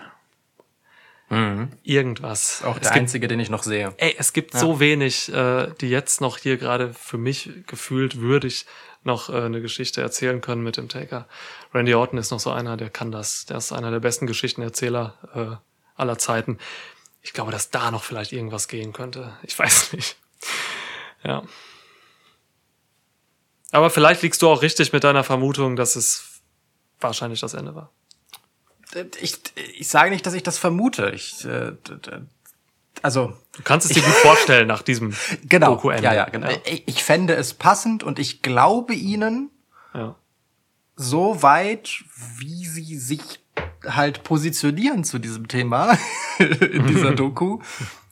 Irgendwas. 1.82 2.62
Auch 2.62 2.76
Es 2.76 2.82
der 2.82 2.92
gibt 2.92 3.02
einzige, 3.02 3.26
den 3.26 3.40
ich 3.40 3.50
noch 3.50 3.64
sehe. 3.64 3.92
Ey, 3.96 4.14
es 4.16 4.32
gibt 4.32 4.56
so 4.56 4.78
wenig, 4.78 5.32
äh, 5.32 5.72
die 5.80 5.90
jetzt 5.90 6.20
noch 6.20 6.38
hier 6.38 6.56
gerade 6.56 6.94
für 6.94 7.18
mich 7.18 7.50
gefühlt 7.66 8.20
würdig 8.20 8.64
noch 9.02 9.28
äh, 9.28 9.42
eine 9.42 9.60
Geschichte 9.60 10.00
erzählen 10.00 10.40
können 10.40 10.62
mit 10.62 10.76
dem 10.76 10.88
Taker. 10.88 11.26
Randy 11.74 11.94
Orton 11.94 12.18
ist 12.18 12.30
noch 12.30 12.38
so 12.38 12.52
einer, 12.52 12.76
der 12.76 12.90
kann 12.90 13.10
das. 13.10 13.44
Der 13.46 13.56
ist 13.56 13.72
einer 13.72 13.90
der 13.90 13.98
besten 13.98 14.28
Geschichtenerzähler 14.28 15.14
äh, 15.34 15.56
aller 16.00 16.16
Zeiten. 16.18 16.58
Ich 17.26 17.32
glaube, 17.32 17.50
dass 17.50 17.70
da 17.70 17.90
noch 17.90 18.04
vielleicht 18.04 18.30
irgendwas 18.30 18.68
gehen 18.68 18.92
könnte. 18.92 19.36
Ich 19.42 19.58
weiß 19.58 19.92
nicht. 19.94 20.16
Ja. 21.24 21.42
Aber 23.72 23.90
vielleicht 23.90 24.22
liegst 24.22 24.40
du 24.42 24.48
auch 24.48 24.62
richtig 24.62 24.92
mit 24.92 25.02
deiner 25.02 25.24
Vermutung, 25.24 25.74
dass 25.74 25.96
es 25.96 26.40
wahrscheinlich 27.00 27.40
das 27.40 27.54
Ende 27.54 27.74
war. 27.74 27.90
Ich, 29.20 29.40
ich 29.76 29.88
sage 29.88 30.10
nicht, 30.10 30.24
dass 30.24 30.34
ich 30.34 30.44
das 30.44 30.56
vermute. 30.56 31.10
Ich, 31.10 31.44
äh, 31.44 31.72
also, 33.02 33.36
Du 33.56 33.62
kannst 33.64 33.90
es 33.90 33.92
dir 33.92 34.02
gut 34.04 34.14
vorstellen 34.14 34.68
nach 34.68 34.82
diesem 34.82 35.16
genau. 35.48 35.74
Doku-Ende. 35.74 36.04
Ja, 36.04 36.14
ja, 36.14 36.26
genau. 36.26 36.48
Ich, 36.64 36.86
ich 36.86 37.02
fände 37.02 37.34
es 37.34 37.54
passend 37.54 38.04
und 38.04 38.20
ich 38.20 38.40
glaube 38.40 38.94
ihnen, 38.94 39.50
Ja. 39.94 40.14
So 40.96 41.42
weit, 41.42 42.04
wie 42.38 42.64
sie 42.64 42.98
sich 42.98 43.20
halt 43.86 44.24
positionieren 44.24 45.04
zu 45.04 45.18
diesem 45.18 45.48
Thema 45.48 45.96
in 46.38 46.86
dieser 46.86 47.12
Doku, 47.14 47.60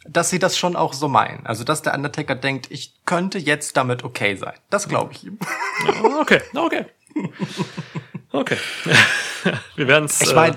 dass 0.06 0.30
sie 0.30 0.38
das 0.38 0.58
schon 0.58 0.76
auch 0.76 0.92
so 0.92 1.08
meinen. 1.08 1.46
Also, 1.46 1.64
dass 1.64 1.82
der 1.82 1.94
Undertaker 1.94 2.34
denkt, 2.34 2.70
ich 2.70 2.94
könnte 3.06 3.38
jetzt 3.38 3.76
damit 3.76 4.04
okay 4.04 4.36
sein. 4.36 4.54
Das 4.70 4.88
glaube 4.88 5.12
ich 5.14 5.24
ihm. 5.24 5.38
Okay, 6.20 6.42
okay. 6.54 6.86
Okay. 8.30 8.58
Wir 9.76 9.88
werden 9.88 10.04
es. 10.04 10.20
Ich 10.20 10.34
meine, 10.34 10.56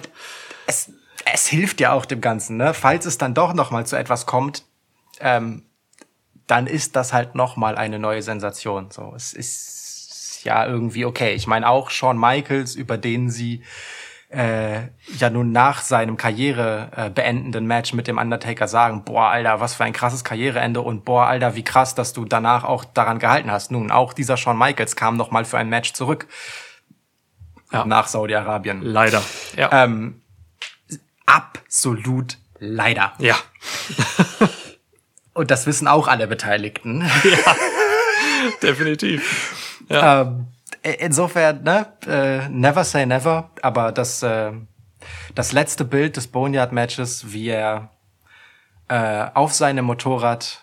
es, 0.66 0.92
es 1.32 1.48
hilft 1.48 1.80
ja 1.80 1.94
auch 1.94 2.06
dem 2.06 2.22
Ganzen, 2.22 2.58
ne? 2.58 2.74
Falls 2.74 3.06
es 3.06 3.18
dann 3.18 3.34
doch 3.34 3.54
noch 3.54 3.72
mal 3.72 3.86
zu 3.86 3.96
etwas 3.96 4.26
kommt, 4.26 4.64
ähm, 5.20 5.64
dann 6.48 6.68
ist 6.68 6.96
das 6.96 7.14
halt 7.14 7.36
noch 7.36 7.56
mal 7.56 7.78
eine 7.78 8.00
neue 8.00 8.22
Sensation. 8.22 8.90
So, 8.92 9.14
es 9.16 9.34
ist 9.34 9.77
ja 10.48 10.66
irgendwie 10.66 11.06
okay. 11.06 11.34
Ich 11.36 11.46
meine 11.48 11.68
auch 11.70 11.90
Shawn 11.92 12.18
Michaels, 12.20 12.76
über 12.76 12.98
den 12.98 13.30
sie 13.30 13.64
äh, 14.30 14.88
ja 15.20 15.30
nun 15.30 15.52
nach 15.54 15.82
seinem 15.82 16.18
Karriere 16.18 16.90
äh, 16.96 17.10
beendenden 17.10 17.66
Match 17.66 17.94
mit 17.94 18.08
dem 18.08 18.18
Undertaker 18.18 18.68
sagen, 18.68 19.04
boah, 19.06 19.30
Alter, 19.30 19.62
was 19.62 19.76
für 19.76 19.84
ein 19.86 19.94
krasses 19.94 20.24
Karriereende 20.26 20.82
und 20.82 21.06
boah, 21.06 21.28
Alter, 21.28 21.56
wie 21.56 21.64
krass, 21.64 21.96
dass 21.96 22.12
du 22.12 22.26
danach 22.26 22.64
auch 22.66 22.84
daran 22.84 23.20
gehalten 23.20 23.52
hast. 23.52 23.72
Nun, 23.72 23.90
auch 23.92 24.12
dieser 24.14 24.36
Shawn 24.36 24.58
Michaels 24.58 24.96
kam 24.98 25.16
noch 25.16 25.32
mal 25.32 25.46
für 25.46 25.58
ein 25.58 25.70
Match 25.70 25.94
zurück 25.94 26.28
Ja. 27.72 27.86
nach 27.86 28.08
Saudi-Arabien. 28.08 28.82
leider. 28.82 29.24
Ja. 29.56 29.70
Ähm, 29.84 30.22
absolut 31.26 32.38
leider. 32.60 33.14
ja. 33.20 33.36
Und 35.34 35.52
das 35.52 35.68
wissen 35.68 35.88
auch 35.88 36.08
alle 36.08 36.26
Beteiligten. 36.28 37.08
Definitiv. 38.64 39.54
Ähm, 39.90 40.48
insofern, 40.82 41.64
ne, 41.64 41.88
äh, 42.06 42.50
never 42.50 42.84
say 42.84 43.06
never, 43.06 43.50
aber 43.62 43.92
das, 43.92 44.22
äh, 44.24 44.52
das 45.36 45.52
letzte 45.52 45.86
Bild 45.86 46.18
des 46.18 46.28
Boneyard-Matches, 46.28 47.32
wie 47.32 47.50
er 47.50 47.90
äh, 48.90 49.28
auf 49.34 49.54
seinem 49.54 49.86
Motorrad 49.86 50.62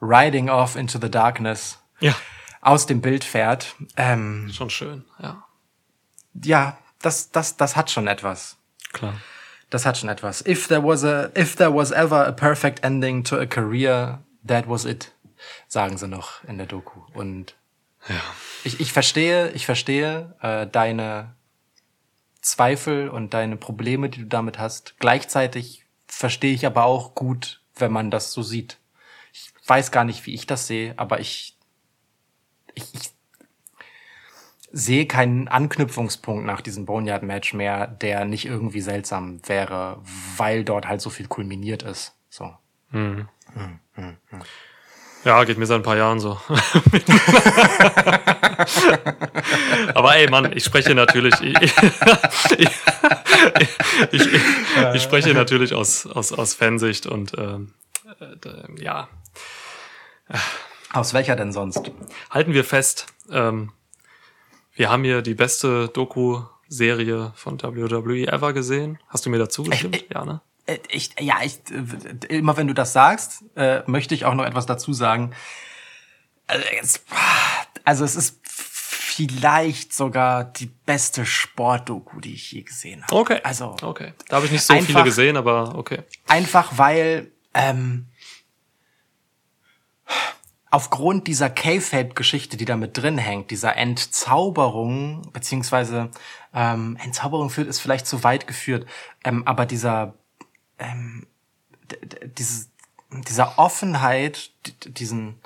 riding 0.00 0.48
off 0.50 0.76
into 0.76 0.98
the 1.00 1.10
darkness 1.10 1.78
Ja. 2.00 2.14
aus 2.60 2.86
dem 2.86 3.00
Bild 3.00 3.24
fährt, 3.24 3.74
ähm, 3.96 4.50
Schon 4.52 4.70
schön. 4.70 5.04
Ja. 5.18 5.44
ja, 6.42 6.78
das, 7.00 7.30
das, 7.30 7.56
das 7.56 7.76
hat 7.76 7.90
schon 7.90 8.06
etwas. 8.06 8.56
Klar. 8.92 9.14
Das 9.70 9.84
hat 9.84 9.98
schon 9.98 10.08
etwas. 10.08 10.44
If 10.46 10.68
there 10.68 10.82
was 10.84 11.04
a, 11.04 11.28
if 11.36 11.56
there 11.56 11.74
was 11.74 11.90
ever 11.90 12.26
a 12.26 12.32
perfect 12.32 12.84
ending 12.84 13.24
to 13.24 13.36
a 13.38 13.46
career, 13.46 14.20
that 14.46 14.68
was 14.68 14.84
it, 14.84 15.12
sagen 15.68 15.96
sie 15.98 16.06
noch 16.08 16.44
in 16.44 16.56
der 16.58 16.66
Doku. 16.66 17.00
Und 17.14 17.54
Ja. 18.08 18.22
ich, 18.64 18.80
ich 18.80 18.92
verstehe, 18.92 19.50
ich 19.52 19.66
verstehe 19.66 20.34
äh, 20.40 20.66
deine 20.66 21.34
Zweifel 22.40 23.08
und 23.08 23.34
deine 23.34 23.56
Probleme, 23.56 24.08
die 24.08 24.20
du 24.20 24.26
damit 24.26 24.58
hast. 24.58 24.94
Gleichzeitig 24.98 25.84
verstehe 26.06 26.54
ich 26.54 26.66
aber 26.66 26.84
auch 26.84 27.14
gut, 27.14 27.62
wenn 27.74 27.92
man 27.92 28.10
das 28.10 28.32
so 28.32 28.42
sieht. 28.42 28.78
Ich 29.32 29.52
weiß 29.66 29.90
gar 29.90 30.04
nicht, 30.04 30.26
wie 30.26 30.34
ich 30.34 30.46
das 30.46 30.66
sehe, 30.66 30.94
aber 30.96 31.20
ich, 31.20 31.56
ich, 32.74 32.94
ich 32.94 33.10
sehe 34.72 35.06
keinen 35.06 35.48
Anknüpfungspunkt 35.48 36.44
nach 36.44 36.60
diesem 36.60 36.86
Boneyard-Match 36.86 37.54
mehr, 37.54 37.86
der 37.86 38.24
nicht 38.24 38.44
irgendwie 38.44 38.80
seltsam 38.80 39.40
wäre, 39.48 40.00
weil 40.36 40.64
dort 40.64 40.86
halt 40.86 41.00
so 41.00 41.10
viel 41.10 41.26
kulminiert 41.26 41.82
ist. 41.82 42.14
So. 42.28 42.54
Ja, 45.26 45.42
geht 45.44 45.58
mir 45.58 45.66
seit 45.66 45.80
ein 45.80 45.82
paar 45.82 45.96
Jahren 45.96 46.20
so. 46.20 46.38
Aber 49.94 50.14
ey, 50.16 50.30
Mann, 50.30 50.52
ich 50.56 50.64
spreche 50.64 50.94
natürlich, 50.94 51.34
ich, 51.40 51.60
ich, 51.60 51.72
ich, 52.58 52.70
ich, 54.12 54.28
ich 54.94 55.02
spreche 55.02 55.34
natürlich 55.34 55.74
aus, 55.74 56.06
aus, 56.06 56.32
aus 56.32 56.54
Fansicht 56.54 57.06
und 57.06 57.32
ähm, 57.36 57.72
äh, 58.20 58.82
ja, 58.82 59.08
Aus 60.92 61.12
welcher 61.12 61.34
denn 61.36 61.52
sonst? 61.52 61.90
halten 62.30 62.52
wir 62.52 62.64
fest, 62.64 63.06
ähm, 63.30 63.72
wir 64.74 64.90
haben 64.90 65.04
hier 65.04 65.22
die 65.22 65.34
beste 65.34 65.88
Doku-Serie 65.88 67.32
von 67.34 67.60
WWE 67.60 68.28
ever 68.28 68.52
gesehen. 68.52 68.98
Hast 69.08 69.26
du 69.26 69.30
mir 69.30 69.38
dazu 69.38 69.64
gestimmt? 69.64 69.96
Ich- 69.96 70.06
ja, 70.14 70.24
ne? 70.24 70.40
Äh, 70.66 70.78
Ich, 70.90 71.10
ja, 71.20 71.36
ich, 71.42 71.58
äh, 71.70 72.26
immer 72.36 72.56
wenn 72.56 72.66
du 72.66 72.74
das 72.74 72.92
sagst, 72.92 73.44
äh, 73.56 73.82
möchte 73.86 74.14
ich 74.14 74.24
auch 74.24 74.34
noch 74.34 74.44
etwas 74.44 74.66
dazu 74.66 74.92
sagen. 74.92 75.32
Also 76.46 76.64
es, 76.80 77.04
also 77.84 78.04
es 78.04 78.16
ist 78.16 78.40
vielleicht 78.44 79.92
sogar 79.94 80.44
die 80.44 80.66
beste 80.66 81.24
Sportdoku, 81.26 82.20
die 82.20 82.34
ich 82.34 82.52
je 82.52 82.62
gesehen 82.62 83.02
habe. 83.02 83.14
Okay. 83.16 83.40
Also 83.42 83.74
Okay. 83.82 84.12
Da 84.28 84.36
habe 84.36 84.46
ich 84.46 84.52
nicht 84.52 84.62
so 84.62 84.74
viele 84.74 84.86
Einfach- 84.88 85.04
gesehen, 85.04 85.36
aber 85.36 85.74
okay. 85.76 86.02
einfach 86.28 86.72
weil 86.76 87.32
ähm, 87.54 88.06
aufgrund 90.70 91.26
dieser 91.26 91.48
K-Fape-Geschichte, 91.48 92.56
die 92.56 92.64
da 92.64 92.76
mit 92.76 92.96
drin 92.98 93.18
hängt, 93.18 93.50
dieser 93.50 93.76
Entzauberung, 93.76 95.30
beziehungsweise 95.32 96.10
ähm, 96.52 96.98
Entzauberung 97.02 97.50
führt 97.50 97.68
ist 97.68 97.80
vielleicht 97.80 98.06
zu 98.06 98.22
weit 98.24 98.46
geführt, 98.46 98.86
ähm, 99.24 99.46
aber 99.46 99.64
dieser 99.66 100.14
ähm, 100.78 101.26
d- 101.90 102.04
d- 102.06 102.28
dieses, 102.28 102.70
dieser 103.10 103.58
Offenheit, 103.58 104.50
diesen 104.86 105.36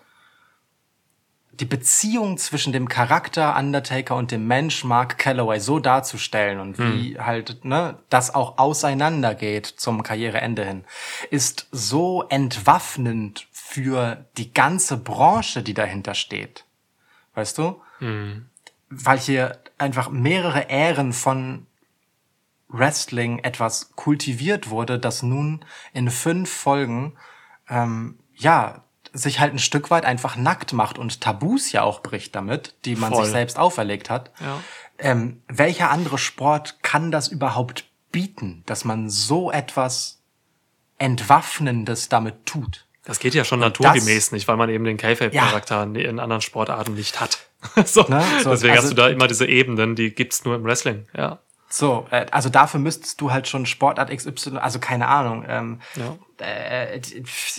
die 1.53 1.67
Beziehung 1.67 2.39
zwischen 2.39 2.73
dem 2.73 2.89
Charakter 2.89 3.55
Undertaker 3.55 4.17
und 4.17 4.31
dem 4.31 4.47
Mensch 4.47 4.83
Mark 4.83 5.19
Calloway 5.19 5.61
so 5.61 5.79
darzustellen 5.79 6.59
und 6.59 6.79
wie 6.79 7.19
halt 7.21 7.67
ne, 7.67 7.99
das 8.09 8.35
auch 8.35 8.57
auseinandergeht 8.57 9.67
zum 9.67 10.03
Karriereende 10.03 10.65
hin, 10.65 10.85
ist 11.31 11.69
so 11.71 12.25
entwaffnend 12.31 13.47
für 13.53 14.25
die 14.39 14.55
ganze 14.55 14.97
Branche, 14.97 15.63
die 15.63 15.75
dahinter 15.75 16.15
steht. 16.15 16.65
Weißt 17.35 17.59
du? 17.59 17.83
Weil 18.89 19.19
hier 19.19 19.59
einfach 19.77 20.09
mehrere 20.09 20.71
Ähren 20.71 21.13
von 21.13 21.67
Wrestling 22.73 23.39
etwas 23.41 23.93
kultiviert 23.97 24.71
wurde, 24.71 24.99
das 24.99 25.23
nun 25.23 25.65
in 25.93 26.11
fünf 26.11 26.51
Folgen 26.51 27.17
ähm, 27.69 28.19
ja 28.35 28.85
sich 29.13 29.41
halt 29.41 29.53
ein 29.53 29.59
Stück 29.59 29.91
weit 29.91 30.05
einfach 30.05 30.37
nackt 30.37 30.73
macht 30.73 30.97
und 30.99 31.21
Tabus 31.21 31.73
ja 31.73 31.83
auch 31.83 32.01
bricht 32.01 32.35
damit, 32.37 32.75
die 32.85 32.95
man 32.95 33.13
Voll. 33.13 33.25
sich 33.25 33.33
selbst 33.33 33.59
auferlegt 33.59 34.09
hat. 34.09 34.31
Ja. 34.41 34.61
Ähm, 34.99 35.43
welcher 35.49 35.91
andere 35.91 36.17
Sport 36.17 36.79
kann 36.83 37.11
das 37.11 37.27
überhaupt 37.27 37.87
bieten, 38.13 38.63
dass 38.67 38.85
man 38.85 39.11
so 39.11 39.51
etwas 39.51 40.21
Entwaffnendes 40.99 42.09
damit 42.09 42.47
tut? 42.47 42.87
Das 43.05 43.19
geht 43.19 43.35
ja 43.35 43.45
schon 43.45 43.61
das- 43.61 43.71
naturgemäß 43.71 44.33
nicht, 44.33 44.47
weil 44.47 44.57
man 44.57 44.69
eben 44.69 44.85
den 44.85 44.97
K-Fape-Charakter 44.97 45.83
in 45.83 46.21
anderen 46.21 46.43
Sportarten 46.43 46.95
nicht 46.95 47.21
hat. 47.21 47.49
so, 47.85 48.03
Ne? 48.09 48.23
So, 48.45 48.51
deswegen 48.51 48.73
also- 48.75 48.83
hast 48.85 48.91
du 48.91 48.95
da 48.97 49.09
immer 49.09 49.27
diese 49.27 49.47
Ebenen, 49.47 49.97
die 49.97 50.15
gibt's 50.15 50.45
nur 50.45 50.55
im 50.55 50.65
Wrestling. 50.65 51.07
Ja. 51.17 51.41
So, 51.73 52.07
äh, 52.11 52.27
also 52.33 52.49
dafür 52.49 52.81
müsstest 52.81 53.21
du 53.21 53.31
halt 53.31 53.47
schon 53.47 53.65
Sportart 53.65 54.11
XY, 54.11 54.59
also 54.59 54.81
keine 54.81 55.07
Ahnung, 55.07 55.45
ähm, 55.49 55.81
Ja. 55.95 56.17
äh, 56.45 57.01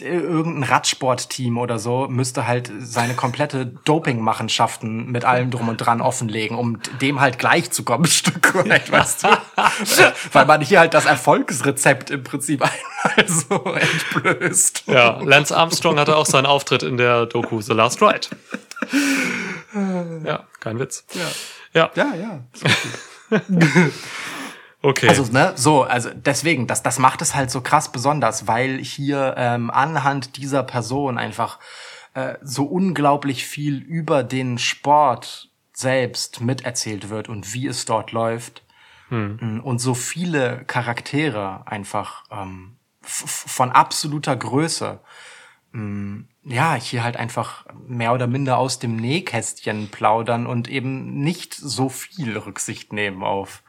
irgendein 0.01 0.63
Radsportteam 0.69 1.57
oder 1.57 1.79
so 1.79 2.07
müsste 2.09 2.45
halt 2.45 2.69
seine 2.79 3.13
komplette 3.13 3.65
Dopingmachenschaften 3.65 5.09
mit 5.09 5.23
allem 5.23 5.49
drum 5.49 5.69
und 5.69 5.77
dran 5.77 6.01
offenlegen, 6.01 6.57
um 6.57 6.79
dem 6.99 7.21
halt 7.21 7.39
gleich 7.39 7.71
zu 7.71 7.83
kommen, 7.85 8.03
ein 8.03 8.07
Stück 8.11 8.53
weit, 8.53 8.91
weißt 8.91 9.23
du? 9.23 9.27
Weil 10.33 10.45
man 10.45 10.59
hier 10.59 10.79
halt 10.81 10.93
das 10.93 11.05
Erfolgsrezept 11.05 12.09
im 12.11 12.23
Prinzip 12.23 12.61
einmal 13.03 13.29
so 13.29 13.63
entblößt. 13.73 14.83
Ja, 14.87 15.21
Lance 15.21 15.55
Armstrong 15.55 15.97
hatte 15.97 16.17
auch 16.17 16.25
seinen 16.25 16.47
Auftritt 16.47 16.83
in 16.83 16.97
der 16.97 17.27
Doku 17.27 17.61
The 17.61 17.71
Last 17.73 18.01
Ride. 18.01 18.27
Ja, 20.25 20.43
kein 20.59 20.79
Witz. 20.79 21.05
Ja, 21.73 21.89
Ja, 21.95 22.13
ja. 22.15 22.39
okay. 24.81 25.07
Also, 25.07 25.31
ne, 25.31 25.53
so, 25.55 25.83
also 25.83 26.09
deswegen, 26.13 26.67
das, 26.67 26.83
das 26.83 26.99
macht 26.99 27.21
es 27.21 27.35
halt 27.35 27.51
so 27.51 27.61
krass 27.61 27.91
besonders, 27.91 28.47
weil 28.47 28.77
hier 28.79 29.35
ähm, 29.37 29.69
anhand 29.69 30.37
dieser 30.37 30.63
Person 30.63 31.17
einfach 31.17 31.59
äh, 32.13 32.35
so 32.41 32.65
unglaublich 32.65 33.45
viel 33.45 33.77
über 33.77 34.23
den 34.23 34.57
Sport 34.57 35.49
selbst 35.73 36.41
miterzählt 36.41 37.09
wird 37.09 37.29
und 37.29 37.53
wie 37.53 37.67
es 37.67 37.85
dort 37.85 38.11
läuft. 38.11 38.63
Mm, 39.09 39.59
Und 39.63 39.79
so 39.79 39.93
viele 39.93 40.63
Charaktere 40.65 41.63
einfach 41.65 42.23
ähm, 42.31 42.77
von 43.01 43.71
absoluter 43.71 44.35
Größe 44.35 44.99
ja, 46.43 46.75
hier 46.75 47.03
halt 47.03 47.17
einfach 47.17 47.65
mehr 47.87 48.13
oder 48.13 48.27
minder 48.27 48.57
aus 48.57 48.79
dem 48.79 48.95
Nähkästchen 48.97 49.89
plaudern 49.89 50.47
und 50.47 50.67
eben 50.67 51.21
nicht 51.21 51.53
so 51.53 51.87
viel 51.87 52.37
Rücksicht 52.37 52.91
nehmen 52.91 53.23
auf 53.23 53.63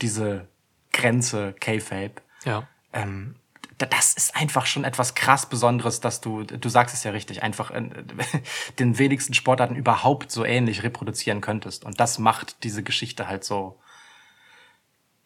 diese 0.00 0.48
Grenze 0.92 1.54
K-Fape. 1.60 2.22
ja. 2.44 2.66
Ähm, 2.92 3.36
das 3.78 4.14
ist 4.14 4.36
einfach 4.36 4.66
schon 4.66 4.84
etwas 4.84 5.14
krass 5.14 5.46
Besonderes, 5.48 6.00
dass 6.00 6.20
du, 6.20 6.44
du 6.44 6.68
sagst 6.68 6.94
es 6.94 7.04
ja 7.04 7.10
richtig, 7.10 7.42
einfach 7.42 7.70
äh, 7.70 7.82
den 8.78 8.98
wenigsten 8.98 9.34
Sportarten 9.34 9.76
überhaupt 9.76 10.30
so 10.30 10.44
ähnlich 10.44 10.82
reproduzieren 10.82 11.40
könntest. 11.40 11.84
Und 11.84 11.98
das 11.98 12.18
macht 12.18 12.62
diese 12.64 12.82
Geschichte 12.82 13.26
halt 13.26 13.44
so 13.44 13.80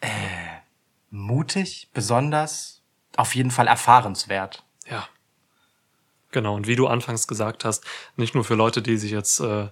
äh, 0.01 0.09
mutig, 1.11 1.90
besonders, 1.93 2.82
auf 3.16 3.35
jeden 3.35 3.51
Fall 3.51 3.66
erfahrenswert. 3.66 4.66
Genau, 6.37 6.55
und 6.55 6.67
wie 6.67 6.77
du 6.77 6.87
anfangs 6.87 7.27
gesagt 7.27 7.65
hast, 7.65 7.83
nicht 8.17 8.35
nur 8.35 8.45
für 8.45 8.57
Leute, 8.57 8.83
die 8.83 8.99
sich 8.99 9.11
jetzt 9.11 9.41
äh, 9.41 9.69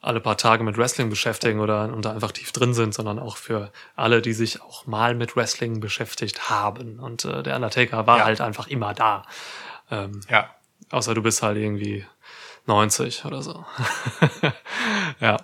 alle 0.00 0.20
paar 0.20 0.36
Tage 0.36 0.62
mit 0.62 0.78
Wrestling 0.78 1.10
beschäftigen 1.10 1.58
oder 1.58 1.92
und 1.92 2.04
da 2.04 2.12
einfach 2.12 2.30
tief 2.30 2.52
drin 2.52 2.72
sind, 2.72 2.94
sondern 2.94 3.18
auch 3.18 3.36
für 3.36 3.72
alle, 3.96 4.22
die 4.22 4.32
sich 4.32 4.62
auch 4.62 4.86
mal 4.86 5.16
mit 5.16 5.34
Wrestling 5.34 5.80
beschäftigt 5.80 6.48
haben. 6.48 7.00
Und 7.00 7.24
äh, 7.24 7.42
der 7.42 7.56
Undertaker 7.56 8.06
war 8.06 8.18
Ja. 8.18 8.24
halt 8.26 8.40
einfach 8.40 8.68
immer 8.68 8.94
da. 8.94 9.26
Ähm, 9.90 10.20
Ja. 10.28 10.54
Außer 10.92 11.14
du 11.14 11.22
bist 11.22 11.42
halt 11.42 11.56
irgendwie 11.58 12.06
90 12.66 13.24
oder 13.24 13.42
so. 13.42 13.64
ja. 15.20 15.38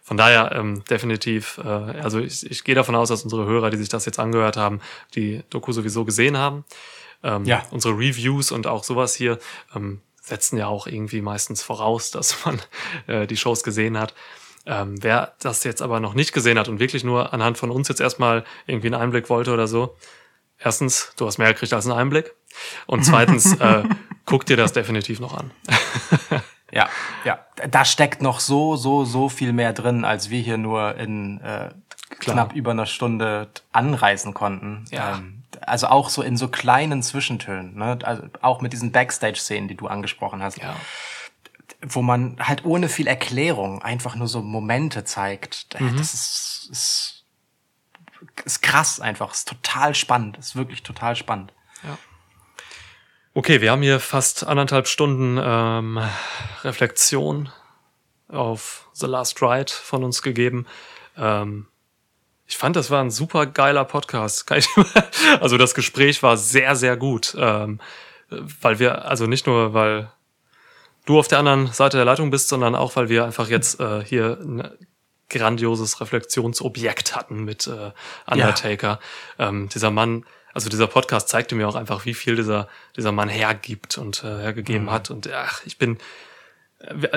Von 0.00 0.16
daher 0.16 0.52
ähm, 0.52 0.84
definitiv, 0.88 1.58
äh, 1.62 1.68
also 1.68 2.18
ich, 2.18 2.50
ich 2.50 2.64
gehe 2.64 2.74
davon 2.74 2.94
aus, 2.94 3.10
dass 3.10 3.24
unsere 3.24 3.44
Hörer, 3.44 3.68
die 3.68 3.76
sich 3.76 3.90
das 3.90 4.06
jetzt 4.06 4.18
angehört 4.18 4.56
haben, 4.56 4.80
die 5.14 5.42
Doku 5.50 5.72
sowieso 5.72 6.06
gesehen 6.06 6.38
haben. 6.38 6.64
Ähm, 7.22 7.44
Ja. 7.44 7.62
Unsere 7.70 7.94
Reviews 7.94 8.52
und 8.52 8.66
auch 8.66 8.84
sowas 8.84 9.14
hier 9.14 9.38
ähm, 9.74 10.00
setzen 10.20 10.56
ja 10.56 10.66
auch 10.66 10.86
irgendwie 10.86 11.20
meistens 11.20 11.62
voraus, 11.62 12.10
dass 12.12 12.44
man 12.44 12.60
äh, 13.06 13.26
die 13.26 13.36
Shows 13.36 13.62
gesehen 13.62 13.98
hat. 13.98 14.14
Ähm, 14.64 14.94
wer 15.02 15.34
das 15.40 15.64
jetzt 15.64 15.82
aber 15.82 15.98
noch 15.98 16.14
nicht 16.14 16.32
gesehen 16.32 16.58
hat 16.58 16.68
und 16.68 16.78
wirklich 16.78 17.02
nur 17.02 17.32
anhand 17.32 17.58
von 17.58 17.70
uns 17.70 17.88
jetzt 17.88 18.00
erstmal 18.00 18.44
irgendwie 18.66 18.86
einen 18.88 19.00
Einblick 19.02 19.28
wollte 19.28 19.52
oder 19.52 19.66
so, 19.66 19.96
erstens, 20.58 21.12
du 21.16 21.26
hast 21.26 21.38
mehr 21.38 21.52
gekriegt 21.52 21.72
als 21.72 21.86
einen 21.86 21.98
Einblick. 21.98 22.34
Und 22.86 23.04
zweitens, 23.04 23.54
äh, 23.58 23.82
guck 24.24 24.46
dir 24.46 24.56
das 24.56 24.72
definitiv 24.72 25.20
noch 25.20 25.36
an. 25.36 25.50
Ja, 26.74 26.88
ja. 27.26 27.38
Da 27.68 27.84
steckt 27.84 28.22
noch 28.22 28.40
so, 28.40 28.76
so, 28.76 29.04
so 29.04 29.28
viel 29.28 29.52
mehr 29.52 29.74
drin, 29.74 30.06
als 30.06 30.30
wir 30.30 30.40
hier 30.40 30.56
nur 30.56 30.96
in 30.96 31.38
äh, 31.42 31.68
knapp 32.18 32.54
über 32.54 32.70
einer 32.70 32.86
Stunde 32.86 33.48
anreißen 33.72 34.32
konnten. 34.32 34.86
Ja. 34.90 35.16
Ähm, 35.18 35.41
also 35.60 35.88
auch 35.88 36.08
so 36.08 36.22
in 36.22 36.36
so 36.36 36.48
kleinen 36.48 37.02
Zwischentönen, 37.02 37.74
ne? 37.76 37.98
Also 38.02 38.24
auch 38.40 38.60
mit 38.60 38.72
diesen 38.72 38.92
Backstage-Szenen, 38.92 39.68
die 39.68 39.76
du 39.76 39.86
angesprochen 39.86 40.42
hast, 40.42 40.58
Ja. 40.58 40.76
wo 41.82 42.02
man 42.02 42.36
halt 42.40 42.64
ohne 42.64 42.88
viel 42.88 43.06
Erklärung 43.06 43.82
einfach 43.82 44.14
nur 44.14 44.28
so 44.28 44.40
Momente 44.42 45.04
zeigt. 45.04 45.74
Äh, 45.74 45.82
Mhm. 45.82 45.96
Das 45.96 46.14
ist, 46.14 46.68
ist, 46.70 47.24
ist 48.44 48.62
krass 48.62 49.00
einfach, 49.00 49.32
ist 49.32 49.48
total 49.48 49.94
spannend, 49.94 50.38
ist 50.38 50.56
wirklich 50.56 50.82
total 50.82 51.16
spannend. 51.16 51.52
Okay, 53.34 53.62
wir 53.62 53.70
haben 53.70 53.80
hier 53.80 53.98
fast 53.98 54.46
anderthalb 54.46 54.86
Stunden 54.86 55.40
ähm, 55.42 55.98
Reflexion 56.64 57.50
auf 58.28 58.90
The 58.92 59.06
Last 59.06 59.40
Ride 59.40 59.72
von 59.72 60.04
uns 60.04 60.20
gegeben. 60.20 60.66
Ähm, 61.16 61.66
ich 62.46 62.56
fand, 62.56 62.76
das 62.76 62.90
war 62.90 63.02
ein 63.02 63.10
super 63.10 63.46
geiler 63.46 63.84
Podcast. 63.84 64.46
Also 65.40 65.56
das 65.56 65.74
Gespräch 65.74 66.22
war 66.22 66.36
sehr, 66.36 66.76
sehr 66.76 66.96
gut. 66.96 67.34
Ähm, 67.38 67.80
weil 68.60 68.78
wir, 68.78 69.06
also 69.06 69.26
nicht 69.26 69.46
nur, 69.46 69.74
weil 69.74 70.10
du 71.06 71.18
auf 71.18 71.28
der 71.28 71.38
anderen 71.38 71.72
Seite 71.72 71.96
der 71.96 72.06
Leitung 72.06 72.30
bist, 72.30 72.48
sondern 72.48 72.74
auch, 72.74 72.96
weil 72.96 73.08
wir 73.08 73.24
einfach 73.24 73.48
jetzt 73.48 73.80
äh, 73.80 74.04
hier 74.04 74.38
ein 74.40 74.70
grandioses 75.28 76.00
Reflexionsobjekt 76.00 77.16
hatten 77.16 77.44
mit 77.44 77.66
äh, 77.66 77.92
Undertaker. 78.30 79.00
Ähm, 79.38 79.68
dieser 79.68 79.90
Mann, 79.90 80.24
also 80.52 80.68
dieser 80.68 80.86
Podcast 80.86 81.28
zeigte 81.28 81.54
mir 81.54 81.68
auch 81.68 81.74
einfach, 81.74 82.04
wie 82.04 82.14
viel 82.14 82.36
dieser, 82.36 82.68
dieser 82.96 83.12
Mann 83.12 83.28
hergibt 83.28 83.98
und 83.98 84.22
äh, 84.24 84.38
hergegeben 84.38 84.90
hat. 84.90 85.10
Und 85.10 85.30
ach, 85.32 85.62
ich 85.64 85.78
bin, 85.78 85.98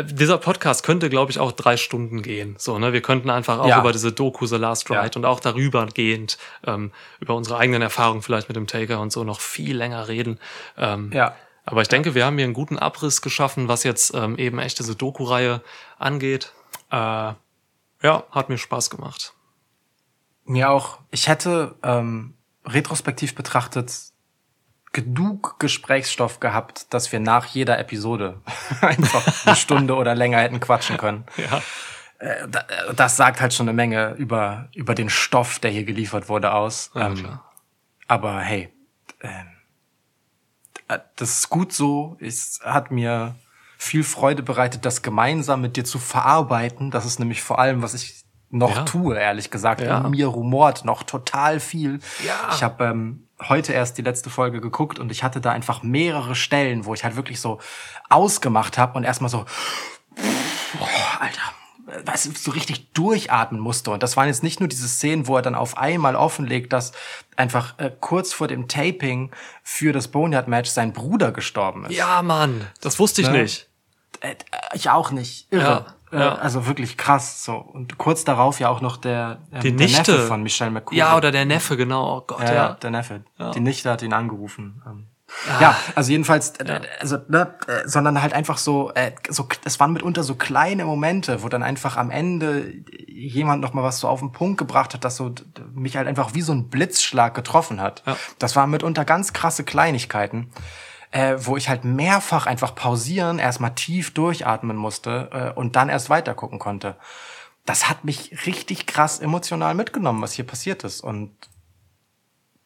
dieser 0.05 0.37
Podcast 0.37 0.83
könnte, 0.83 1.09
glaube 1.09 1.31
ich, 1.31 1.39
auch 1.39 1.51
drei 1.51 1.75
Stunden 1.77 2.21
gehen. 2.21 2.55
So, 2.59 2.77
ne? 2.77 2.93
Wir 2.93 3.01
könnten 3.01 3.29
einfach 3.29 3.59
auch 3.59 3.67
Ja. 3.67 3.79
über 3.79 3.91
diese 3.91 4.11
Doku 4.11 4.45
The 4.45 4.57
Last 4.57 4.89
Ride 4.89 5.01
Ja. 5.01 5.11
und 5.15 5.25
auch 5.25 5.39
darüber 5.39 5.85
gehend, 5.87 6.37
ähm, 6.65 6.91
über 7.19 7.35
unsere 7.35 7.57
eigenen 7.57 7.81
Erfahrungen 7.81 8.21
vielleicht 8.21 8.47
mit 8.47 8.55
dem 8.55 8.67
Taker 8.67 8.99
und 8.99 9.11
so 9.11 9.23
noch 9.23 9.39
viel 9.39 9.75
länger 9.75 10.07
reden. 10.07 10.39
Ähm, 10.77 11.11
Ja. 11.13 11.35
aber 11.65 11.81
ich 11.81 11.87
denke, 11.87 12.13
wir 12.13 12.25
haben 12.25 12.37
hier 12.37 12.45
einen 12.45 12.53
guten 12.53 12.77
Abriss 12.77 13.21
geschaffen, 13.21 13.67
was 13.67 13.83
jetzt 13.83 14.13
ähm, 14.13 14.37
eben 14.37 14.59
echt 14.59 14.77
diese 14.79 14.95
Doku-Reihe 14.95 15.61
angeht. 15.97 16.51
Äh, 16.91 16.95
ja, 16.95 17.35
hat 18.31 18.49
mir 18.49 18.57
Spaß 18.59 18.89
gemacht. 18.91 19.33
Mir 20.43 20.69
auch. 20.69 20.99
Ich 21.09 21.27
hätte 21.27 21.73
ähm, 21.81 22.35
retrospektiv 22.65 23.33
betrachtet 23.33 23.91
genug 24.95 25.59
Gesprächsstoff 25.59 26.39
gehabt, 26.39 26.93
dass 26.93 27.11
wir 27.11 27.19
nach 27.19 27.45
jeder 27.47 27.77
Episode 27.77 28.39
einfach 28.81 29.45
eine 29.45 29.55
Stunde 29.57 29.95
oder 29.95 30.15
länger 30.15 30.39
hätten 30.39 30.59
quatschen 30.61 30.97
können. 30.97 31.25
Ja. 31.37 31.61
Äh, 32.19 32.47
da- 32.47 32.65
Das 32.95 33.17
sagt 33.17 33.41
halt 33.41 33.53
schon 33.53 33.67
eine 33.67 33.75
Menge 33.75 34.13
über, 34.13 34.69
über 34.73 34.95
den 34.95 35.09
Stoff, 35.09 35.59
der 35.59 35.69
hier 35.71 35.83
geliefert 35.83 36.29
wurde, 36.29 36.53
aus. 36.53 36.91
Ja, 36.95 37.07
Ähm, 37.07 37.39
aber 38.07 38.39
hey, 38.39 38.69
ähm, 39.21 39.47
äh, 40.87 40.99
das 41.17 41.39
ist 41.39 41.49
gut 41.49 41.73
so. 41.73 42.15
Es 42.21 42.61
hat 42.63 42.89
mir 42.89 43.35
viel 43.77 44.05
Freude 44.05 44.43
bereitet, 44.43 44.85
das 44.85 45.01
gemeinsam 45.01 45.59
mit 45.59 45.75
dir 45.75 45.83
zu 45.83 45.99
verarbeiten. 45.99 46.89
Das 46.89 47.05
ist 47.05 47.19
nämlich 47.19 47.41
vor 47.43 47.59
allem, 47.59 47.81
was 47.81 47.93
ich 47.93 48.23
noch 48.49 48.73
Ja. 48.77 48.83
tue, 48.83 49.17
ehrlich 49.19 49.51
gesagt. 49.51 49.81
Ja. 49.81 49.97
In 49.99 50.11
mir 50.11 50.27
rumort 50.27 50.85
noch 50.85 51.03
total 51.03 51.59
viel. 51.59 51.99
Ja. 52.25 52.51
Ich 52.53 52.63
habe 52.63 52.85
ähm, 52.85 53.24
heute 53.41 53.73
erst 53.73 53.97
die 53.97 54.01
letzte 54.01 54.29
Folge 54.29 54.61
geguckt 54.61 54.99
und 54.99 55.11
ich 55.11 55.23
hatte 55.23 55.41
da 55.41 55.51
einfach 55.51 55.83
mehrere 55.83 56.35
Stellen, 56.35 56.85
wo 56.85 56.93
ich 56.93 57.03
halt 57.03 57.15
wirklich 57.15 57.39
so 57.41 57.59
ausgemacht 58.09 58.77
habe 58.77 58.97
und 58.97 59.03
erstmal 59.03 59.29
so, 59.29 59.45
boah, 60.79 61.19
Alter, 61.19 61.41
du, 62.23 62.31
so 62.35 62.51
richtig 62.51 62.91
durchatmen 62.93 63.59
musste. 63.59 63.91
Und 63.91 64.03
das 64.03 64.17
waren 64.17 64.27
jetzt 64.27 64.43
nicht 64.43 64.59
nur 64.59 64.69
diese 64.69 64.87
Szenen, 64.87 65.27
wo 65.27 65.35
er 65.35 65.41
dann 65.41 65.55
auf 65.55 65.77
einmal 65.77 66.15
offenlegt, 66.15 66.73
dass 66.73 66.93
einfach 67.35 67.77
äh, 67.77 67.91
kurz 67.99 68.33
vor 68.33 68.47
dem 68.47 68.67
Taping 68.67 69.31
für 69.63 69.91
das 69.93 70.07
Boneyard-Match 70.07 70.69
sein 70.69 70.93
Bruder 70.93 71.31
gestorben 71.31 71.85
ist. 71.85 71.95
Ja, 71.95 72.21
Mann, 72.21 72.67
das 72.81 72.99
wusste 72.99 73.21
ich 73.21 73.29
Ne? 73.29 73.41
nicht. 73.43 73.67
Äh, 74.21 74.35
ich 74.73 74.89
auch 74.89 75.11
nicht. 75.11 75.51
Irre. 75.51 75.63
Ja, 75.63 75.94
ja. 76.11 76.35
Äh, 76.35 76.39
also 76.39 76.67
wirklich 76.67 76.97
krass. 76.97 77.43
So. 77.43 77.55
Und 77.55 77.97
kurz 77.97 78.23
darauf 78.23 78.59
ja 78.59 78.69
auch 78.69 78.81
noch 78.81 78.97
der, 78.97 79.39
ähm, 79.51 79.61
Die 79.61 79.75
der 79.75 79.87
Nichte. 79.87 80.11
Neffe 80.11 80.27
von 80.27 80.43
Michelle 80.43 80.71
McCool. 80.71 80.97
Ja, 80.97 81.15
oder 81.17 81.31
der 81.31 81.45
Neffe, 81.45 81.77
genau. 81.77 82.17
Oh 82.17 82.21
Gott, 82.25 82.41
Ja, 82.41 82.53
ja. 82.53 82.73
der 82.73 82.91
Neffe. 82.91 83.23
Ja. 83.37 83.51
Die 83.51 83.59
Nichte 83.59 83.89
hat 83.91 84.01
ihn 84.01 84.13
angerufen. 84.13 84.81
Ähm, 84.85 85.07
Ja, 85.59 85.75
also 85.95 86.11
jedenfalls, 86.11 86.51
äh, 86.59 86.81
also, 86.99 87.17
ne, 87.27 87.55
äh, 87.67 87.87
sondern 87.87 88.21
halt 88.21 88.33
einfach 88.33 88.57
so, 88.59 88.91
äh, 88.93 89.11
so, 89.27 89.47
es 89.63 89.79
waren 89.79 89.91
mitunter 89.91 90.23
so 90.23 90.35
kleine 90.35 90.85
Momente, 90.85 91.41
wo 91.41 91.49
dann 91.49 91.63
einfach 91.63 91.97
am 91.97 92.11
Ende 92.11 92.71
jemand 93.07 93.61
noch 93.61 93.73
mal 93.73 93.83
was 93.83 93.99
so 93.99 94.07
auf 94.07 94.19
den 94.19 94.31
Punkt 94.31 94.59
gebracht 94.59 94.93
hat, 94.93 95.03
das 95.03 95.15
so 95.15 95.33
mich 95.73 95.97
halt 95.97 96.07
einfach 96.07 96.35
wie 96.35 96.41
so 96.41 96.53
ein 96.53 96.69
Blitzschlag 96.69 97.33
getroffen 97.33 97.81
hat. 97.81 98.03
Ja. 98.05 98.15
Das 98.37 98.55
waren 98.55 98.69
mitunter 98.69 99.03
ganz 99.03 99.33
krasse 99.33 99.63
Kleinigkeiten, 99.63 100.51
äh, 101.15 101.37
wo 101.45 101.55
ich 101.55 101.69
halt 101.69 101.85
mehrfach 101.85 102.45
einfach 102.45 102.75
pausieren, 102.75 103.39
erstmal 103.39 103.73
tief 103.73 104.13
durchatmen 104.13 104.75
musste 104.75 105.29
äh, 105.31 105.57
und 105.57 105.77
dann 105.77 105.87
erst 105.87 106.09
weiter 106.09 106.33
gucken 106.33 106.59
konnte. 106.59 106.97
Das 107.65 107.87
hat 107.89 108.03
mich 108.03 108.45
richtig 108.45 108.85
krass 108.85 109.19
emotional 109.19 109.75
mitgenommen, 109.75 110.21
was 110.21 110.33
hier 110.33 110.45
passiert 110.45 110.83
ist 110.83 110.99
und 110.99 111.31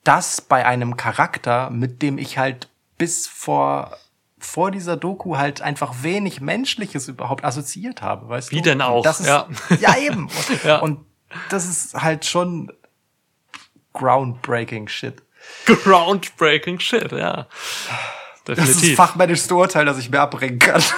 das 0.03 0.41
bei 0.41 0.65
einem 0.65 0.97
Charakter, 0.97 1.69
mit 1.69 2.01
dem 2.01 2.17
ich 2.17 2.39
halt 2.39 2.69
bis 2.97 3.27
vor 3.27 3.95
vor 4.39 4.71
dieser 4.71 4.97
Doku 4.97 5.37
halt 5.37 5.61
einfach 5.61 6.01
wenig 6.01 6.41
Menschliches 6.41 7.07
überhaupt 7.09 7.43
assoziiert 7.43 8.01
habe, 8.01 8.29
weißt 8.29 8.51
Wie 8.51 8.57
du? 8.57 8.61
denn 8.63 8.81
auch, 8.81 9.05
ist, 9.05 9.27
ja. 9.27 9.47
ja. 9.79 9.95
eben. 9.97 10.23
Und, 10.49 10.63
Ja. 10.63 10.77
und 10.79 11.05
das 11.49 11.65
ist 11.67 11.93
halt 11.93 12.25
schon 12.25 12.71
groundbreaking 13.93 14.87
shit. 14.87 15.21
Groundbreaking 15.65 16.79
Shit, 16.79 17.11
ja. 17.11 17.47
Das 18.55 18.59
ist 18.59 18.75
Definitiv. 18.75 18.97
fachmännisches 18.97 19.51
Urteil, 19.51 19.85
das 19.85 19.97
ich 19.97 20.09
mir 20.09 20.19
abbringen 20.21 20.59
kann. 20.59 20.81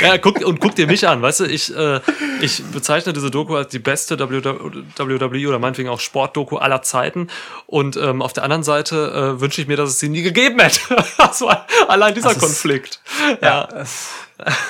Ja, 0.00 0.18
guck, 0.18 0.36
und 0.44 0.60
guck 0.60 0.76
dir 0.76 0.86
mich 0.86 1.08
an, 1.08 1.20
weißt 1.20 1.40
du, 1.40 1.44
ich, 1.46 1.74
äh, 1.76 2.00
ich 2.40 2.62
bezeichne 2.66 3.12
diese 3.12 3.30
Doku 3.30 3.56
als 3.56 3.68
die 3.70 3.80
beste 3.80 4.18
WWE 4.20 5.48
oder 5.48 5.58
meinetwegen 5.58 5.88
auch 5.88 5.98
Sportdoku 5.98 6.58
aller 6.58 6.82
Zeiten. 6.82 7.26
Und 7.66 7.96
ähm, 7.96 8.22
auf 8.22 8.32
der 8.32 8.44
anderen 8.44 8.62
Seite 8.62 9.34
äh, 9.36 9.40
wünsche 9.40 9.60
ich 9.60 9.66
mir, 9.66 9.76
dass 9.76 9.90
es 9.90 9.98
sie 9.98 10.08
nie 10.08 10.22
gegeben 10.22 10.60
hätte. 10.60 10.80
also 11.18 11.48
allein 11.88 12.14
dieser 12.14 12.28
Das 12.28 12.36
ist- 12.36 12.42
Konflikt. 12.44 13.00
Ja. 13.42 13.68
Es, 13.74 14.06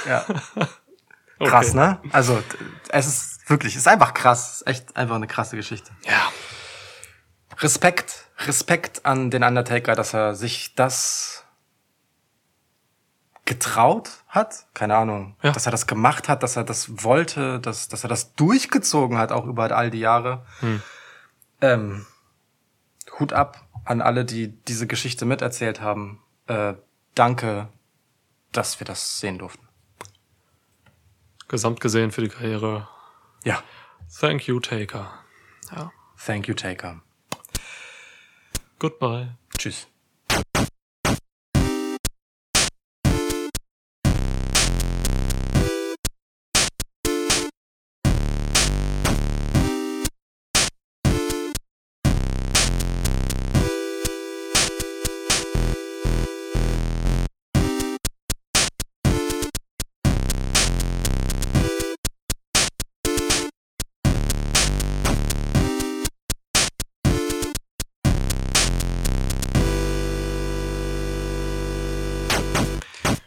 ja. 0.09 0.25
Krass, 1.47 1.75
ne? 1.75 1.99
Also, 2.13 2.43
es 2.89 3.07
ist 3.07 3.51
wirklich, 3.51 3.75
es 3.75 3.81
ist 3.83 3.89
einfach 3.89 4.15
krass. 4.15 4.49
Es 4.49 4.57
ist 4.63 4.67
echt 4.67 4.97
einfach 4.97 5.17
eine 5.17 5.27
krasse 5.27 5.57
Geschichte. 5.57 5.91
Ja. 6.07 6.33
Respekt, 7.61 8.27
Respekt 8.39 9.05
an 9.07 9.31
den 9.31 9.43
Undertaker, 9.45 9.95
dass 9.95 10.15
er 10.15 10.35
sich 10.35 10.75
das 10.75 11.45
getraut 13.45 14.11
hat, 14.29 14.67
keine 14.75 14.97
Ahnung, 14.97 15.37
Ja. 15.43 15.51
dass 15.53 15.67
er 15.67 15.73
das 15.73 15.87
gemacht 15.87 16.29
hat, 16.29 16.43
dass 16.43 16.57
er 16.57 16.65
das 16.65 17.03
wollte, 17.05 17.59
dass, 17.61 17.89
dass 17.89 18.05
er 18.05 18.09
das 18.09 18.35
durchgezogen 18.35 19.19
hat, 19.19 19.33
auch 19.33 19.45
über 19.47 19.75
all 19.77 19.91
die 19.91 19.99
Jahre. 19.99 20.47
Ähm, 21.61 22.07
Hut 23.19 23.33
ab 23.33 23.67
an 23.85 24.01
alle, 24.03 24.25
die 24.25 24.49
diese 24.65 24.87
Geschichte 24.87 25.25
miterzählt 25.25 25.81
haben. 25.81 26.23
Äh, 26.47 26.75
danke, 27.15 27.69
dass 28.53 28.79
wir 28.81 28.85
das 28.85 29.19
sehen 29.19 29.39
durften. 29.39 29.67
Gesamt 31.49 31.81
gesehen 31.81 32.13
für 32.13 32.21
die 32.23 32.29
Karriere. 32.29 32.89
Ja, 33.45 33.63
Thank 34.21 34.47
you, 34.47 34.61
Taker. 34.61 35.13
Ja. 35.75 35.91
thank 36.25 36.47
you, 36.49 36.55
Taker. 36.55 37.01
Goodbye. 38.81 39.29
Tschüss. 39.59 39.87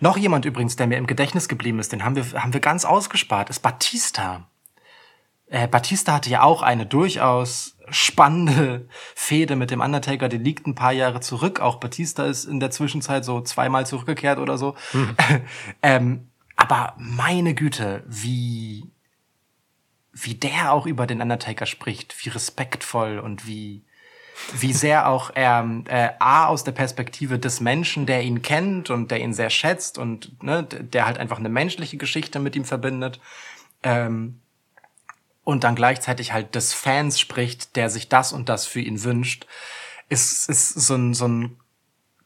Noch 0.03 0.17
jemand 0.17 0.43
übrigens, 0.43 0.75
der 0.75 0.85
mir 0.87 0.97
im 0.97 1.07
Gedächtnis 1.07 1.47
geblieben 1.47 1.79
ist, 1.79 1.93
den 1.93 2.03
haben 2.03 2.17
wir, 2.17 2.25
haben 2.33 2.51
wir 2.51 2.59
ganz 2.59 2.83
ausgespart, 2.83 3.49
ist 3.49 3.61
Batista. 3.61 4.49
Äh, 5.47 5.65
Batista 5.69 6.11
hatte 6.11 6.29
ja 6.29 6.41
auch 6.41 6.61
eine 6.61 6.85
durchaus 6.85 7.77
spannende 7.87 8.89
Fehde 9.15 9.55
mit 9.55 9.71
dem 9.71 9.79
Undertaker, 9.79 10.27
die 10.27 10.39
liegt 10.39 10.67
ein 10.67 10.75
paar 10.75 10.91
Jahre 10.91 11.21
zurück. 11.21 11.61
Auch 11.61 11.77
Batista 11.77 12.25
ist 12.25 12.43
in 12.43 12.59
der 12.59 12.69
Zwischenzeit 12.69 13.23
so 13.23 13.39
zweimal 13.39 13.85
zurückgekehrt 13.85 14.39
oder 14.39 14.57
so. 14.57 14.75
ähm, 15.81 16.27
aber 16.57 16.95
meine 16.97 17.53
Güte, 17.53 18.03
wie, 18.05 18.91
wie 20.11 20.35
der 20.35 20.73
auch 20.73 20.85
über 20.85 21.07
den 21.07 21.21
Undertaker 21.21 21.65
spricht, 21.65 22.13
wie 22.25 22.29
respektvoll 22.29 23.19
und 23.19 23.47
wie, 23.47 23.85
wie 24.53 24.73
sehr 24.73 25.07
auch 25.07 25.31
er 25.33 25.67
äh, 25.85 26.09
A 26.19 26.47
aus 26.47 26.63
der 26.63 26.71
Perspektive 26.71 27.39
des 27.39 27.59
Menschen, 27.59 28.05
der 28.05 28.23
ihn 28.23 28.41
kennt 28.41 28.89
und 28.89 29.11
der 29.11 29.19
ihn 29.19 29.33
sehr 29.33 29.49
schätzt 29.49 29.97
und 29.97 30.43
ne, 30.43 30.63
der 30.63 31.05
halt 31.05 31.17
einfach 31.17 31.39
eine 31.39 31.49
menschliche 31.49 31.97
Geschichte 31.97 32.39
mit 32.39 32.55
ihm 32.55 32.65
verbindet. 32.65 33.19
Ähm, 33.83 34.39
und 35.43 35.63
dann 35.63 35.75
gleichzeitig 35.75 36.31
halt 36.31 36.55
des 36.55 36.73
Fans 36.73 37.19
spricht, 37.19 37.75
der 37.75 37.89
sich 37.89 38.07
das 38.07 38.31
und 38.31 38.47
das 38.49 38.65
für 38.65 38.79
ihn 38.79 39.03
wünscht, 39.03 39.45
ist, 40.09 40.49
ist 40.49 40.69
so 40.69 40.95
ein, 40.95 41.13
so 41.13 41.27
ein 41.27 41.57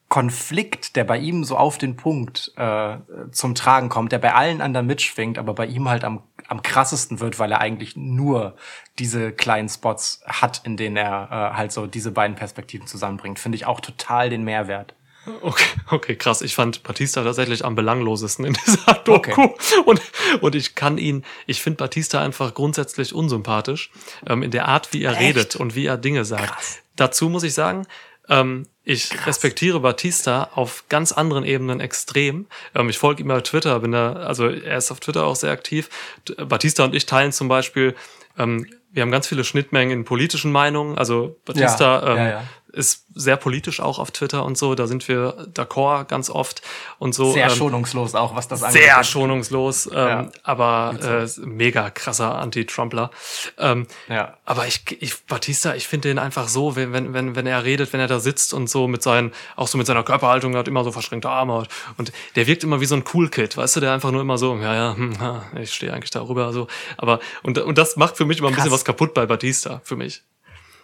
Konflikt, 0.09 0.95
der 0.95 1.03
bei 1.03 1.17
ihm 1.17 1.43
so 1.43 1.57
auf 1.57 1.77
den 1.77 1.97
Punkt 1.97 2.53
äh, 2.55 2.97
zum 3.31 3.55
Tragen 3.55 3.89
kommt, 3.89 4.13
der 4.13 4.19
bei 4.19 4.33
allen 4.33 4.61
anderen 4.61 4.87
mitschwingt, 4.87 5.37
aber 5.37 5.53
bei 5.53 5.65
ihm 5.65 5.89
halt 5.89 6.05
am, 6.05 6.23
am 6.47 6.61
krassesten 6.61 7.19
wird, 7.19 7.39
weil 7.39 7.51
er 7.51 7.59
eigentlich 7.59 7.97
nur 7.97 8.55
diese 8.99 9.33
kleinen 9.33 9.67
Spots 9.67 10.21
hat, 10.25 10.61
in 10.63 10.77
denen 10.77 10.95
er 10.95 11.27
äh, 11.29 11.57
halt 11.57 11.73
so 11.73 11.87
diese 11.87 12.11
beiden 12.11 12.37
Perspektiven 12.37 12.87
zusammenbringt. 12.87 13.37
Finde 13.37 13.57
ich 13.57 13.65
auch 13.65 13.81
total 13.81 14.29
den 14.29 14.43
Mehrwert. 14.43 14.93
Okay, 15.41 15.65
okay, 15.91 16.15
krass. 16.15 16.41
Ich 16.41 16.55
fand 16.55 16.83
Batista 16.83 17.23
tatsächlich 17.23 17.65
am 17.65 17.75
belanglosesten 17.75 18.45
in 18.45 18.53
dieser 18.65 18.93
Doku. 18.93 19.49
Und, 19.85 20.01
und 20.39 20.55
ich 20.55 20.75
kann 20.75 20.97
ihn, 20.97 21.25
ich 21.47 21.61
finde 21.61 21.77
Batista 21.77 22.21
einfach 22.21 22.53
grundsätzlich 22.53 23.13
unsympathisch 23.13 23.91
ähm, 24.25 24.41
in 24.41 24.51
der 24.51 24.69
Art, 24.69 24.93
wie 24.93 25.03
er 25.03 25.11
Echt? 25.11 25.21
redet 25.21 25.55
und 25.57 25.75
wie 25.75 25.85
er 25.85 25.97
Dinge 25.97 26.23
sagt. 26.23 26.81
Dazu 26.95 27.29
muss 27.29 27.43
ich 27.43 27.53
sagen, 27.53 27.85
ähm, 28.29 28.67
ich 28.83 29.27
respektiere 29.27 29.79
Batista 29.79 30.49
auf 30.55 30.85
ganz 30.87 31.11
anderen 31.11 31.43
Ebenen 31.43 31.79
extrem. 31.79 32.47
Ähm, 32.73 32.89
ich 32.89 32.97
folge 32.97 33.23
ihm 33.23 33.31
auf 33.31 33.43
Twitter, 33.43 33.79
bin 33.79 33.91
da, 33.91 34.13
also 34.13 34.47
er 34.47 34.77
ist 34.77 34.91
auf 34.91 34.99
Twitter 34.99 35.25
auch 35.25 35.35
sehr 35.35 35.51
aktiv. 35.51 35.89
Batista 36.37 36.85
und 36.85 36.95
ich 36.95 37.05
teilen 37.05 37.31
zum 37.31 37.47
Beispiel, 37.47 37.95
ähm, 38.37 38.67
wir 38.91 39.01
haben 39.01 39.11
ganz 39.11 39.27
viele 39.27 39.43
Schnittmengen 39.43 39.99
in 39.99 40.05
politischen 40.05 40.51
Meinungen. 40.51 40.97
Also 40.97 41.37
Batista 41.45 41.99
Ja, 41.99 42.11
ähm, 42.11 42.17
ja, 42.17 42.29
ja. 42.29 42.43
Ist 42.73 43.05
sehr 43.15 43.37
politisch 43.37 43.79
auch 43.79 43.97
auf 43.99 44.11
Twitter 44.11 44.43
und 44.45 44.57
so. 44.57 44.75
Da 44.75 44.87
sind 44.87 45.07
wir 45.07 45.47
d'accord 45.53 46.05
ganz 46.05 46.29
oft 46.29 46.61
und 46.99 47.15
so. 47.15 47.31
Sehr 47.33 47.45
ähm, 47.49 47.55
schonungslos 47.55 48.13
auch, 48.15 48.35
was 48.35 48.47
das 48.47 48.61
angeht. 48.63 48.83
sehr 48.83 49.03
schonungslos, 49.03 49.87
ähm, 49.87 49.93
Ja. 49.95 50.29
aber 50.43 50.95
äh, 51.01 51.39
mega 51.45 51.89
krasser 51.89 52.35
Anti-Trumpler. 52.35 53.09
Ähm, 53.57 53.87
Ja. 54.09 54.37
aber 54.45 54.67
ich, 54.67 54.83
ich 55.01 55.25
Batista, 55.25 55.73
ich 55.75 55.87
finde 55.87 56.09
den 56.09 56.19
einfach 56.19 56.47
so, 56.47 56.75
wenn, 56.75 56.93
wenn, 56.93 57.13
wenn, 57.13 57.35
wenn 57.35 57.47
er 57.47 57.63
redet, 57.63 57.93
wenn 57.93 57.99
er 57.99 58.07
da 58.07 58.19
sitzt 58.19 58.53
und 58.53 58.69
so 58.69 58.87
mit 58.87 59.01
seinen, 59.01 59.31
auch 59.55 59.67
so 59.67 59.77
mit 59.77 59.87
seiner 59.87 60.03
Körperhaltung, 60.03 60.53
er 60.53 60.59
hat 60.59 60.67
immer 60.67 60.83
so 60.83 60.91
verschränkte 60.91 61.29
Arme 61.29 61.65
und 61.97 62.11
der 62.35 62.47
wirkt 62.47 62.63
immer 62.63 62.81
wie 62.81 62.85
so 62.85 62.95
ein 62.95 63.03
Cool 63.13 63.29
Kid, 63.29 63.57
weißt 63.57 63.77
du, 63.77 63.79
der 63.79 63.93
einfach 63.93 64.11
nur 64.11 64.21
immer 64.21 64.37
so, 64.37 64.55
ja, 64.57 64.75
ja, 64.75 64.95
hm, 64.95 65.17
ich 65.61 65.73
stehe 65.73 65.93
eigentlich 65.93 66.11
darüber, 66.11 66.53
so. 66.53 66.67
Aber 66.97 67.19
und, 67.43 67.57
und 67.57 67.77
das 67.77 67.95
macht 67.95 68.17
für 68.17 68.25
mich 68.25 68.39
immer 68.39 68.49
ein 68.49 68.53
bisschen 68.53 68.69
Krass. 68.69 68.79
was 68.79 68.85
kaputt 68.85 69.13
bei 69.13 69.25
Batista, 69.25 69.81
für 69.83 69.95
mich. 69.95 70.21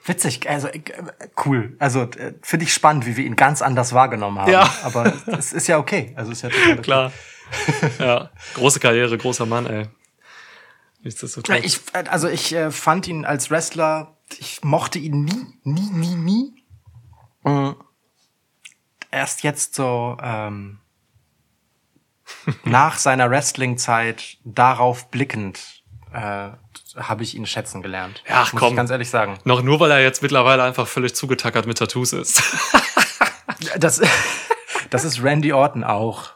Witzig, 0.06 0.50
also 0.50 0.68
äh, 0.68 0.82
cool. 1.46 1.76
Also 1.80 2.02
äh, 2.02 2.34
finde 2.42 2.66
ich 2.66 2.74
spannend, 2.74 3.06
wie 3.06 3.16
wir 3.16 3.26
ihn 3.26 3.36
ganz 3.36 3.62
anders 3.62 3.94
wahrgenommen 3.94 4.40
haben. 4.40 4.52
Ja. 4.52 4.70
Aber 4.84 5.14
es 5.28 5.54
ist 5.54 5.68
ja 5.68 5.78
okay. 5.78 6.14
Also 6.16 6.32
es 6.32 6.40
ist 6.40 6.42
ja 6.44 6.50
total 6.50 6.72
okay. 6.74 6.82
Klar. 6.82 7.12
ja, 8.00 8.30
große 8.56 8.80
Karriere, 8.80 9.18
großer 9.18 9.46
Mann, 9.46 9.66
ey. 9.66 9.88
Nichtsdestotrotz. 11.04 11.64
Ich, 11.64 11.82
äh, 11.94 12.06
also 12.10 12.28
ich 12.28 12.54
äh, 12.54 12.72
fand 12.72 13.08
ihn 13.08 13.26
als 13.26 13.50
Wrestler, 13.50 14.18
ich 14.38 14.64
mochte 14.64 15.00
ihn 15.00 15.24
nie, 15.24 15.60
nie, 15.64 15.90
nie, 15.90 16.16
nie. 16.16 16.66
Mm. 17.44 17.76
Erst 19.12 19.44
jetzt 19.44 19.76
so 19.76 20.18
ähm, 20.22 20.80
nach 22.64 22.98
seiner 22.98 23.30
Wrestling-Zeit 23.30 24.38
darauf 24.44 25.10
blickend 25.12 25.84
äh, 26.14 26.52
habe 26.98 27.24
ich 27.24 27.36
ihn 27.36 27.46
schätzen 27.46 27.82
gelernt. 27.82 28.24
Ja, 28.28 28.42
ach, 28.44 28.54
muss 28.54 28.60
komm. 28.60 28.70
ich 28.74 28.76
ganz 28.78 28.90
ehrlich 28.92 29.10
sagen. 29.10 29.40
Noch 29.44 29.62
nur, 29.62 29.80
weil 29.80 29.92
er 29.92 30.02
jetzt 30.02 30.22
mittlerweile 30.22 30.64
einfach 30.64 30.88
völlig 30.88 31.16
zugetackert 31.16 31.66
mit 31.66 31.78
Tattoos 31.78 32.14
ist. 32.14 32.44
Das, 33.78 34.02
das 34.90 35.04
ist 35.06 35.24
Randy 35.24 35.54
Orton 35.54 35.84
auch. 35.84 36.32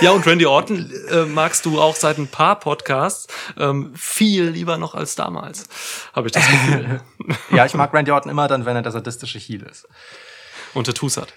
Ja, 0.00 0.12
und 0.12 0.24
Randy 0.26 0.46
Orton 0.46 0.92
äh, 1.10 1.24
magst 1.24 1.66
du 1.66 1.80
auch 1.80 1.96
seit 1.96 2.18
ein 2.18 2.28
paar 2.28 2.60
Podcasts 2.60 3.26
ähm, 3.58 3.92
viel 3.96 4.44
lieber 4.44 4.78
noch 4.78 4.94
als 4.94 5.16
damals, 5.16 5.68
habe 6.14 6.28
ich 6.28 6.32
das 6.32 6.46
Gefühl. 6.46 7.00
Ja, 7.50 7.66
ich 7.66 7.74
mag 7.74 7.92
Randy 7.92 8.12
Orton 8.12 8.30
immer 8.30 8.46
dann, 8.46 8.64
wenn 8.64 8.76
er 8.76 8.82
der 8.82 8.92
sadistische 8.92 9.38
Heel 9.40 9.62
ist. 9.64 9.88
und 10.74 10.84
Tattoos 10.84 11.16
hat. 11.16 11.32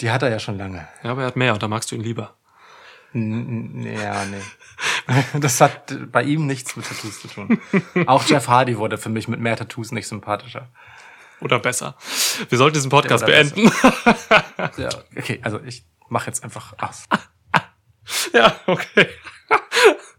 Die 0.00 0.10
hat 0.10 0.22
er 0.22 0.28
ja 0.28 0.38
schon 0.38 0.58
lange. 0.58 0.86
Ja, 1.02 1.12
aber 1.12 1.22
er 1.22 1.28
hat 1.28 1.36
mehr 1.36 1.54
und 1.54 1.62
da 1.62 1.68
magst 1.68 1.90
du 1.90 1.94
ihn 1.94 2.02
lieber. 2.02 2.34
N- 3.14 3.82
Ja, 3.82 4.24
nee. 4.26 4.36
Das 5.40 5.60
hat 5.60 6.12
bei 6.12 6.22
ihm 6.22 6.46
nichts 6.46 6.76
mit 6.76 6.86
Tattoos 6.86 7.20
zu 7.20 7.28
tun. 7.28 7.60
Auch 8.06 8.24
Jeff 8.24 8.48
Hardy 8.48 8.76
wurde 8.78 8.98
für 8.98 9.08
mich 9.08 9.28
mit 9.28 9.40
mehr 9.40 9.56
Tattoos 9.56 9.92
nicht 9.92 10.06
sympathischer. 10.08 10.68
Oder 11.40 11.58
besser. 11.58 11.96
Wir 12.48 12.58
sollten 12.58 12.74
diesen 12.74 12.90
Podcast 12.90 13.24
Oder 13.24 13.32
beenden. 13.32 13.70
Ja, 14.76 14.88
okay, 15.16 15.40
also 15.42 15.60
ich 15.64 15.84
mache 16.08 16.26
jetzt 16.26 16.42
einfach 16.44 16.74
aus. 16.78 17.04
ja, 18.32 18.54
okay. 18.66 19.08